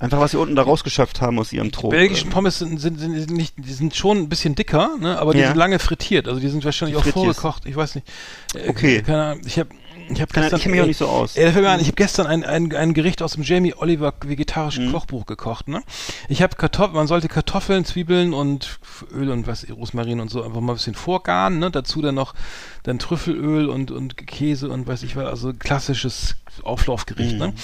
Einfach, 0.00 0.18
was 0.18 0.32
sie 0.32 0.36
unten 0.38 0.56
da 0.56 0.62
rausgeschafft 0.62 1.20
haben 1.20 1.38
aus 1.38 1.52
ihrem 1.52 1.70
Trog. 1.70 1.92
Die 1.92 1.96
belgischen 1.96 2.28
Pommes 2.30 2.58
sind, 2.58 2.80
sind, 2.80 2.98
sind, 2.98 3.30
nicht, 3.30 3.54
die 3.56 3.72
sind 3.72 3.94
schon 3.94 4.16
ein 4.18 4.28
bisschen 4.28 4.56
dicker, 4.56 4.96
ne? 4.98 5.16
aber 5.20 5.32
die 5.32 5.38
Ja. 5.38 5.46
sind 5.48 5.56
lange 5.56 5.78
frittiert. 5.78 6.26
Also 6.26 6.40
die 6.40 6.48
sind 6.48 6.64
wahrscheinlich 6.64 6.96
auch 6.96 7.02
Frittiert. 7.04 7.24
vorgekocht. 7.36 7.66
Ich 7.66 7.76
weiß 7.76 7.94
nicht. 7.94 8.08
Äh, 8.54 8.68
Okay. 8.70 9.02
Keine 9.02 9.22
Ahnung. 9.22 9.42
Ich 9.46 9.60
habe 9.60 9.68
ich 10.10 10.20
hab 10.20 10.32
Keine- 10.32 10.44
gestern, 10.46 10.56
ich 10.58 10.62
kenn 10.62 10.70
mich 10.72 10.80
auch 10.80 10.86
nicht 10.86 10.96
so 10.98 11.06
aus. 11.06 11.36
Ey, 11.36 11.44
dafür 11.46 11.62
gar 11.62 11.72
nicht. 11.76 11.82
Ich 11.82 11.88
habe 11.88 11.96
gestern 11.96 12.26
ein, 12.26 12.44
ein, 12.44 12.74
ein 12.74 12.94
Gericht 12.94 13.22
aus 13.22 13.32
dem 13.32 13.42
Jamie 13.42 13.74
Oliver 13.74 14.12
Mhm. 14.22 14.28
vegetarischen 14.28 14.92
Kochbuch 14.92 15.26
gekocht. 15.26 15.68
Ne? 15.68 15.82
Ich 16.28 16.42
habe 16.42 16.56
Kartoffeln, 16.56 16.94
man 16.96 17.06
sollte 17.06 17.28
Kartoffeln, 17.28 17.84
Zwiebeln 17.84 18.32
und 18.34 18.78
Öl 19.12 19.30
und 19.30 19.46
was, 19.46 19.66
Rosmarin 19.70 20.20
und 20.20 20.30
so 20.30 20.42
einfach 20.42 20.60
mal 20.60 20.72
ein 20.72 20.76
bisschen 20.76 20.94
vorgaren. 20.94 21.58
Ne? 21.58 21.70
Dazu 21.70 22.02
dann 22.02 22.14
noch 22.14 22.34
dann 22.82 22.98
Trüffelöl 22.98 23.68
und, 23.68 23.90
und 23.90 24.16
Käse 24.26 24.68
und 24.70 24.86
weiß 24.86 25.02
ich 25.04 25.16
was. 25.16 25.26
Also 25.26 25.52
klassisches 25.52 26.36
Auflaufgericht. 26.62 27.32
Mhm. 27.34 27.38
Ne? 27.38 27.54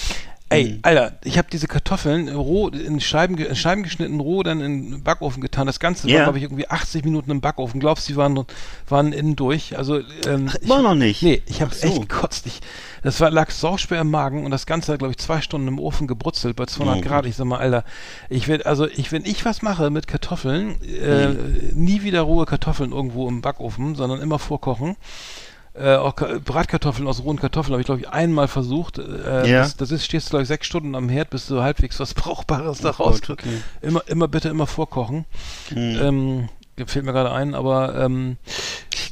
Ey, 0.51 0.79
Alter, 0.81 1.13
ich 1.23 1.37
habe 1.37 1.47
diese 1.51 1.67
Kartoffeln 1.67 2.27
roh 2.29 2.69
in 2.69 2.99
Scheiben, 2.99 3.37
in 3.37 3.55
Scheiben 3.55 3.83
geschnitten, 3.83 4.19
roh 4.19 4.41
dann 4.41 4.61
in 4.61 4.91
den 4.91 5.03
Backofen 5.03 5.41
getan. 5.41 5.67
Das 5.67 5.79
Ganze 5.79 6.09
Ja. 6.09 6.15
war, 6.17 6.23
glaube 6.23 6.37
ich, 6.39 6.43
irgendwie 6.45 6.67
80 6.67 7.05
Minuten 7.05 7.29
im 7.29 7.39
Backofen. 7.39 7.79
Glaubst 7.79 8.07
du, 8.09 8.13
die 8.13 8.17
waren, 8.17 8.45
waren 8.87 9.13
innen 9.13 9.35
durch? 9.35 9.77
Also, 9.77 9.99
ähm, 10.27 10.49
immer 10.61 10.77
ich, 10.77 10.83
noch 10.83 10.95
nicht? 10.95 11.21
Nee, 11.21 11.43
ich 11.45 11.61
habe 11.61 11.71
Ach 11.73 11.77
so. 11.77 11.87
echt 11.87 12.01
gekotzt. 12.01 12.47
Ich, 12.47 12.61
das 13.03 13.19
war, 13.21 13.29
lag 13.29 13.51
sauschwer 13.51 14.01
im 14.01 14.09
Magen 14.09 14.43
und 14.43 14.49
das 14.51 14.65
Ganze 14.65 14.91
hat, 14.93 14.99
glaube 14.99 15.11
ich, 15.11 15.19
zwei 15.19 15.39
Stunden 15.41 15.67
im 15.67 15.79
Ofen 15.79 16.07
gebrutzelt 16.07 16.55
bei 16.55 16.65
200 16.65 16.97
Oh. 16.97 17.01
Grad. 17.01 17.25
Ich 17.27 17.35
sag 17.35 17.45
mal, 17.45 17.59
Alter, 17.59 17.83
ich 18.29 18.47
will, 18.47 18.63
also 18.63 18.87
ich, 18.87 19.11
wenn 19.11 19.25
ich 19.25 19.45
was 19.45 19.61
mache 19.61 19.91
mit 19.91 20.07
Kartoffeln, 20.07 20.81
äh, 20.83 21.27
Mhm. 21.29 21.69
nie 21.75 22.01
wieder 22.01 22.21
rohe 22.21 22.45
Kartoffeln 22.45 22.91
irgendwo 22.91 23.27
im 23.29 23.41
Backofen, 23.41 23.93
sondern 23.95 24.19
immer 24.21 24.39
vorkochen. 24.39 24.95
Äh, 25.75 25.95
auch 25.95 26.15
Ka- 26.15 26.39
Bratkartoffeln 26.43 27.07
aus 27.07 27.23
rohen 27.23 27.37
Kartoffeln 27.39 27.73
habe 27.73 27.81
ich, 27.81 27.85
glaube 27.85 28.01
ich, 28.01 28.09
einmal 28.09 28.47
versucht. 28.47 28.97
Äh, 28.97 29.47
Ja. 29.49 29.59
das, 29.61 29.77
das 29.77 29.91
ist, 29.91 30.03
stehst 30.05 30.27
du, 30.27 30.29
glaube 30.31 30.43
ich, 30.43 30.47
sechs 30.47 30.65
Stunden 30.67 30.95
am 30.95 31.09
Herd, 31.09 31.29
bis 31.29 31.47
du 31.47 31.61
halbwegs 31.61 31.99
was 31.99 32.13
Brauchbares 32.15 32.79
da 32.81 32.89
Oh. 32.97 33.11
Gott, 33.11 33.29
okay. 33.29 33.61
Immer, 33.81 34.01
immer 34.07 34.27
bitte 34.27 34.49
immer 34.49 34.67
vorkochen. 34.67 35.25
Mhm. 35.71 35.99
Ähm, 36.01 36.49
fällt 36.87 37.05
mir 37.05 37.13
gerade 37.13 37.31
ein, 37.31 37.53
aber 37.55 37.95
ähm, 37.95 38.37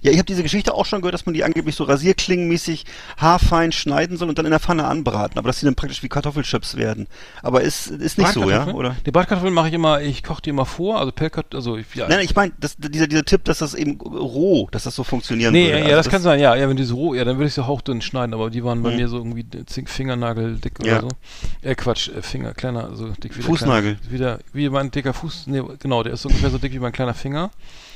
Ja, 0.02 0.12
ich 0.12 0.18
habe 0.18 0.26
diese 0.26 0.44
Geschichte 0.44 0.74
auch 0.74 0.86
schon 0.86 1.02
gehört, 1.02 1.14
dass 1.14 1.26
man 1.26 1.34
die 1.34 1.44
angeblich 1.44 1.76
so 1.76 1.84
rasierklingenmäßig 1.84 2.86
haarfein 3.18 3.72
schneiden 3.72 4.18
soll 4.18 4.30
und 4.30 4.38
dann 4.38 4.46
in 4.46 4.52
der 4.52 4.60
Pfanne 4.60 4.86
anbraten, 4.86 5.38
aber 5.40 5.48
dass 5.50 5.60
die 5.60 5.66
dann 5.66 5.76
praktisch 5.76 6.04
wie 6.04 6.08
Kartoffelchips 6.10 6.78
werden. 6.78 7.08
Aber 7.42 7.62
ist, 7.62 7.88
ist 7.88 8.18
nicht 8.18 8.32
so, 8.32 8.50
ja? 8.50 8.68
Oder? 8.68 8.96
Die 9.06 9.12
Bratkartoffeln 9.12 9.54
mache 9.54 9.70
ich 9.70 9.74
immer, 9.74 10.02
ich 10.02 10.24
koche 10.24 10.42
die 10.44 10.50
immer 10.52 10.66
vor, 10.66 11.00
also 11.00 11.12
Pellkart, 11.12 11.54
also 11.56 11.78
ich, 11.78 11.88
ja. 11.96 12.08
Nein, 12.08 12.20
ich 12.24 12.36
meine, 12.36 12.52
dieser, 12.78 13.08
dieser 13.08 13.24
Tipp, 13.26 13.44
dass 13.46 13.58
das 13.60 13.74
eben 13.74 14.00
roh, 14.00 14.68
dass 14.72 14.84
das 14.84 14.96
so 14.96 15.04
funktionieren 15.04 15.52
Nee, 15.54 15.66
würde. 15.68 15.80
ja, 15.80 15.84
Also 15.86 15.96
das, 15.96 16.10
kann 16.10 16.22
sein, 16.22 16.40
ja, 16.40 16.56
ja, 16.56 16.70
wenn 16.70 16.78
die 16.78 16.84
so 16.84 16.96
roh, 16.96 17.14
ja, 17.16 17.26
dann 17.26 17.38
würde 17.38 17.48
ich 17.48 17.54
sie 17.54 17.66
hauchdünn 17.66 18.02
schneiden, 18.02 18.34
aber 18.34 18.50
die 18.50 18.64
waren 18.64 18.84
bei 18.84 18.92
Mhm. 18.92 18.96
mir 18.98 19.08
so 19.08 19.18
irgendwie 19.18 19.46
Fingernagel 19.86 20.56
dick 20.58 20.74
Ja. 20.84 21.00
oder 21.00 21.02
so. 21.10 21.68
Äh, 21.68 21.76
Quatsch, 21.76 22.10
äh, 22.10 22.22
Finger, 22.22 22.54
kleiner, 22.54 22.96
so 22.96 23.10
dick 23.10 23.38
wie 23.38 23.42
Fußnagel. 23.42 23.96
Kleine, 23.96 24.12
wieder, 24.14 24.40
wie 24.54 24.70
mein 24.70 24.92
dicker 24.92 25.14
Fuß, 25.14 25.48
nee, 25.48 25.62
genau, 25.80 26.04
der 26.04 26.14
ist 26.14 26.22
so 26.22 26.30
ungefähr 26.30 26.50
so 26.50 26.58
dick 26.58 26.72
wie 26.74 26.80
mein 26.80 26.92
kleiner 26.92 27.14
Finger. 27.14 27.52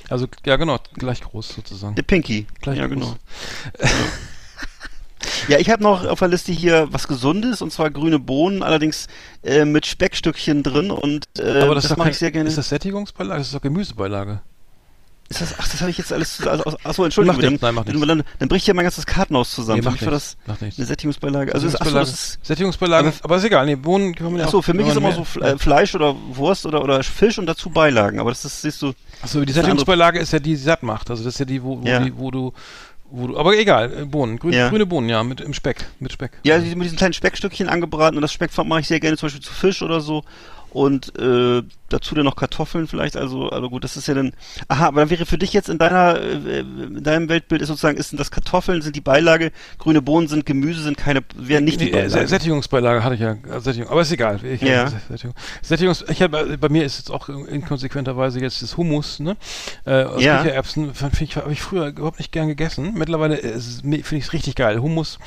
Also, 0.10 0.28
ja, 0.46 0.58
genau, 0.58 0.78
gleich 0.94 1.22
groß 1.22 1.50
sozusagen. 1.50 1.96
Der 1.96 2.04
Pinky. 2.04 2.48
Gleich 2.62 2.78
ja, 2.78 2.88
groß. 2.88 2.96
genau. 2.96 3.16
Ja, 5.48 5.60
ich 5.60 5.70
habe 5.70 5.84
noch 5.84 6.06
auf 6.06 6.20
der 6.20 6.28
Liste 6.28 6.52
hier 6.52 6.88
was 6.92 7.08
Gesundes 7.08 7.62
und 7.62 7.72
zwar 7.72 7.90
grüne 7.92 8.20
Bohnen, 8.20 8.64
allerdings 8.64 9.08
äh, 9.44 9.66
mit 9.66 9.86
Speckstückchen 9.86 10.64
drin 10.64 10.92
und 10.92 11.26
äh, 11.38 11.62
aber 11.62 11.76
das, 11.76 11.88
das, 11.88 11.92
mache 11.98 12.08
kein, 12.08 12.12
ich 12.12 12.18
sehr 12.18 12.32
gerne. 12.32 12.50
Ist 12.50 12.58
das 12.58 12.70
Sättigungsbeilage? 12.70 13.40
Das 13.40 13.48
ist 13.48 13.56
doch 13.56 13.62
Gemüsebeilage. 13.62 14.42
Ist 15.32 15.40
das, 15.42 15.56
ach, 15.58 15.68
das 15.68 15.80
habe 15.80 15.90
ich 15.90 15.98
jetzt 15.98 16.12
alles. 16.12 16.46
Also, 16.46 16.64
aus- 16.66 16.86
achso, 16.86 17.06
Entschuldigung. 17.06 17.40
Nichts, 17.40 17.62
dann, 17.62 17.68
nein, 17.70 17.76
macht 17.76 17.88
dann, 17.88 18.08
dann, 18.08 18.24
dann 18.40 18.50
bricht 18.50 18.68
ja 18.68 18.74
mein 18.74 18.84
ganzes 18.84 19.06
Kartenhaus 19.06 19.52
zusammen. 19.52 19.78
Nee, 19.78 19.84
für 19.84 19.90
macht 19.90 20.02
mich 20.02 20.06
war 20.08 20.14
nichts, 20.14 20.36
das 20.38 20.48
macht 20.48 20.62
nichts. 20.62 20.78
eine 20.80 20.88
Sättigungsbeilage. 20.88 21.54
Also, 21.54 21.68
ist, 21.68 21.76
achso, 21.76 21.86
Sättigungsbeilage, 21.86 22.12
das 22.12 22.20
ist. 22.36 22.46
Sättigungsbeilage, 22.46 23.08
aber, 23.08 23.18
aber- 23.24 23.36
ist 23.38 23.44
egal, 23.46 23.66
nee, 23.66 23.76
Bohnen 23.76 24.14
kann 24.14 24.28
man 24.28 24.38
ja 24.42 24.46
Achso, 24.46 24.62
für 24.62 24.74
mich 24.74 24.88
ist 24.88 24.98
immer 24.98 25.14
so 25.14 25.26
äh, 25.40 25.58
Fleisch 25.58 25.96
oder 25.96 26.16
Wurst 26.34 26.66
oder, 26.66 26.84
oder 26.84 27.02
Fisch 27.04 27.40
und 27.40 27.46
dazu 27.46 27.70
Beilagen. 27.70 28.20
Aber 28.20 28.30
das 28.32 28.44
ist, 28.46 28.62
siehst 28.62 28.82
du. 28.82 28.94
Achso, 29.22 29.40
die 29.40 29.46
Das 29.46 29.52
ist 29.52 29.56
Sättigungsbeilage 29.56 30.20
ist 30.20 30.34
ja 30.34 30.40
die, 30.40 30.50
die 30.52 30.56
satt 30.58 30.84
macht. 30.84 31.10
Also 31.10 31.24
das 31.24 31.36
ist 31.36 31.40
ja 31.40 31.46
die, 31.46 31.64
wo, 31.64 31.82
wo, 31.82 31.88
Ja. 31.88 32.00
die, 32.00 32.18
wo 32.18 32.30
du, 32.30 32.52
wo 33.10 33.28
du, 33.28 33.38
aber 33.38 33.58
egal, 33.58 33.94
äh, 34.02 34.06
Bohnen, 34.06 34.38
grün, 34.38 34.52
Ja. 34.54 34.68
grüne 34.70 34.86
Bohnen, 34.86 35.08
ja, 35.10 35.24
mit 35.24 35.40
im 35.42 35.54
Speck, 35.54 35.86
mit 36.00 36.12
Speck. 36.12 36.32
Ja, 36.44 36.58
die- 36.60 36.76
mit 36.76 36.84
diesen 36.86 36.98
kleinen 36.98 37.14
Speckstückchen 37.14 37.70
angebraten 37.70 38.18
und 38.18 38.22
das 38.22 38.34
Speck 38.34 38.52
mache 38.66 38.82
ich 38.82 38.88
sehr 38.88 39.00
gerne 39.00 39.16
zum 39.18 39.28
Beispiel 39.28 39.42
zu 39.44 39.54
Fisch 39.54 39.82
oder 39.82 40.02
so. 40.02 40.24
Und 40.72 41.18
äh, 41.20 41.64
dazu 41.90 42.16
dann 42.16 42.24
noch 42.24 42.38
Kartoffeln 42.38 42.88
vielleicht, 42.88 43.18
also, 43.18 43.50
also 43.50 43.70
gut, 43.70 43.84
das 43.84 43.98
ist 43.98 44.08
ja 44.08 44.14
dann. 44.14 44.32
Aha, 44.70 44.88
aber 44.88 45.02
dann 45.02 45.10
wäre 45.10 45.26
für 45.26 45.38
dich 45.38 45.52
jetzt 45.52 45.68
in 45.68 45.78
deiner, 45.78 46.18
äh, 46.20 46.60
in 46.62 47.04
deinem 47.04 47.28
Weltbild 47.28 47.62
ist 47.62 47.68
sozusagen, 47.68 47.98
ist 47.98 48.18
das 48.18 48.32
Kartoffeln 48.32 48.82
sind 48.82 48.96
die 48.96 49.02
Beilage, 49.02 49.52
grüne 49.78 50.02
Bohnen 50.02 50.30
sind 50.30 50.46
Gemüse, 50.46 50.82
sind 50.82 50.98
keine, 50.98 51.22
wären 51.36 51.66
nicht 51.66 51.82
die 51.82 51.86
Nee, 51.86 51.92
äh, 51.92 52.08
Beilage. 52.08 52.28
Sättigungsbeilage 52.28 53.04
hatte 53.04 53.16
ich 53.16 53.22
ja, 53.22 53.32
äh, 53.34 53.60
Sättigung, 53.60 53.90
aber 53.90 54.02
ist 54.02 54.12
egal. 54.14 54.40
Ich, 54.46 54.62
Ja. 54.62 54.90
Sättigung. 55.10 55.36
Sättigungs, 55.62 56.06
ich 56.08 56.22
hab, 56.22 56.34
äh, 56.34 56.56
bei 56.56 56.70
mir 56.70 56.86
ist 56.86 56.98
jetzt 57.00 57.12
auch 57.12 57.28
inkonsequenterweise 57.28 58.40
jetzt 58.40 58.62
das 58.62 58.78
Hummus, 58.78 59.20
ne? 59.20 59.36
Äh, 59.86 60.04
aus 60.04 60.24
Ja. 60.24 60.42
Kichererbsen, 60.44 60.94
habe 61.02 61.52
ich 61.52 61.62
früher 61.62 61.88
überhaupt 61.88 62.20
nicht 62.20 62.32
gern 62.32 62.48
gegessen. 62.48 62.94
Mittlerweile 62.96 63.42
äh, 63.42 63.60
finde 63.60 63.98
ich 63.98 64.12
es 64.24 64.34
richtig 64.34 64.56
geil. 64.56 64.82
Hummus 64.82 65.20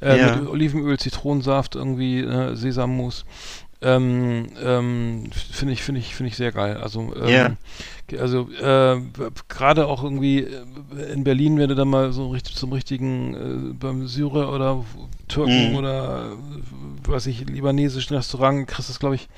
äh, 0.00 0.18
Ja. 0.18 0.36
mit 0.36 0.48
Olivenöl, 0.48 0.98
Zitronensaft, 0.98 1.74
irgendwie 1.74 2.20
äh, 2.20 2.54
Sesammus. 2.54 3.24
Ähm, 3.84 4.46
ähm, 4.64 5.30
finde 5.52 5.74
ich, 5.74 5.82
finde 5.82 6.00
ich, 6.00 6.14
finde 6.14 6.28
ich 6.30 6.36
sehr 6.36 6.52
geil. 6.52 6.78
Also, 6.78 7.12
ähm, 7.20 7.30
Ja. 7.30 8.18
also 8.18 8.48
äh, 8.50 9.00
gerade 9.48 9.86
auch 9.86 10.02
irgendwie 10.02 10.38
äh, 10.40 11.12
in 11.12 11.22
Berlin, 11.22 11.58
wenn 11.58 11.68
du 11.68 11.74
dann 11.74 11.88
mal 11.88 12.12
so 12.12 12.30
richtig 12.30 12.56
zum 12.56 12.72
richtigen 12.72 13.34
äh, 13.34 13.74
beim 13.74 14.06
Syrer 14.08 14.52
oder 14.52 14.84
Türken 15.28 15.70
Mhm. 15.70 15.76
oder 15.76 16.32
was 17.06 17.26
ich 17.26 17.46
libanesischen 17.46 18.16
Restaurant 18.16 18.66
kriegst 18.68 18.88
es 18.90 18.98
glaube 18.98 19.16
ich 19.16 19.28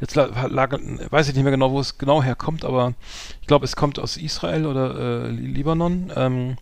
jetzt 0.00 0.14
la- 0.14 0.46
lag, 0.46 0.78
weiß 1.10 1.28
ich 1.28 1.34
nicht 1.34 1.42
mehr 1.44 1.52
genau 1.52 1.70
wo 1.72 1.80
es 1.80 1.98
genau 1.98 2.22
herkommt 2.22 2.64
aber 2.64 2.94
ich 3.40 3.46
glaube 3.46 3.64
es 3.64 3.74
kommt 3.76 3.98
aus 3.98 4.16
Israel 4.16 4.66
oder 4.66 5.24
äh, 5.26 5.30
Li- 5.30 5.46
Libanon 5.48 6.12
ähm, 6.14 6.56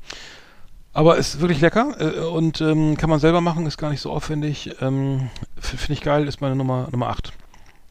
aber 0.94 1.16
ist 1.16 1.40
wirklich 1.40 1.60
lecker 1.60 1.94
äh, 1.98 2.20
und 2.20 2.60
ähm, 2.60 2.96
kann 2.96 3.10
man 3.10 3.20
selber 3.20 3.40
machen 3.40 3.66
ist 3.66 3.76
gar 3.76 3.90
nicht 3.90 4.00
so 4.00 4.10
aufwendig 4.10 4.70
ähm, 4.80 5.28
finde 5.60 5.92
ich 5.92 6.00
geil 6.00 6.26
ist 6.26 6.40
meine 6.40 6.56
Nummer 6.56 6.88
Nummer 6.90 7.08
8 7.08 7.32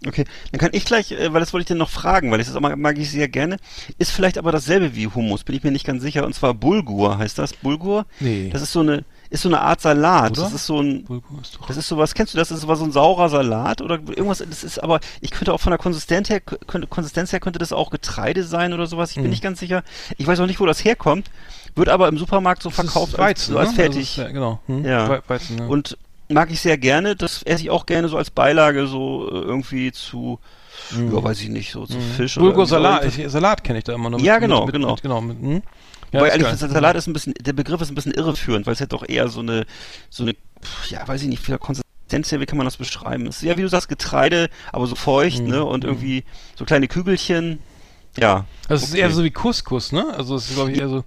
Okay, 0.05 0.25
dann 0.51 0.59
kann 0.59 0.71
ich 0.73 0.85
gleich, 0.85 1.11
äh, 1.11 1.31
weil 1.33 1.39
das 1.39 1.53
wollte 1.53 1.61
ich 1.61 1.67
dir 1.67 1.75
noch 1.75 1.89
fragen, 1.89 2.31
weil 2.31 2.39
ich 2.39 2.47
das 2.47 2.55
auch 2.55 2.61
mag, 2.61 2.77
mag 2.77 2.97
ich 2.97 3.09
sehr 3.09 3.27
gerne. 3.29 3.57
Ist 3.97 4.11
vielleicht 4.11 4.37
aber 4.37 4.51
dasselbe 4.51 4.95
wie 4.95 5.07
Hummus, 5.07 5.43
bin 5.43 5.55
ich 5.55 5.63
mir 5.63 5.71
nicht 5.71 5.85
ganz 5.85 6.01
sicher. 6.01 6.25
Und 6.25 6.33
zwar 6.33 6.53
Bulgur 6.53 7.17
heißt 7.17 7.37
das. 7.37 7.53
Bulgur? 7.53 8.05
nee 8.19 8.49
Das 8.51 8.61
ist 8.61 8.73
so 8.73 8.81
eine, 8.81 9.05
ist 9.29 9.43
so 9.43 9.49
eine 9.49 9.61
Art 9.61 9.81
Salat. 9.81 10.31
Oder? 10.31 10.41
Das 10.41 10.53
ist 10.53 10.65
so 10.65 10.81
ein, 10.81 11.05
Bulgur 11.05 11.41
ist 11.41 11.55
doch 11.55 11.67
das 11.67 11.77
ist 11.77 11.87
sowas, 11.87 12.13
kennst 12.13 12.33
du 12.33 12.37
das? 12.37 12.49
Das 12.49 12.57
ist 12.59 12.67
so 12.67 12.83
ein 12.83 12.91
saurer 12.91 13.29
Salat 13.29 13.81
oder 13.81 13.95
irgendwas, 13.95 14.43
das 14.47 14.63
ist 14.63 14.83
aber, 14.83 14.99
ich 15.21 15.31
könnte 15.31 15.53
auch 15.53 15.61
von 15.61 15.71
der 15.71 15.79
Konsistenz 15.79 16.29
her, 16.29 16.41
könnte, 16.41 16.87
Konsistenz 16.87 17.31
her 17.31 17.39
könnte 17.39 17.59
das 17.59 17.71
auch 17.71 17.89
Getreide 17.89 18.43
sein 18.43 18.73
oder 18.73 18.87
sowas. 18.87 19.11
Ich 19.11 19.15
bin 19.15 19.25
Hm. 19.25 19.31
nicht 19.31 19.43
ganz 19.43 19.59
sicher. 19.59 19.83
Ich 20.17 20.27
weiß 20.27 20.39
auch 20.41 20.47
nicht, 20.47 20.59
wo 20.59 20.65
das 20.65 20.83
herkommt. 20.83 21.31
Wird 21.76 21.89
aber 21.89 22.07
im 22.07 22.17
Supermarkt 22.17 22.61
so 22.63 22.69
Das 22.69 22.80
ist 22.80 22.91
verkauft 22.91 23.17
Weizen, 23.17 23.21
als, 23.21 23.47
so 23.47 23.57
als 23.57 23.69
ne? 23.69 23.76
fertig. 23.76 24.17
Also 24.19 24.28
ist, 24.30 24.34
genau 24.34 24.59
hm? 24.67 24.86
Ja. 24.86 25.09
We- 25.09 25.24
Weizen 25.28 25.57
ja. 25.57 25.65
Und 25.65 25.97
mag 26.30 26.51
ich 26.51 26.61
sehr 26.61 26.78
gerne. 26.78 27.15
Das 27.15 27.43
esse 27.43 27.63
ich 27.63 27.69
auch 27.69 27.86
gerne 27.86 28.07
so 28.09 28.17
als 28.17 28.30
Beilage, 28.32 28.88
so 28.88 29.28
äh, 29.30 29.34
irgendwie 29.34 29.91
zu, 29.91 30.39
Mhm. 30.91 31.13
ja, 31.15 31.24
weiß 31.24 31.39
ich 31.41 31.49
nicht, 31.49 31.71
so 31.71 31.86
zu 31.86 31.97
Mhm. 31.97 32.01
Fisch 32.17 32.38
oder 32.38 32.47
Bulgur 32.47 32.65
Salat, 32.65 33.03
so. 33.11 33.21
ich, 33.21 33.32
Salat 33.32 33.63
kenne 33.63 33.80
ich 33.80 33.86
da 33.86 33.93
immer 33.93 34.09
noch. 34.09 34.19
Ja, 34.19 34.39
genau, 34.39 34.65
mit, 34.65 34.74
genau. 34.74 34.91
Mit, 34.93 35.01
genau 35.01 35.21
mit, 35.21 35.38
hm? 35.39 35.61
Ja, 36.11 36.26
ist 36.26 36.32
ehrlich, 36.34 36.49
gesagt, 36.49 36.74
Salat 36.74 36.95
ist 36.95 37.07
ein 37.07 37.13
bisschen, 37.13 37.34
der 37.39 37.53
Begriff 37.53 37.82
ist 37.82 37.89
ein 37.91 37.95
bisschen 37.95 38.13
irreführend, 38.13 38.65
weil 38.67 38.74
es 38.74 38.80
ja 38.80 38.86
doch 38.86 39.07
eher 39.07 39.28
so 39.30 39.39
eine, 39.39 39.65
so 40.09 40.24
eine, 40.24 40.36
ja, 40.89 41.07
weiß 41.07 41.24
ich 41.24 41.28
nicht, 41.28 41.41
für 41.43 41.57
Konsistenz 41.57 42.32
her, 42.32 42.39
wie 42.39 42.45
kann 42.45 42.57
man 42.57 42.65
das 42.65 42.78
beschreiben? 42.78 43.26
Es 43.28 43.38
ist 43.38 43.43
ja, 43.43 43.57
wie 43.57 43.61
du 43.63 43.69
sagst, 43.69 43.88
Getreide, 43.89 44.49
aber 44.71 44.86
so 44.88 44.95
feucht, 44.95 45.41
Mhm. 45.43 45.47
ne, 45.49 45.63
und 45.65 45.84
Mhm. 45.84 45.89
irgendwie 45.89 46.24
so 46.55 46.65
kleine 46.65 46.88
Kügelchen. 46.88 47.59
Ja. 48.19 48.45
Ist 48.69 48.91
okay. 48.91 48.99
eher 49.01 49.09
so 49.09 49.24
wie 49.24 49.32
Couscous, 49.32 49.91
ne? 49.91 50.05
Also 50.15 50.36
es 50.36 50.47
ist 50.49 50.55
glaube 50.55 50.71
ich 50.71 50.80
eher 50.80 50.89
so. 50.89 51.03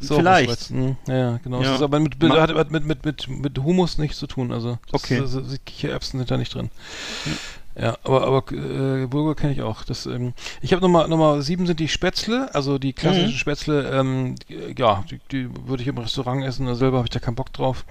So 0.00 0.16
Vielleicht. 0.16 0.70
Hm, 0.70 0.96
Ja, 1.06 1.38
genau. 1.38 1.62
Ja. 1.62 1.72
Das 1.72 1.82
aber 1.82 2.00
mit, 2.00 2.20
mit, 2.22 2.32
Ma- 2.32 2.40
hat 2.40 2.70
mit, 2.70 2.84
mit, 2.84 3.04
mit, 3.04 3.28
mit 3.28 3.58
Humus 3.58 3.98
nichts 3.98 4.18
zu 4.18 4.26
tun. 4.26 4.52
Also 4.52 4.78
das 4.90 5.02
Okay. 5.04 5.20
Also, 5.20 5.42
Kichererbsen 5.66 6.18
sind 6.18 6.30
da 6.30 6.36
nicht 6.36 6.54
drin. 6.54 6.70
Ja, 7.80 7.96
aber, 8.02 8.26
aber 8.26 8.52
äh, 8.52 9.06
Bulgur 9.06 9.36
kenne 9.36 9.52
ich 9.52 9.62
auch. 9.62 9.84
Das, 9.84 10.04
ähm, 10.04 10.34
ich 10.60 10.72
habe 10.72 10.82
Nummer, 10.82 11.06
Nummer 11.06 11.40
sieben 11.40 11.66
sind 11.66 11.78
die 11.78 11.88
Spätzle, 11.88 12.52
also 12.52 12.78
die 12.78 12.92
klassischen 12.92 13.28
Mhm. 13.30 13.36
Spätzle, 13.36 13.88
ähm, 13.90 14.34
ja, 14.76 15.04
die, 15.08 15.20
die 15.30 15.48
würde 15.68 15.82
ich 15.82 15.88
im 15.88 15.96
Restaurant 15.96 16.44
essen, 16.44 16.66
also 16.66 16.80
selber 16.80 16.96
habe 16.98 17.06
ich 17.06 17.10
da 17.10 17.20
keinen 17.20 17.36
Bock 17.36 17.52
drauf. 17.52 17.84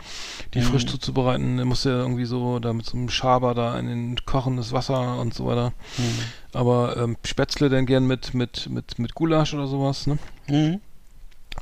Die 0.53 0.60
Mhm. 0.60 0.64
frisch 0.64 0.86
zuzubereiten, 0.86 1.57
da 1.57 1.66
musst 1.66 1.86
du 1.86 1.89
ja 1.89 1.95
irgendwie 1.99 2.26
so 2.26 2.60
da 2.60 2.74
mit 2.74 2.86
so 2.88 2.97
einem 2.97 3.10
Schaber 3.10 3.55
da 3.55 3.80
in 3.80 3.88
den 3.88 4.26
kochendes 4.26 4.74
Wasser 4.74 5.18
und 5.18 5.34
so 5.34 5.45
weiter. 5.45 5.72
Mhm. 5.97 6.03
Aber 6.53 6.97
ähm, 6.97 7.16
Spätzle 7.24 7.70
dann 7.70 7.86
gern 7.86 8.05
mit, 8.05 8.34
mit, 8.34 8.70
mit, 8.70 8.99
mit 8.99 9.16
Gulasch 9.16 9.53
oder 9.53 9.66
sowas, 9.68 10.07
ne? 10.07 10.18
Mhm. 10.49 10.82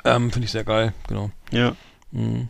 Ähm, 0.05 0.31
Finde 0.31 0.45
ich 0.45 0.51
sehr 0.51 0.63
geil, 0.63 0.93
genau. 1.07 1.31
Ja. 1.51 1.75
Mhm. 2.11 2.49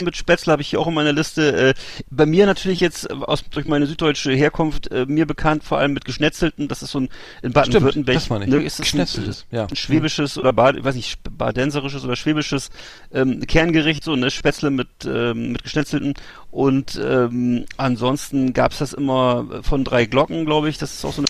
Mit 0.00 0.16
Spätzle 0.16 0.52
habe 0.52 0.62
ich 0.62 0.68
hier 0.68 0.80
auch 0.80 0.88
in 0.88 0.94
meiner 0.94 1.12
Liste. 1.12 1.70
Äh, 1.70 1.74
bei 2.10 2.26
mir 2.26 2.46
natürlich 2.46 2.80
jetzt 2.80 3.10
aus 3.10 3.44
durch 3.50 3.66
meine 3.66 3.86
süddeutsche 3.86 4.32
Herkunft 4.32 4.90
äh, 4.90 5.06
mir 5.06 5.26
bekannt, 5.26 5.64
vor 5.64 5.78
allem 5.78 5.92
mit 5.92 6.04
geschnetzelten. 6.04 6.68
Das 6.68 6.82
ist 6.82 6.90
so 6.90 7.00
ein 7.00 7.08
in 7.42 7.52
Baden-Württemberg. 7.52 8.30
Ne, 8.46 8.56
ist 8.62 8.78
das 8.78 8.84
Geschnetzeltes, 8.84 9.46
ein, 9.50 9.56
ja. 9.56 9.66
ein 9.66 9.76
schwäbisches 9.76 10.38
oder 10.38 10.52
Bad, 10.52 10.82
weiß 10.82 10.94
nicht, 10.96 11.20
badenserisches 11.30 12.04
oder 12.04 12.16
schwäbisches 12.16 12.70
ähm, 13.12 13.40
Kerngericht, 13.46 14.04
so 14.04 14.12
eine 14.12 14.30
Spätzle 14.30 14.70
mit 14.70 14.88
ähm, 15.06 15.52
mit 15.52 15.62
geschnetzelten. 15.62 16.14
Und 16.50 17.00
ähm, 17.02 17.64
ansonsten 17.76 18.52
gab's 18.52 18.78
das 18.78 18.92
immer 18.92 19.62
von 19.62 19.84
drei 19.84 20.06
Glocken, 20.06 20.44
glaube 20.44 20.68
ich. 20.68 20.78
Das 20.78 20.92
ist 20.94 21.04
auch 21.04 21.12
so 21.12 21.22
eine 21.22 21.28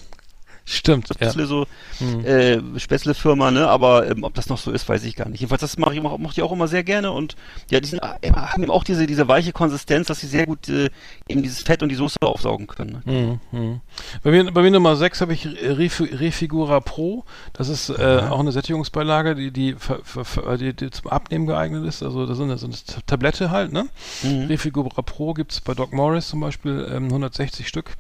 Stimmt, 0.69 1.07
Spätzle 1.15 1.43
ja. 1.43 1.47
so 1.47 1.67
Hm. 1.99 2.25
äh, 2.27 2.79
Spätzle-Firma, 2.81 3.53
ne? 3.53 3.69
Aber 3.69 4.11
ähm, 4.11 4.25
ob 4.25 4.35
das 4.35 4.49
noch 4.49 4.59
so 4.59 4.73
ist, 4.73 4.89
weiß 4.89 5.05
ich 5.05 5.15
gar 5.15 5.29
nicht. 5.29 5.39
Jedenfalls, 5.41 5.61
das 5.61 5.79
mache 5.79 5.95
ich, 5.95 6.03
mach, 6.03 6.33
ich 6.33 6.43
auch 6.43 6.51
immer 6.53 6.67
sehr 6.67 6.83
gerne 6.83 7.13
und 7.13 7.37
ja, 7.71 7.79
die 7.81 7.87
sind, 7.89 8.03
äh, 8.03 8.33
haben 8.33 8.63
eben 8.65 8.73
auch 8.73 8.83
diese, 8.83 9.07
diese 9.07 9.29
weiche 9.29 9.53
Konsistenz, 9.53 10.09
dass 10.09 10.21
sie 10.21 10.27
sehr 10.27 10.45
gut 10.45 10.69
äh, 10.69 10.91
eben 11.29 11.43
dieses 11.43 11.61
Fett 11.63 11.83
und 11.85 11.89
die 11.89 11.95
Soße 11.95 12.17
aufsaugen 12.21 12.67
können. 12.67 13.03
Ne? 13.07 13.41
Hm, 13.53 13.59
hm. 13.59 13.81
Bei, 14.25 14.31
mir, 14.33 14.51
bei 14.51 14.63
mir 14.63 14.73
Nummer 14.73 14.97
6 14.97 15.21
habe 15.21 15.33
ich 15.35 15.47
Ref 15.47 16.01
Refigura 16.01 16.81
Pro. 16.81 17.25
Das 17.53 17.69
ist 17.69 17.89
äh, 17.89 18.23
auch 18.29 18.41
eine 18.41 18.51
Sättigungsbeilage, 18.51 19.37
die, 19.37 19.53
die, 19.53 19.77
ver- 19.77 20.01
die, 20.59 20.75
die 20.75 20.91
zum 20.91 21.11
Abnehmen 21.11 21.47
geeignet 21.47 21.85
ist. 21.87 22.03
Also 22.03 22.27
das 22.27 22.37
sind 22.39 22.55
so 22.59 22.67
eine 22.67 22.75
Tablette 23.07 23.51
halt, 23.53 23.73
ne? 23.73 23.87
Mhm. 24.25 24.47
Refigura 24.47 25.01
Pro 25.03 25.33
gibt 25.33 25.53
es 25.53 25.61
bei 25.61 25.75
Doc 25.75 25.93
Morris 25.93 26.27
zum 26.29 26.41
Beispiel 26.41 26.89
ähm, 26.93 27.05
160 27.05 27.69
Stück. 27.69 27.97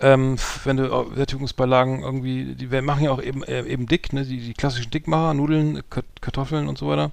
Ähm, 0.00 0.36
wenn 0.64 0.76
du 0.76 1.06
Sättigungsbeilagen 1.14 2.02
irgendwie, 2.02 2.54
die 2.54 2.70
wir 2.70 2.82
machen 2.82 3.04
ja 3.04 3.12
auch 3.12 3.22
eben, 3.22 3.44
äh, 3.44 3.62
eben 3.64 3.86
dick, 3.86 4.12
ne? 4.12 4.24
Die, 4.24 4.40
die 4.40 4.54
klassischen 4.54 4.90
Dickmacher, 4.90 5.34
Nudeln, 5.34 5.82
Kartoffeln 6.20 6.68
und 6.68 6.78
so 6.78 6.88
weiter. 6.88 7.12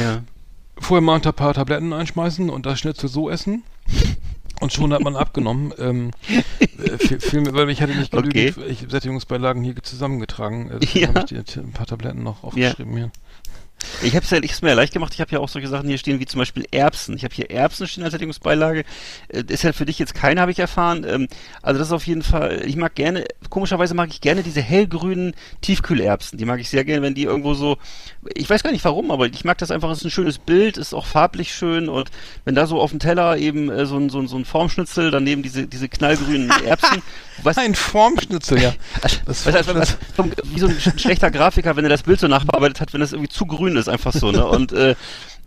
Ja. 0.00 0.22
Vorher 0.78 1.02
mal 1.02 1.16
ein 1.16 1.32
paar 1.34 1.54
Tabletten 1.54 1.92
einschmeißen 1.92 2.48
und 2.48 2.66
das 2.66 2.78
Schnitzel 2.78 3.08
so 3.08 3.28
essen. 3.28 3.64
Und 4.60 4.72
schon 4.74 4.92
hat 4.92 5.00
man 5.00 5.16
abgenommen. 5.16 5.72
Ähm, 5.78 6.10
äh, 6.78 6.98
viel, 6.98 7.18
viel 7.18 7.52
weil 7.54 7.70
ich 7.70 7.80
hatte 7.82 7.94
nicht 7.96 8.12
genügend 8.12 8.58
Okay. 8.58 8.76
Sättigungsbeilagen 8.88 9.62
hier 9.64 9.74
zusammengetragen. 9.82 10.68
Äh, 10.70 10.72
Ja. 10.74 10.78
deswegen 10.80 11.08
habe 11.08 11.20
ich 11.20 11.44
die, 11.52 11.60
ein 11.60 11.72
paar 11.72 11.86
Tabletten 11.86 12.22
noch 12.22 12.44
aufgeschrieben 12.44 12.96
hier. 12.96 13.10
Ich 14.02 14.14
habe 14.14 14.24
es 14.24 14.30
ja, 14.30 14.38
ich 14.42 14.50
hab's 14.50 14.62
mir 14.62 14.68
ja 14.70 14.74
leicht 14.74 14.92
gemacht. 14.92 15.12
Ich 15.14 15.20
habe 15.20 15.30
ja 15.32 15.38
auch 15.40 15.48
solche 15.48 15.68
Sachen 15.68 15.88
hier 15.88 15.98
stehen, 15.98 16.20
wie 16.20 16.26
zum 16.26 16.38
Beispiel 16.38 16.64
Erbsen. 16.70 17.16
Ich 17.16 17.24
habe 17.24 17.34
hier 17.34 17.50
Erbsen 17.50 17.86
stehen 17.86 18.04
als 18.04 18.12
Sättigungsbeilage. 18.12 18.84
Äh, 19.28 19.44
ist 19.48 19.62
ja 19.64 19.72
für 19.72 19.86
dich 19.86 19.98
jetzt 19.98 20.14
keine, 20.14 20.40
habe 20.40 20.50
ich 20.52 20.58
erfahren. 20.58 21.04
Ähm, 21.08 21.28
also 21.62 21.78
das 21.78 21.88
ist 21.88 21.92
auf 21.92 22.06
jeden 22.06 22.22
Fall, 22.22 22.62
ich 22.66 22.76
mag 22.76 22.94
gerne, 22.94 23.24
komischerweise 23.48 23.94
mag 23.94 24.08
ich 24.10 24.20
gerne 24.20 24.42
diese 24.42 24.60
hellgrünen 24.60 25.34
Tiefkühlerbsen. 25.60 26.38
Die 26.38 26.44
mag 26.44 26.60
ich 26.60 26.68
sehr 26.70 26.84
gerne, 26.84 27.02
wenn 27.02 27.14
die 27.14 27.24
irgendwo 27.24 27.54
so, 27.54 27.78
ich 28.34 28.48
weiß 28.48 28.62
gar 28.62 28.72
nicht 28.72 28.84
warum, 28.84 29.10
aber 29.10 29.26
ich 29.26 29.44
mag 29.44 29.58
das 29.58 29.70
einfach, 29.70 29.90
es 29.90 29.98
ist 29.98 30.04
ein 30.04 30.10
schönes 30.10 30.38
Bild, 30.38 30.76
ist 30.76 30.94
auch 30.94 31.06
farblich 31.06 31.54
schön 31.54 31.88
und 31.88 32.10
wenn 32.44 32.54
da 32.54 32.66
so 32.66 32.80
auf 32.80 32.90
dem 32.90 32.98
Teller 33.00 33.36
eben 33.38 33.70
äh, 33.70 33.86
so, 33.86 33.96
ein, 33.96 34.10
so, 34.10 34.18
ein, 34.20 34.28
so 34.28 34.36
ein 34.36 34.44
Formschnitzel, 34.44 35.10
daneben 35.10 35.42
diese, 35.42 35.66
diese 35.66 35.88
knallgrünen 35.88 36.50
Erbsen. 36.66 37.02
Was, 37.42 37.56
Ein 37.56 37.74
Formschnitzel, 37.74 38.60
ja. 38.60 38.74
Das 39.24 39.46
was, 39.46 39.54
was, 39.66 39.74
was, 39.74 39.96
vom- 40.14 40.32
wie 40.44 40.60
so 40.60 40.66
ein 40.66 40.76
sch- 40.76 40.98
schlechter 40.98 41.30
Grafiker, 41.30 41.74
wenn 41.76 41.84
er 41.84 41.88
das 41.90 42.02
Bild 42.02 42.20
so 42.20 42.28
nachbearbeitet 42.28 42.80
hat, 42.80 42.92
wenn 42.92 43.00
das 43.00 43.12
irgendwie 43.12 43.30
zu 43.30 43.46
grün 43.46 43.69
ist, 43.76 43.88
einfach 43.88 44.12
so, 44.12 44.30
ne? 44.32 44.46
Und, 44.46 44.72
äh, 44.72 44.94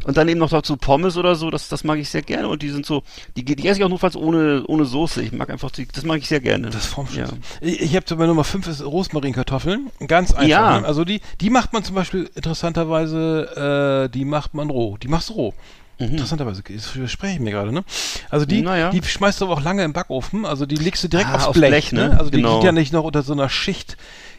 und 0.05 0.17
dann 0.17 0.27
eben 0.27 0.39
noch 0.39 0.49
dazu 0.49 0.75
Pommes 0.75 1.15
oder 1.15 1.35
so, 1.35 1.49
das, 1.49 1.69
das 1.69 1.83
mag 1.85 1.97
ich 1.97 2.09
sehr 2.09 2.23
gerne. 2.23 2.49
Und 2.49 2.61
die 2.61 2.69
sind 2.69 2.85
so, 2.85 3.03
die, 3.37 3.45
die 3.45 3.65
esse 3.67 3.79
ich 3.79 3.85
auch 3.85 3.89
notfalls 3.89 4.17
ohne, 4.17 4.63
ohne 4.67 4.83
Soße. 4.85 5.21
Ich 5.21 5.31
mag 5.31 5.49
einfach, 5.49 5.71
die, 5.71 5.87
das 5.87 6.03
mag 6.03 6.17
ich 6.19 6.27
sehr 6.27 6.41
gerne. 6.41 6.69
Das 6.71 6.85
Formschnitzel. 6.85 7.37
Ja. 7.61 7.67
Ich, 7.67 7.81
ich 7.81 7.95
habe 7.95 8.15
bei 8.15 8.25
Nummer 8.27 8.43
5 8.43 8.67
ist 8.67 8.83
Rosmarinkartoffeln. 8.83 9.91
Ganz 10.07 10.31
einfach. 10.33 10.47
Ja. 10.47 10.79
Ne? 10.81 10.85
Also 10.87 11.05
die, 11.05 11.21
die 11.39 11.49
macht 11.49 11.71
man 11.71 11.83
zum 11.85 11.95
Beispiel 11.95 12.29
interessanterweise, 12.35 14.05
äh, 14.05 14.09
die 14.09 14.25
macht 14.25 14.53
man 14.53 14.69
roh. 14.69 14.97
Die 14.97 15.07
machst 15.07 15.29
du 15.29 15.33
roh. 15.33 15.53
Interessanterweise, 15.99 16.63
das 16.63 16.87
verspreche 16.87 17.35
ich 17.35 17.39
mir 17.39 17.51
gerade, 17.51 17.71
ne? 17.71 17.83
Also 18.29 18.45
die, 18.45 18.57
Mhm. 18.57 18.63
Naja. 18.65 18.89
die 18.89 19.01
schmeißt 19.01 19.39
du 19.39 19.45
aber 19.45 19.53
auch 19.53 19.61
lange 19.61 19.83
im 19.83 19.93
Backofen, 19.93 20.43
also 20.43 20.65
die 20.65 20.75
legst 20.75 21.03
du 21.03 21.07
direkt 21.07 21.29
Ah, 21.29 21.35
aufs, 21.35 21.45
aufs 21.45 21.59
Blech, 21.59 21.69
Blech, 21.69 21.91
ne? 21.93 22.09
ne? 22.09 22.19
Also 22.19 22.31
die 22.31 22.37
Genau. 22.37 22.53
liegt 22.55 22.63
ja 22.65 22.71
nicht 22.71 22.91
noch 22.91 23.03
unter 23.03 23.21
so 23.21 23.31
einer 23.31 23.47
Schicht 23.47 23.95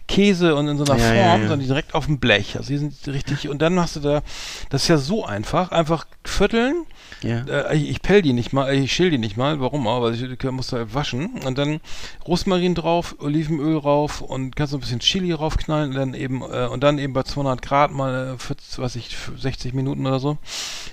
Käse 0.07 0.55
und 0.55 0.69
in 0.69 0.77
so 0.77 0.85
einer 0.85 0.97
Ja, 0.99 1.07
Form, 1.07 1.43
ja, 1.43 1.49
sondern 1.49 1.67
direkt 1.67 1.95
auf 1.95 2.07
dem 2.07 2.19
Blech. 2.19 2.57
Also 2.57 2.69
die 2.69 2.79
sind 2.79 2.95
richtig, 3.07 3.49
und 3.49 3.63
dann 3.63 3.75
machst 3.75 3.97
du 3.97 4.01
da, 4.01 4.23
das 4.69 4.83
ist 4.83 4.89
ja 4.89 4.99
so 4.99 5.25
einfach, 5.25 5.71
einfach 5.73 6.07
vierteln, 6.25 6.85
Ja. 7.23 7.41
äh, 7.47 7.77
ich, 7.77 7.89
ich 7.89 8.03
pell 8.03 8.21
die 8.21 8.35
nicht 8.35 8.53
mal, 8.53 8.73
ich 8.75 8.93
schäl 8.93 9.11
die 9.11 9.19
nicht 9.19 9.37
mal, 9.37 9.61
warum 9.61 9.87
auch, 9.87 10.03
weil 10.03 10.15
ich 10.15 10.39
die 10.39 10.51
muss 10.51 10.69
da 10.69 10.93
waschen 10.93 11.41
und 11.47 11.57
dann 11.57 11.81
Rosmarin 12.27 12.75
drauf, 12.75 13.17
Olivenöl 13.19 13.79
rauf 13.79 14.21
und 14.21 14.57
kannst 14.57 14.73
so 14.73 14.77
ein 14.77 14.81
bisschen 14.81 15.01
Chili 15.01 15.33
raufknallen 15.33 15.91
und 15.91 15.97
dann 15.97 16.15
eben 16.15 16.43
äh, 16.43 16.67
und 16.71 16.83
dann 16.85 16.99
eben 16.99 17.13
bei 17.15 17.23
200 17.23 17.63
Grad 17.63 17.91
mal 17.91 18.35
äh, 18.35 18.39
40, 18.39 18.79
was 18.79 18.97
ich 18.97 19.17
60 19.39 19.73
Minuten 19.73 20.07
oder 20.07 20.21
so. 20.21 20.37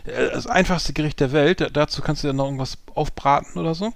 Äh, 0.05 0.31
das 0.31 0.47
einfachste 0.47 0.93
Gericht 0.93 1.19
der 1.19 1.31
Welt. 1.33 1.59
Da, 1.61 1.67
dazu 1.69 2.01
kannst 2.01 2.23
du 2.23 2.27
dann 2.27 2.37
noch 2.37 2.45
irgendwas 2.45 2.77
aufbraten 2.95 3.59
oder 3.59 3.75
so. 3.75 3.91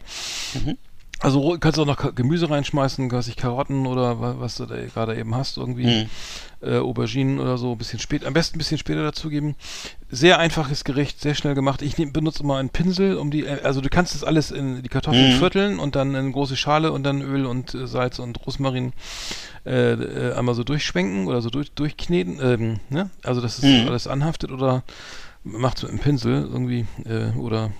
Also 1.22 1.57
kannst 1.59 1.78
du 1.78 1.84
auch 1.84 1.86
noch 1.88 2.13
Gemüse 2.13 2.49
reinschmeißen, 2.49 3.11
weiß 3.11 3.30
ich 3.30 3.36
Karotten 3.38 3.88
oder 3.88 4.20
wa- 4.20 4.36
was 4.38 4.57
du 4.57 4.66
da 4.66 4.76
gerade 4.86 5.16
eben 5.18 5.34
hast, 5.34 5.57
irgendwie 5.57 6.07
äh, 6.61 6.78
Auberginen 6.78 7.39
oder 7.39 7.57
so, 7.57 7.72
ein 7.72 7.78
bisschen 7.78 7.99
spät, 7.99 8.26
am 8.26 8.34
besten 8.34 8.55
ein 8.55 8.59
bisschen 8.59 8.78
später 8.78 9.01
dazugeben. 9.01 9.55
Sehr 10.11 10.39
einfaches 10.39 10.84
Gericht, 10.84 11.22
sehr 11.22 11.34
schnell 11.34 11.55
gemacht. 11.55 11.82
Ich 11.82 11.97
nehm, 11.97 12.11
benutze 12.13 12.43
immer 12.43 12.57
einen 12.57 12.70
Pinsel, 12.70 13.18
um 13.18 13.32
die, 13.32 13.45
äh, 13.45 13.61
also 13.63 13.82
du 13.82 13.89
kannst 13.89 14.13
das 14.13 14.24
alles 14.24 14.51
in 14.51 14.84
die 14.84 14.89
Kartoffeln 14.89 15.28
Mhm. 15.28 15.32
vierteln 15.32 15.80
und 15.80 15.95
dann 15.95 16.09
in 16.09 16.16
eine 16.18 16.32
große 16.32 16.57
Schale 16.57 16.91
und 16.91 17.03
dann 17.03 17.22
Öl 17.22 17.45
und 17.45 17.74
äh, 17.74 17.88
Salz 17.88 18.20
und 18.20 18.45
Rosmarin 18.45 18.91
äh, 19.66 19.93
äh, 19.93 20.34
einmal 20.34 20.53
so 20.53 20.63
durchschwenken 20.63 21.28
oder 21.28 21.41
so 21.41 21.49
durch, 21.49 21.72
durchkneten, 21.72 22.39
ähm, 22.41 22.80
ne? 22.89 23.09
Also 23.24 23.41
dass 23.41 23.57
es 23.57 23.63
Mhm. 23.63 23.88
alles 23.88 24.05
anhaftet 24.07 24.51
oder 24.51 24.84
macht 25.43 25.82
mit 25.82 25.91
einem 25.91 25.99
Pinsel 26.01 26.41
irgendwie 26.43 26.86
äh, 27.05 27.32
oder 27.38 27.72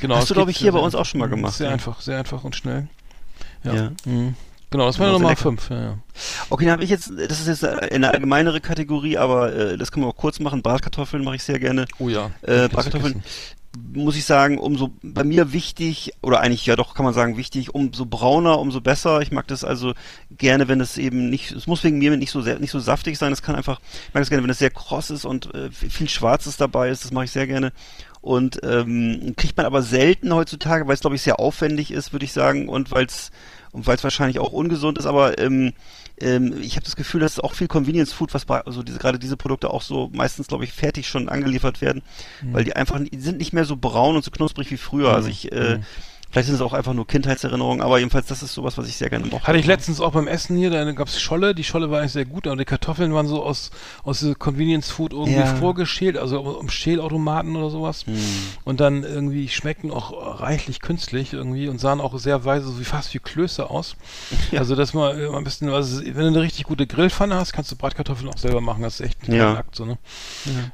genau. 0.00 0.16
Hast 0.16 0.30
du, 0.30 0.34
glaub 0.34 0.46
geht 0.46 0.56
ich, 0.56 0.62
hier 0.62 0.72
bei 0.72 0.78
uns 0.78 0.94
auch 0.94 1.06
schon 1.06 1.20
mal 1.20 1.28
gemacht, 1.28 1.54
Sehr 1.54 1.68
ja. 1.68 1.72
einfach, 1.72 2.00
sehr 2.00 2.18
einfach 2.18 2.44
und 2.44 2.56
schnell. 2.56 2.88
Ja. 3.64 3.74
Ja. 3.74 3.92
Mhm. 4.04 4.34
Genau, 4.70 4.86
das 4.86 4.98
war 4.98 5.06
Genau, 5.06 5.18
Nummer 5.18 5.30
sehr 5.30 5.36
5. 5.36 5.70
Ja, 5.70 5.80
ja. 5.80 5.98
Okay, 6.48 6.64
dann 6.64 6.72
habe 6.72 6.84
ich 6.84 6.90
jetzt, 6.90 7.10
das 7.10 7.40
ist 7.40 7.48
jetzt 7.48 7.64
eine 7.64 8.10
allgemeinere 8.12 8.60
Kategorie, 8.60 9.18
aber 9.18 9.52
äh, 9.52 9.78
das 9.78 9.90
können 9.90 10.06
wir 10.06 10.10
auch 10.10 10.16
kurz 10.16 10.38
machen. 10.38 10.62
Bratkartoffeln 10.62 11.24
mache 11.24 11.36
ich 11.36 11.42
sehr 11.42 11.58
gerne. 11.58 11.86
Oh 11.98 12.08
ja. 12.08 12.30
Äh, 12.42 12.68
Bratkartoffeln, 12.68 13.22
muss 13.92 14.16
ich 14.16 14.24
sagen, 14.24 14.58
umso 14.58 14.90
bei 15.02 15.24
mir 15.24 15.52
wichtig, 15.52 16.12
oder 16.22 16.40
eigentlich 16.40 16.66
ja 16.66 16.76
doch 16.76 16.94
kann 16.94 17.04
man 17.04 17.14
sagen 17.14 17.36
wichtig, 17.36 17.74
umso 17.74 18.06
brauner, 18.06 18.58
umso 18.58 18.80
besser. 18.80 19.20
Ich 19.22 19.32
mag 19.32 19.48
das 19.48 19.64
also 19.64 19.94
gerne, 20.30 20.68
wenn 20.68 20.80
es 20.80 20.98
eben 20.98 21.30
nicht, 21.30 21.50
es 21.50 21.66
muss 21.66 21.82
wegen 21.82 21.98
mir 21.98 22.16
nicht 22.16 22.30
so 22.30 22.40
sehr, 22.40 22.58
nicht 22.60 22.70
so 22.70 22.78
saftig 22.78 23.18
sein. 23.18 23.32
Es 23.32 23.42
kann 23.42 23.56
einfach, 23.56 23.80
ich 24.08 24.14
mag 24.14 24.22
es 24.22 24.28
gerne, 24.28 24.42
wenn 24.44 24.50
es 24.50 24.58
sehr 24.58 24.70
kross 24.70 25.10
ist 25.10 25.24
und 25.24 25.52
äh, 25.54 25.70
viel 25.70 26.08
Schwarzes 26.08 26.56
dabei 26.56 26.90
ist. 26.90 27.04
Das 27.04 27.12
mache 27.12 27.24
ich 27.24 27.32
sehr 27.32 27.46
gerne. 27.46 27.72
Und 28.20 28.60
ähm, 28.64 29.34
kriegt 29.36 29.56
man 29.56 29.66
aber 29.66 29.82
selten 29.82 30.34
heutzutage, 30.34 30.86
weil 30.86 30.94
es 30.94 31.00
glaube 31.00 31.16
ich 31.16 31.22
sehr 31.22 31.40
aufwendig 31.40 31.90
ist, 31.90 32.12
würde 32.12 32.26
ich 32.26 32.32
sagen, 32.32 32.68
und 32.68 32.90
weil 32.90 33.06
es 33.06 33.30
und 33.72 33.86
weil 33.86 33.96
es 33.96 34.04
wahrscheinlich 34.04 34.38
auch 34.38 34.52
ungesund 34.52 34.98
ist, 34.98 35.06
aber 35.06 35.38
ähm, 35.38 35.72
ähm, 36.20 36.60
ich 36.60 36.76
habe 36.76 36.84
das 36.84 36.96
Gefühl, 36.96 37.20
dass 37.20 37.40
auch 37.40 37.54
viel 37.54 37.68
Convenience 37.68 38.12
Food, 38.12 38.34
was 38.34 38.44
bei, 38.44 38.60
also 38.60 38.82
diese, 38.82 38.98
gerade 38.98 39.18
diese 39.18 39.36
Produkte 39.36 39.70
auch 39.70 39.82
so 39.82 40.10
meistens, 40.12 40.48
glaube 40.48 40.64
ich, 40.64 40.72
fertig 40.72 41.08
schon 41.08 41.28
angeliefert 41.28 41.80
werden, 41.80 42.02
weil 42.52 42.64
die 42.64 42.76
einfach 42.76 43.00
die 43.00 43.20
sind 43.20 43.38
nicht 43.38 43.52
mehr 43.52 43.64
so 43.64 43.76
braun 43.76 44.16
und 44.16 44.24
so 44.24 44.30
knusprig 44.30 44.70
wie 44.70 44.76
früher. 44.76 45.14
Also 45.14 45.28
ich, 45.28 45.50
äh, 45.52 45.80
vielleicht 46.30 46.46
sind 46.46 46.54
es 46.56 46.60
auch 46.60 46.72
einfach 46.72 46.92
nur 46.92 47.06
Kindheitserinnerungen, 47.06 47.82
aber 47.82 47.98
jedenfalls 47.98 48.26
das 48.26 48.42
ist 48.42 48.54
sowas, 48.54 48.78
was 48.78 48.88
ich 48.88 48.96
sehr 48.96 49.10
gerne 49.10 49.26
mochte. 49.26 49.46
Hatte 49.46 49.58
ich 49.58 49.66
letztens 49.66 50.00
auch 50.00 50.12
beim 50.12 50.26
Essen 50.28 50.56
hier, 50.56 50.70
da 50.70 50.90
gab 50.92 51.08
es 51.08 51.20
Scholle, 51.20 51.54
die 51.54 51.64
Scholle 51.64 51.90
war 51.90 52.00
eigentlich 52.00 52.12
sehr 52.12 52.24
gut, 52.24 52.46
aber 52.46 52.56
die 52.56 52.64
Kartoffeln 52.64 53.12
waren 53.14 53.26
so 53.26 53.42
aus, 53.42 53.70
aus 54.04 54.24
Convenience 54.38 54.90
Food 54.90 55.12
irgendwie 55.12 55.40
Ja. 55.40 55.46
vorgeschält, 55.46 56.16
also 56.16 56.40
um 56.40 56.68
Schälautomaten 56.68 57.56
oder 57.56 57.70
sowas. 57.70 58.06
Hm. 58.06 58.16
Und 58.64 58.80
dann 58.80 59.02
irgendwie 59.02 59.48
schmeckten 59.48 59.90
auch 59.90 60.40
reichlich 60.40 60.80
künstlich 60.80 61.32
irgendwie 61.32 61.68
und 61.68 61.80
sahen 61.80 62.00
auch 62.00 62.16
sehr 62.18 62.44
weise, 62.44 62.66
so 62.66 62.78
wie 62.80 62.84
fast 62.84 63.12
wie 63.14 63.18
Klöße 63.18 63.68
aus. 63.68 63.96
Ja. 64.52 64.60
Also 64.60 64.74
das 64.74 64.94
mal 64.94 65.18
äh, 65.20 65.28
ein 65.36 65.44
bisschen, 65.44 65.68
also 65.70 66.00
wenn 66.04 66.14
du 66.14 66.26
eine 66.26 66.40
richtig 66.40 66.64
gute 66.64 66.86
Grillpfanne 66.86 67.34
hast, 67.36 67.52
kannst 67.52 67.70
du 67.70 67.76
Bratkartoffeln 67.76 68.28
auch 68.28 68.38
selber 68.38 68.60
machen, 68.60 68.82
das 68.82 68.98
ist 69.00 69.06
echt 69.06 69.22
ein 69.28 69.32
Ja. 69.32 69.44
kleiner 69.44 69.58
Akt 69.58 69.76
so, 69.76 69.84
ne? 69.84 69.98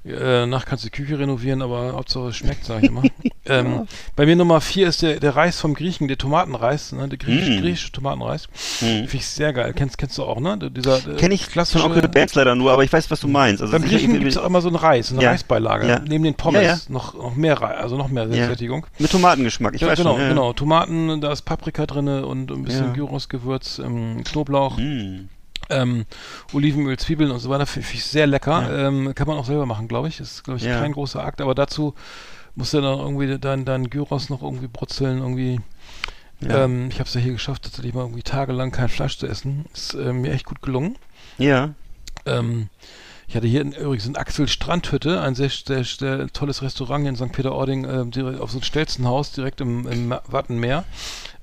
Äh, 0.05 0.13
danach 0.19 0.65
kannst 0.65 0.85
du 0.85 0.89
die 0.91 0.97
Küche 1.03 1.19
renovieren, 1.19 1.63
aber 1.63 1.93
Hauptsache 1.93 2.29
es 2.29 2.37
schmeckt, 2.37 2.65
sag 2.65 2.83
ich 2.83 2.89
immer. 2.89 3.03
ähm, 3.47 3.87
Bei 4.15 4.25
mir 4.27 4.37
Nummer 4.37 4.61
vier 4.61 4.89
ist 4.89 5.03
der, 5.03 5.21
der 5.21 5.37
Reis 5.37 5.46
vom 5.53 5.75
Griechen, 5.75 6.09
der 6.09 6.19
Tomatenreis, 6.19 6.93
ne? 6.93 7.09
Der 7.09 7.17
griechisch, 7.19 7.59
Mm. 7.59 7.61
griechische 7.61 7.93
Tomatenreis. 7.93 8.49
Mhm. 8.81 8.87
Finde 8.87 9.17
ich 9.17 9.27
sehr 9.27 9.53
geil. 9.53 9.73
Kennst, 9.75 9.99
kennst 9.99 10.19
du 10.19 10.25
auch, 10.25 10.41
ne? 10.41 10.59
Dieser 10.71 10.97
äh, 10.99 11.15
Kenne 11.17 11.35
ich 11.35 11.49
klassische. 11.49 11.79
von 11.81 11.93
Onkel 11.93 12.09
Banks 12.09 12.35
leider 12.35 12.55
nur, 12.55 12.73
aber 12.73 12.83
ich 12.85 12.93
weiß, 12.93 13.11
was 13.11 13.21
du 13.21 13.29
meinst. 13.29 13.63
Also 13.63 13.73
beim 13.73 13.83
Griechen 13.85 14.13
gibt 14.15 14.27
es 14.27 14.37
auch 14.37 14.45
immer 14.47 14.61
so 14.61 14.69
einen 14.69 14.77
Reis, 14.77 15.13
eine 15.13 15.23
Ja. 15.23 15.31
Reisbeilage. 15.31 15.87
Ja. 15.87 15.99
Neben 16.01 16.25
den 16.25 16.35
Pommes 16.35 16.63
Ja, 16.63 16.69
ja. 16.75 16.79
Noch, 16.89 17.15
noch 17.15 17.37
mehr 17.37 17.61
Reis, 17.61 17.79
also 17.81 17.97
noch 17.97 18.09
mehr 18.09 18.27
Ja. 18.27 18.49
Sättigung. 18.49 18.87
mit 18.99 19.11
Tomatengeschmack, 19.11 19.75
ich 19.75 19.83
ja, 19.83 19.89
weiß 19.89 19.99
genau, 19.99 20.13
schon. 20.15 20.23
ja. 20.23 20.29
genau. 20.31 20.53
Tomaten, 20.53 21.21
da 21.21 21.31
ist 21.33 21.43
Paprika 21.43 21.87
drinne 21.87 22.27
und 22.27 22.51
ein 22.51 22.63
bisschen 22.65 22.87
Ja. 22.87 22.93
Gyrosgewürz, 22.93 23.79
ähm, 23.79 24.25
Knoblauch, 24.25 24.77
Mhm. 24.79 25.29
ähm, 25.71 26.05
Olivenöl, 26.53 26.97
Zwiebeln 26.97 27.31
und 27.31 27.41
so 27.41 27.51
weiter. 27.51 27.67
Finde 27.67 27.89
ich 27.93 28.05
sehr 28.05 28.27
lecker. 28.27 28.69
Ähm, 28.87 29.15
kann 29.15 29.27
man 29.27 29.37
auch 29.37 29.45
selber 29.47 29.67
machen, 29.67 29.89
glaube 29.89 30.09
ich. 30.09 30.21
Ist, 30.21 30.45
glaube 30.45 30.59
ich, 30.59 30.65
Ja. 30.65 30.79
kein 30.81 30.93
großer 30.93 31.25
Akt, 31.25 31.41
aber 31.41 31.55
dazu 31.55 31.95
musst 32.57 32.75
du 32.75 32.81
dann 32.81 32.99
irgendwie 32.99 33.39
dein, 33.39 33.65
dein 33.65 33.89
Gyros 33.89 34.29
noch 34.29 34.43
irgendwie 34.43 34.67
brutzeln, 34.69 35.19
irgendwie. 35.19 35.61
Ja. 36.41 36.65
Ähm, 36.65 36.89
ich 36.91 36.99
habe 36.99 37.09
es 37.09 37.15
ja 37.15 37.21
hier 37.21 37.33
geschafft, 37.33 37.63
tatsächlich 37.63 37.95
mal 37.95 38.03
irgendwie 38.03 38.23
tagelang 38.23 38.71
kein 38.71 38.89
Fleisch 38.89 39.17
zu 39.19 39.27
essen. 39.27 39.65
Ist 39.73 39.95
äh, 39.95 40.13
mir 40.13 40.33
echt 40.33 40.45
gut 40.45 40.61
gelungen. 40.61 40.97
Ja. 41.39 41.71
Ähm, 42.27 42.69
Ich 43.29 43.35
hatte 43.35 43.47
hier 43.47 43.61
in, 43.61 43.73
übrigens 43.73 44.07
in 44.07 44.17
Axel 44.17 44.47
Strandhütte, 44.47 45.21
ein 45.21 45.35
sehr, 45.35 45.51
sehr, 45.51 45.83
sehr 45.85 46.29
tolles 46.29 46.63
Restaurant 46.63 47.07
in 47.09 47.17
St. 47.17 47.33
Peter-Ording, 47.33 47.85
äh, 47.85 48.39
auf 48.39 48.51
so 48.51 48.59
einem 48.59 48.63
Stelzenhaus 48.63 49.33
direkt 49.33 49.61
im, 49.61 49.87
im 49.89 50.15
Wattenmeer. 50.27 50.85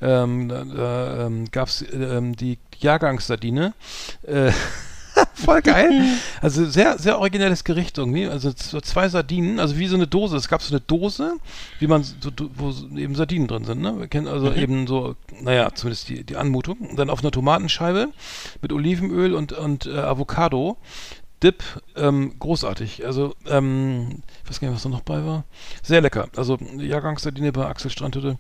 Ähm, 0.02 0.48
da 0.50 0.64
da 0.64 1.26
ähm, 1.26 1.46
gab 1.52 1.68
es 1.68 1.84
ähm, 1.92 2.36
die 2.36 2.58
Jahrgangssardine. 2.80 3.74
Äh, 4.24 4.52
Voll 5.34 5.62
geil. 5.62 5.92
Also 6.42 6.66
sehr, 6.66 6.98
sehr 7.00 7.20
originelles 7.20 7.64
Gericht 7.64 7.98
irgendwie. 7.98 8.28
Also 8.28 8.52
so 8.56 8.82
zwei 8.82 9.08
Sardinen, 9.08 9.60
also 9.60 9.78
wie 9.78 9.88
so 9.88 9.96
eine 9.96 10.08
Dose. 10.08 10.36
Es 10.36 10.50
gab 10.50 10.62
so 10.62 10.74
eine 10.74 10.82
Dose, 10.82 11.38
wie 11.80 11.88
man, 11.88 12.04
so, 12.04 12.32
wo 12.56 12.74
eben 12.98 13.16
Sardinen 13.16 13.48
drin 13.48 13.64
sind, 13.64 13.82
ne? 13.82 13.98
Wir 13.98 14.08
kennen 14.08 14.28
also 14.28 14.50
mhm. 14.50 14.58
eben 14.58 14.88
so, 14.88 15.16
naja, 15.42 15.74
zumindest 15.74 16.10
die, 16.10 16.24
die 16.24 16.36
Anmutung. 16.36 16.78
Und 16.80 17.00
dann 17.00 17.10
auf 17.10 17.22
einer 17.22 17.32
Tomatenscheibe 17.32 18.10
mit 18.62 18.74
Olivenöl 18.74 19.34
und, 19.34 19.54
und 19.54 19.86
äh, 19.86 19.98
Avocado. 19.98 20.78
Dip, 21.42 21.64
ähm, 21.96 22.34
großartig. 22.40 23.06
Also, 23.06 23.36
ähm, 23.48 24.22
ich 24.44 24.50
weiß 24.50 24.60
gar 24.60 24.68
nicht, 24.70 24.76
was 24.76 24.84
da 24.84 24.90
noch 24.90 25.02
bei 25.02 25.26
war. 25.26 25.44
Sehr 25.82 26.02
lecker. 26.02 26.30
Also, 26.38 26.58
Jahrgangssardine 26.78 27.52
bei 27.52 27.66
Axel 27.66 27.92
Strandhütte 27.92 28.38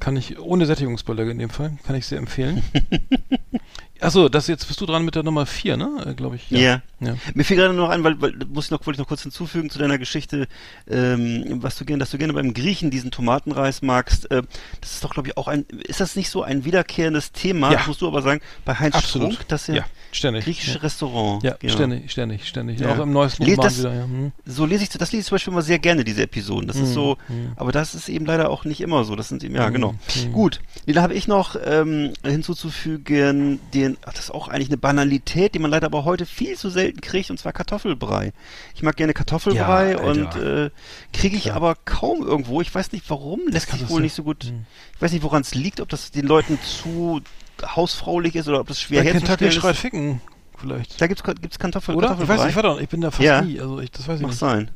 kann 0.00 0.16
ich, 0.16 0.38
ohne 0.38 0.66
Sättigungsbeilage 0.66 1.30
in 1.30 1.38
dem 1.38 1.50
Fall, 1.50 1.76
kann 1.84 1.94
ich 1.94 2.06
sehr 2.06 2.18
empfehlen. 2.18 2.62
Achso, 4.00 4.28
das 4.28 4.46
jetzt 4.46 4.66
bist 4.66 4.80
du 4.80 4.86
dran 4.86 5.04
mit 5.04 5.14
der 5.14 5.22
Nummer 5.22 5.46
4, 5.46 5.76
ne? 5.76 6.04
Äh, 6.06 6.14
Glaube 6.14 6.36
ich. 6.36 6.50
Ja. 6.50 6.58
Yeah. 6.58 6.82
Ja. 7.00 7.16
Mir 7.34 7.44
fiel 7.44 7.56
gerade 7.56 7.74
noch 7.74 7.88
ein, 7.88 8.04
weil, 8.04 8.20
weil 8.20 8.34
muss 8.48 8.66
ich 8.66 8.70
noch, 8.70 8.80
wollte 8.86 8.96
ich 8.96 8.98
noch 8.98 9.08
kurz 9.08 9.22
hinzufügen 9.22 9.70
zu 9.70 9.78
deiner 9.78 9.98
Geschichte, 9.98 10.48
ähm, 10.88 11.62
was 11.62 11.76
du 11.76 11.84
gerne, 11.84 12.00
dass 12.00 12.10
du 12.10 12.18
gerne 12.18 12.32
beim 12.32 12.54
Griechen 12.54 12.90
diesen 12.90 13.10
Tomatenreis 13.10 13.82
magst. 13.82 14.30
Äh, 14.30 14.42
das 14.80 14.94
ist 14.94 15.04
doch, 15.04 15.14
glaube 15.14 15.28
ich, 15.28 15.36
auch 15.36 15.48
ein, 15.48 15.64
ist 15.86 16.00
das 16.00 16.16
nicht 16.16 16.30
so 16.30 16.42
ein 16.42 16.64
wiederkehrendes 16.64 17.32
Thema? 17.32 17.70
Ja. 17.72 17.78
Das 17.78 17.86
musst 17.86 18.02
du 18.02 18.08
aber 18.08 18.22
sagen, 18.22 18.40
bei 18.64 18.74
Heinz 18.74 18.94
Absolut. 18.94 19.32
Strunk, 19.32 19.48
das 19.48 19.66
ja, 19.66 19.74
ja 19.76 19.84
ständig. 20.12 20.44
griechische 20.44 20.74
ja. 20.74 20.80
Restaurant. 20.80 21.42
Ja, 21.42 21.56
genau. 21.58 21.72
ständig, 21.72 22.10
ständig, 22.10 22.48
ständig. 22.48 22.80
Ja. 22.80 22.94
Auch 22.94 22.98
im 23.00 23.12
neuesten 23.12 23.44
Roman 23.44 23.64
das, 23.64 23.78
wieder, 23.78 23.94
ja. 23.94 24.04
Hm. 24.04 24.32
So 24.44 24.66
lese 24.66 24.84
ich, 24.84 24.90
das 24.90 25.12
lese 25.12 25.20
ich 25.20 25.26
zum 25.26 25.34
Beispiel 25.36 25.52
immer 25.52 25.62
sehr 25.62 25.78
gerne, 25.78 26.04
diese 26.04 26.22
Episoden. 26.22 26.66
Das 26.66 26.76
hm. 26.76 26.84
ist 26.84 26.94
so, 26.94 27.16
hm. 27.26 27.52
aber 27.56 27.72
das 27.72 27.94
ist 27.94 28.08
eben 28.08 28.26
leider 28.26 28.50
auch 28.50 28.64
nicht 28.64 28.80
immer 28.80 29.04
so. 29.04 29.16
Das 29.16 29.28
sind 29.28 29.42
eben, 29.44 29.54
ja, 29.54 29.66
hm. 29.66 29.72
genau. 29.72 29.94
Hm. 30.14 30.32
Gut. 30.32 30.60
Da 30.86 31.02
habe 31.02 31.14
ich 31.14 31.28
noch 31.28 31.56
ähm, 31.64 32.12
hinzuzufügen, 32.24 33.60
den, 33.72 33.96
ach, 34.04 34.12
das 34.12 34.24
ist 34.24 34.30
auch 34.30 34.48
eigentlich 34.48 34.68
eine 34.68 34.78
Banalität, 34.78 35.54
die 35.54 35.58
man 35.58 35.70
leider 35.70 35.86
aber 35.86 36.04
heute 36.04 36.26
viel 36.26 36.56
zu 36.56 36.70
selten 36.70 36.89
kriegt, 36.92 37.30
und 37.30 37.38
zwar 37.38 37.52
Kartoffelbrei. 37.52 38.32
Ich 38.74 38.82
mag 38.82 38.96
gerne 38.96 39.14
Kartoffelbrei 39.14 39.92
ja, 39.92 40.00
und 40.00 40.36
äh, 40.36 40.70
kriege 41.12 41.36
ich 41.36 41.44
Klar. 41.44 41.56
aber 41.56 41.74
kaum 41.84 42.26
irgendwo. 42.26 42.60
Ich 42.60 42.74
weiß 42.74 42.92
nicht 42.92 43.08
warum, 43.08 43.40
lässt 43.48 43.70
sich 43.70 43.88
wohl 43.88 44.00
nicht 44.00 44.14
so 44.14 44.22
gut. 44.22 44.44
Hm. 44.44 44.66
Ich 44.94 45.02
weiß 45.02 45.12
nicht, 45.12 45.22
woran 45.22 45.42
es 45.42 45.54
liegt, 45.54 45.80
ob 45.80 45.88
das 45.88 46.10
den 46.10 46.26
Leuten 46.26 46.58
zu 46.62 47.20
hausfraulich 47.62 48.36
ist 48.36 48.48
oder 48.48 48.60
ob 48.60 48.68
das 48.68 48.80
schwer 48.80 49.02
herzustellen 49.02 49.32
ist. 49.32 49.38
Kentucky 49.38 49.60
schreit 49.60 49.76
ficken 49.76 50.20
vielleicht. 50.60 51.00
Da 51.00 51.06
gibt's 51.06 51.22
gibt's 51.22 51.58
Kartoffel, 51.58 51.94
Oder? 51.94 52.16
Ich 52.20 52.28
weiß 52.28 52.40
nicht, 52.40 52.50
ich 52.50 52.56
war 52.56 52.62
da, 52.62 52.78
ich 52.78 52.88
bin 52.88 53.00
da 53.00 53.10
fast 53.10 53.22
ja. 53.22 53.42
nie, 53.42 53.60
also 53.60 53.80
ich, 53.80 53.90
das 53.90 54.06
weiß 54.06 54.16
ich 54.16 54.22
Mag 54.22 54.30
nicht. 54.30 54.38
sein. 54.38 54.70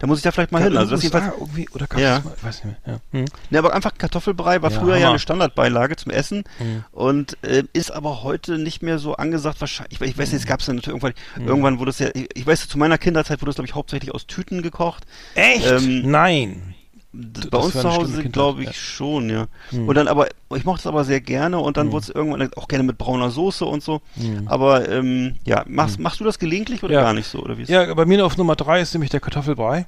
Da 0.00 0.06
muss 0.06 0.18
ich 0.18 0.22
da 0.24 0.32
vielleicht 0.32 0.50
mal 0.50 0.62
hin. 0.62 0.76
Also 0.76 0.92
das 0.92 1.02
jedenfalls, 1.02 1.32
irgendwie, 1.38 1.68
oder 1.70 1.86
gab 1.86 2.00
ja. 2.00 2.20
mal, 2.24 2.32
ich 2.36 2.42
weiß 2.42 2.64
nicht 2.64 2.86
mehr. 2.86 2.94
Ja. 3.12 3.18
Hm. 3.20 3.24
Ne, 3.50 3.58
aber 3.58 3.74
einfach 3.74 3.92
Kartoffelbrei 3.96 4.62
war 4.62 4.70
Ja, 4.72 4.80
früher 4.80 4.94
ja 4.96 5.00
Hammer. 5.02 5.10
eine 5.10 5.18
Standardbeilage 5.18 5.96
zum 5.96 6.10
Essen 6.10 6.42
Hm. 6.58 6.84
und 6.90 7.36
äh, 7.44 7.64
ist 7.74 7.92
aber 7.92 8.22
heute 8.22 8.58
nicht 8.58 8.82
mehr 8.82 8.98
so 8.98 9.14
angesagt. 9.16 9.60
Wahrscheinlich, 9.60 10.00
ich, 10.00 10.08
ich 10.08 10.18
weiß 10.18 10.32
nicht, 10.32 10.40
es 10.42 10.46
gab 10.48 10.60
es 10.60 10.66
dann 10.66 10.76
natürlich 10.76 11.00
irgendwann, 11.02 11.12
Hm. 11.34 11.48
irgendwann 11.48 11.78
wurde 11.78 11.90
es 11.90 11.98
ja, 11.98 12.08
ich, 12.14 12.28
ich 12.34 12.46
weiß, 12.46 12.66
zu 12.68 12.78
meiner 12.78 12.98
Kinderzeit 12.98 13.40
wurde 13.42 13.50
es 13.50 13.56
glaube 13.56 13.68
ich 13.68 13.74
hauptsächlich 13.74 14.12
aus 14.14 14.26
Tüten 14.26 14.62
gekocht. 14.62 15.04
Echt? 15.34 15.66
Ähm, 15.66 16.10
Nein. 16.10 16.74
Bei 17.12 17.58
uns 17.58 17.72
zu 17.72 17.92
Hause 17.92 18.22
glaube 18.24 18.60
ich 18.62 18.68
ja. 18.68 18.72
schon, 18.72 19.30
ja. 19.30 19.46
Hm. 19.70 19.88
Und 19.88 19.94
dann 19.96 20.06
aber, 20.06 20.28
ich 20.54 20.64
mochte 20.64 20.80
es 20.80 20.86
aber 20.86 21.04
sehr 21.04 21.20
gerne 21.20 21.58
und 21.58 21.76
dann 21.76 21.86
Hm. 21.88 21.92
wurde 21.92 22.02
es 22.04 22.08
irgendwann 22.10 22.52
auch 22.54 22.68
gerne 22.68 22.84
mit 22.84 22.98
brauner 22.98 23.30
Soße 23.30 23.64
und 23.64 23.82
so. 23.82 24.00
Hm. 24.14 24.46
Aber 24.46 24.88
ähm, 24.88 25.34
ja, 25.44 25.64
machst, 25.66 25.98
machst 25.98 26.20
du 26.20 26.24
das 26.24 26.38
gelegentlich 26.38 26.84
oder 26.84 26.94
Ja. 26.94 27.00
gar 27.02 27.12
nicht 27.12 27.26
so? 27.26 27.40
Oder 27.40 27.58
wie 27.58 27.64
Ja, 27.64 27.92
bei 27.94 28.06
mir 28.06 28.24
auf 28.24 28.36
Nummer 28.36 28.54
3 28.54 28.80
ist 28.80 28.94
nämlich 28.94 29.10
der 29.10 29.20
Kartoffelbrei. 29.20 29.86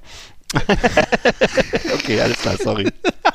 Okay, 1.95 2.21
alles 2.21 2.39
klar, 2.39 2.57
sorry. 2.57 2.91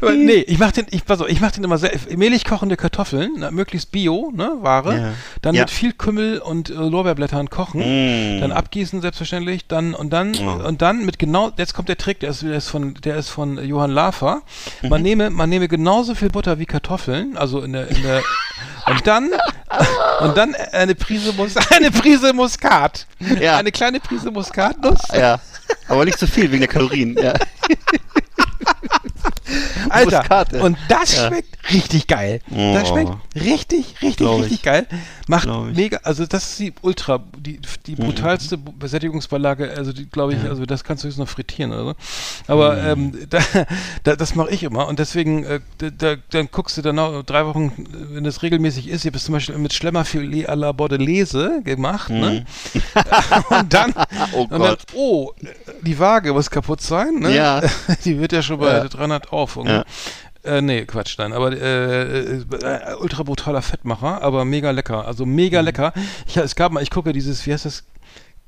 Aber 0.00 0.12
nee, 0.12 0.44
ich 0.46 0.58
mach 0.58 0.72
den, 0.72 0.86
ich, 0.90 1.04
pass 1.04 1.20
auf, 1.20 1.28
ich 1.28 1.40
mach 1.40 1.50
den 1.50 1.64
immer 1.64 1.78
sehr, 1.78 1.92
mehlig 2.16 2.44
kochende 2.44 2.76
Kartoffeln, 2.76 3.32
na, 3.38 3.50
möglichst 3.50 3.90
Bio, 3.92 4.30
ne, 4.34 4.52
Ware. 4.60 4.96
Ja. 4.96 5.12
Dann 5.42 5.54
Ja. 5.54 5.62
mit 5.62 5.70
viel 5.70 5.92
Kümmel 5.92 6.38
und 6.38 6.70
äh, 6.70 6.74
Lorbeerblättern 6.74 7.50
kochen. 7.50 7.80
Mm. 7.80 8.40
Dann 8.40 8.52
abgießen 8.52 9.00
selbstverständlich, 9.00 9.66
dann 9.66 9.94
und 9.94 10.10
dann 10.12 10.34
Oh. 10.40 10.66
und 10.66 10.82
dann 10.82 11.04
mit 11.04 11.18
genau, 11.18 11.50
jetzt 11.56 11.74
kommt 11.74 11.88
der 11.88 11.96
Trick, 11.96 12.20
der 12.20 12.30
ist, 12.30 12.42
der 12.42 12.52
ist 12.56 12.68
von 12.68 12.94
der 12.94 13.16
ist 13.16 13.28
von 13.30 13.62
Johann 13.64 13.90
Lafer. 13.90 14.42
Mhm. 14.82 14.88
Man 14.88 15.02
nehme 15.02 15.30
man 15.30 15.48
nehme 15.48 15.68
genauso 15.68 16.14
viel 16.14 16.28
Butter 16.28 16.58
wie 16.58 16.66
Kartoffeln, 16.66 17.36
also 17.36 17.60
in 17.62 17.72
der 17.72 17.88
in 17.88 18.02
der 18.02 18.22
und 18.86 19.06
dann 19.06 19.30
und 20.20 20.36
dann 20.36 20.54
eine 20.72 20.94
Prise 20.94 21.32
Mus 21.32 21.54
eine 21.70 21.90
Prise 21.90 22.32
Muskat. 22.32 23.06
Ja. 23.40 23.56
Eine 23.56 23.72
kleine 23.72 24.00
Prise 24.00 24.30
Muskatnuss. 24.30 25.00
Ja, 25.14 25.40
aber 25.88 26.04
nicht 26.04 26.18
zu 26.18 26.26
viel 26.26 26.50
wegen 26.50 26.60
der 26.60 26.68
Kalorien. 26.68 27.16
Ja. 27.20 27.34
Alter, 29.90 30.18
Muskat, 30.18 30.52
ja. 30.52 30.62
und 30.62 30.76
das 30.88 31.16
Ja. 31.16 31.26
schmeckt 31.28 31.56
richtig 31.72 32.06
geil. 32.06 32.40
Oh. 32.50 32.74
Das 32.74 32.88
schmeckt 32.88 33.12
richtig, 33.34 33.86
richtig, 34.02 34.16
Glaub 34.16 34.38
richtig 34.40 34.58
ich. 34.58 34.62
geil. 34.62 34.86
Macht 35.26 35.44
Glaub 35.44 35.66
mega, 35.74 35.98
also 36.04 36.24
das 36.26 36.50
ist 36.50 36.58
die 36.58 36.72
ultra, 36.82 37.20
die, 37.38 37.60
die 37.86 37.94
brutalste 37.96 38.56
Besättigungsbeilage, 38.56 39.70
also 39.76 39.92
die 39.92 40.06
glaube 40.08 40.34
ich, 40.34 40.42
also 40.48 40.64
das 40.66 40.84
kannst 40.84 41.04
du 41.04 41.08
jetzt 41.08 41.18
noch 41.18 41.28
frittieren 41.28 41.72
oder 41.72 41.84
so. 41.84 41.94
Aber 42.52 42.74
Mhm. 42.96 43.12
ähm, 43.14 43.26
da, 43.30 43.38
da, 44.04 44.16
das 44.16 44.34
mache 44.34 44.50
ich 44.50 44.62
immer 44.62 44.88
und 44.88 44.98
deswegen, 44.98 45.44
äh, 45.44 45.60
da, 45.78 45.90
da, 45.90 46.14
dann 46.30 46.48
guckst 46.50 46.76
du 46.78 46.82
dann 46.82 46.98
auch 46.98 47.22
drei 47.22 47.44
Wochen, 47.46 47.72
wenn 48.10 48.24
das 48.24 48.42
regelmäßig 48.42 48.88
ist, 48.88 49.04
ich 49.04 49.10
habe 49.12 49.18
zum 49.18 49.34
Beispiel 49.34 49.58
mit 49.58 49.72
Schlemmerfilet 49.72 50.48
à 50.48 50.54
la 50.54 50.72
Bordelaise 50.72 51.60
gemacht, 51.64 52.10
ne? 52.10 52.44
und 53.50 53.72
dann, 53.74 53.92
Oh 54.32 54.42
und 54.50 54.60
dann, 54.60 54.76
oh, 54.94 55.32
die 55.82 55.98
Waage 55.98 56.32
muss 56.32 56.50
kaputt 56.50 56.80
sein, 56.80 57.16
ne? 57.20 57.34
Ja. 57.34 57.60
Die 58.04 58.18
wird 58.18 58.32
ja 58.32 58.42
schon 58.42 58.58
bei 58.58 58.68
Ja. 58.72 58.84
300 58.88 59.32
auf. 59.32 59.56
Irgendwie. 59.68 59.84
Ja. 60.44 60.56
Äh, 60.56 60.62
nee, 60.62 60.84
Quatsch, 60.84 61.18
nein, 61.18 61.32
aber 61.32 61.52
äh, 61.52 62.36
äh, 62.38 62.44
ultra 63.00 63.22
brutaler 63.24 63.60
Fettmacher, 63.60 64.22
aber 64.22 64.44
mega 64.44 64.70
lecker, 64.70 65.06
also 65.06 65.26
mega 65.26 65.60
lecker. 65.60 65.92
Ich, 66.26 66.36
es 66.36 66.54
gab 66.56 66.72
mal, 66.72 66.82
ich 66.82 66.90
gucke 66.90 67.12
dieses, 67.12 67.44
wie 67.46 67.52
heißt 67.52 67.64
das? 67.66 67.84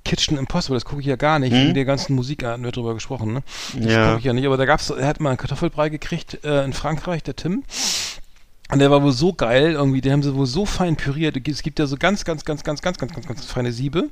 Kitchen 0.03 0.39
Impossible, 0.39 0.77
das 0.77 0.87
gucke 0.87 1.03
ich 1.03 1.07
ja 1.07 1.17
gar 1.17 1.39
nicht, 1.39 1.53
Hm? 1.53 1.59
wegen 1.61 1.75
der 1.75 1.85
ganzen 1.85 2.15
Musik 2.15 2.43
hatten 2.43 2.65
wir 2.65 2.73
drüber 2.73 2.95
gesprochen, 2.95 3.35
ne? 3.35 3.43
Das 3.75 3.93
Ja. 3.93 4.07
gucke 4.07 4.19
ich 4.21 4.25
ja 4.25 4.33
nicht, 4.33 4.47
aber 4.47 4.57
da 4.57 4.65
gab's, 4.65 4.89
er 4.89 5.07
hat 5.07 5.21
mal 5.21 5.29
einen 5.31 5.37
Kartoffelbrei 5.39 5.91
gekriegt 5.91 6.43
äh, 6.43 6.65
in 6.65 6.73
Frankreich, 6.73 7.23
der 7.23 7.37
Tim. 7.37 7.65
Und 8.71 8.79
der 8.79 8.91
war 8.91 9.03
wohl 9.03 9.13
so 9.13 9.33
geil, 9.33 9.73
irgendwie, 9.73 10.01
die 10.01 10.13
haben 10.13 10.23
sie 10.23 10.35
wohl 10.35 10.47
so 10.47 10.65
fein 10.65 10.97
püriert. 10.97 11.37
Es 11.49 11.63
gibt 11.63 11.81
ja 11.81 11.87
so 11.87 11.97
ganz, 11.97 12.25
ganz, 12.25 12.45
ganz, 12.45 12.63
ganz, 12.63 12.81
ganz, 12.81 12.99
ganz, 12.99 13.13
ganz, 13.13 13.27
ganz 13.27 13.45
feine 13.45 13.73
Siebe, 13.73 14.11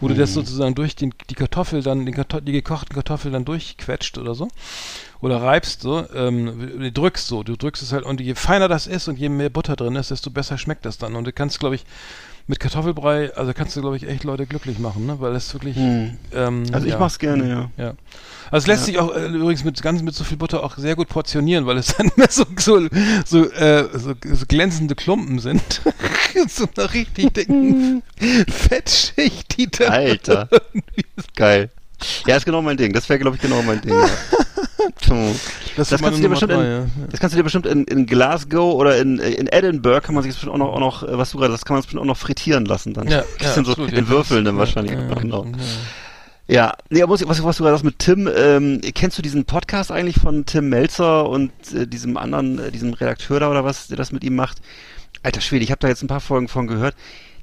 wo 0.00 0.08
du 0.08 0.14
das 0.14 0.34
sozusagen 0.34 0.74
durch 0.74 0.96
den, 0.96 1.14
die 1.28 1.34
Kartoffel 1.34 1.82
dann, 1.82 2.06
den 2.06 2.14
Karto 2.14 2.40
die 2.40 2.52
gekochten 2.52 2.92
Kartoffeln 2.92 3.32
dann 3.32 3.44
durchquetscht 3.44 4.18
oder 4.18 4.34
so. 4.34 4.48
Oder 5.20 5.42
reibst 5.42 5.82
so, 5.82 6.04
ähm, 6.12 6.80
du 6.80 6.90
drückst 6.90 7.26
so, 7.26 7.44
du 7.44 7.56
drückst 7.56 7.82
es 7.82 7.92
halt, 7.92 8.04
und 8.04 8.20
je 8.20 8.34
feiner 8.34 8.68
das 8.68 8.86
ist 8.86 9.06
und 9.06 9.18
je 9.18 9.28
mehr 9.28 9.50
Butter 9.50 9.76
drin 9.76 9.94
ist, 9.94 10.10
desto 10.10 10.30
besser 10.30 10.58
schmeckt 10.58 10.86
das 10.86 10.98
dann. 10.98 11.14
Und 11.14 11.24
du 11.24 11.32
kannst, 11.32 11.60
glaube 11.60 11.76
ich, 11.76 11.84
mit 12.50 12.58
Kartoffelbrei, 12.58 13.32
also 13.36 13.54
kannst 13.54 13.76
du, 13.76 13.80
glaube 13.80 13.96
ich, 13.96 14.08
echt 14.08 14.24
Leute 14.24 14.44
glücklich 14.44 14.80
machen, 14.80 15.06
ne? 15.06 15.20
Weil 15.20 15.32
das 15.32 15.54
wirklich. 15.54 15.76
Hm. 15.76 16.18
Ähm, 16.34 16.64
Also 16.72 16.84
ich 16.84 16.92
ja. 16.92 16.98
mach's 16.98 17.20
gerne, 17.20 17.48
ja. 17.48 17.70
Ja. 17.76 17.94
Also 18.50 18.64
es 18.64 18.66
lässt 18.66 18.86
sich 18.86 18.98
auch 18.98 19.14
äh, 19.14 19.26
übrigens 19.28 19.62
mit 19.62 19.80
ganz 19.80 20.02
mit 20.02 20.16
so 20.16 20.24
viel 20.24 20.36
Butter 20.36 20.64
auch 20.64 20.76
sehr 20.76 20.96
gut 20.96 21.08
portionieren, 21.08 21.66
weil 21.66 21.78
es 21.78 21.94
dann 21.94 22.10
mehr 22.16 22.26
so 22.28 22.44
so 22.58 22.88
so, 23.24 23.48
äh, 23.52 23.88
so, 23.96 24.14
so 24.32 24.46
glänzende 24.48 24.96
Klumpen 24.96 25.38
sind. 25.38 25.62
so 26.48 26.66
eine 26.76 26.92
richtig 26.92 27.34
dicken 27.34 28.02
Fettschicht, 28.48 29.56
die 29.56 29.70
da 29.70 29.84
Alter. 29.84 30.48
Geil. 31.36 31.70
Ja, 32.26 32.36
ist 32.36 32.44
genau 32.44 32.62
mein 32.62 32.76
Ding. 32.76 32.92
Das 32.92 33.08
wäre, 33.08 33.18
glaube 33.18 33.36
ich, 33.36 33.42
genau 33.42 33.62
mein 33.62 33.80
Ding. 33.80 33.94
Ja. 33.94 34.08
Das, 35.76 35.90
meine 35.90 36.02
kannst 36.02 36.02
du 36.02 36.10
dir 36.10 36.22
Nummer 36.22 36.28
bestimmt 36.30 36.52
drei, 36.52 36.64
in, 36.64 36.70
ja. 36.70 36.86
das 37.10 37.20
kannst 37.20 37.34
du 37.34 37.36
dir 37.36 37.42
bestimmt 37.44 37.66
in, 37.66 37.84
in 37.84 38.06
Glasgow 38.06 38.74
oder 38.74 38.96
in, 38.98 39.18
in 39.18 39.46
Edinburgh 39.46 40.00
kann 40.00 40.14
man 40.14 40.22
sich 40.22 40.32
das 40.32 40.36
bestimmt 40.36 40.54
auch 40.54 40.58
noch, 40.58 40.72
auch 40.74 41.02
noch 41.02 41.02
äh, 41.08 41.18
was 41.18 41.30
du 41.30 41.38
gerade, 41.38 41.52
das 41.52 41.64
kann 41.64 41.74
man 41.74 41.82
bestimmt 41.82 42.02
auch 42.02 42.06
noch 42.06 42.16
frittieren 42.16 42.64
lassen 42.64 42.94
dann. 42.94 43.08
Ja, 43.08 43.24
das 43.38 43.48
ja, 43.48 43.52
sind 43.54 43.66
so 43.66 43.72
absolut, 43.72 43.92
in. 43.92 44.08
Würfeln 44.08 44.44
dann 44.44 44.54
Ja, 44.54 44.60
wahrscheinlich. 44.60 44.92
ja, 44.92 45.14
genau. 45.14 45.46
ja. 46.48 46.74
Nee, 46.88 47.02
aber 47.02 47.12
was, 47.12 47.26
was 47.26 47.42
was 47.42 47.56
du 47.56 47.62
gerade 47.62 47.76
sagst 47.76 47.84
mit 47.84 47.98
Tim, 47.98 48.28
ähm, 48.34 48.80
kennst 48.94 49.18
du 49.18 49.22
diesen 49.22 49.44
Podcast 49.44 49.92
eigentlich 49.92 50.16
von 50.16 50.46
Tim 50.46 50.68
Melzer 50.68 51.28
und 51.28 51.52
äh, 51.74 51.86
diesem 51.86 52.16
anderen, 52.16 52.58
äh, 52.58 52.70
diesem 52.70 52.92
Redakteur 52.92 53.40
da 53.40 53.50
oder 53.50 53.64
was, 53.64 53.88
der 53.88 53.96
das 53.96 54.12
mit 54.12 54.24
ihm 54.24 54.34
macht? 54.34 54.58
Alter 55.22 55.40
Schwede, 55.40 55.64
ich 55.64 55.70
habe 55.70 55.80
da 55.80 55.88
jetzt 55.88 56.02
ein 56.02 56.08
paar 56.08 56.20
Folgen 56.20 56.48
von 56.48 56.66
gehört. 56.66 56.94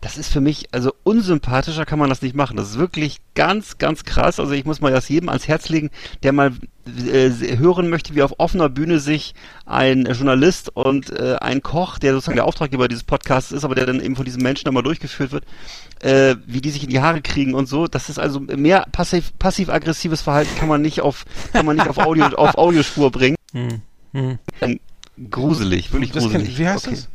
Das 0.01 0.17
ist 0.17 0.31
für 0.31 0.41
mich, 0.41 0.67
also 0.73 0.93
unsympathischer 1.03 1.85
kann 1.85 1.97
man 1.99 2.09
das 2.09 2.21
nicht 2.21 2.35
machen. 2.35 2.55
Das 2.57 2.69
ist 2.69 2.77
wirklich 2.77 3.19
ganz, 3.35 3.77
ganz 3.77 4.03
krass. 4.03 4.39
Also 4.39 4.53
ich 4.53 4.65
muss 4.65 4.79
mal 4.81 4.91
das 4.91 5.09
jedem 5.09 5.29
ans 5.29 5.47
Herz 5.47 5.69
legen, 5.69 5.89
der 6.23 6.33
mal 6.33 6.51
äh, 6.85 7.29
hören 7.57 7.89
möchte, 7.89 8.13
wie 8.15 8.21
auf 8.21 8.35
offener 8.37 8.69
Bühne 8.69 8.99
sich 8.99 9.33
ein 9.65 10.05
Journalist 10.05 10.69
und 10.75 11.09
äh, 11.09 11.37
ein 11.41 11.61
Koch, 11.61 11.97
der 11.97 12.13
sozusagen 12.13 12.35
der 12.35 12.45
Auftraggeber 12.45 12.87
dieses 12.87 13.03
Podcasts 13.03 13.51
ist, 13.51 13.63
aber 13.63 13.75
der 13.75 13.85
dann 13.85 13.99
eben 13.99 14.15
von 14.15 14.25
diesen 14.25 14.43
Menschen 14.43 14.67
einmal 14.67 14.83
durchgeführt 14.83 15.31
wird, 15.31 15.45
äh, 16.01 16.35
wie 16.45 16.61
die 16.61 16.69
sich 16.69 16.83
in 16.83 16.89
die 16.89 17.01
Haare 17.01 17.21
kriegen 17.21 17.53
und 17.55 17.67
so. 17.67 17.87
Das 17.87 18.09
ist 18.09 18.19
also 18.19 18.39
mehr 18.39 18.85
passiv, 18.91 19.33
passiv-aggressives 19.39 20.21
Verhalten 20.21 20.55
kann 20.57 20.69
man 20.69 20.81
nicht 20.81 21.01
auf, 21.01 21.25
kann 21.53 21.65
man 21.65 21.75
nicht 21.75 21.87
auf 21.87 21.97
Audio, 21.97 22.25
auf 22.37 22.57
Audiospur 22.57 23.11
bringen. 23.11 23.35
Hm. 23.51 23.81
Hm. 24.13 24.39
Gruselig, 25.29 25.91
wirklich 25.91 26.11
gruselig. 26.11 26.49
ich. 26.49 26.57
Wie 26.59 26.67
heißt 26.67 26.87
Okay. 26.87 26.95
das? 26.95 27.09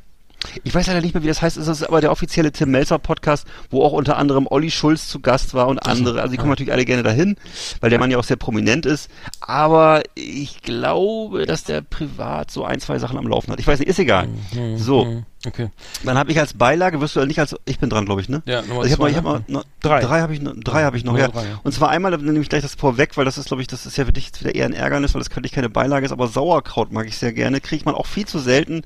Ich 0.64 0.74
weiß 0.74 0.86
leider 0.86 1.00
nicht 1.00 1.14
mehr, 1.14 1.22
wie 1.22 1.28
das 1.28 1.42
heißt. 1.42 1.56
Es 1.56 1.68
ist 1.68 1.82
aber 1.82 2.00
der 2.00 2.10
offizielle 2.10 2.52
Tim 2.52 2.70
Melzer 2.70 2.98
Podcast, 2.98 3.46
wo 3.70 3.82
auch 3.82 3.92
unter 3.92 4.16
anderem 4.16 4.46
Olli 4.48 4.70
Schulz 4.70 5.08
zu 5.08 5.20
Gast 5.20 5.54
war 5.54 5.68
und 5.68 5.86
andere. 5.86 6.20
Also 6.20 6.32
die 6.32 6.36
kommen 6.36 6.50
natürlich 6.50 6.72
alle 6.72 6.84
gerne 6.84 7.02
dahin, 7.02 7.36
weil 7.80 7.90
der 7.90 7.98
Mann 7.98 8.10
ja 8.10 8.18
auch 8.18 8.24
sehr 8.24 8.36
prominent 8.36 8.86
ist. 8.86 9.10
Aber 9.40 10.02
ich 10.14 10.62
glaube, 10.62 11.46
dass 11.46 11.64
der 11.64 11.82
privat 11.82 12.50
so 12.50 12.64
ein, 12.64 12.80
zwei 12.80 12.98
Sachen 12.98 13.18
am 13.18 13.26
Laufen 13.26 13.52
hat. 13.52 13.60
Ich 13.60 13.66
weiß 13.66 13.78
nicht, 13.78 13.88
ist 13.88 13.98
egal. 13.98 14.28
Mhm. 14.52 14.78
So. 14.78 15.04
Mhm. 15.04 15.26
Okay. 15.44 15.70
Dann 16.04 16.16
habe 16.16 16.30
ich 16.30 16.38
als 16.38 16.54
Beilage, 16.54 17.00
wirst 17.00 17.16
du 17.16 17.20
ja 17.20 17.26
nicht 17.26 17.40
als, 17.40 17.56
ich 17.64 17.80
bin 17.80 17.90
dran, 17.90 18.06
glaube 18.06 18.20
ich, 18.20 18.28
ne? 18.28 18.42
Ja, 18.46 18.62
Nummer 18.62 18.82
also 18.82 18.86
ich 18.86 18.92
habe 18.92 19.02
zwei, 19.02 19.10
noch, 19.10 19.10
ich 19.10 19.16
hab 19.16 19.48
ne? 19.48 19.54
noch, 19.54 19.64
Drei. 19.80 20.00
drei 20.00 20.20
habe 20.20 20.34
ich 20.34 20.40
noch, 20.40 20.54
drei 20.54 20.84
habe 20.84 20.96
ich 20.96 21.04
noch, 21.04 21.18
ja. 21.18 21.28
drei, 21.28 21.42
ja. 21.42 21.60
Und 21.64 21.72
zwar 21.72 21.90
einmal, 21.90 22.12
dann 22.12 22.24
nehme 22.24 22.38
ich 22.38 22.48
gleich 22.48 22.62
das 22.62 22.76
vorweg, 22.76 23.16
weil 23.16 23.24
das 23.24 23.38
ist, 23.38 23.48
glaube 23.48 23.60
ich, 23.60 23.66
das 23.66 23.84
ist 23.84 23.96
ja 23.96 24.04
für 24.04 24.12
dich 24.12 24.30
wieder 24.38 24.54
eher 24.54 24.66
ein 24.66 24.72
Ärgernis, 24.72 25.14
weil 25.14 25.20
das 25.20 25.30
könnte 25.30 25.48
ich 25.48 25.52
keine 25.52 25.68
Beilage 25.68 26.06
ist, 26.06 26.12
aber 26.12 26.28
Sauerkraut 26.28 26.92
mag 26.92 27.08
ich 27.08 27.16
sehr 27.16 27.32
gerne, 27.32 27.60
kriegt 27.60 27.86
man 27.86 27.96
auch 27.96 28.06
viel 28.06 28.24
zu 28.24 28.38
selten. 28.38 28.82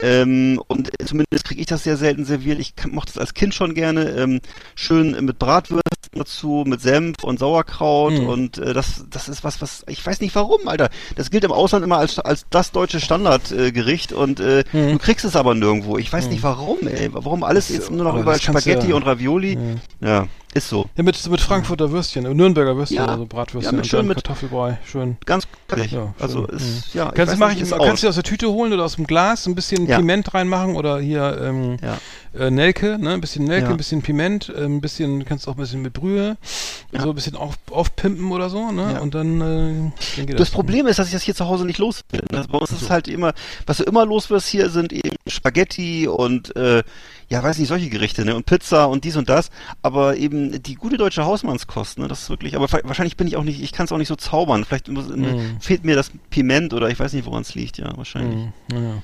Ähm, 0.00 0.60
und 0.68 0.90
zumindest 1.04 1.44
kriege 1.44 1.60
ich 1.60 1.66
das 1.66 1.84
sehr 1.84 1.96
selten 1.96 2.24
serviert. 2.24 2.58
Ich 2.58 2.74
mochte 2.90 3.10
es 3.12 3.18
als 3.18 3.34
Kind 3.34 3.54
schon 3.54 3.74
gerne. 3.74 4.10
Ähm, 4.10 4.40
schön 4.74 5.24
mit 5.24 5.38
Bratwürsten 5.38 5.82
dazu, 6.14 6.64
mit 6.66 6.80
Senf 6.80 7.22
und 7.22 7.38
Sauerkraut. 7.38 8.14
Mhm. 8.14 8.26
Und 8.28 8.58
äh, 8.58 8.72
das, 8.74 9.04
das 9.10 9.28
ist 9.28 9.44
was, 9.44 9.60
was 9.60 9.84
ich 9.88 10.04
weiß 10.04 10.20
nicht 10.20 10.34
warum, 10.34 10.66
Alter. 10.68 10.90
Das 11.16 11.30
gilt 11.30 11.44
im 11.44 11.52
Ausland 11.52 11.84
immer 11.84 11.98
als, 11.98 12.18
als 12.18 12.46
das 12.50 12.72
deutsche 12.72 13.00
Standardgericht 13.00 14.12
äh, 14.12 14.14
und 14.14 14.40
äh, 14.40 14.64
Mhm. 14.72 14.92
du 14.92 14.98
kriegst 14.98 15.24
es 15.24 15.36
aber 15.36 15.54
nirgendwo. 15.54 15.98
Ich 15.98 16.12
weiß 16.12 16.28
nicht 16.28 16.42
warum, 16.42 16.78
ey. 16.86 17.10
Warum 17.12 17.42
alles 17.42 17.68
jetzt 17.68 17.90
nur 17.90 18.04
noch 18.04 18.16
über 18.16 18.38
Spaghetti 18.38 18.88
ja- 18.90 18.94
und 18.94 19.02
Ravioli. 19.04 19.58
Ja, 20.00 20.26
ist 20.54 20.68
so. 20.68 20.86
Ja, 20.96 21.02
mit, 21.02 21.30
mit 21.30 21.40
Frankfurter 21.40 21.90
Würstchen, 21.90 22.26
äh, 22.26 22.34
Nürnberger 22.34 22.76
Würstchen, 22.76 22.98
Ja. 22.98 23.06
also 23.06 23.26
Bratwürstchen 23.26 23.72
Ja, 23.72 23.76
mit 23.76 23.84
und 23.84 23.88
schön 23.90 23.98
dann 24.00 24.06
mit- 24.08 24.16
Kartoffelbrei, 24.18 24.78
schön. 24.84 25.16
Ganz 25.24 25.46
ehrlich. 25.70 25.92
Ja, 25.92 26.14
also 26.18 26.46
schön. 26.46 26.56
ist, 26.56 26.94
ja. 26.94 27.10
kannst 27.10 27.34
du 27.40 27.44
nicht, 27.46 27.56
ich, 27.56 27.62
ist 27.62 27.70
kannst 27.78 28.02
du 28.02 28.08
aus 28.08 28.14
der 28.14 28.24
Tüte 28.24 28.48
holen 28.48 28.72
oder 28.72 28.84
aus 28.84 28.96
dem 28.96 29.06
Glas, 29.06 29.46
ein 29.46 29.54
bisschen. 29.54 29.86
Piment 29.86 30.32
reinmachen 30.34 30.76
oder 30.76 30.98
hier 31.00 31.38
ähm, 31.42 31.76
äh, 32.38 32.50
Nelke, 32.50 32.98
ne, 32.98 33.10
ein 33.14 33.20
bisschen 33.20 33.44
Nelke, 33.44 33.68
ein 33.68 33.76
bisschen 33.76 34.02
Piment, 34.02 34.48
äh, 34.48 34.64
ein 34.64 34.80
bisschen, 34.80 35.24
kannst 35.24 35.46
auch 35.48 35.52
ein 35.54 35.60
bisschen 35.60 35.82
mit 35.82 35.92
Brühe, 35.92 36.36
so 36.92 37.08
ein 37.10 37.14
bisschen 37.14 37.36
auf, 37.36 37.54
aufpimpen 37.70 38.30
oder 38.32 38.48
so, 38.50 38.70
ne, 38.72 39.00
und 39.00 39.14
dann, 39.14 39.92
äh, 40.16 40.22
geht 40.24 40.38
Das 40.38 40.50
Problem 40.50 40.86
ist, 40.86 40.98
dass 40.98 41.06
ich 41.08 41.12
das 41.12 41.22
hier 41.22 41.34
zu 41.34 41.46
Hause 41.46 41.64
nicht 41.64 41.78
los 41.78 42.02
bin. 42.10 42.20
Das, 42.28 42.48
bei 42.48 42.58
uns 42.58 42.70
ist 42.72 42.82
es 42.82 42.90
halt 42.90 43.08
immer, 43.08 43.32
was 43.66 43.78
du 43.78 43.84
immer 43.84 44.04
los 44.06 44.30
wirst 44.30 44.48
hier, 44.48 44.70
sind 44.70 44.92
eben 44.92 45.16
Spaghetti 45.26 46.08
und 46.08 46.54
äh, 46.56 46.82
ja, 47.32 47.42
weiß 47.42 47.58
nicht, 47.58 47.68
solche 47.68 47.88
Gerichte, 47.88 48.24
ne? 48.24 48.34
Und 48.36 48.44
Pizza 48.46 48.88
und 48.88 49.04
dies 49.04 49.16
und 49.16 49.28
das. 49.28 49.50
Aber 49.80 50.16
eben 50.16 50.62
die 50.62 50.74
gute 50.74 50.98
deutsche 50.98 51.24
Hausmannskost, 51.24 51.98
ne? 51.98 52.06
Das 52.08 52.22
ist 52.22 52.30
wirklich, 52.30 52.54
aber 52.56 52.70
wa- 52.70 52.80
wahrscheinlich 52.84 53.16
bin 53.16 53.26
ich 53.26 53.36
auch 53.36 53.42
nicht, 53.44 53.62
ich 53.62 53.72
kann 53.72 53.86
es 53.86 53.92
auch 53.92 53.98
nicht 53.98 54.08
so 54.08 54.16
zaubern. 54.16 54.64
Vielleicht 54.64 54.88
muss, 54.88 55.08
Mhm. 55.08 55.56
fehlt 55.60 55.84
mir 55.84 55.96
das 55.96 56.10
Piment 56.30 56.74
oder 56.74 56.88
ich 56.90 57.00
weiß 57.00 57.12
nicht, 57.14 57.24
woran 57.26 57.42
es 57.42 57.54
liegt, 57.54 57.78
ja, 57.78 57.96
wahrscheinlich. 57.96 58.36
Mhm, 58.36 58.52
ja. 58.84 59.02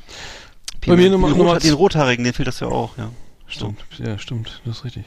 Piment. 0.80 1.02
mir 1.02 1.10
Nummer- 1.10 1.28
den, 1.28 1.38
Nummer 1.38 1.58
den 1.58 1.74
Rothaarigen, 1.74 2.24
den 2.24 2.34
fehlt 2.34 2.48
das 2.48 2.60
ja 2.60 2.68
auch, 2.68 2.96
ja. 2.98 3.10
Stimmt, 3.50 3.80
ja, 3.98 4.18
stimmt, 4.18 4.60
das 4.66 4.78
ist 4.78 4.84
richtig. 4.84 5.04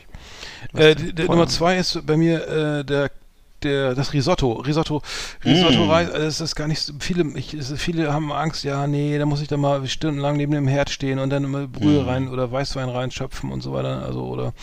Äh. 0.73 0.95
Nummer 1.27 1.47
zwei 1.47 1.77
ist 1.77 2.03
bei 2.07 2.17
mir 2.17 2.47
äh, 2.47 2.83
der 2.83 3.11
der 3.63 3.95
das 3.95 4.13
Risotto, 4.13 4.53
Risotto, 4.53 5.01
Risotto 5.45 5.85
Mm. 5.85 5.89
Reis, 5.89 6.09
also 6.11 6.25
es 6.27 6.41
ist 6.41 6.55
gar 6.55 6.67
nicht 6.67 6.81
so, 6.81 6.93
viele, 6.99 7.25
ich, 7.37 7.55
viele 7.77 8.13
haben 8.13 8.31
Angst, 8.31 8.63
ja, 8.63 8.87
nee, 8.87 9.17
da 9.17 9.25
muss 9.25 9.41
ich 9.41 9.47
dann 9.47 9.59
mal 9.61 9.85
stundenlang 9.87 10.37
neben 10.37 10.51
dem 10.53 10.67
Herd 10.67 10.89
stehen 10.89 11.19
und 11.19 11.29
dann 11.29 11.43
immer 11.43 11.67
Brühe 11.67 12.03
Mm. 12.03 12.07
rein 12.07 12.27
oder 12.29 12.51
Weißwein 12.51 12.89
reinschöpfen 12.89 13.51
und 13.51 13.61
so 13.61 13.73
weiter, 13.73 14.03
also 14.05 14.25
oder 14.25 14.53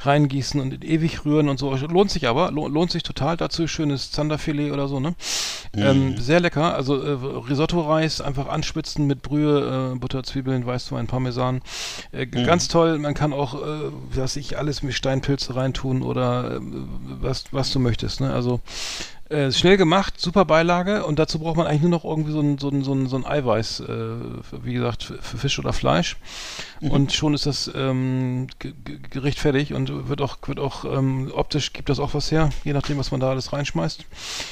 reingießen 0.00 0.60
und 0.60 0.84
ewig 0.84 1.24
rühren 1.24 1.48
und 1.48 1.58
so. 1.58 1.74
Lohnt 1.74 2.10
sich 2.10 2.28
aber, 2.28 2.50
lo- 2.50 2.68
lohnt 2.68 2.90
sich 2.90 3.02
total 3.02 3.36
dazu, 3.36 3.66
schönes 3.66 4.10
Zanderfilet 4.10 4.72
oder 4.72 4.88
so, 4.88 5.00
ne? 5.00 5.14
Ähm, 5.74 6.18
sehr 6.18 6.40
lecker, 6.40 6.74
also 6.74 7.00
äh, 7.02 7.16
Risotto-Reis 7.48 8.20
einfach 8.20 8.46
anspitzen 8.48 9.06
mit 9.06 9.22
Brühe, 9.22 9.92
äh, 9.94 9.98
Butter, 9.98 10.22
Zwiebeln, 10.22 10.66
Weißwein, 10.66 11.06
Parmesan. 11.06 11.62
Äh, 12.12 12.26
g- 12.26 12.42
Ganz 12.44 12.68
toll, 12.68 12.98
man 12.98 13.14
kann 13.14 13.32
auch, 13.32 13.54
äh, 13.54 13.90
was 14.14 14.36
ich 14.36 14.58
alles 14.58 14.82
mit 14.82 14.92
Steinpilze 14.92 15.56
reintun 15.56 16.02
oder 16.02 16.56
äh, 16.56 16.60
was, 17.22 17.44
was 17.52 17.72
du 17.72 17.78
möchtest. 17.78 18.20
Ne? 18.20 18.32
Also 18.34 18.41
äh, 19.30 19.48
ist 19.48 19.58
schnell 19.58 19.76
gemacht, 19.76 20.20
super 20.20 20.44
Beilage 20.44 21.04
und 21.06 21.18
dazu 21.18 21.38
braucht 21.38 21.56
man 21.56 21.66
eigentlich 21.66 21.82
nur 21.82 21.90
noch 21.90 22.04
irgendwie 22.04 22.32
so 22.32 22.40
ein, 22.40 22.58
so 22.58 22.68
ein, 22.68 22.82
so 22.84 22.92
ein, 22.92 23.06
so 23.06 23.16
ein 23.16 23.24
Eiweiß, 23.24 23.80
äh, 23.80 23.84
wie 24.62 24.74
gesagt, 24.74 25.04
für, 25.04 25.38
Fisch 25.38 25.58
oder 25.58 25.72
Fleisch. 25.72 26.16
Und 26.80 27.12
schon 27.12 27.32
ist 27.32 27.46
das 27.46 27.70
ähm, 27.74 28.48
Ge- 28.58 28.74
Ge- 28.84 28.98
Gericht 29.10 29.38
fertig 29.38 29.72
und 29.72 30.08
wird 30.08 30.20
auch, 30.20 30.36
wird 30.46 30.58
auch 30.58 30.84
ähm, 30.84 31.30
optisch 31.34 31.72
gibt 31.72 31.88
das 31.88 32.00
auch 32.00 32.12
was 32.14 32.30
her, 32.32 32.50
je 32.64 32.72
nachdem, 32.72 32.98
was 32.98 33.10
man 33.12 33.20
da 33.20 33.30
alles 33.30 33.52
reinschmeißt. 33.52 34.04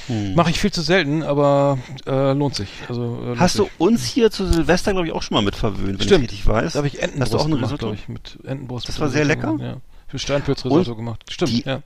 Hm. 0.07 0.35
Mache 0.37 0.51
ich 0.51 0.61
viel 0.61 0.71
zu 0.73 0.81
selten, 0.83 1.23
aber 1.25 1.79
äh, 2.07 2.33
lohnt 2.33 2.55
sich. 2.55 2.69
Also, 2.89 3.03
äh, 3.23 3.27
lohnt 3.27 3.41
Hast 3.41 3.59
du 3.59 3.65
sich. 3.65 3.73
uns 3.79 4.05
hier 4.07 4.31
zu 4.31 4.47
Silvester, 4.47 4.93
glaube 4.93 5.09
ich, 5.09 5.13
auch 5.13 5.23
schon 5.23 5.35
mal 5.35 5.43
mit 5.43 5.57
verwöhnt, 5.57 5.99
wenn 5.99 6.07
Stimmt. 6.07 6.25
ich 6.27 6.31
richtig 6.31 6.47
weiß? 6.47 6.73
Da 6.75 6.79
habe 6.79 6.87
ich 6.87 7.03
Entenbrust 7.03 7.35
Hast 7.35 7.35
du 7.35 7.39
auch 7.45 7.51
gemacht, 7.51 7.79
glaube 7.79 7.95
ich, 7.97 8.09
mit 8.09 8.39
Entenbrust. 8.45 8.89
Das 8.89 8.95
mit 8.95 9.01
war 9.03 9.09
sehr 9.09 9.25
lecker? 9.25 9.57
Ja. 9.61 9.77
Für 10.07 10.19
Steinpilzrisotto 10.21 10.95
gemacht. 10.97 11.25
Stimmt, 11.29 11.65
ja. 11.67 11.83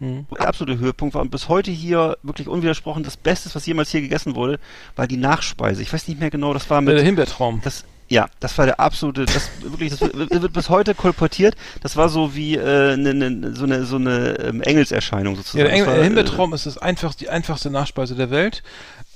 Mhm. 0.00 0.26
Der 0.36 0.48
absolute 0.48 0.78
Höhepunkt 0.78 1.14
war 1.14 1.22
und 1.22 1.30
bis 1.30 1.48
heute 1.48 1.70
hier 1.70 2.16
wirklich 2.22 2.48
unwidersprochen 2.48 3.04
das 3.04 3.16
Beste, 3.16 3.48
was 3.54 3.64
jemals 3.66 3.90
hier 3.90 4.00
gegessen 4.00 4.34
wurde, 4.34 4.58
war 4.96 5.06
die 5.06 5.16
Nachspeise. 5.16 5.82
Ich 5.82 5.92
weiß 5.92 6.08
nicht 6.08 6.18
mehr 6.20 6.30
genau, 6.30 6.52
das 6.52 6.68
war 6.70 6.82
Äh, 6.82 6.86
Der 6.86 6.94
mit 6.96 7.04
Himbeertraum. 7.04 7.60
das 7.64 7.84
ja, 8.06 8.28
das 8.38 8.58
war 8.58 8.66
der 8.66 8.80
absolute, 8.80 9.24
das 9.24 9.48
wirklich, 9.62 9.90
das 9.90 10.00
wird, 10.02 10.52
bis 10.52 10.68
heute 10.68 10.94
kolportiert. 10.94 11.56
Das 11.82 11.96
war 11.96 12.10
so 12.10 12.34
wie 12.34 12.54
äh, 12.54 12.96
ne, 12.98 13.14
ne, 13.14 13.54
so 13.54 13.64
eine 13.64 13.84
so 13.86 13.96
eine 13.96 14.38
ähm, 14.40 14.60
Engelserscheinung 14.60 15.34
Ja, 15.34 15.38
sozusagen. 15.38 15.64
der, 15.64 15.72
Engel, 15.72 15.86
war, 15.86 15.96
äh, 15.98 16.04
Himbeertraum 16.04 16.52
ist 16.52 16.66
das 16.66 16.76
einfachste, 16.76 17.24
die 17.24 17.30
einfachste 17.30 17.70
Nachspeise 17.70 18.14
der 18.14 18.30
Welt. 18.30 18.62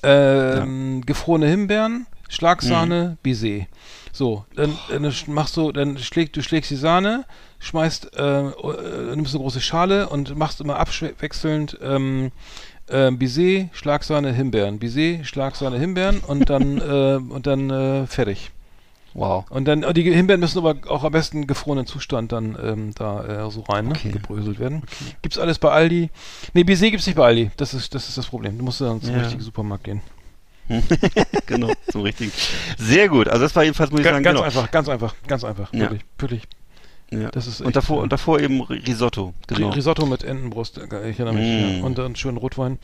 Ähm, 0.03 1.03
Gefrorene 1.05 1.47
Himbeeren, 1.49 2.07
Schlagsahne, 2.29 3.11
Mhm. 3.11 3.19
Baiser. 3.23 3.67
So, 4.19 4.45
dann, 4.57 4.77
dann 4.91 5.15
machst 5.29 5.57
du, 5.57 5.71
dann 5.71 5.97
schlägst 5.97 6.35
du 6.37 6.43
schlägst 6.43 6.73
die 6.73 6.77
Sahne, 6.77 7.25
schmeißt, 7.61 8.17
äh, 8.19 8.49
äh, 8.49 9.15
nimmst 9.15 9.33
eine 9.33 9.43
große 9.45 9.61
Schale 9.61 10.09
und 10.09 10.37
machst 10.37 10.61
immer 10.61 10.77
abwechselnd 10.81 11.79
ähm, 11.81 12.33
äh, 12.89 13.13
Baiser, 13.13 13.69
Schlagsahne, 13.71 14.33
Himbeeren, 14.33 14.81
Baiser, 14.81 15.23
Schlagsahne, 15.23 15.79
Himbeeren 15.79 16.19
und 16.19 16.51
dann 16.51 16.79
äh, 16.81 17.33
und 17.33 17.47
dann 17.47 17.71
äh, 17.71 18.07
fertig. 18.09 18.51
Wow. 19.15 19.45
Und 19.51 19.67
dann 19.67 19.85
und 19.85 19.97
die 19.97 20.03
Himbeeren 20.03 20.41
müssen 20.41 20.59
aber 20.59 20.75
auch 20.91 21.05
am 21.05 21.13
besten 21.13 21.47
gefrorenen 21.47 21.87
Zustand 21.87 22.33
dann 22.33 22.59
ähm, 22.61 22.91
da 22.97 23.47
äh, 23.47 23.51
so 23.53 23.61
rein, 23.61 23.85
ne? 23.87 23.93
Okay. 23.93 24.11
gebröselt 24.11 24.59
werden. 24.59 24.83
Gibt's 25.23 25.39
alles 25.39 25.61
bei 25.61 25.71
Aldi? 25.71 26.11
Nee, 26.55 26.65
Baiser 26.65 26.91
gibt's 26.91 27.07
nicht 27.07 27.15
bei 27.15 27.25
Aldi. 27.27 27.53
Das 27.57 27.73
ist 27.73 27.95
das 27.95 28.09
ist 28.09 28.19
das 28.19 28.27
Problem. 28.27 28.59
Du 28.59 28.65
musst 28.65 28.81
dann 28.81 29.01
zum 29.01 29.15
Ja. 29.15 29.21
richtigen 29.21 29.43
Supermarkt 29.43 29.85
gehen. 29.85 30.01
genau, 31.47 31.71
zum 31.91 32.03
richtigen. 32.03 32.33
Sehr 32.77 33.09
gut. 33.09 33.29
Also 33.29 33.43
das 33.45 33.57
war 33.57 33.65
jedenfalls 33.65 33.91
muss 33.91 34.01
ich 34.01 34.05
Ga- 34.05 34.13
sagen, 34.13 34.25
ganz 34.25 34.35
genau. 34.37 34.47
einfach, 34.47 34.71
ganz 34.71 34.89
einfach, 34.89 35.15
ganz 35.27 35.45
einfach. 35.45 35.73
Ja. 35.73 35.81
Wirklich, 35.81 36.03
wirklich. 36.19 36.43
Ja. 37.11 37.31
Das 37.31 37.47
ist 37.47 37.63
und 37.63 37.75
davor 37.75 37.99
äh, 37.99 38.03
und 38.03 38.13
davor 38.13 38.39
eben 38.39 38.61
Risotto. 38.61 39.33
Genau. 39.47 39.71
Risotto 39.71 40.05
mit 40.05 40.25
Entenbrust, 40.25 40.77
äh, 40.77 41.09
ich 41.11 41.19
erinnere 41.19 41.35
mich. 41.35 41.45
Mm. 41.45 41.79
Ja. 41.79 41.85
Und 41.85 41.97
dann 41.97 42.17
schön 42.17 42.37
Rotwein. 42.37 42.79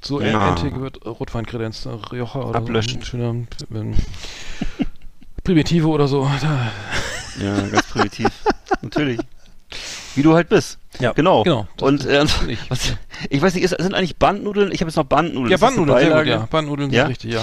So 0.00 0.20
Ja. 0.20 0.48
Ente 0.50 0.80
wird 0.80 1.06
Rotweinkredenz, 1.06 1.86
äh, 1.86 1.90
Rioja 1.90 2.34
oder 2.42 2.58
Ablöschen. 2.58 3.00
so. 3.00 3.06
Schöner 3.06 3.28
ähm, 3.72 3.94
Primitive 5.44 5.86
oder 5.86 6.08
so. 6.08 6.28
Ja, 7.40 7.60
ganz 7.68 7.86
primitiv. 7.86 8.28
Natürlich. 8.82 9.20
Wie 10.14 10.22
du 10.22 10.34
halt 10.34 10.48
bist. 10.48 10.78
Ja, 10.98 11.12
Genau. 11.12 11.42
genau. 11.42 11.66
Und 11.80 12.04
äh, 12.06 12.24
ich. 12.48 12.58
was, 12.70 12.94
ich 13.30 13.40
weiß 13.42 13.54
nicht, 13.54 13.62
ist, 13.64 13.70
sind 13.78 13.94
eigentlich 13.94 14.16
Bandnudeln? 14.16 14.72
Ich 14.72 14.80
habe 14.80 14.88
jetzt 14.90 14.96
noch 14.96 15.04
Bandnudeln. 15.04 15.50
Ja, 15.50 15.56
Bandnudeln, 15.58 15.98
sehr 15.98 16.16
gut, 16.16 16.26
ja. 16.26 16.48
Bandnudeln 16.50 16.90
Ja? 16.90 17.02
sind 17.02 17.10
richtig, 17.10 17.32
ja. 17.34 17.42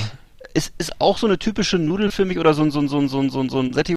Ist, 0.53 0.73
ist 0.77 0.99
auch 1.01 1.17
so 1.17 1.27
eine 1.27 1.37
typische 1.37 1.77
Nudel 1.77 2.11
für 2.11 2.25
mich 2.25 2.39
oder 2.39 2.53
so 2.53 2.61
ein, 2.63 2.71
so 2.71 2.79
ein, 2.79 2.87
so 2.87 2.97
ein, 2.99 3.07
so 3.09 3.19
ein, 3.19 3.29
so 3.29 3.39
ein, 3.41 3.49
so 3.49 3.59
ein 3.59 3.73
Sättigungs- 3.73 3.95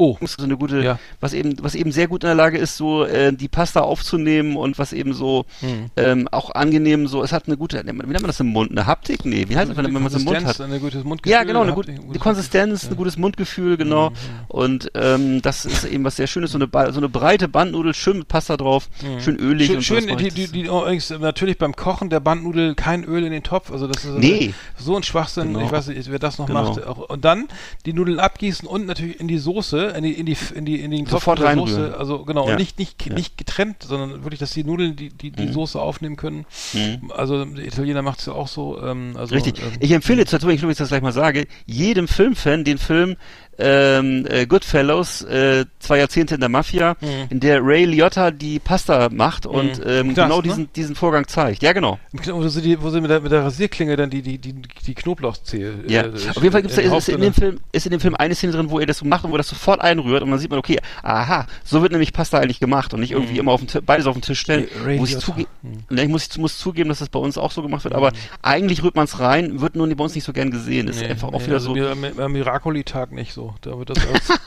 Oh, 0.00 0.16
so 0.24 0.44
eine 0.44 0.56
gute, 0.56 0.80
Ja. 0.80 0.98
was 1.20 1.32
eben, 1.34 1.56
was 1.60 1.74
eben 1.74 1.90
sehr 1.90 2.06
gut 2.06 2.22
in 2.22 2.28
der 2.28 2.36
Lage 2.36 2.56
ist, 2.56 2.76
so 2.76 3.04
äh, 3.04 3.32
die 3.32 3.48
Pasta 3.48 3.80
aufzunehmen 3.80 4.56
und 4.56 4.78
was 4.78 4.92
eben 4.92 5.12
so 5.12 5.44
Hm. 5.60 5.86
ähm, 5.96 6.28
auch 6.30 6.54
angenehm 6.54 7.08
so, 7.08 7.22
es 7.24 7.32
hat 7.32 7.48
eine 7.48 7.56
gute, 7.56 7.82
wie 7.84 7.92
nennt 7.92 8.08
man 8.12 8.22
das 8.28 8.38
im 8.38 8.46
Mund? 8.46 8.70
Eine 8.70 8.86
Haptik? 8.86 9.24
Nee, 9.24 9.46
wie 9.48 9.56
heißt 9.56 9.70
das, 9.70 9.76
wenn 9.76 9.92
man 9.92 10.06
es 10.06 10.14
im 10.14 10.22
Mund 10.24 10.44
hat? 10.44 10.60
Ein 10.60 10.78
gutes 10.80 11.02
Mundgefühl. 11.02 11.32
Ja, 11.32 11.42
genau, 11.42 11.62
eine 11.62 11.72
gute 11.72 11.90
ihr- 11.92 11.98
die 12.14 12.18
Konsistenz, 12.20 12.88
ein 12.88 12.96
gutes 12.96 13.16
Mundgefühl, 13.18 13.76
genau. 13.76 14.12
Und 14.46 14.90
ähm, 14.94 15.42
das 15.42 15.64
ist 15.64 15.84
eben 15.84 16.04
was 16.04 16.14
sehr 16.16 16.28
Schönes, 16.28 16.52
so 16.52 16.58
eine, 16.58 16.68
so 16.92 16.98
eine 17.00 17.08
breite 17.08 17.48
Bandnudel, 17.48 17.92
schön 17.92 18.18
mit 18.18 18.28
Pasta 18.28 18.56
drauf, 18.56 18.88
schön 19.18 19.36
ölig 19.36 19.66
Schön, 19.66 19.76
und 19.76 19.82
schön 19.82 20.08
so. 20.08 20.14
die, 20.14 20.28
die, 20.30 20.46
die, 20.46 20.68
oh, 20.68 20.82
übrigens, 20.82 21.10
natürlich 21.10 21.58
beim 21.58 21.74
Kochen 21.74 22.08
der 22.08 22.20
Bandnudel 22.20 22.74
kein 22.76 23.02
Öl 23.04 23.24
in 23.24 23.32
den 23.32 23.42
Topf, 23.42 23.72
also 23.72 23.86
das 23.88 24.04
ist 24.04 24.14
Nee. 24.18 24.54
so 24.76 24.94
ein 24.96 25.02
Schwachsinn, 25.02 25.54
Genau. 25.54 25.66
ich 25.66 25.72
weiß 25.72 25.88
nicht, 25.88 26.10
wer 26.10 26.18
das 26.20 26.38
noch 26.38 26.46
Genau. 26.46 26.74
macht. 26.74 26.86
Und 27.10 27.24
dann 27.24 27.48
die 27.86 27.92
Nudeln 27.92 28.20
abgießen 28.20 28.68
und 28.68 28.86
natürlich 28.86 29.18
in 29.18 29.26
die 29.28 29.38
Soße, 29.38 29.87
in 29.94 30.02
die, 30.04 30.12
in 30.12 30.26
die, 30.26 30.36
in 30.54 30.64
die, 30.64 30.80
in 30.80 30.90
den 30.90 31.04
Topf 31.04 31.10
Sofort 31.22 31.38
der 31.40 31.46
reinrühren. 31.46 31.68
Soße, 31.86 31.98
also 31.98 32.24
genau, 32.24 32.46
Ja. 32.46 32.52
und 32.52 32.58
nicht, 32.58 32.78
nicht, 32.78 33.06
Ja. 33.06 33.14
nicht 33.14 33.36
getrennt, 33.38 33.82
sondern 33.82 34.22
wirklich, 34.24 34.40
dass 34.40 34.52
die 34.52 34.64
Nudeln 34.64 34.96
die, 34.96 35.10
die, 35.10 35.30
die 35.30 35.52
Soße 35.52 35.80
aufnehmen 35.80 36.16
können. 36.16 36.46
Mhm. 36.72 37.10
Also 37.14 37.44
der 37.44 37.66
Italiener 37.66 38.02
macht 38.02 38.20
es 38.20 38.26
ja 38.26 38.32
auch 38.32 38.48
so. 38.48 38.80
Ähm, 38.82 39.14
also, 39.16 39.34
Richtig. 39.34 39.58
Ähm, 39.60 39.72
Ich 39.80 39.90
empfehle 39.92 40.24
dazu, 40.24 40.46
wenn 40.46 40.54
ich 40.54 40.76
das 40.76 40.88
gleich 40.88 41.02
mal 41.02 41.12
sage, 41.12 41.46
jedem 41.66 42.08
Filmfan 42.08 42.64
den 42.64 42.78
Film 42.78 43.16
ähm, 43.58 44.26
äh, 44.28 44.46
Goodfellows, 44.46 45.22
äh, 45.22 45.64
zwei 45.80 45.98
Jahrzehnte 45.98 46.34
in 46.34 46.40
der 46.40 46.48
Mafia, 46.48 46.96
mhm. 47.00 47.26
in 47.30 47.40
der 47.40 47.60
Ray 47.62 47.84
Liotta 47.84 48.30
die 48.30 48.58
Pasta 48.58 49.08
macht 49.10 49.46
und 49.46 49.78
mhm. 49.78 49.84
ähm, 49.86 50.14
das, 50.14 50.24
genau 50.26 50.42
diesen, 50.42 50.64
ne? 50.64 50.68
diesen 50.74 50.94
Vorgang 50.94 51.26
zeigt. 51.26 51.62
Ja, 51.62 51.72
genau. 51.72 51.98
Wo 52.12 52.46
sie, 52.48 52.62
die, 52.62 52.80
wo 52.80 52.90
sie 52.90 53.00
mit, 53.00 53.10
der, 53.10 53.20
mit 53.20 53.32
der 53.32 53.44
Rasierklinge 53.44 53.96
dann 53.96 54.10
die, 54.10 54.22
die, 54.22 54.38
die, 54.38 54.54
die 54.54 54.94
Knoblauchzehe. 54.94 55.84
Ja, 55.88 56.02
äh, 56.02 56.08
auf 56.08 56.42
jeden 56.42 56.52
Fall 56.52 56.62
gibt's 56.62 56.76
da, 56.76 56.82
ist, 56.82 56.92
ist, 56.92 57.08
in 57.08 57.20
dem 57.20 57.34
Film, 57.34 57.58
ist 57.72 57.86
in 57.86 57.90
dem 57.90 58.00
Film 58.00 58.14
eine 58.14 58.34
Szene 58.34 58.52
drin, 58.52 58.70
wo 58.70 58.78
er 58.78 58.86
das 58.86 58.98
so 58.98 59.06
macht 59.06 59.24
und 59.24 59.30
wo 59.30 59.34
er 59.34 59.38
das 59.38 59.48
sofort 59.48 59.80
einrührt 59.80 60.22
und 60.22 60.30
dann 60.30 60.38
sieht 60.38 60.50
man, 60.50 60.58
okay, 60.58 60.78
aha, 61.02 61.46
so 61.64 61.82
wird 61.82 61.92
nämlich 61.92 62.12
Pasta 62.12 62.38
eigentlich 62.38 62.60
gemacht 62.60 62.94
und 62.94 63.00
nicht 63.00 63.12
irgendwie 63.12 63.34
mhm. 63.34 63.40
immer 63.40 63.52
auf 63.52 63.64
den 63.64 63.84
beides 63.84 64.06
auf 64.06 64.14
den 64.14 64.22
Tisch 64.22 64.40
stellen. 64.40 64.68
Ray 64.84 64.98
muss 64.98 65.10
ich, 65.10 65.18
zuge 65.18 65.46
mhm. 65.62 65.98
ich 65.98 66.08
muss, 66.08 66.38
muss 66.38 66.58
zugeben, 66.58 66.88
dass 66.88 67.00
das 67.00 67.08
bei 67.08 67.18
uns 67.18 67.36
auch 67.38 67.50
so 67.50 67.62
gemacht 67.62 67.84
wird, 67.84 67.94
aber 67.94 68.10
mhm. 68.10 68.16
eigentlich 68.42 68.82
rührt 68.82 68.94
man 68.94 69.04
es 69.04 69.18
rein, 69.18 69.60
wird 69.60 69.74
nur 69.74 69.88
bei 69.88 70.04
uns 70.04 70.14
nicht 70.14 70.24
so 70.24 70.32
gern 70.32 70.50
gesehen. 70.50 70.88
Ist 70.88 71.00
nee, 71.00 71.08
einfach 71.08 71.28
auch 71.28 71.40
nee, 71.40 71.46
wieder 71.46 71.54
also 71.54 71.74
so. 71.74 72.22
Am 72.22 72.32
Miracoli-Tag 72.32 73.12
nicht 73.12 73.32
so. 73.32 73.47
Da 73.60 73.78
wird 73.78 73.90
das 73.90 73.98
alles. 73.98 74.28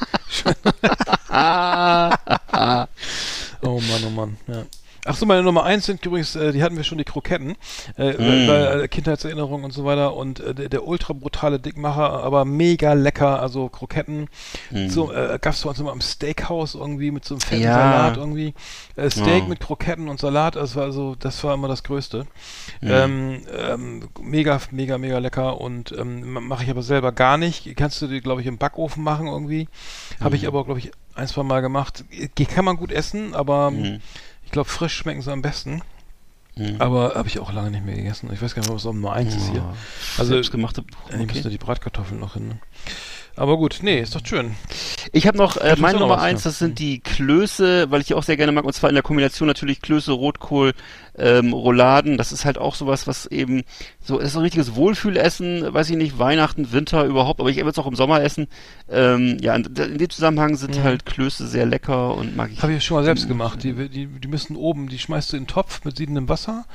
oh 3.61 3.79
Mann, 3.79 4.03
oh 4.05 4.09
Mann, 4.09 4.37
ja. 4.47 4.65
Ach 5.05 5.15
so, 5.15 5.25
meine 5.25 5.41
Nummer 5.41 5.63
eins 5.63 5.87
sind 5.87 6.05
übrigens, 6.05 6.35
äh, 6.35 6.51
die 6.51 6.61
hatten 6.61 6.77
wir 6.77 6.83
schon, 6.83 6.99
die 6.99 7.03
Kroketten, 7.03 7.55
äh, 7.97 8.13
mm. 8.13 8.47
weil, 8.47 8.81
äh, 8.81 8.87
Kindheitserinnerung 8.87 9.63
und 9.63 9.71
so 9.71 9.83
weiter 9.83 10.15
und 10.15 10.39
äh, 10.39 10.53
der, 10.53 10.69
der, 10.69 10.87
ultra 10.87 11.13
brutale 11.13 11.59
Dickmacher, 11.59 12.23
aber 12.23 12.45
mega 12.45 12.93
lecker, 12.93 13.39
also 13.41 13.67
Kroketten, 13.67 14.29
mm. 14.69 14.89
so, 14.89 15.11
äh, 15.11 15.39
gab's 15.41 15.63
bei 15.63 15.69
uns 15.69 15.79
immer 15.79 15.91
am 15.91 16.01
Steakhouse 16.01 16.75
irgendwie 16.75 17.09
mit 17.09 17.25
so 17.25 17.35
einem 17.35 17.41
fetten 17.41 17.63
ja. 17.63 17.73
Salat 17.73 18.17
irgendwie, 18.17 18.53
äh, 18.95 19.09
Steak 19.09 19.43
oh. 19.45 19.49
mit 19.49 19.59
Kroketten 19.59 20.07
und 20.07 20.19
Salat, 20.19 20.55
das 20.55 20.75
war 20.75 20.83
also, 20.83 21.15
das 21.15 21.43
war 21.43 21.55
immer 21.55 21.67
das 21.67 21.83
Größte. 21.83 22.27
Mm. 22.81 22.87
Ähm, 22.87 23.41
ähm, 23.57 24.09
mega, 24.21 24.59
mega, 24.69 24.99
mega 24.99 25.17
lecker 25.17 25.59
und 25.59 25.91
ähm, 25.97 26.31
mache 26.47 26.63
ich 26.63 26.69
aber 26.69 26.83
selber 26.83 27.11
gar 27.11 27.37
nicht, 27.37 27.75
kannst 27.75 28.01
du 28.03 28.07
die, 28.07 28.21
glaube 28.21 28.41
ich, 28.41 28.47
im 28.47 28.59
Backofen 28.59 29.03
machen 29.03 29.25
irgendwie, 29.25 29.67
habe 30.19 30.35
ich 30.35 30.43
mhm. 30.43 30.49
aber, 30.49 30.65
glaube 30.65 30.79
ich, 30.79 30.91
ein, 31.15 31.27
zwei 31.27 31.43
Mal 31.43 31.61
gemacht, 31.61 32.05
kann 32.53 32.65
man 32.65 32.77
gut 32.77 32.91
essen, 32.91 33.33
aber 33.33 33.71
mhm. 33.71 34.01
Ich 34.51 34.53
glaube, 34.53 34.67
frisch 34.67 34.97
schmecken 34.97 35.21
sie 35.21 35.31
am 35.31 35.41
besten. 35.41 35.81
Mhm. 36.57 36.75
Aber 36.79 37.15
habe 37.15 37.29
ich 37.29 37.39
auch 37.39 37.53
lange 37.53 37.71
nicht 37.71 37.85
mehr 37.85 37.95
gegessen. 37.95 38.29
Ich 38.33 38.41
weiß 38.41 38.53
gar 38.53 38.63
nicht, 38.63 38.73
was 38.73 38.85
auch 38.85 38.91
Nummer 38.91 39.13
eins 39.13 39.33
ja. 39.33 39.39
ist 39.39 39.49
hier. 39.49 39.73
Also, 40.17 40.33
Selbstgemachte. 40.33 40.83
Okay. 41.05 41.21
Ich 41.21 41.33
müsste 41.35 41.49
die 41.49 41.57
Bratkartoffeln 41.57 42.19
noch 42.19 42.33
hin. 42.33 42.59
Aber 43.35 43.57
gut, 43.57 43.79
nee, 43.81 44.01
ist 44.01 44.15
doch 44.15 44.25
schön. 44.25 44.55
Ich 45.13 45.25
habe 45.25 45.37
noch 45.37 45.57
äh, 45.57 45.75
meine 45.77 45.99
Nummer 45.99 46.21
eins, 46.21 46.43
das 46.43 46.59
sind 46.59 46.79
die 46.79 46.99
Klöße, 46.99 47.89
weil 47.89 48.01
ich 48.01 48.07
die 48.07 48.13
auch 48.13 48.23
sehr 48.23 48.37
gerne 48.37 48.51
mag, 48.51 48.65
und 48.65 48.73
zwar 48.73 48.89
in 48.89 48.93
der 48.93 49.03
Kombination 49.03 49.47
natürlich 49.47 49.81
Klöße, 49.81 50.11
Rotkohl, 50.11 50.73
ähm, 51.17 51.53
Rouladen. 51.53 52.17
Das 52.17 52.31
ist 52.31 52.45
halt 52.45 52.57
auch 52.57 52.75
sowas, 52.75 53.07
was 53.07 53.25
eben 53.25 53.63
so 54.01 54.19
ist 54.19 54.35
ein 54.35 54.41
richtiges 54.41 54.75
Wohlfühlessen, 54.75 55.73
weiß 55.73 55.89
ich 55.89 55.97
nicht, 55.97 56.19
Weihnachten, 56.19 56.71
Winter 56.71 57.05
überhaupt, 57.05 57.39
aber 57.39 57.49
ich 57.49 57.57
würde 57.57 57.69
es 57.69 57.79
auch 57.79 57.87
im 57.87 57.95
Sommer 57.95 58.21
essen. 58.21 58.47
Ähm, 58.89 59.37
ja, 59.41 59.55
in, 59.55 59.63
in, 59.65 59.97
dem 59.97 60.09
Zusammenhang 60.09 60.55
sind 60.55 60.77
mhm. 60.77 60.83
halt 60.83 61.05
Klöße 61.05 61.47
sehr 61.47 61.65
lecker 61.65 62.15
und 62.15 62.35
mag 62.35 62.51
ich. 62.51 62.61
Habe 62.61 62.73
ich 62.73 62.83
schon 62.83 62.97
mal 62.97 63.03
selbst 63.03 63.27
gemacht. 63.27 63.63
Die, 63.63 63.73
die, 63.89 64.07
die 64.07 64.27
müssen 64.27 64.55
oben, 64.55 64.89
die 64.89 64.99
schmeißt 64.99 65.31
du 65.31 65.37
in 65.37 65.43
den 65.43 65.47
Topf 65.47 65.85
mit 65.85 65.97
siedendem 65.97 66.27
Wasser 66.27 66.65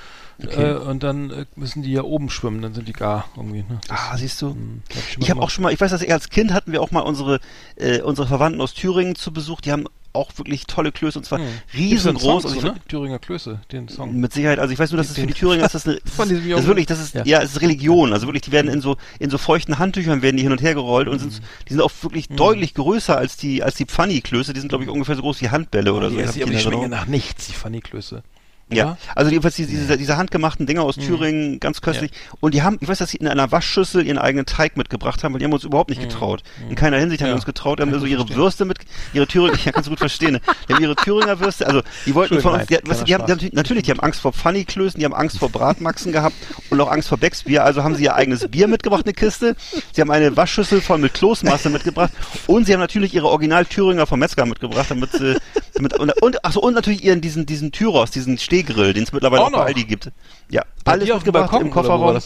Okay. 0.43 0.73
Äh, 0.73 0.77
und 0.77 1.03
dann 1.03 1.31
äh, 1.31 1.47
müssen 1.57 1.83
die 1.83 1.93
ja 1.93 2.03
oben 2.03 2.29
schwimmen, 2.29 2.61
dann 2.61 2.75
sind 2.75 2.89
die 2.89 2.93
gar 2.93 3.29
irgendwie. 3.37 3.63
Ne? 3.63 3.81
ah, 3.89 4.17
siehst 4.17 4.43
du? 4.43 4.49
Mh, 4.49 4.55
hm, 4.55 4.83
ich, 4.91 5.19
ich 5.19 5.31
habe 5.31 5.41
auch 5.41 5.51
schon 5.51 5.63
mal, 5.63 5.73
ich 5.73 5.81
weiß, 5.81 5.91
dass 5.91 6.03
ich 6.03 6.13
als 6.13 6.29
Kind 6.29 6.53
hatten 6.53 6.73
wir 6.73 6.83
auch 6.83 6.91
mal 6.91 7.01
unsere 7.01 7.41
äh, 7.77 8.01
unsere 8.03 8.29
Verwandten 8.29 8.61
aus 8.61 8.75
Thüringen 8.75 9.15
zu 9.15 9.33
Besuch. 9.33 9.61
Die 9.63 9.73
haben 9.73 9.87
auch 10.17 10.31
wirklich 10.37 10.67
tolle 10.67 10.93
Klöße 10.93 11.19
und 11.19 11.25
zwar 11.25 11.39
hm. 11.39 11.47
riesengroß. 11.75 12.47
Also 12.47 12.61
ne? 12.61 12.75
Thüringer 12.89 13.19
Klöße, 13.19 13.61
den 13.71 13.89
Song. 13.89 14.19
Mit 14.19 14.33
Sicherheit. 14.33 14.59
Also 14.59 14.73
ich 14.73 14.79
weiß 14.79 14.91
nur, 14.91 14.99
dass 14.99 15.11
es 15.11 15.17
für 15.17 15.27
die 15.27 15.35
Thüringer 15.35 15.65
ist 15.65 15.75
das 15.75 15.87
eine, 15.87 16.01
Von 16.05 16.29
diesem 16.29 16.49
das 16.51 16.61
ist 16.61 16.67
wirklich, 16.67 16.87
das 16.87 17.01
ist 17.01 17.15
ja. 17.15 17.25
ja, 17.25 17.43
es 17.43 17.53
ist 17.53 17.61
Religion. 17.61 18.13
Also 18.13 18.27
wirklich, 18.27 18.43
die 18.43 18.53
werden 18.53 18.71
in 18.71 18.81
so 18.81 18.97
in 19.19 19.31
so 19.31 19.39
feuchten 19.39 19.79
Handtüchern 19.79 20.23
werden 20.23 20.37
die 20.37 20.43
hin 20.43 20.53
und 20.53 20.63
her 20.63 20.75
gerollt 20.75 21.07
mhm. 21.07 21.15
und 21.15 21.19
sind, 21.21 21.35
hm. 21.35 21.41
die 21.69 21.73
sind 21.75 21.83
auch 21.83 21.93
wirklich 22.03 22.31
mhm. 22.31 22.37
deutlich 22.37 22.75
größer 22.75 23.17
als 23.17 23.37
die 23.37 23.63
als 23.63 23.77
die 23.77 23.87
Pfanny-Klöße. 23.87 24.53
Die 24.53 24.61
sind 24.61 24.69
glaube 24.69 24.85
ich 24.85 24.91
ungefähr 24.91 25.17
so 25.17 25.23
groß 25.23 25.41
wie 25.43 25.51
Handbälle 25.51 25.93
oder 25.93 26.11
so. 26.11 26.17
Die, 26.17 26.45
die, 26.45 26.51
die 26.51 26.59
schmecken 26.59 26.91
nach 26.91 27.07
nichts, 27.07 27.47
die 27.47 27.53
Pfanny-Klöße. 27.53 28.23
Ja, 28.69 28.99
also 29.15 29.31
jedenfalls 29.31 29.55
diese, 29.55 29.71
diese, 29.71 29.97
diese 29.97 30.17
handgemachten 30.17 30.67
Dinger 30.67 30.83
aus 30.83 30.97
mhm. 30.97 31.03
Thüringen, 31.03 31.61
ganz 31.61 31.81
köstlich. 31.81 32.11
Ja. 32.11 32.39
Und 32.41 32.53
die 32.53 32.63
haben, 32.63 32.79
ich 32.81 32.89
weiß, 32.89 32.99
dass 32.99 33.11
sie 33.11 33.17
in 33.17 33.29
einer 33.29 33.53
Waschschüssel 33.53 34.05
ihren 34.05 34.19
eigenen 34.19 34.45
Teig 34.45 34.77
mitgebracht 34.77 35.23
haben, 35.23 35.35
weil 35.35 35.39
die 35.39 35.45
haben 35.45 35.53
uns 35.53 35.63
überhaupt 35.63 35.91
nicht 35.91 36.01
mhm. 36.01 36.09
getraut. 36.09 36.43
Mhm. 36.65 36.71
In 36.71 36.75
keiner 36.75 36.99
Hinsicht 36.99 37.23
haben 37.23 37.29
ja. 37.29 37.35
wir 37.35 37.37
uns 37.37 37.45
getraut, 37.45 37.81
haben 37.81 37.97
so 37.97 38.07
ihre 38.07 38.23
verstehen. 38.23 38.37
Würste 38.37 38.65
mit, 38.65 38.79
ihre 39.13 39.29
Thüringer, 39.29 39.57
ja, 39.65 39.71
kannst 39.71 39.87
du 39.87 39.91
gut 39.91 40.01
verstehen, 40.01 40.33
ne? 40.33 40.41
Die 40.69 40.75
haben 40.75 40.83
ihre 40.83 40.97
Thüringer 40.97 41.39
Würste, 41.39 41.65
also 41.65 41.83
die 42.07 42.15
wollten 42.17 42.41
von 42.41 42.55
uns, 42.55 42.67
die, 42.67 42.79
weißt, 42.83 43.07
die, 43.07 43.15
haben, 43.15 43.39
die 43.39 43.51
natürlich, 43.53 43.85
die 43.85 43.93
haben 43.93 44.01
Angst 44.01 44.21
vor 44.21 44.33
Pfanniklößen, 44.33 44.99
die 44.99 45.05
haben 45.05 45.15
Angst 45.15 45.39
vor 45.39 45.49
Bratmaxen 45.49 46.11
gehabt 46.11 46.35
und 46.71 46.81
auch 46.81 46.91
Angst 46.91 47.09
vor 47.09 47.19
Becksbier, 47.19 47.65
also 47.65 47.85
haben 47.85 47.95
sie 47.95 48.03
ihr 48.03 48.17
eigenes 48.17 48.49
Bier 48.49 48.67
mitgebracht, 48.67 49.05
eine 49.05 49.15
Kiste. 49.15 49.55
Sie 49.93 50.01
haben 50.01 50.11
eine 50.11 50.37
Waschschüssel 50.37 50.81
voll 50.81 50.99
mit 50.99 51.15
Kloßmasse 51.15 51.71
mitgebracht 51.71 52.11
und 52.49 52.67
sie 52.67 52.73
haben 52.73 52.81
natürlich 52.81 53.15
ihre 53.15 53.29
Original 53.29 53.65
Thüringer 53.65 54.07
vom 54.09 54.19
Metzger 54.19 54.45
mitgebracht, 54.45 54.87
damit 54.89 55.13
sie, 55.13 55.37
damit, 55.75 55.95
und, 55.95 56.11
und, 56.21 56.45
ach 56.45 56.51
so, 56.51 56.61
und 56.61 56.75
natürlich 56.75 57.05
ihren, 57.05 57.21
diesen, 57.21 57.47
diesen 57.47 57.71
Tyros, 57.71 58.11
diesen 58.11 58.39
Stehgrill, 58.57 58.93
den 58.93 59.05
es 59.05 59.12
mittlerweile 59.12 59.43
auch, 59.43 59.51
noch. 59.51 59.59
bei 59.59 59.66
Aldi 59.66 59.85
gibt. 59.85 60.11
Ja, 60.51 60.62
bei 60.85 60.93
alles 60.93 61.09
mitgebracht 61.09 61.61
im 61.61 61.70
Kofferraum. 61.70 62.19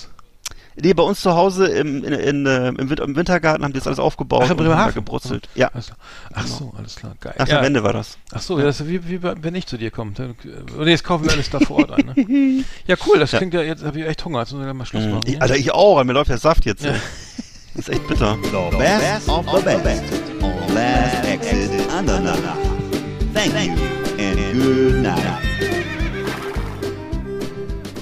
Nee, 0.82 0.94
bei 0.94 1.02
uns 1.02 1.20
zu 1.20 1.34
Hause 1.34 1.66
im, 1.66 2.04
in, 2.04 2.12
in, 2.12 2.46
äh, 2.46 2.68
im, 2.68 2.88
Winter, 2.88 3.04
im, 3.04 3.16
Wintergarten 3.16 3.64
haben 3.64 3.72
die 3.72 3.78
das 3.78 3.86
alles 3.86 3.98
aufgebaut 3.98 4.44
Ach, 4.46 4.50
und 4.56 4.68
haben 4.68 4.94
gebrutzelt. 4.94 5.48
Ja. 5.54 5.68
Also, 5.74 5.92
ach 6.32 6.46
so, 6.46 6.72
alles 6.78 6.96
klar, 6.96 7.16
geil. 7.20 7.34
Nach 7.38 7.46
der 7.46 7.62
Wende 7.62 7.82
war 7.82 7.92
das. 7.92 8.16
Ach 8.32 8.40
so, 8.40 8.58
ja. 8.58 8.64
das 8.64 8.80
ist 8.80 8.88
wie, 8.88 9.06
wie 9.08 9.22
wenn 9.22 9.54
ich 9.56 9.66
zu 9.66 9.76
dir 9.76 9.90
komme. 9.90 10.12
Oder 10.78 10.90
jetzt 10.90 11.04
kaufen 11.04 11.24
wir 11.24 11.32
alles 11.32 11.50
da 11.50 11.58
vor 11.60 11.78
Ort 11.80 11.92
ein. 11.92 12.06
Ne? 12.06 12.64
Ja, 12.86 12.96
cool, 13.06 13.18
das 13.18 13.32
ja. 13.32 13.38
klingt 13.38 13.52
ja, 13.52 13.62
jetzt 13.62 13.84
habe 13.84 13.98
ich 13.98 14.06
echt 14.06 14.24
Hunger, 14.24 14.40
jetzt 14.40 14.52
müssen 14.52 14.64
wir 14.64 14.72
mal 14.72 14.86
Schluss 14.86 15.04
mhm. 15.04 15.10
machen. 15.10 15.24
Ich, 15.26 15.42
Alter, 15.42 15.56
ich 15.56 15.72
auch, 15.72 16.02
mir 16.04 16.12
läuft 16.12 16.30
der 16.30 16.38
Saft 16.38 16.64
jetzt. 16.64 16.84
Ja. 16.84 16.92
Das 16.92 17.00
ist 17.88 17.90
echt 17.90 18.06
bitter. 18.06 18.38
The 18.42 18.76
best 18.76 19.28
of 19.28 19.44
the 19.50 19.76
best 19.82 20.04
on 20.40 20.74
Last 20.74 21.26
Exit. 21.26 21.90
Thank 23.34 23.54
you 23.54 24.16
and 24.18 24.62
good 24.62 25.02
night. 25.02 25.49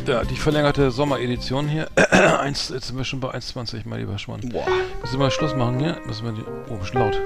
Ja, 0.08 0.24
die 0.24 0.36
verlängerte 0.36 0.90
Sommeredition 0.90 1.68
hier. 1.68 1.86
Eins, 2.40 2.70
jetzt 2.70 2.86
sind 2.86 2.96
wir 2.96 3.04
schon 3.04 3.20
bei 3.20 3.28
1,20, 3.34 3.82
mein 3.84 4.00
lieber 4.00 4.16
Schmann. 4.16 4.40
Boah. 4.40 4.64
Müssen 5.02 5.12
wir 5.12 5.18
mal 5.18 5.30
Schluss 5.30 5.54
machen 5.54 5.78
hier? 5.80 5.98
Müssen 6.06 6.24
wir 6.24 6.32
die. 6.32 6.44
Oh, 6.70 6.82
schon 6.82 7.02
laut. 7.02 7.20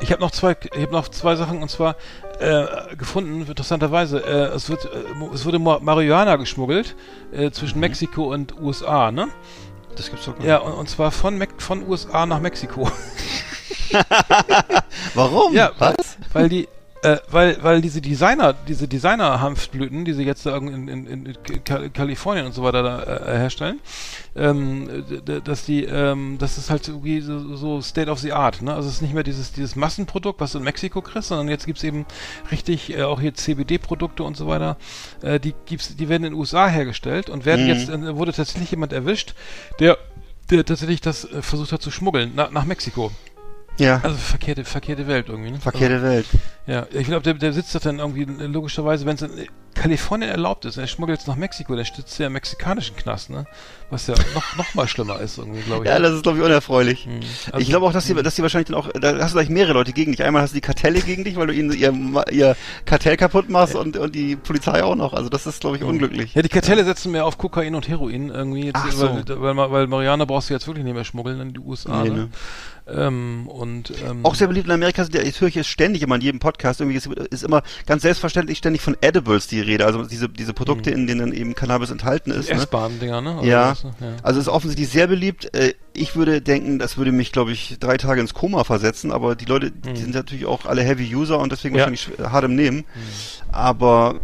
Ich 0.00 0.10
habe 0.10 0.20
noch 0.20 0.32
zwei, 0.32 0.56
ich 0.74 0.82
habe 0.82 0.90
noch 0.90 1.06
zwei 1.06 1.36
Sachen 1.36 1.62
und 1.62 1.70
zwar 1.70 1.94
äh, 2.40 2.96
gefunden, 2.96 3.42
interessanterweise. 3.42 4.18
Äh, 4.18 4.56
es 4.56 4.68
wird, 4.68 4.86
äh, 4.86 5.32
es 5.32 5.46
wurde 5.46 5.60
Marihuana 5.60 6.34
geschmuggelt 6.34 6.96
äh, 7.30 7.52
zwischen 7.52 7.76
mhm. 7.76 7.82
Mexiko 7.82 8.34
und 8.34 8.60
USA, 8.60 9.12
ne? 9.12 9.28
Das 9.94 10.10
gibt's 10.10 10.24
doch 10.24 10.32
gar 10.32 10.40
nicht. 10.40 10.48
Ja, 10.48 10.58
und, 10.58 10.72
und 10.72 10.90
zwar 10.90 11.12
von, 11.12 11.38
Me 11.38 11.46
von 11.58 11.88
USA 11.88 12.26
nach 12.26 12.40
Mexiko. 12.40 12.90
Warum? 15.14 15.54
Ja, 15.54 15.70
was? 15.78 16.18
Weil 16.32 16.48
die, 16.48 16.68
äh, 17.02 17.18
weil, 17.30 17.62
weil 17.62 17.80
diese 17.80 18.00
Designer, 18.00 18.52
diese 18.52 18.88
Designer-Hanfblüten, 18.88 20.04
die 20.04 20.12
sie 20.14 20.24
jetzt 20.24 20.46
in, 20.46 20.88
in, 20.88 21.06
in 21.06 21.92
Kalifornien 21.92 22.46
und 22.46 22.52
so 22.52 22.62
weiter 22.62 22.82
da, 22.82 23.02
äh, 23.02 23.38
herstellen, 23.38 23.78
ähm, 24.34 25.04
dass 25.44 25.64
die, 25.64 25.84
ähm, 25.84 26.38
das 26.38 26.58
ist 26.58 26.70
halt 26.70 26.88
irgendwie 26.88 27.20
so, 27.20 27.56
so, 27.56 27.80
State 27.80 28.10
of 28.10 28.18
the 28.18 28.32
Art, 28.32 28.62
ne? 28.62 28.74
Also 28.74 28.88
es 28.88 28.96
ist 28.96 29.02
nicht 29.02 29.14
mehr 29.14 29.22
dieses, 29.22 29.52
dieses 29.52 29.76
Massenprodukt, 29.76 30.40
was 30.40 30.52
du 30.52 30.58
in 30.58 30.64
Mexiko 30.64 31.00
kriegst, 31.00 31.28
sondern 31.28 31.48
jetzt 31.48 31.66
gibt's 31.66 31.84
eben 31.84 32.04
richtig 32.50 32.96
äh, 32.96 33.02
auch 33.02 33.20
hier 33.20 33.34
CBD-Produkte 33.34 34.24
und 34.24 34.36
so 34.36 34.48
weiter. 34.48 34.76
Äh, 35.22 35.38
die 35.38 35.54
gibt's, 35.66 35.94
die 35.96 36.08
werden 36.08 36.24
in 36.24 36.32
den 36.32 36.38
USA 36.38 36.66
hergestellt 36.66 37.30
und 37.30 37.44
werden 37.44 37.66
mhm. 37.66 37.70
jetzt, 37.70 37.88
äh, 37.88 38.16
wurde 38.16 38.32
tatsächlich 38.32 38.72
jemand 38.72 38.92
erwischt, 38.92 39.34
der, 39.78 39.98
der 40.50 40.64
tatsächlich 40.64 41.00
das 41.00 41.24
äh, 41.24 41.42
versucht 41.42 41.70
hat 41.70 41.82
zu 41.82 41.92
schmuggeln, 41.92 42.32
na, 42.34 42.48
nach 42.50 42.64
Mexiko. 42.64 43.12
Ja. 43.78 44.00
Also 44.02 44.16
verkehrte, 44.16 44.64
verkehrte 44.64 45.06
Welt 45.06 45.28
irgendwie, 45.28 45.52
ne? 45.52 45.60
Verkehrte 45.60 45.94
also, 45.94 46.06
Welt. 46.06 46.26
Ja, 46.66 46.86
ich 46.92 47.06
glaube, 47.06 47.22
der, 47.22 47.34
der 47.34 47.52
sitzt 47.52 47.74
da 47.74 47.78
dann 47.78 47.98
irgendwie 47.98 48.24
logischerweise, 48.24 49.06
wenn 49.06 49.14
es 49.14 49.22
in 49.22 49.30
Kalifornien 49.74 50.30
erlaubt 50.30 50.64
ist, 50.64 50.76
er 50.76 50.86
schmuggelt 50.86 51.20
jetzt 51.20 51.28
nach 51.28 51.36
Mexiko, 51.36 51.76
der 51.76 51.84
sitzt 51.84 52.18
ja 52.18 52.26
im 52.26 52.32
mexikanischen 52.32 52.96
Knast, 52.96 53.30
ne? 53.30 53.46
Was 53.90 54.06
ja 54.06 54.14
noch, 54.34 54.56
noch 54.56 54.74
mal 54.74 54.88
schlimmer 54.88 55.20
ist 55.20 55.38
irgendwie, 55.38 55.62
glaube 55.62 55.84
ich. 55.84 55.90
Ja, 55.90 55.98
das 55.98 56.12
ist, 56.12 56.22
glaube 56.24 56.38
ich, 56.38 56.44
unerfreulich. 56.44 57.06
Hm. 57.06 57.20
Also, 57.46 57.58
ich 57.58 57.68
glaube 57.68 57.86
auch, 57.86 57.92
dass 57.92 58.06
die, 58.06 58.14
dass 58.14 58.34
die 58.34 58.42
wahrscheinlich 58.42 58.68
dann 58.68 58.76
auch, 58.76 58.88
da 58.92 59.16
hast 59.18 59.30
du 59.30 59.36
gleich 59.36 59.48
mehrere 59.48 59.74
Leute 59.74 59.92
gegen 59.92 60.12
dich. 60.12 60.22
Einmal 60.22 60.42
hast 60.42 60.50
du 60.50 60.56
die 60.56 60.60
Kartelle 60.60 61.00
gegen 61.00 61.24
dich, 61.24 61.36
weil 61.36 61.46
du 61.46 61.54
ihnen 61.54 61.72
ihr, 61.72 61.94
ihr 62.30 62.56
Kartell 62.84 63.16
kaputt 63.16 63.48
machst 63.48 63.74
ja. 63.74 63.80
und, 63.80 63.96
und 63.96 64.14
die 64.14 64.36
Polizei 64.36 64.82
auch 64.82 64.96
noch. 64.96 65.14
Also 65.14 65.28
das 65.28 65.46
ist, 65.46 65.60
glaube 65.60 65.76
ich, 65.76 65.82
hm. 65.82 65.88
unglücklich. 65.88 66.34
Ja, 66.34 66.42
die 66.42 66.48
Kartelle 66.48 66.84
setzen 66.84 67.12
mehr 67.12 67.24
auf 67.24 67.38
Kokain 67.38 67.74
und 67.74 67.88
Heroin 67.88 68.28
irgendwie. 68.30 68.66
Jetzt, 68.66 68.80
Ach 68.82 68.92
so. 68.92 69.08
weil, 69.08 69.56
weil, 69.56 69.70
weil 69.70 69.86
Mariana 69.86 70.24
brauchst 70.24 70.50
du 70.50 70.54
jetzt 70.54 70.66
wirklich 70.66 70.84
nicht 70.84 70.94
mehr 70.94 71.04
schmuggeln 71.04 71.40
in 71.40 71.54
die 71.54 71.60
USA, 71.60 72.02
nee, 72.02 72.10
ne? 72.10 72.16
ne? 72.16 72.28
Ähm, 72.90 73.48
und, 73.48 73.92
ähm, 74.06 74.24
auch 74.24 74.34
sehr 74.34 74.48
beliebt 74.48 74.66
in 74.66 74.72
Amerika 74.72 75.04
sind 75.04 75.14
ja, 75.14 75.22
ich 75.22 75.40
höre 75.40 75.48
ich 75.48 75.54
jetzt 75.54 75.68
ständig 75.68 76.02
immer 76.02 76.14
in 76.14 76.20
jedem 76.20 76.40
Podcast, 76.40 76.80
irgendwie 76.80 76.96
ist, 76.96 77.06
ist, 77.06 77.44
immer 77.44 77.62
ganz 77.86 78.02
selbstverständlich 78.02 78.58
ständig 78.58 78.82
von 78.82 78.96
Edibles 79.00 79.46
die 79.46 79.60
Rede, 79.60 79.84
also 79.84 80.04
diese, 80.04 80.28
diese 80.28 80.54
Produkte, 80.54 80.90
mhm. 80.90 80.96
in 80.96 81.06
denen 81.06 81.32
eben 81.32 81.54
Cannabis 81.54 81.90
enthalten 81.90 82.30
ist. 82.30 82.48
Ne? 82.48 82.56
Essbaren-Dinger, 82.56 83.20
ne? 83.20 83.40
ja. 83.42 83.70
Was, 83.70 83.82
ja. 83.82 83.90
Also 84.22 84.40
ist 84.40 84.48
offensichtlich 84.48 84.88
sehr 84.88 85.06
beliebt. 85.06 85.54
Äh, 85.54 85.74
ich 85.92 86.16
würde 86.16 86.40
denken, 86.40 86.78
das 86.78 86.96
würde 86.96 87.12
mich, 87.12 87.32
glaube 87.32 87.52
ich, 87.52 87.78
drei 87.78 87.96
Tage 87.96 88.20
ins 88.20 88.34
Koma 88.34 88.64
versetzen, 88.64 89.12
aber 89.12 89.34
die 89.34 89.44
Leute, 89.44 89.66
mhm. 89.66 89.94
die 89.94 90.00
sind 90.00 90.14
natürlich 90.14 90.46
auch 90.46 90.64
alle 90.64 90.82
Heavy 90.82 91.14
User 91.14 91.38
und 91.38 91.52
deswegen 91.52 91.74
ja. 91.74 91.80
wahrscheinlich 91.80 92.10
hart 92.22 92.44
im 92.44 92.54
Nehmen. 92.54 92.78
Mhm. 92.78 92.84
Aber 93.52 94.20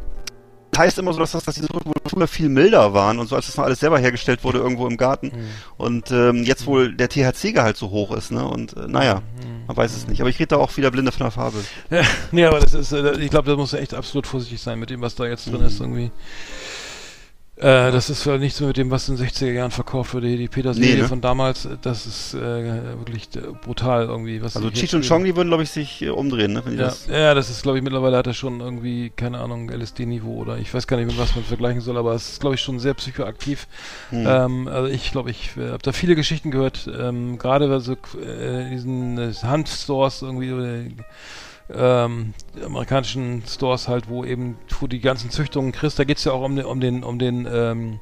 heißt 0.76 0.98
immer 0.98 1.12
so, 1.12 1.18
dass, 1.20 1.32
das, 1.32 1.44
dass 1.44 1.54
die 1.54 1.62
wohl 1.62 1.94
früher 2.06 2.28
viel 2.28 2.48
milder 2.48 2.94
waren 2.94 3.18
und 3.18 3.28
so, 3.28 3.36
als 3.36 3.46
das 3.46 3.56
noch 3.56 3.64
alles 3.64 3.80
selber 3.80 3.98
hergestellt 3.98 4.44
wurde 4.44 4.58
irgendwo 4.58 4.86
im 4.86 4.96
Garten. 4.96 5.26
Mhm. 5.26 5.48
Und 5.76 6.10
ähm, 6.10 6.44
jetzt 6.44 6.66
wohl 6.66 6.94
der 6.94 7.08
THC-Gehalt 7.08 7.76
so 7.76 7.90
hoch 7.90 8.14
ist, 8.16 8.30
ne? 8.30 8.46
Und 8.46 8.76
äh, 8.76 8.86
naja, 8.86 9.16
mhm. 9.16 9.66
man 9.66 9.76
weiß 9.76 9.94
es 9.94 10.06
nicht. 10.06 10.20
Aber 10.20 10.30
ich 10.30 10.38
rede 10.38 10.48
da 10.48 10.56
auch 10.56 10.76
wieder 10.76 10.90
blinde 10.90 11.12
von 11.12 11.24
der 11.24 11.30
Farbe. 11.30 11.58
Ja, 11.90 12.02
nee, 12.32 12.44
aber 12.44 12.60
das 12.60 12.74
ist, 12.74 12.92
äh, 12.92 13.18
ich 13.18 13.30
glaube, 13.30 13.50
da 13.50 13.56
muss 13.56 13.72
echt 13.72 13.94
absolut 13.94 14.26
vorsichtig 14.26 14.60
sein 14.60 14.78
mit 14.78 14.90
dem, 14.90 15.00
was 15.00 15.14
da 15.14 15.26
jetzt 15.26 15.46
drin 15.46 15.60
mhm. 15.60 15.66
ist 15.66 15.80
irgendwie. 15.80 16.10
Äh, 17.64 17.92
das 17.92 18.10
ist 18.10 18.26
ja 18.26 18.36
nichts 18.36 18.60
mehr 18.60 18.66
mit 18.66 18.76
dem, 18.76 18.90
was 18.90 19.08
in 19.08 19.16
den 19.16 19.26
60er 19.26 19.50
Jahren 19.50 19.70
verkauft 19.70 20.12
wurde. 20.12 20.36
Die 20.36 20.48
Petersilie 20.48 20.96
nee, 20.96 21.00
ne? 21.00 21.08
von 21.08 21.22
damals, 21.22 21.66
das 21.80 22.04
ist 22.04 22.34
äh, 22.34 22.38
wirklich 22.38 23.28
äh, 23.36 23.40
brutal 23.62 24.04
irgendwie. 24.04 24.42
Was 24.42 24.54
also 24.54 24.70
Cheech 24.70 24.94
und 24.94 25.08
Chong, 25.08 25.24
die 25.24 25.34
würden, 25.34 25.48
glaube 25.48 25.62
ich, 25.62 25.70
sich 25.70 26.02
äh, 26.02 26.10
umdrehen, 26.10 26.52
ne? 26.52 26.62
Ja, 26.66 26.76
das 26.76 27.06
ja, 27.06 27.32
das 27.32 27.48
ist, 27.48 27.62
glaube 27.62 27.78
ich, 27.78 27.84
mittlerweile 27.84 28.18
hat 28.18 28.26
er 28.26 28.34
schon 28.34 28.60
irgendwie, 28.60 29.10
keine 29.16 29.38
Ahnung, 29.38 29.70
LSD-Niveau 29.70 30.42
oder 30.42 30.58
ich 30.58 30.74
weiß 30.74 30.86
gar 30.86 30.98
nicht, 30.98 31.06
mit 31.06 31.18
was 31.18 31.34
man 31.34 31.42
vergleichen 31.42 31.80
soll, 31.80 31.96
aber 31.96 32.12
es 32.12 32.32
ist, 32.32 32.40
glaube 32.40 32.54
ich, 32.54 32.60
schon 32.60 32.78
sehr 32.80 32.92
psychoaktiv. 32.92 33.66
Hm. 34.10 34.26
Ähm, 34.28 34.68
also 34.68 34.88
ich 34.88 35.10
glaube, 35.10 35.30
ich 35.30 35.56
äh, 35.56 35.68
habe 35.68 35.82
da 35.82 35.92
viele 35.92 36.16
Geschichten 36.16 36.50
gehört, 36.50 36.86
ähm, 36.86 37.38
gerade 37.38 37.68
bei 37.68 37.78
so 37.78 37.92
äh, 37.92 38.68
diesen 38.68 39.18
Handstores 39.42 40.20
irgendwie 40.20 40.94
ähm, 41.72 42.34
amerikanischen 42.64 43.42
Stores 43.46 43.88
halt, 43.88 44.08
wo 44.08 44.24
eben 44.24 44.56
wo 44.80 44.86
die 44.86 45.00
ganzen 45.00 45.30
Züchtungen 45.30 45.72
kriegst, 45.72 45.98
da 45.98 46.04
geht 46.04 46.18
es 46.18 46.24
ja 46.24 46.32
auch 46.32 46.42
um 46.42 46.56
den, 46.56 46.64
um 46.66 46.80
den, 46.80 47.04
um 47.04 47.18
den 47.18 47.48
ähm, 47.50 48.00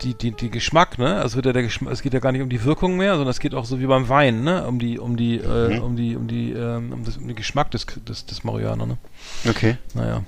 die, 0.00 0.14
die, 0.14 0.30
die 0.32 0.50
Geschmack, 0.50 0.98
ne? 0.98 1.16
Also 1.16 1.36
wird 1.36 1.46
ja 1.46 1.52
der 1.52 1.62
Geschmack, 1.62 1.92
es 1.92 2.02
geht 2.02 2.14
ja 2.14 2.20
gar 2.20 2.32
nicht 2.32 2.42
um 2.42 2.48
die 2.48 2.64
Wirkung 2.64 2.96
mehr, 2.96 3.12
sondern 3.12 3.30
es 3.30 3.40
geht 3.40 3.54
auch 3.54 3.64
so 3.64 3.80
wie 3.80 3.86
beim 3.86 4.08
Wein, 4.08 4.42
ne? 4.44 4.66
Um 4.66 4.78
die, 4.78 4.98
um 4.98 5.16
die, 5.16 5.36
äh, 5.36 5.76
mhm. 5.76 5.82
um 5.82 5.96
die, 5.96 6.16
um 6.16 6.26
die, 6.26 6.52
ähm, 6.52 6.92
um, 6.92 7.04
das, 7.04 7.16
um 7.16 7.26
den 7.26 7.36
Geschmack 7.36 7.70
des, 7.70 7.86
des, 7.86 8.26
des 8.26 8.44
Marihuana, 8.44 8.86
ne? 8.86 8.98
Okay. 9.48 9.76
Naja. 9.94 10.22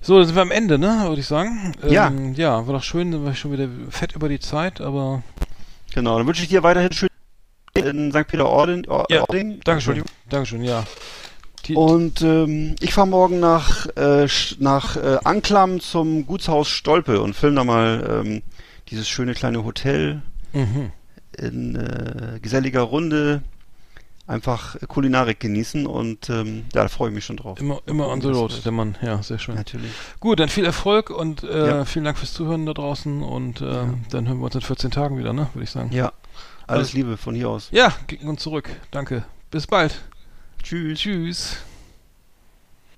So, 0.00 0.16
dann 0.16 0.26
sind 0.26 0.34
wir 0.34 0.42
am 0.42 0.50
Ende, 0.50 0.78
ne? 0.78 1.04
Würde 1.06 1.20
ich 1.20 1.26
sagen. 1.26 1.74
Ja. 1.86 2.08
Ähm, 2.08 2.34
ja, 2.34 2.66
war 2.66 2.74
doch 2.74 2.82
schön, 2.82 3.12
dann 3.12 3.24
war 3.24 3.32
ich 3.32 3.38
schon 3.38 3.52
wieder 3.52 3.68
fett 3.90 4.14
über 4.14 4.28
die 4.28 4.40
Zeit, 4.40 4.80
aber. 4.80 5.22
Genau, 5.94 6.16
dann 6.16 6.26
wünsche 6.26 6.42
ich 6.42 6.48
dir 6.48 6.62
weiterhin 6.62 6.92
schön 6.92 7.11
in 7.74 8.12
St. 8.12 8.26
Peter-Ording. 8.26 8.86
Ja, 9.08 9.24
Dankeschön. 9.64 10.02
Dankeschön, 10.28 10.62
ja. 10.62 10.84
Die, 11.66 11.76
und 11.76 12.22
ähm, 12.22 12.74
ich 12.80 12.92
fahre 12.92 13.06
morgen 13.06 13.38
nach, 13.38 13.86
äh, 13.96 14.26
nach 14.58 14.96
äh, 14.96 15.18
Anklam 15.22 15.80
zum 15.80 16.26
Gutshaus 16.26 16.68
Stolpe 16.68 17.20
und 17.20 17.34
film 17.34 17.54
da 17.54 17.62
mal 17.62 18.24
ähm, 18.24 18.42
dieses 18.88 19.08
schöne 19.08 19.34
kleine 19.34 19.64
Hotel 19.64 20.22
mhm. 20.52 20.90
in 21.38 21.76
äh, 21.76 22.40
geselliger 22.40 22.82
Runde. 22.82 23.42
Einfach 24.26 24.76
Kulinarik 24.88 25.40
genießen 25.40 25.84
und 25.86 26.30
ähm, 26.30 26.64
ja, 26.72 26.82
da 26.82 26.88
freue 26.88 27.08
ich 27.08 27.14
mich 27.14 27.24
schon 27.24 27.36
drauf. 27.36 27.60
Immer, 27.60 27.80
immer 27.86 28.08
on 28.08 28.20
the 28.20 28.28
road, 28.28 28.64
der 28.64 28.72
Mann. 28.72 28.96
Ja, 29.02 29.20
sehr 29.22 29.38
schön. 29.38 29.56
Natürlich. 29.56 29.90
Gut, 30.20 30.40
dann 30.40 30.48
viel 30.48 30.64
Erfolg 30.64 31.10
und 31.10 31.42
äh, 31.42 31.66
ja. 31.66 31.84
vielen 31.84 32.04
Dank 32.04 32.18
fürs 32.18 32.32
Zuhören 32.32 32.64
da 32.64 32.72
draußen 32.72 33.22
und 33.22 33.60
äh, 33.60 33.64
ja. 33.64 33.94
dann 34.10 34.28
hören 34.28 34.38
wir 34.38 34.44
uns 34.44 34.54
in 34.54 34.60
14 34.60 34.90
Tagen 34.92 35.18
wieder, 35.18 35.32
ne? 35.32 35.48
Würde 35.54 35.64
ich 35.64 35.70
sagen. 35.70 35.90
Ja. 35.92 36.12
Alles 36.66 36.92
Liebe 36.92 37.16
von 37.16 37.34
hier 37.34 37.48
aus. 37.48 37.68
Ja, 37.70 37.92
gegen 38.06 38.28
uns 38.28 38.42
zurück. 38.42 38.68
Danke. 38.90 39.24
Bis 39.50 39.66
bald. 39.66 40.00
Tschüss. 40.62 41.00
Tschüss. 41.00 41.56